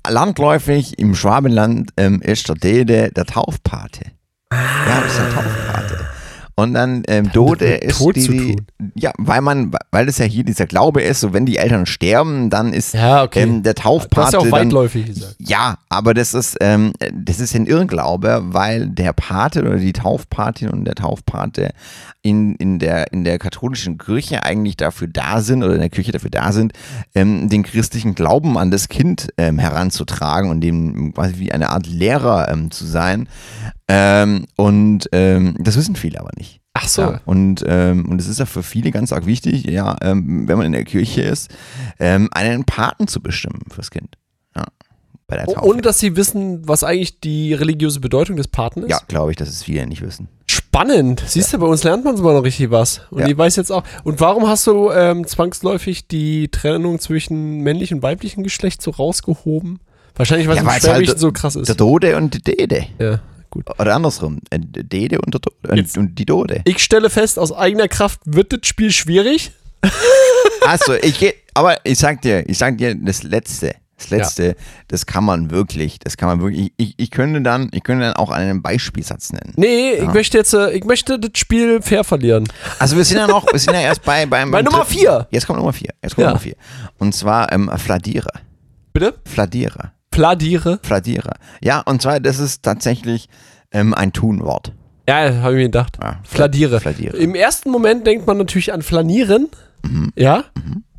landläufig 0.08 0.98
im 0.98 1.14
Schwabenland 1.14 1.90
ähm, 1.96 2.20
ist 2.22 2.48
der 2.48 2.56
Dede 2.56 3.12
der 3.12 3.24
Taufpate. 3.24 4.06
Ja, 4.50 5.00
das 5.00 5.12
ist 5.12 5.18
der 5.18 5.30
Taufpate. 5.30 6.11
Und 6.54 6.74
dann 6.74 7.02
ähm, 7.08 7.30
Dode 7.32 7.64
ist 7.64 8.00
die, 8.14 8.28
die, 8.28 8.56
ja, 8.94 9.12
weil 9.16 9.40
man, 9.40 9.72
weil 9.90 10.04
das 10.06 10.18
ja 10.18 10.26
hier 10.26 10.44
dieser 10.44 10.66
Glaube 10.66 11.00
ist, 11.00 11.20
so 11.20 11.32
wenn 11.32 11.46
die 11.46 11.56
Eltern 11.56 11.86
sterben, 11.86 12.50
dann 12.50 12.74
ist 12.74 12.92
Ja, 12.92 13.22
okay. 13.22 13.42
ähm, 13.42 13.62
der 13.62 13.72
du 13.72 13.78
hast 13.78 13.84
Taufpate 13.84 14.32
ja 14.32 14.38
auch 14.38 14.42
dann, 14.42 14.52
weitläufig 14.52 15.06
gesagt. 15.06 15.36
ja, 15.38 15.78
aber 15.88 16.12
das 16.12 16.34
ist, 16.34 16.58
ähm, 16.60 16.92
das 17.12 17.40
ist 17.40 17.54
ein 17.54 17.66
Irrglaube, 17.66 18.42
weil 18.44 18.86
der 18.86 19.14
Pate 19.14 19.62
oder 19.62 19.76
die 19.76 19.94
Taufpatin 19.94 20.68
und 20.68 20.84
der 20.84 20.94
Taufpate 20.94 21.70
in, 22.20 22.54
in, 22.56 22.78
der, 22.78 23.12
in 23.12 23.24
der 23.24 23.38
katholischen 23.38 23.98
Kirche 23.98 24.44
eigentlich 24.44 24.76
dafür 24.76 25.08
da 25.08 25.40
sind 25.40 25.62
oder 25.62 25.74
in 25.74 25.80
der 25.80 25.90
Kirche 25.90 26.12
dafür 26.12 26.30
da 26.30 26.52
sind, 26.52 26.72
ähm, 27.14 27.48
den 27.48 27.62
christlichen 27.62 28.14
Glauben 28.14 28.58
an 28.58 28.70
das 28.70 28.88
Kind 28.88 29.28
ähm, 29.38 29.58
heranzutragen 29.58 30.50
und 30.50 30.60
dem 30.60 31.14
quasi 31.14 31.38
wie 31.38 31.50
eine 31.50 31.70
Art 31.70 31.86
Lehrer 31.86 32.48
ähm, 32.50 32.70
zu 32.70 32.86
sein. 32.86 33.28
Ähm, 33.92 34.46
und 34.56 35.08
ähm, 35.12 35.54
das 35.58 35.76
wissen 35.76 35.96
viele 35.96 36.20
aber 36.20 36.30
nicht. 36.36 36.60
Ach 36.74 36.88
so. 36.88 37.02
Ja, 37.02 37.20
und, 37.26 37.62
ähm, 37.66 38.06
und 38.08 38.20
es 38.20 38.26
ist 38.28 38.38
ja 38.38 38.46
für 38.46 38.62
viele 38.62 38.90
ganz 38.90 39.12
arg 39.12 39.26
wichtig, 39.26 39.64
ja, 39.64 39.96
ähm, 40.00 40.48
wenn 40.48 40.56
man 40.56 40.66
in 40.66 40.72
der 40.72 40.84
Kirche 40.84 41.20
ist, 41.22 41.50
ähm, 42.00 42.28
einen 42.32 42.64
Paten 42.64 43.06
zu 43.08 43.20
bestimmen 43.20 43.60
fürs 43.70 43.90
Kind. 43.90 44.16
Ja, 44.56 44.64
bei 45.26 45.36
der 45.36 45.46
Taufe. 45.46 45.66
Ohne 45.66 45.82
dass 45.82 45.98
sie 45.98 46.16
wissen, 46.16 46.66
was 46.66 46.82
eigentlich 46.82 47.20
die 47.20 47.52
religiöse 47.52 48.00
Bedeutung 48.00 48.36
des 48.36 48.48
Paten 48.48 48.84
ist. 48.84 48.90
ja, 48.90 49.00
glaube 49.06 49.32
ich, 49.32 49.36
dass 49.36 49.48
es 49.50 49.62
viele 49.64 49.86
nicht 49.86 50.00
wissen. 50.00 50.28
Spannend. 50.46 51.22
Siehst 51.26 51.52
du, 51.52 51.58
bei 51.58 51.66
uns 51.66 51.84
lernt 51.84 52.04
man 52.04 52.16
immer 52.16 52.32
noch 52.32 52.44
richtig 52.44 52.70
was. 52.70 53.02
Und 53.10 53.20
Ja. 53.20 53.28
ich 53.28 53.36
weiß 53.36 53.56
jetzt 53.56 53.70
auch. 53.70 53.84
Und 54.04 54.20
warum 54.20 54.46
hast 54.48 54.66
du 54.66 54.90
ähm, 54.90 55.26
zwangsläufig 55.26 56.08
die 56.08 56.48
Trennung 56.48 56.98
zwischen 56.98 57.60
männlichem 57.60 57.98
und 57.98 58.02
weiblichem 58.02 58.42
Geschlecht 58.42 58.80
so 58.80 58.90
rausgehoben? 58.92 59.80
Wahrscheinlich, 60.14 60.48
weil 60.48 60.56
Ja, 60.56 60.76
es 60.76 60.88
halt 60.88 61.18
so 61.18 61.32
krass 61.32 61.56
ist. 61.56 61.68
Der 61.68 61.74
Dode 61.74 62.16
und 62.16 62.34
die 62.34 62.42
Dede. 62.56 62.86
ja, 62.98 63.20
gut. 63.52 63.68
Oder 63.78 63.94
andersrum. 63.94 64.40
der 64.52 64.82
Dede 64.82 65.20
und, 65.20 65.36
Jetzt- 65.74 65.96
und 65.96 66.16
die 66.18 66.26
Dode. 66.26 66.62
Ich 66.64 66.82
stelle 66.82 67.08
fest, 67.10 67.38
aus 67.38 67.52
eigener 67.52 67.86
Kraft 67.86 68.20
wird 68.24 68.52
das 68.52 68.66
Spiel 68.66 68.90
schwierig. 68.90 69.52
Achso, 70.66 70.94
ich 70.94 71.18
geh, 71.18 71.32
aber 71.54 71.76
ich 71.84 71.98
sag 71.98 72.22
dir, 72.22 72.48
ich 72.48 72.58
sag 72.58 72.78
dir, 72.78 72.94
das 72.94 73.22
letzte, 73.24 73.74
das 73.96 74.10
letzte, 74.10 74.56
das 74.88 75.06
kann 75.06 75.24
man 75.24 75.50
wirklich, 75.50 75.98
das 75.98 76.16
kann 76.16 76.28
man 76.28 76.40
wirklich, 76.40 76.72
ich, 76.76 76.94
ich 76.96 77.10
könnte 77.10 77.40
dann, 77.42 77.68
ich 77.72 77.82
könnte 77.82 78.04
dann 78.04 78.14
auch 78.14 78.30
einen 78.30 78.62
Beispielsatz 78.62 79.32
nennen. 79.32 79.52
Nee, 79.56 79.94
ich 79.94 80.12
möchte 80.12 80.38
jetzt, 80.38 80.54
äh, 80.54 80.70
ich 80.70 80.84
möchte 80.84 81.18
das 81.18 81.32
Spiel 81.34 81.82
fair 81.82 82.04
verlieren. 82.04 82.44
Also 82.78 82.96
wir 82.96 83.04
sind 83.04 83.18
ja 83.18 83.26
noch, 83.26 83.46
wir 83.52 83.58
sind 83.58 83.74
ja 83.74 83.80
erst 83.80 84.02
bei, 84.04 84.24
beim, 84.26 84.50
Bei 84.50 84.62
Nummer 84.62 84.84
vier. 84.84 85.26
Jetzt 85.30 85.46
kommt 85.46 85.58
Nummer 85.58 85.72
vier. 85.72 85.90
Jetzt 86.02 86.14
kommt 86.14 86.22
Ja. 86.24 86.28
Nummer 86.30 86.40
vier. 86.40 86.54
Und 86.98 87.12
zwar 87.14 87.50
ähm, 87.52 87.70
Fladierer. 87.76 88.32
Bitte? 88.92 89.14
Fladierer. 89.24 89.92
Pladiere. 90.12 90.78
Fladierer. 90.84 91.34
Ja, 91.60 91.80
und 91.80 92.00
zwar, 92.00 92.20
das 92.20 92.38
ist 92.38 92.62
tatsächlich 92.62 93.28
ähm, 93.72 93.92
ein 93.94 94.12
Tunwort. 94.12 94.72
Ja, 95.08 95.34
habe 95.42 95.54
ich 95.54 95.56
mir 95.56 95.62
gedacht. 95.64 95.98
Ja, 96.00 96.20
Fladiere. 96.22 96.78
Fladiere. 96.78 97.16
Im 97.16 97.34
ersten 97.34 97.70
Moment 97.70 98.06
denkt 98.06 98.26
man 98.28 98.38
natürlich 98.38 98.72
an 98.72 98.82
Flanieren. 98.82 99.48
Mhm. 99.84 100.12
Ja. 100.14 100.44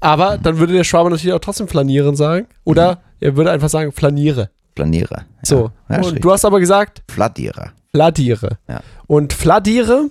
Aber 0.01 0.37
dann 0.37 0.57
würde 0.57 0.73
der 0.73 0.83
Schwabe 0.83 1.09
natürlich 1.09 1.33
auch 1.33 1.39
trotzdem 1.39 1.69
Flanieren 1.69 2.17
sagen. 2.17 2.47
Oder 2.65 3.01
er 3.21 3.37
würde 3.37 3.51
einfach 3.51 3.69
sagen 3.69 3.93
Flaniere. 3.93 4.49
Planierer. 4.75 5.19
Ja. 5.19 5.25
So. 5.43 5.71
Ja, 5.89 6.01
Und 6.01 6.23
du 6.23 6.31
hast 6.31 6.43
aber 6.43 6.59
gesagt. 6.59 7.03
Fladiere. 7.09 8.57
Ja. 8.67 8.81
Und 9.07 9.31
Fladiere 9.31 10.09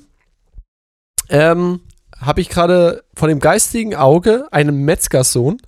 ähm, 1.29 1.81
habe 2.19 2.41
ich 2.41 2.49
gerade 2.49 3.03
vor 3.15 3.29
dem 3.29 3.41
geistigen 3.41 3.95
Auge 3.95 4.47
einen 4.53 4.85
Metzgerssohn, 4.85 5.59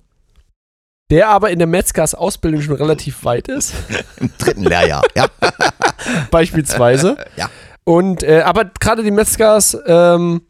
der 1.11 1.29
aber 1.29 1.51
in 1.51 1.59
der 1.59 1.67
Metzgers-Ausbildung 1.67 2.61
schon 2.61 2.75
relativ 2.75 3.23
weit 3.23 3.47
ist, 3.47 3.73
Im 4.19 4.31
dritten 4.37 4.63
Lehrjahr. 4.63 5.03
Ja. 5.15 5.27
beispielsweise. 6.31 7.17
Ja. 7.37 7.49
Und 7.83 8.23
äh, 8.23 8.41
aber 8.41 8.65
gerade 8.79 9.03
die 9.03 9.11
Metzgers 9.11 9.77
ähm, 9.85 10.41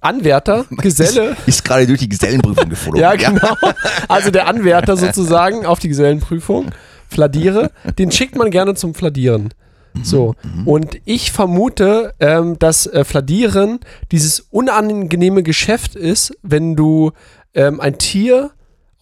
Anwärter, 0.00 0.64
Geselle, 0.70 1.30
Ist, 1.30 1.48
ist 1.48 1.64
gerade 1.64 1.86
durch 1.86 1.98
die 2.00 2.08
Gesellenprüfung 2.08 2.68
geflogen. 2.70 3.00
ja 3.00 3.14
genau, 3.16 3.54
also 4.08 4.30
der 4.30 4.46
Anwärter 4.46 4.96
sozusagen 4.96 5.66
auf 5.66 5.78
die 5.78 5.88
Gesellenprüfung, 5.88 6.70
Fladiere, 7.08 7.70
den 7.98 8.10
schickt 8.10 8.36
man 8.36 8.50
gerne 8.50 8.74
zum 8.74 8.94
Fladieren. 8.94 9.52
So, 10.02 10.34
und 10.64 10.98
ich 11.04 11.32
vermute, 11.32 12.14
ähm, 12.18 12.58
dass 12.58 12.86
äh, 12.86 13.04
Fladieren 13.04 13.78
dieses 14.10 14.40
unangenehme 14.40 15.42
Geschäft 15.42 15.94
ist, 15.96 16.34
wenn 16.42 16.76
du 16.76 17.12
ähm, 17.54 17.80
ein 17.80 17.98
Tier 17.98 18.50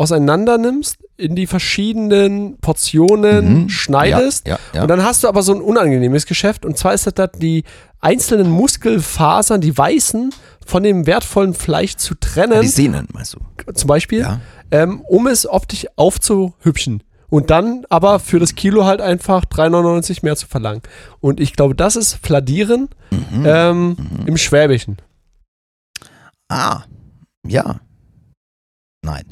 auseinander 0.03 0.59
nimmst, 0.59 0.99
in 1.17 1.35
die 1.37 1.47
verschiedenen 1.47 2.59
Portionen 2.59 3.63
Mhm. 3.63 3.69
schneidest 3.69 4.47
Ja, 4.47 4.55
ja, 4.55 4.59
ja. 4.75 4.83
und 4.83 4.89
dann 4.89 5.05
hast 5.05 5.23
du 5.25 5.29
aber 5.29 5.43
so 5.43 5.55
ein 5.55 5.61
unangenehmes 5.61 6.27
Geschäft 6.27 6.65
und 6.67 6.77
zwar 6.77 6.93
ist 6.95 7.07
das, 7.07 7.15
das 7.15 7.31
die 7.37 7.65
einzelnen 8.01 8.51
Muskelfasern, 8.51 9.61
die 9.61 9.77
weißen, 9.77 10.35
von 10.67 10.83
dem 10.83 11.07
wertvollen 11.07 11.55
Fleisch 11.55 11.97
zu 11.97 12.15
trennen 12.15 12.61
Die 12.63 12.69
Sehnen, 12.69 13.07
meinst 13.13 13.35
du? 13.35 13.73
zum 13.73 13.89
Beispiel, 13.89 14.21
Ja. 14.21 14.41
ähm, 14.71 15.01
um 15.03 15.27
es 15.27 15.47
optisch 15.49 15.87
aufzuhübschen. 15.97 17.03
Und 17.29 17.49
dann 17.51 17.85
aber 17.89 18.19
für 18.19 18.39
das 18.39 18.55
Kilo 18.57 18.85
halt 18.85 19.01
einfach 19.01 19.45
3,99 19.47 20.19
mehr 20.23 20.37
zu 20.37 20.47
verlangen. 20.47 20.83
Und 21.21 21.41
ich 21.41 21.55
glaube, 21.55 21.75
das 21.75 21.97
ist 21.97 22.15
Fladieren 22.23 22.89
Mhm. 23.11 23.45
ähm, 23.47 23.97
im 24.27 24.37
Schwäbischen. 24.37 24.99
Ah, 26.49 26.83
ja. 27.47 27.81
Nein. 29.05 29.25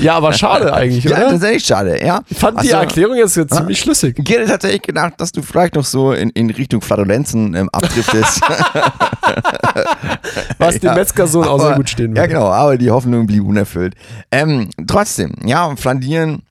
Ja, 0.00 0.14
aber 0.16 0.32
schade 0.32 0.72
eigentlich, 0.72 1.04
Ja, 1.04 1.18
oder? 1.18 1.28
tatsächlich 1.30 1.64
schade, 1.64 2.04
ja. 2.04 2.20
Ich 2.28 2.38
fand 2.38 2.56
die 2.62 2.72
Also, 2.72 2.86
Erklärung 2.86 3.16
jetzt, 3.16 3.36
jetzt 3.36 3.54
ziemlich 3.54 3.78
schlüssig. 3.78 4.18
Ich 4.18 4.28
hätte 4.30 4.46
tatsächlich 4.46 4.82
gedacht, 4.82 5.14
dass 5.18 5.30
du 5.30 5.42
vielleicht 5.42 5.74
noch 5.74 5.84
so 5.84 6.12
in, 6.12 6.30
in 6.30 6.50
Richtung 6.50 6.80
Flatulenzen 6.80 7.54
ähm, 7.54 7.68
abdriftest. 7.70 8.40
Was 10.58 10.78
dem 10.80 10.88
Ja. 10.88 10.94
Metzgersohn 10.94 11.46
auch 11.46 11.58
sehr 11.58 11.68
Aber- 11.68 11.76
gut 11.76 11.90
stehen 11.90 12.16
Ja, 12.16 12.22
würde. 12.22 12.34
genau, 12.34 12.46
aber 12.46 12.78
die 12.78 12.90
Hoffnung 12.90 13.26
blieb 13.26 13.44
unerfüllt. 13.44 13.94
Ähm, 14.32 14.70
trotzdem, 14.86 15.34
ja, 15.44 15.74
Flandieren 15.76 16.42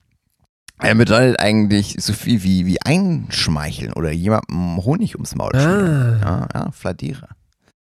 äh, 0.80 0.94
bedeutet 0.94 1.38
eigentlich 1.40 1.96
so 1.98 2.12
viel 2.12 2.42
wie, 2.42 2.66
wie 2.66 2.80
einschmeicheln 2.82 3.92
oder 3.92 4.10
jemandem 4.10 4.76
Honig 4.84 5.14
ums 5.14 5.34
Maul 5.34 5.50
schmieren. 5.54 6.20
Ja, 6.22 6.48
ja, 6.54 6.70
Fladiere. 6.72 7.28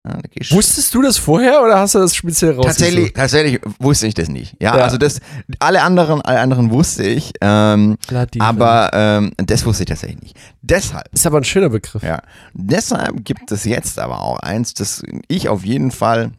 Ja, 0.08 0.20
gehst 0.30 0.52
du- 0.52 0.56
Wusstest 0.58 0.94
du 0.94 1.02
das 1.02 1.18
vorher 1.18 1.64
oder 1.64 1.80
hast 1.80 1.96
du 1.96 2.00
das 2.00 2.14
speziell 2.16 2.52
rausgesucht? 2.52 2.78
Tatsächlich, 2.78 3.14
tatsächlich 3.14 3.60
wusste 3.80 4.06
ich 4.06 4.14
das 4.14 4.30
nicht. 4.30 4.56
Ja, 4.62 4.78
Ja. 4.78 4.84
also 4.84 4.98
das, 4.98 5.20
alle 5.58 5.82
anderen, 5.82 6.22
alle 6.22 6.42
anderen 6.42 6.70
wusste 6.70 7.04
ich, 7.04 7.32
ähm, 7.42 7.98
aber 8.38 8.92
ähm, 8.94 9.32
das 9.38 9.66
wusste 9.66 9.82
ich 9.82 9.90
tatsächlich 9.90 10.22
nicht. 10.22 10.38
Deshalb, 10.62 11.08
Ist 11.12 11.26
aber 11.26 11.38
ein 11.40 11.44
schöner 11.44 11.70
Begriff. 11.70 12.04
ja, 12.04 12.22
deshalb 12.54 13.26
gibt 13.26 13.52
es 13.52 13.64
jetzt 13.66 13.98
aber 13.98 14.22
auch 14.22 14.38
eins, 14.42 14.76
das 14.76 15.02
ich 15.28 15.50
auf 15.50 15.66
jeden 15.66 15.90
Fall 15.90 16.32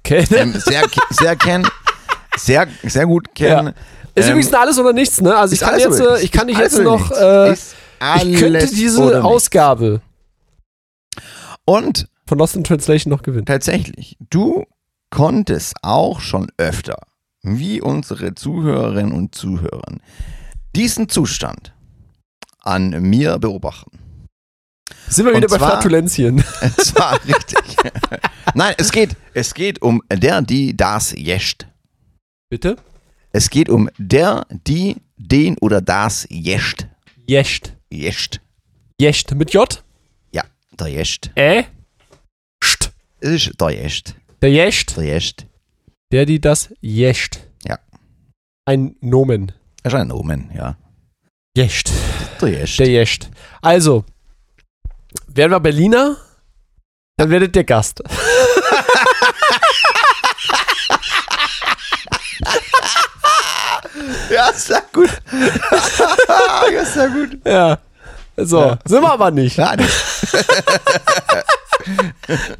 Okay. 0.00 0.24
ähm, 0.34 0.52
sehr, 0.56 0.82
sehr 1.10 1.36
kenne, 1.36 1.68
sehr, 2.36 2.66
sehr 2.82 3.06
gut 3.06 3.32
kenne. 3.36 3.74
Ist 4.14 4.26
Ähm, 4.26 4.32
übrigens 4.32 4.52
ein 4.52 4.60
alles 4.60 4.78
oder 4.78 4.92
nichts, 4.92 5.20
ne? 5.20 5.36
Also 5.36 5.54
ich 5.54 5.60
kann 5.60 5.78
jetzt, 5.78 6.00
äh, 6.00 6.20
ich 6.20 6.30
kann 6.30 6.46
dich 6.46 6.58
jetzt 6.58 6.78
noch, 6.80 7.10
äh, 7.10 7.52
ich 7.52 8.38
könnte 8.38 8.66
diese. 8.68 9.24
Ausgabe 9.24 10.00
Und 11.64 12.08
von 12.26 12.38
Lost 12.38 12.56
in 12.56 12.64
Translation 12.64 13.10
noch 13.10 13.22
gewinnen. 13.22 13.46
tatsächlich, 13.46 14.16
du 14.30 14.64
konntest 15.10 15.74
auch 15.82 16.20
schon 16.20 16.50
öfter, 16.58 16.98
wie 17.42 17.80
unsere 17.80 18.34
Zuhörerinnen 18.34 19.12
und 19.12 19.34
Zuhörer, 19.34 19.96
diesen 20.74 21.08
Zustand 21.08 21.74
an 22.60 22.90
mir 23.02 23.38
beobachten. 23.38 23.98
Sind 25.08 25.26
wir 25.26 25.36
wieder 25.36 25.48
bei 25.48 25.58
Flatulenzien. 25.58 26.42
Es 26.60 26.94
war 26.94 27.18
richtig. 27.26 27.76
Nein, 28.54 28.74
es 28.78 28.90
geht, 28.90 29.16
es 29.34 29.54
geht 29.54 29.82
um 29.82 30.02
der, 30.10 30.40
die, 30.42 30.76
das, 30.76 31.12
jescht. 31.12 31.66
Bitte? 32.48 32.76
Es 33.36 33.50
geht 33.50 33.68
um 33.68 33.90
der, 33.98 34.46
die, 34.48 34.94
den 35.16 35.58
oder 35.58 35.80
das 35.80 36.24
jescht. 36.30 36.86
Jescht. 37.26 37.72
Jescht. 37.90 38.40
Jescht. 39.00 39.32
Mit 39.34 39.52
J? 39.52 39.82
Ja, 40.30 40.44
der 40.78 40.86
jescht. 40.86 41.32
Ä? 41.36 41.64
St. 42.62 42.92
Es 43.18 43.48
ist 43.48 43.60
der 43.60 43.70
jescht. 43.70 44.14
Der 44.40 44.52
Jescht. 44.52 44.96
Der 44.96 45.04
jescht. 45.04 45.46
Der, 46.12 46.26
die 46.26 46.40
das 46.40 46.72
Jescht. 46.80 47.40
Ja. 47.66 47.80
Ein 48.66 48.94
Nomen. 49.00 49.50
Das 49.82 49.94
ist 49.94 49.98
ein 49.98 50.08
Nomen, 50.08 50.52
ja. 50.54 50.76
Jescht. 51.56 51.90
Der 52.40 52.50
jescht. 52.50 52.78
Der 52.78 52.88
Jescht. 52.88 53.30
Also, 53.60 54.04
werden 55.26 55.50
wir 55.50 55.58
Berliner, 55.58 56.18
dann 57.16 57.30
werdet 57.30 57.56
ihr 57.56 57.64
Gast. 57.64 58.00
Ja, 64.30 64.52
sehr 64.52 64.82
gut. 64.92 65.10
ja, 66.72 66.84
sehr 66.84 67.08
gut. 67.10 67.38
Ja. 67.46 67.78
So, 68.36 68.60
Ja. 68.60 68.78
sind 68.84 69.02
wir 69.02 69.12
aber 69.12 69.30
nicht. 69.30 69.56
Ja, 69.56 69.76
nee. 69.76 69.84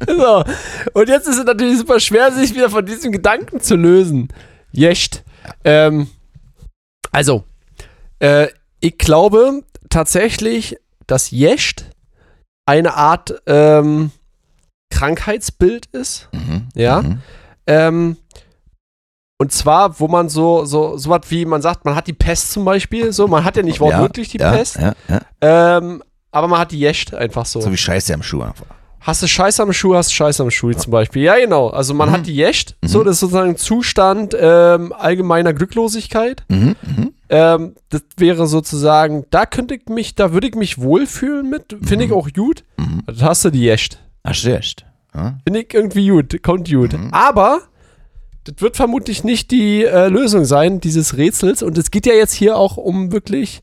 So. 0.07 0.43
Und 0.93 1.09
jetzt 1.09 1.27
ist 1.27 1.37
es 1.39 1.43
natürlich 1.45 1.79
super 1.79 1.99
schwer, 1.99 2.31
sich 2.31 2.53
wieder 2.53 2.69
von 2.69 2.85
diesem 2.85 3.11
Gedanken 3.11 3.59
zu 3.59 3.75
lösen. 3.75 4.27
Jescht. 4.71 5.23
Ähm, 5.63 6.09
also, 7.11 7.43
äh, 8.19 8.47
ich 8.79 8.97
glaube 8.97 9.63
tatsächlich, 9.89 10.77
dass 11.07 11.31
Jescht 11.31 11.85
eine 12.67 12.93
Art 12.95 13.41
ähm, 13.47 14.11
Krankheitsbild 14.91 15.87
ist. 15.87 16.29
Mhm. 16.31 16.67
Ja. 16.75 17.01
Mhm. 17.01 17.21
Ähm, 17.67 18.17
und 19.37 19.51
zwar, 19.51 19.99
wo 19.99 20.07
man 20.07 20.29
so, 20.29 20.65
so, 20.65 20.97
so 20.97 21.09
was 21.09 21.21
wie, 21.29 21.45
man 21.45 21.61
sagt, 21.61 21.85
man 21.85 21.95
hat 21.95 22.07
die 22.07 22.13
Pest 22.13 22.51
zum 22.51 22.63
Beispiel, 22.65 23.11
so, 23.11 23.27
man 23.27 23.43
hat 23.43 23.57
ja 23.57 23.63
nicht 23.63 23.79
wortwörtlich 23.79 24.29
die 24.29 24.37
ja, 24.39 24.51
Pest, 24.51 24.77
Ja, 24.79 24.93
ja. 25.09 25.77
ähm, 25.77 26.03
aber 26.31 26.47
man 26.47 26.59
hat 26.59 26.71
die 26.71 26.79
Jescht 26.79 27.13
einfach 27.13 27.45
so. 27.45 27.61
So 27.61 27.71
wie 27.71 27.77
Scheiße 27.77 28.13
am 28.13 28.23
Schuh 28.23 28.41
einfach. 28.41 28.65
Hast 29.01 29.21
du 29.21 29.27
Scheiße 29.27 29.61
am 29.61 29.71
Schuh, 29.71 29.93
hast 29.95 30.09
du 30.09 30.13
Scheiße 30.15 30.41
am 30.41 30.49
Schuh 30.49 30.71
zum 30.73 30.91
Beispiel. 30.91 31.21
Ja, 31.21 31.35
genau. 31.37 31.67
Also 31.69 31.93
man 31.93 32.09
Mhm. 32.09 32.13
hat 32.13 32.25
die 32.27 32.33
Jescht, 32.35 32.75
so, 32.83 33.03
das 33.03 33.13
ist 33.17 33.19
sozusagen 33.19 33.51
ein 33.51 33.57
Zustand 33.57 34.35
ähm, 34.39 34.93
allgemeiner 34.93 35.53
Glücklosigkeit. 35.53 36.43
Mhm. 36.49 36.75
Mhm. 36.81 37.13
Ähm, 37.29 37.75
das 37.89 38.01
wäre 38.17 38.47
sozusagen, 38.47 39.25
da 39.29 39.45
könnte 39.45 39.75
ich 39.75 39.87
mich, 39.89 40.15
da 40.15 40.33
würde 40.33 40.47
ich 40.47 40.55
mich 40.55 40.79
wohlfühlen 40.81 41.47
mit, 41.49 41.77
finde 41.83 42.05
ich 42.05 42.11
auch 42.13 42.29
gut. 42.33 42.63
Mhm. 42.77 43.03
Dann 43.05 43.21
hast 43.21 43.45
du 43.45 43.51
die 43.51 43.61
Jescht. 43.61 43.99
Ach, 44.23 44.33
stimmt. 44.33 44.85
Ja. 45.13 45.37
Finde 45.45 45.59
ich 45.61 45.73
irgendwie 45.73 46.09
gut, 46.09 46.41
kommt 46.41 46.67
gut. 46.69 46.93
Mhm. 46.93 47.09
Aber 47.13 47.59
das 48.45 48.61
wird 48.61 48.77
vermutlich 48.77 49.23
nicht 49.23 49.51
die 49.51 49.83
äh, 49.83 50.07
Lösung 50.07 50.45
sein, 50.45 50.79
dieses 50.79 51.17
Rätsels. 51.17 51.63
Und 51.63 51.77
es 51.77 51.91
geht 51.91 52.05
ja 52.05 52.13
jetzt 52.13 52.33
hier 52.33 52.57
auch 52.57 52.77
um 52.77 53.11
wirklich 53.11 53.61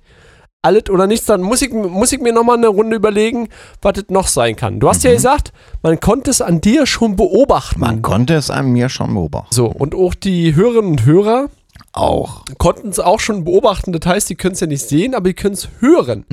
alles 0.60 0.90
oder 0.90 1.06
nichts. 1.06 1.26
Dann 1.26 1.40
muss 1.40 1.62
ich, 1.62 1.72
muss 1.72 2.12
ich 2.12 2.20
mir 2.20 2.32
nochmal 2.32 2.56
eine 2.56 2.68
Runde 2.68 2.96
überlegen, 2.96 3.48
was 3.80 3.94
das 3.94 4.04
noch 4.08 4.26
sein 4.28 4.56
kann. 4.56 4.80
Du 4.80 4.88
hast 4.88 5.04
ja 5.04 5.12
gesagt, 5.12 5.52
man 5.82 6.00
konnte 6.00 6.30
es 6.30 6.40
an 6.40 6.60
dir 6.60 6.86
schon 6.86 7.16
beobachten. 7.16 7.80
Man 7.80 8.02
konnte 8.02 8.34
es 8.34 8.50
an 8.50 8.72
mir 8.72 8.88
schon 8.88 9.14
beobachten. 9.14 9.54
so, 9.54 9.66
und 9.66 9.94
auch 9.94 10.14
die 10.14 10.54
Hörerinnen 10.54 10.90
und 10.92 11.04
Hörer 11.04 11.48
Auch. 11.92 12.44
konnten 12.58 12.88
es 12.88 12.98
auch 12.98 13.20
schon 13.20 13.44
beobachten. 13.44 13.92
Das 13.92 14.04
heißt, 14.06 14.30
die 14.30 14.34
können 14.34 14.54
es 14.54 14.60
ja 14.60 14.66
nicht 14.66 14.88
sehen, 14.88 15.14
aber 15.14 15.28
die 15.28 15.34
können 15.34 15.54
es 15.54 15.68
hören. 15.80 16.24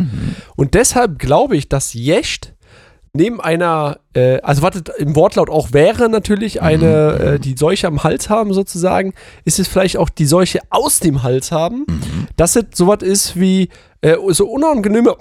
Und 0.56 0.74
deshalb 0.74 1.19
glaube 1.19 1.56
ich, 1.56 1.69
dass 1.69 1.94
Jescht 1.94 2.53
neben 3.14 3.41
einer, 3.41 3.99
äh, 4.14 4.40
also 4.41 4.61
was 4.61 4.81
das 4.81 4.95
im 4.98 5.15
Wortlaut 5.15 5.49
auch 5.49 5.73
wäre 5.73 6.10
natürlich, 6.10 6.61
eine, 6.61 7.36
äh, 7.36 7.40
die 7.40 7.56
Seuche 7.57 7.88
am 7.88 8.03
Hals 8.03 8.30
haben 8.30 8.53
sozusagen, 8.53 9.14
ist 9.45 9.60
es 9.60 9.68
vielleicht 9.68 9.98
auch 9.98 10.10
die 10.10 10.26
Seuche 10.26 10.60
aus 10.69 10.99
dem 10.99 11.23
Hals 11.23 11.52
haben, 11.52 11.86
dass 12.36 12.56
es 12.56 12.65
sowas 12.73 13.02
ist 13.02 13.40
wie 13.40 13.69
äh, 14.02 14.15
so 14.30 14.48
unangenehme 14.48 15.15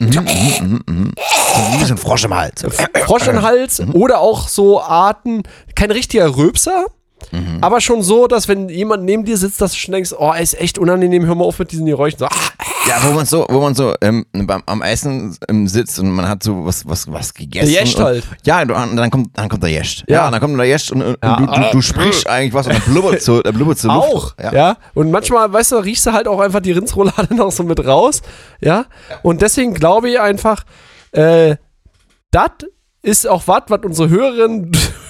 Mhm, 0.00 0.80
mhm. 0.86 1.12
So 1.16 1.80
wie 1.80 1.84
so 1.84 1.94
ein 1.94 1.98
Frosch 1.98 2.24
im 2.24 2.34
Hals. 2.34 2.64
Frosch 3.04 3.26
im 3.26 3.42
Hals 3.42 3.80
oder 3.94 4.20
auch 4.20 4.46
so 4.46 4.80
Arten, 4.80 5.42
kein 5.74 5.90
richtiger 5.90 6.36
Röpser, 6.36 6.86
aber 7.60 7.80
schon 7.80 8.02
so, 8.02 8.26
dass 8.26 8.48
wenn 8.48 8.68
jemand 8.68 9.04
neben 9.04 9.24
dir 9.24 9.36
sitzt, 9.36 9.60
dass 9.60 9.72
du 9.72 9.78
schon 9.78 9.92
denkst, 9.92 10.12
oh, 10.18 10.32
er 10.34 10.40
ist 10.40 10.58
echt 10.60 10.78
unangenehm, 10.78 11.26
hör 11.26 11.34
mal 11.34 11.44
auf 11.44 11.58
mit 11.58 11.72
diesen 11.72 11.86
Geräuschen. 11.86 12.18
So, 12.20 12.26
ah, 12.26 12.30
Ja, 12.88 12.96
wo 13.02 13.12
man 13.12 13.26
so, 13.26 13.46
wo 13.48 13.60
man 13.60 13.74
so 13.74 13.94
ähm, 14.00 14.24
beim, 14.32 14.62
am 14.66 14.82
Essen 14.82 15.36
ähm, 15.48 15.66
sitzt 15.68 15.98
und 15.98 16.10
man 16.10 16.28
hat 16.28 16.42
so 16.42 16.64
was, 16.64 16.86
was, 16.88 17.10
was 17.12 17.34
gegessen. 17.34 17.70
Der 17.72 17.80
Jescht 17.82 17.98
und, 17.98 18.04
halt. 18.04 18.24
Ja, 18.44 18.62
und 18.62 18.96
dann 18.96 19.10
kommt, 19.10 19.36
dann 19.36 19.48
kommt 19.48 19.62
der 19.62 19.70
Jescht. 19.70 20.04
Ja. 20.08 20.24
Ja, 20.24 20.30
dann 20.30 20.40
kommt 20.40 20.58
der 20.58 20.66
Jescht 20.66 20.90
und, 20.92 21.02
und 21.02 21.16
Ja. 21.22 21.36
du, 21.36 21.46
du, 21.46 21.70
du 21.72 21.82
sprichst 21.82 22.26
eigentlich 22.30 22.54
was 22.54 22.66
und 22.66 22.74
dann 22.74 22.82
blubbert 22.92 23.20
so, 23.22 23.42
dann 23.42 23.54
blubbert 23.54 23.78
so 23.78 23.88
Luft. 23.88 24.08
Auch, 24.08 24.34
ja. 24.52 24.76
Und 24.94 25.10
manchmal, 25.10 25.52
weißt 25.52 25.72
du, 25.72 25.76
riechst 25.76 26.06
du 26.06 26.12
halt 26.12 26.28
auch 26.28 26.40
einfach 26.40 26.60
die 26.60 26.72
Rindsroulade 26.72 27.34
noch 27.34 27.50
so 27.50 27.62
mit 27.62 27.84
raus, 27.86 28.22
ja. 28.60 28.86
Und 29.22 29.42
deswegen 29.42 29.74
glaube 29.74 30.10
ich 30.10 30.20
einfach, 30.20 30.64
Äh, 31.12 31.56
das 32.30 32.50
ist 33.02 33.26
auch 33.26 33.42
was, 33.46 33.62
was 33.68 33.80
unsere 33.84 34.08
Hörerinnen 34.10 34.70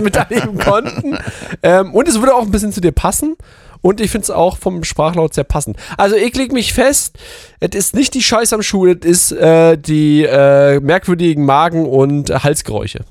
miterleben 0.00 0.58
konnten. 0.58 1.18
Ähm, 1.62 1.94
und 1.94 2.08
es 2.08 2.18
würde 2.20 2.34
auch 2.34 2.42
ein 2.42 2.50
bisschen 2.50 2.72
zu 2.72 2.80
dir 2.80 2.92
passen. 2.92 3.36
Und 3.80 4.00
ich 4.00 4.10
finde 4.10 4.24
es 4.24 4.30
auch 4.30 4.58
vom 4.58 4.82
Sprachlaut 4.82 5.34
sehr 5.34 5.44
passend. 5.44 5.76
Also 5.96 6.16
ich 6.16 6.34
leg 6.34 6.52
mich 6.52 6.72
fest, 6.72 7.16
es 7.60 7.76
ist 7.76 7.94
nicht 7.94 8.14
die 8.14 8.22
Scheiß 8.22 8.52
am 8.52 8.62
Schuh, 8.62 8.86
es 8.86 9.04
ist 9.04 9.32
äh, 9.32 9.76
die 9.78 10.24
äh, 10.24 10.80
merkwürdigen 10.80 11.44
Magen- 11.44 11.86
und 11.86 12.30
Halsgeräusche. 12.30 13.04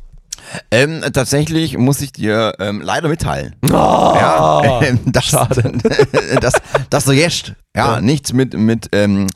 Ähm, 0.71 1.03
tatsächlich 1.13 1.77
muss 1.77 2.01
ich 2.01 2.11
dir 2.11 2.53
ähm, 2.59 2.81
leider 2.81 3.09
mitteilen. 3.09 3.55
Oh, 3.63 3.69
ja, 3.71 4.81
ähm, 4.83 4.99
das, 5.05 5.25
schade. 5.25 5.73
dass, 6.41 6.53
dass 6.89 7.05
du 7.05 7.11
jetzt 7.11 7.53
ja, 7.75 8.01
nichts 8.01 8.33
mit, 8.33 8.53
mit 8.53 8.89
ähm, 8.91 9.27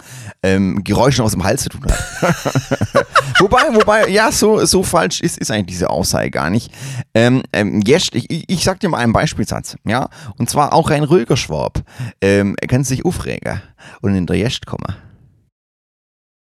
ähm, 0.44 0.84
Geräuschen 0.84 1.24
aus 1.24 1.32
dem 1.34 1.44
Hals 1.44 1.64
zu 1.64 1.70
tun 1.70 1.86
hat. 1.86 3.06
wobei, 3.40 3.62
wobei, 3.74 4.08
ja, 4.10 4.32
so, 4.32 4.66
so 4.66 4.84
falsch 4.84 5.22
ist, 5.22 5.38
ist 5.38 5.52
eigentlich 5.52 5.68
diese 5.68 5.90
Aussage 5.90 6.32
gar 6.32 6.50
nicht. 6.50 6.72
Ähm, 7.14 7.44
ähm, 7.54 7.82
jetzt, 7.86 8.16
ich, 8.16 8.50
ich- 8.50 8.64
sag 8.64 8.80
dir 8.80 8.90
mal 8.90 8.98
einen 9.00 9.14
Beispielsatz, 9.14 9.76
ja, 9.86 10.10
und 10.38 10.50
zwar 10.50 10.74
auch 10.74 10.90
ein 10.90 11.04
ruhiger 11.04 11.38
Schwab. 11.38 11.84
Ähm, 12.22 12.56
er 12.60 12.68
kann 12.68 12.84
sich 12.84 13.06
aufregen 13.06 13.62
und 14.02 14.16
in 14.16 14.26
der 14.26 14.38
Jest 14.38 14.66
kommen. 14.66 14.96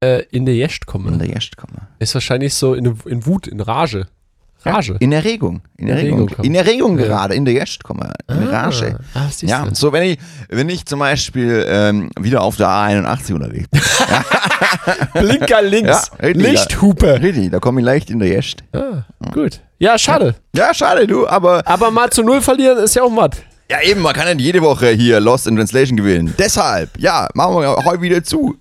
Äh, 0.02 0.22
in 0.30 0.47
der 0.47 0.55
Jest 0.56 0.82
In 0.82 0.86
komme. 0.86 1.18
der 1.18 1.28
Jest 1.28 1.56
kommen. 1.56 1.86
Ist 1.98 2.14
wahrscheinlich 2.14 2.55
so 2.55 2.74
in, 2.74 2.98
in 3.06 3.24
Wut, 3.26 3.47
in 3.47 3.60
Rage. 3.60 4.09
Rage. 4.64 4.97
In 5.01 5.12
Erregung. 5.12 5.60
In 5.76 5.89
Erregung. 5.89 6.28
Erregung. 6.28 6.44
In 6.44 6.55
Erregung 6.55 6.98
Ja. 6.98 7.05
gerade, 7.06 7.34
in 7.34 7.44
der 7.44 7.55
Jest 7.55 7.82
kommen. 7.84 8.10
In 8.28 8.48
Rage. 8.48 8.97
Ah, 9.14 9.26
Ja, 9.40 9.64
du. 9.66 9.74
so 9.74 9.93
wenn 9.93 10.02
ich, 10.05 10.18
wenn 10.48 10.68
ich 10.68 10.86
zum 10.86 10.98
Beispiel 11.01 11.64
ähm, 11.68 12.10
wieder 12.20 12.43
auf 12.43 12.56
der 12.56 12.68
A81 12.68 13.34
unterwegs 13.34 13.68
bin. 13.70 13.80
Blinker 15.14 15.62
links. 15.62 16.10
Ja, 16.20 16.26
richtig, 16.26 16.47
Lichthupe. 16.51 17.20
Richtig, 17.22 17.51
da 17.51 17.59
komme 17.59 17.80
ich 17.80 17.84
leicht 17.86 18.10
in 18.10 18.18
der 18.18 18.28
Jest. 18.28 18.62
Ah, 18.72 19.05
gut. 19.32 19.60
Ja, 19.78 19.98
schade. 19.98 20.34
Ja, 20.55 20.72
schade, 20.74 21.06
du, 21.06 21.26
aber 21.26 21.62
Aber 21.66 21.90
mal 21.90 22.10
zu 22.10 22.22
Null 22.22 22.40
verlieren 22.40 22.78
ist 22.78 22.94
ja 22.94 23.02
auch 23.02 23.10
matt. 23.10 23.36
ja 23.70 23.80
eben, 23.82 24.01
man 24.01 24.12
kann 24.14 24.26
nicht 24.36 24.44
jede 24.44 24.62
Woche 24.62 24.89
hier 24.90 25.18
Lost 25.20 25.47
in 25.47 25.56
Translation 25.56 25.97
gewinnen. 25.97 26.34
Deshalb, 26.39 26.90
ja, 26.98 27.28
machen 27.34 27.56
wir 27.60 27.76
heute 27.84 28.01
wieder 28.01 28.22
zu. 28.22 28.56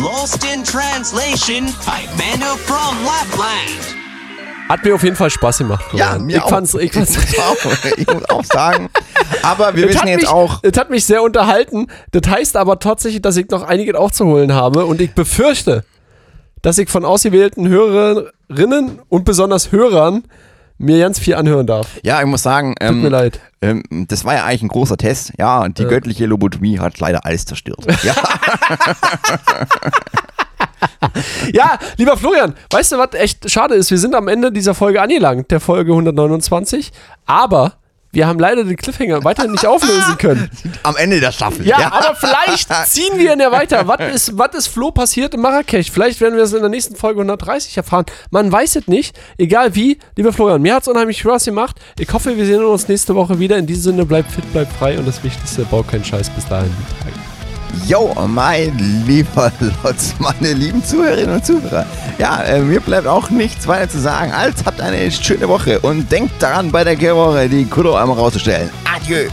Lost 0.00 0.44
in 0.44 0.62
Translation 0.62 1.66
by 1.86 2.06
Mando 2.18 2.56
from 2.66 2.96
Lapland. 3.04 3.96
Hat 4.68 4.84
mir 4.84 4.94
auf 4.94 5.02
jeden 5.02 5.16
Fall 5.16 5.30
Spaß 5.30 5.58
gemacht. 5.58 5.84
Ja, 5.92 6.18
mir 6.18 6.36
ich 6.36 6.42
auch. 6.42 6.48
Fand's, 6.50 6.74
ich 6.74 6.92
fand's, 6.92 7.16
muss 7.16 7.38
auch, 7.38 7.56
ich 7.96 8.06
muss 8.06 8.28
auch 8.28 8.44
sagen. 8.44 8.90
Aber 9.42 9.74
wir 9.74 9.86
Das 9.86 9.94
wissen 9.96 10.08
jetzt 10.08 10.20
mich, 10.22 10.28
auch, 10.28 10.60
Das 10.60 10.76
hat 10.78 10.90
mich 10.90 11.04
sehr 11.04 11.22
unterhalten. 11.22 11.86
Das 12.12 12.28
heißt 12.28 12.56
aber 12.56 12.78
tatsächlich, 12.78 13.22
dass 13.22 13.36
ich 13.36 13.48
noch 13.48 13.62
einiges 13.62 13.94
aufzuholen 13.94 14.52
habe 14.52 14.84
und 14.84 15.00
ich 15.00 15.12
befürchte, 15.14 15.84
dass 16.62 16.78
ich 16.78 16.90
von 16.90 17.04
ausgewählten 17.04 17.68
Hörerinnen 17.68 19.00
und 19.08 19.24
besonders 19.24 19.72
Hörern 19.72 20.24
mir 20.78 20.98
ganz 20.98 21.18
viel 21.18 21.34
anhören 21.34 21.66
darf. 21.66 21.88
ja, 22.02 22.20
ich 22.20 22.26
muss 22.26 22.42
sagen, 22.42 22.74
Tut 22.78 22.90
mir 22.96 23.06
ähm, 23.06 23.12
leid. 23.12 23.40
ähm, 23.62 23.82
das 24.08 24.24
war 24.24 24.34
ja 24.34 24.44
eigentlich 24.44 24.62
ein 24.62 24.68
großer 24.68 24.96
Test. 24.96 25.32
Ja, 25.38 25.62
und 25.62 25.78
die 25.78 25.82
Ja. 25.84 25.88
göttliche 25.88 26.26
Lobotomie 26.26 26.78
hat 26.78 26.98
leider 27.00 27.24
alles 27.24 27.44
zerstört. 27.46 27.86
Ja, 28.04 28.14
Ja, 31.52 31.78
lieber 31.96 32.16
Florian, 32.16 32.54
weißt 32.70 32.92
du, 32.92 32.98
was 32.98 33.14
echt 33.14 33.50
schade 33.50 33.74
ist? 33.74 33.90
Wir 33.90 33.98
sind 33.98 34.14
am 34.14 34.28
Ende 34.28 34.52
dieser 34.52 34.74
Folge 34.74 35.00
angelangt, 35.00 35.50
der 35.50 35.60
Folge 35.60 35.92
129, 35.92 36.92
aber 37.26 37.74
wir 38.16 38.26
haben 38.26 38.38
leider 38.38 38.64
den 38.64 38.76
Cliffhanger 38.76 39.24
weiterhin 39.24 39.52
nicht 39.52 39.66
auflösen 39.66 40.16
können. 40.16 40.50
am 40.84 40.96
Ende 40.96 41.20
der 41.20 41.32
Staffel. 41.32 41.66
Ja, 41.66 41.92
aber 41.92 42.16
vielleicht 42.16 42.72
ziehen 42.86 43.18
wir 43.18 43.34
ihn 43.34 43.40
ja 43.40 43.52
weiter. 43.52 43.86
Was 43.86 44.00
ist, 44.14 44.38
was 44.38 44.54
ist 44.54 44.68
Flo 44.68 44.90
passiert 44.90 45.34
in 45.34 45.42
Marrakech? 45.42 45.90
Vielleicht 45.90 46.22
werden 46.22 46.34
wir 46.34 46.44
es 46.44 46.54
in 46.54 46.60
der 46.60 46.70
nächsten 46.70 46.96
Folge 46.96 47.20
130 47.20 47.76
erfahren. 47.76 48.06
Man 48.30 48.50
weiß 48.50 48.76
es 48.76 48.88
nicht. 48.88 49.14
Egal 49.36 49.74
wie, 49.74 49.98
lieber 50.16 50.32
Florian, 50.32 50.62
mir 50.62 50.76
hat 50.76 50.82
es 50.82 50.88
unheimlich 50.88 51.18
Spaß 51.18 51.44
gemacht. 51.44 51.76
Ich 51.98 52.10
hoffe, 52.10 52.34
wir 52.34 52.46
sehen 52.46 52.64
uns 52.64 52.88
nächste 52.88 53.14
Woche 53.14 53.38
wieder. 53.38 53.58
In 53.58 53.66
diesem 53.66 53.82
Sinne, 53.82 54.06
bleibt 54.06 54.32
fit, 54.32 54.50
bleibt 54.50 54.72
frei 54.72 54.98
und 54.98 55.06
das 55.06 55.22
Wichtigste, 55.22 55.66
baut 55.66 55.86
keinen 55.88 56.04
Scheiß 56.04 56.30
bis 56.30 56.48
dahin. 56.48 56.74
Jo, 57.84 58.14
mein 58.26 59.04
lieber 59.06 59.52
Lotz, 59.82 60.14
meine 60.18 60.52
lieben 60.52 60.84
Zuhörerinnen 60.84 61.36
und 61.36 61.46
Zuhörer. 61.46 61.86
Ja, 62.18 62.42
äh, 62.42 62.60
mir 62.60 62.80
bleibt 62.80 63.06
auch 63.06 63.30
nichts 63.30 63.66
weiter 63.66 63.88
zu 63.88 63.98
sagen, 64.00 64.32
als 64.32 64.64
habt 64.64 64.80
eine 64.80 65.10
schöne 65.10 65.48
Woche 65.48 65.78
und 65.80 66.10
denkt 66.10 66.42
daran, 66.42 66.70
bei 66.70 66.84
der 66.84 66.96
Woche 67.14 67.48
die 67.48 67.64
Kudo 67.64 67.94
einmal 67.94 68.16
rauszustellen. 68.16 68.70
Adieu. 68.84 69.28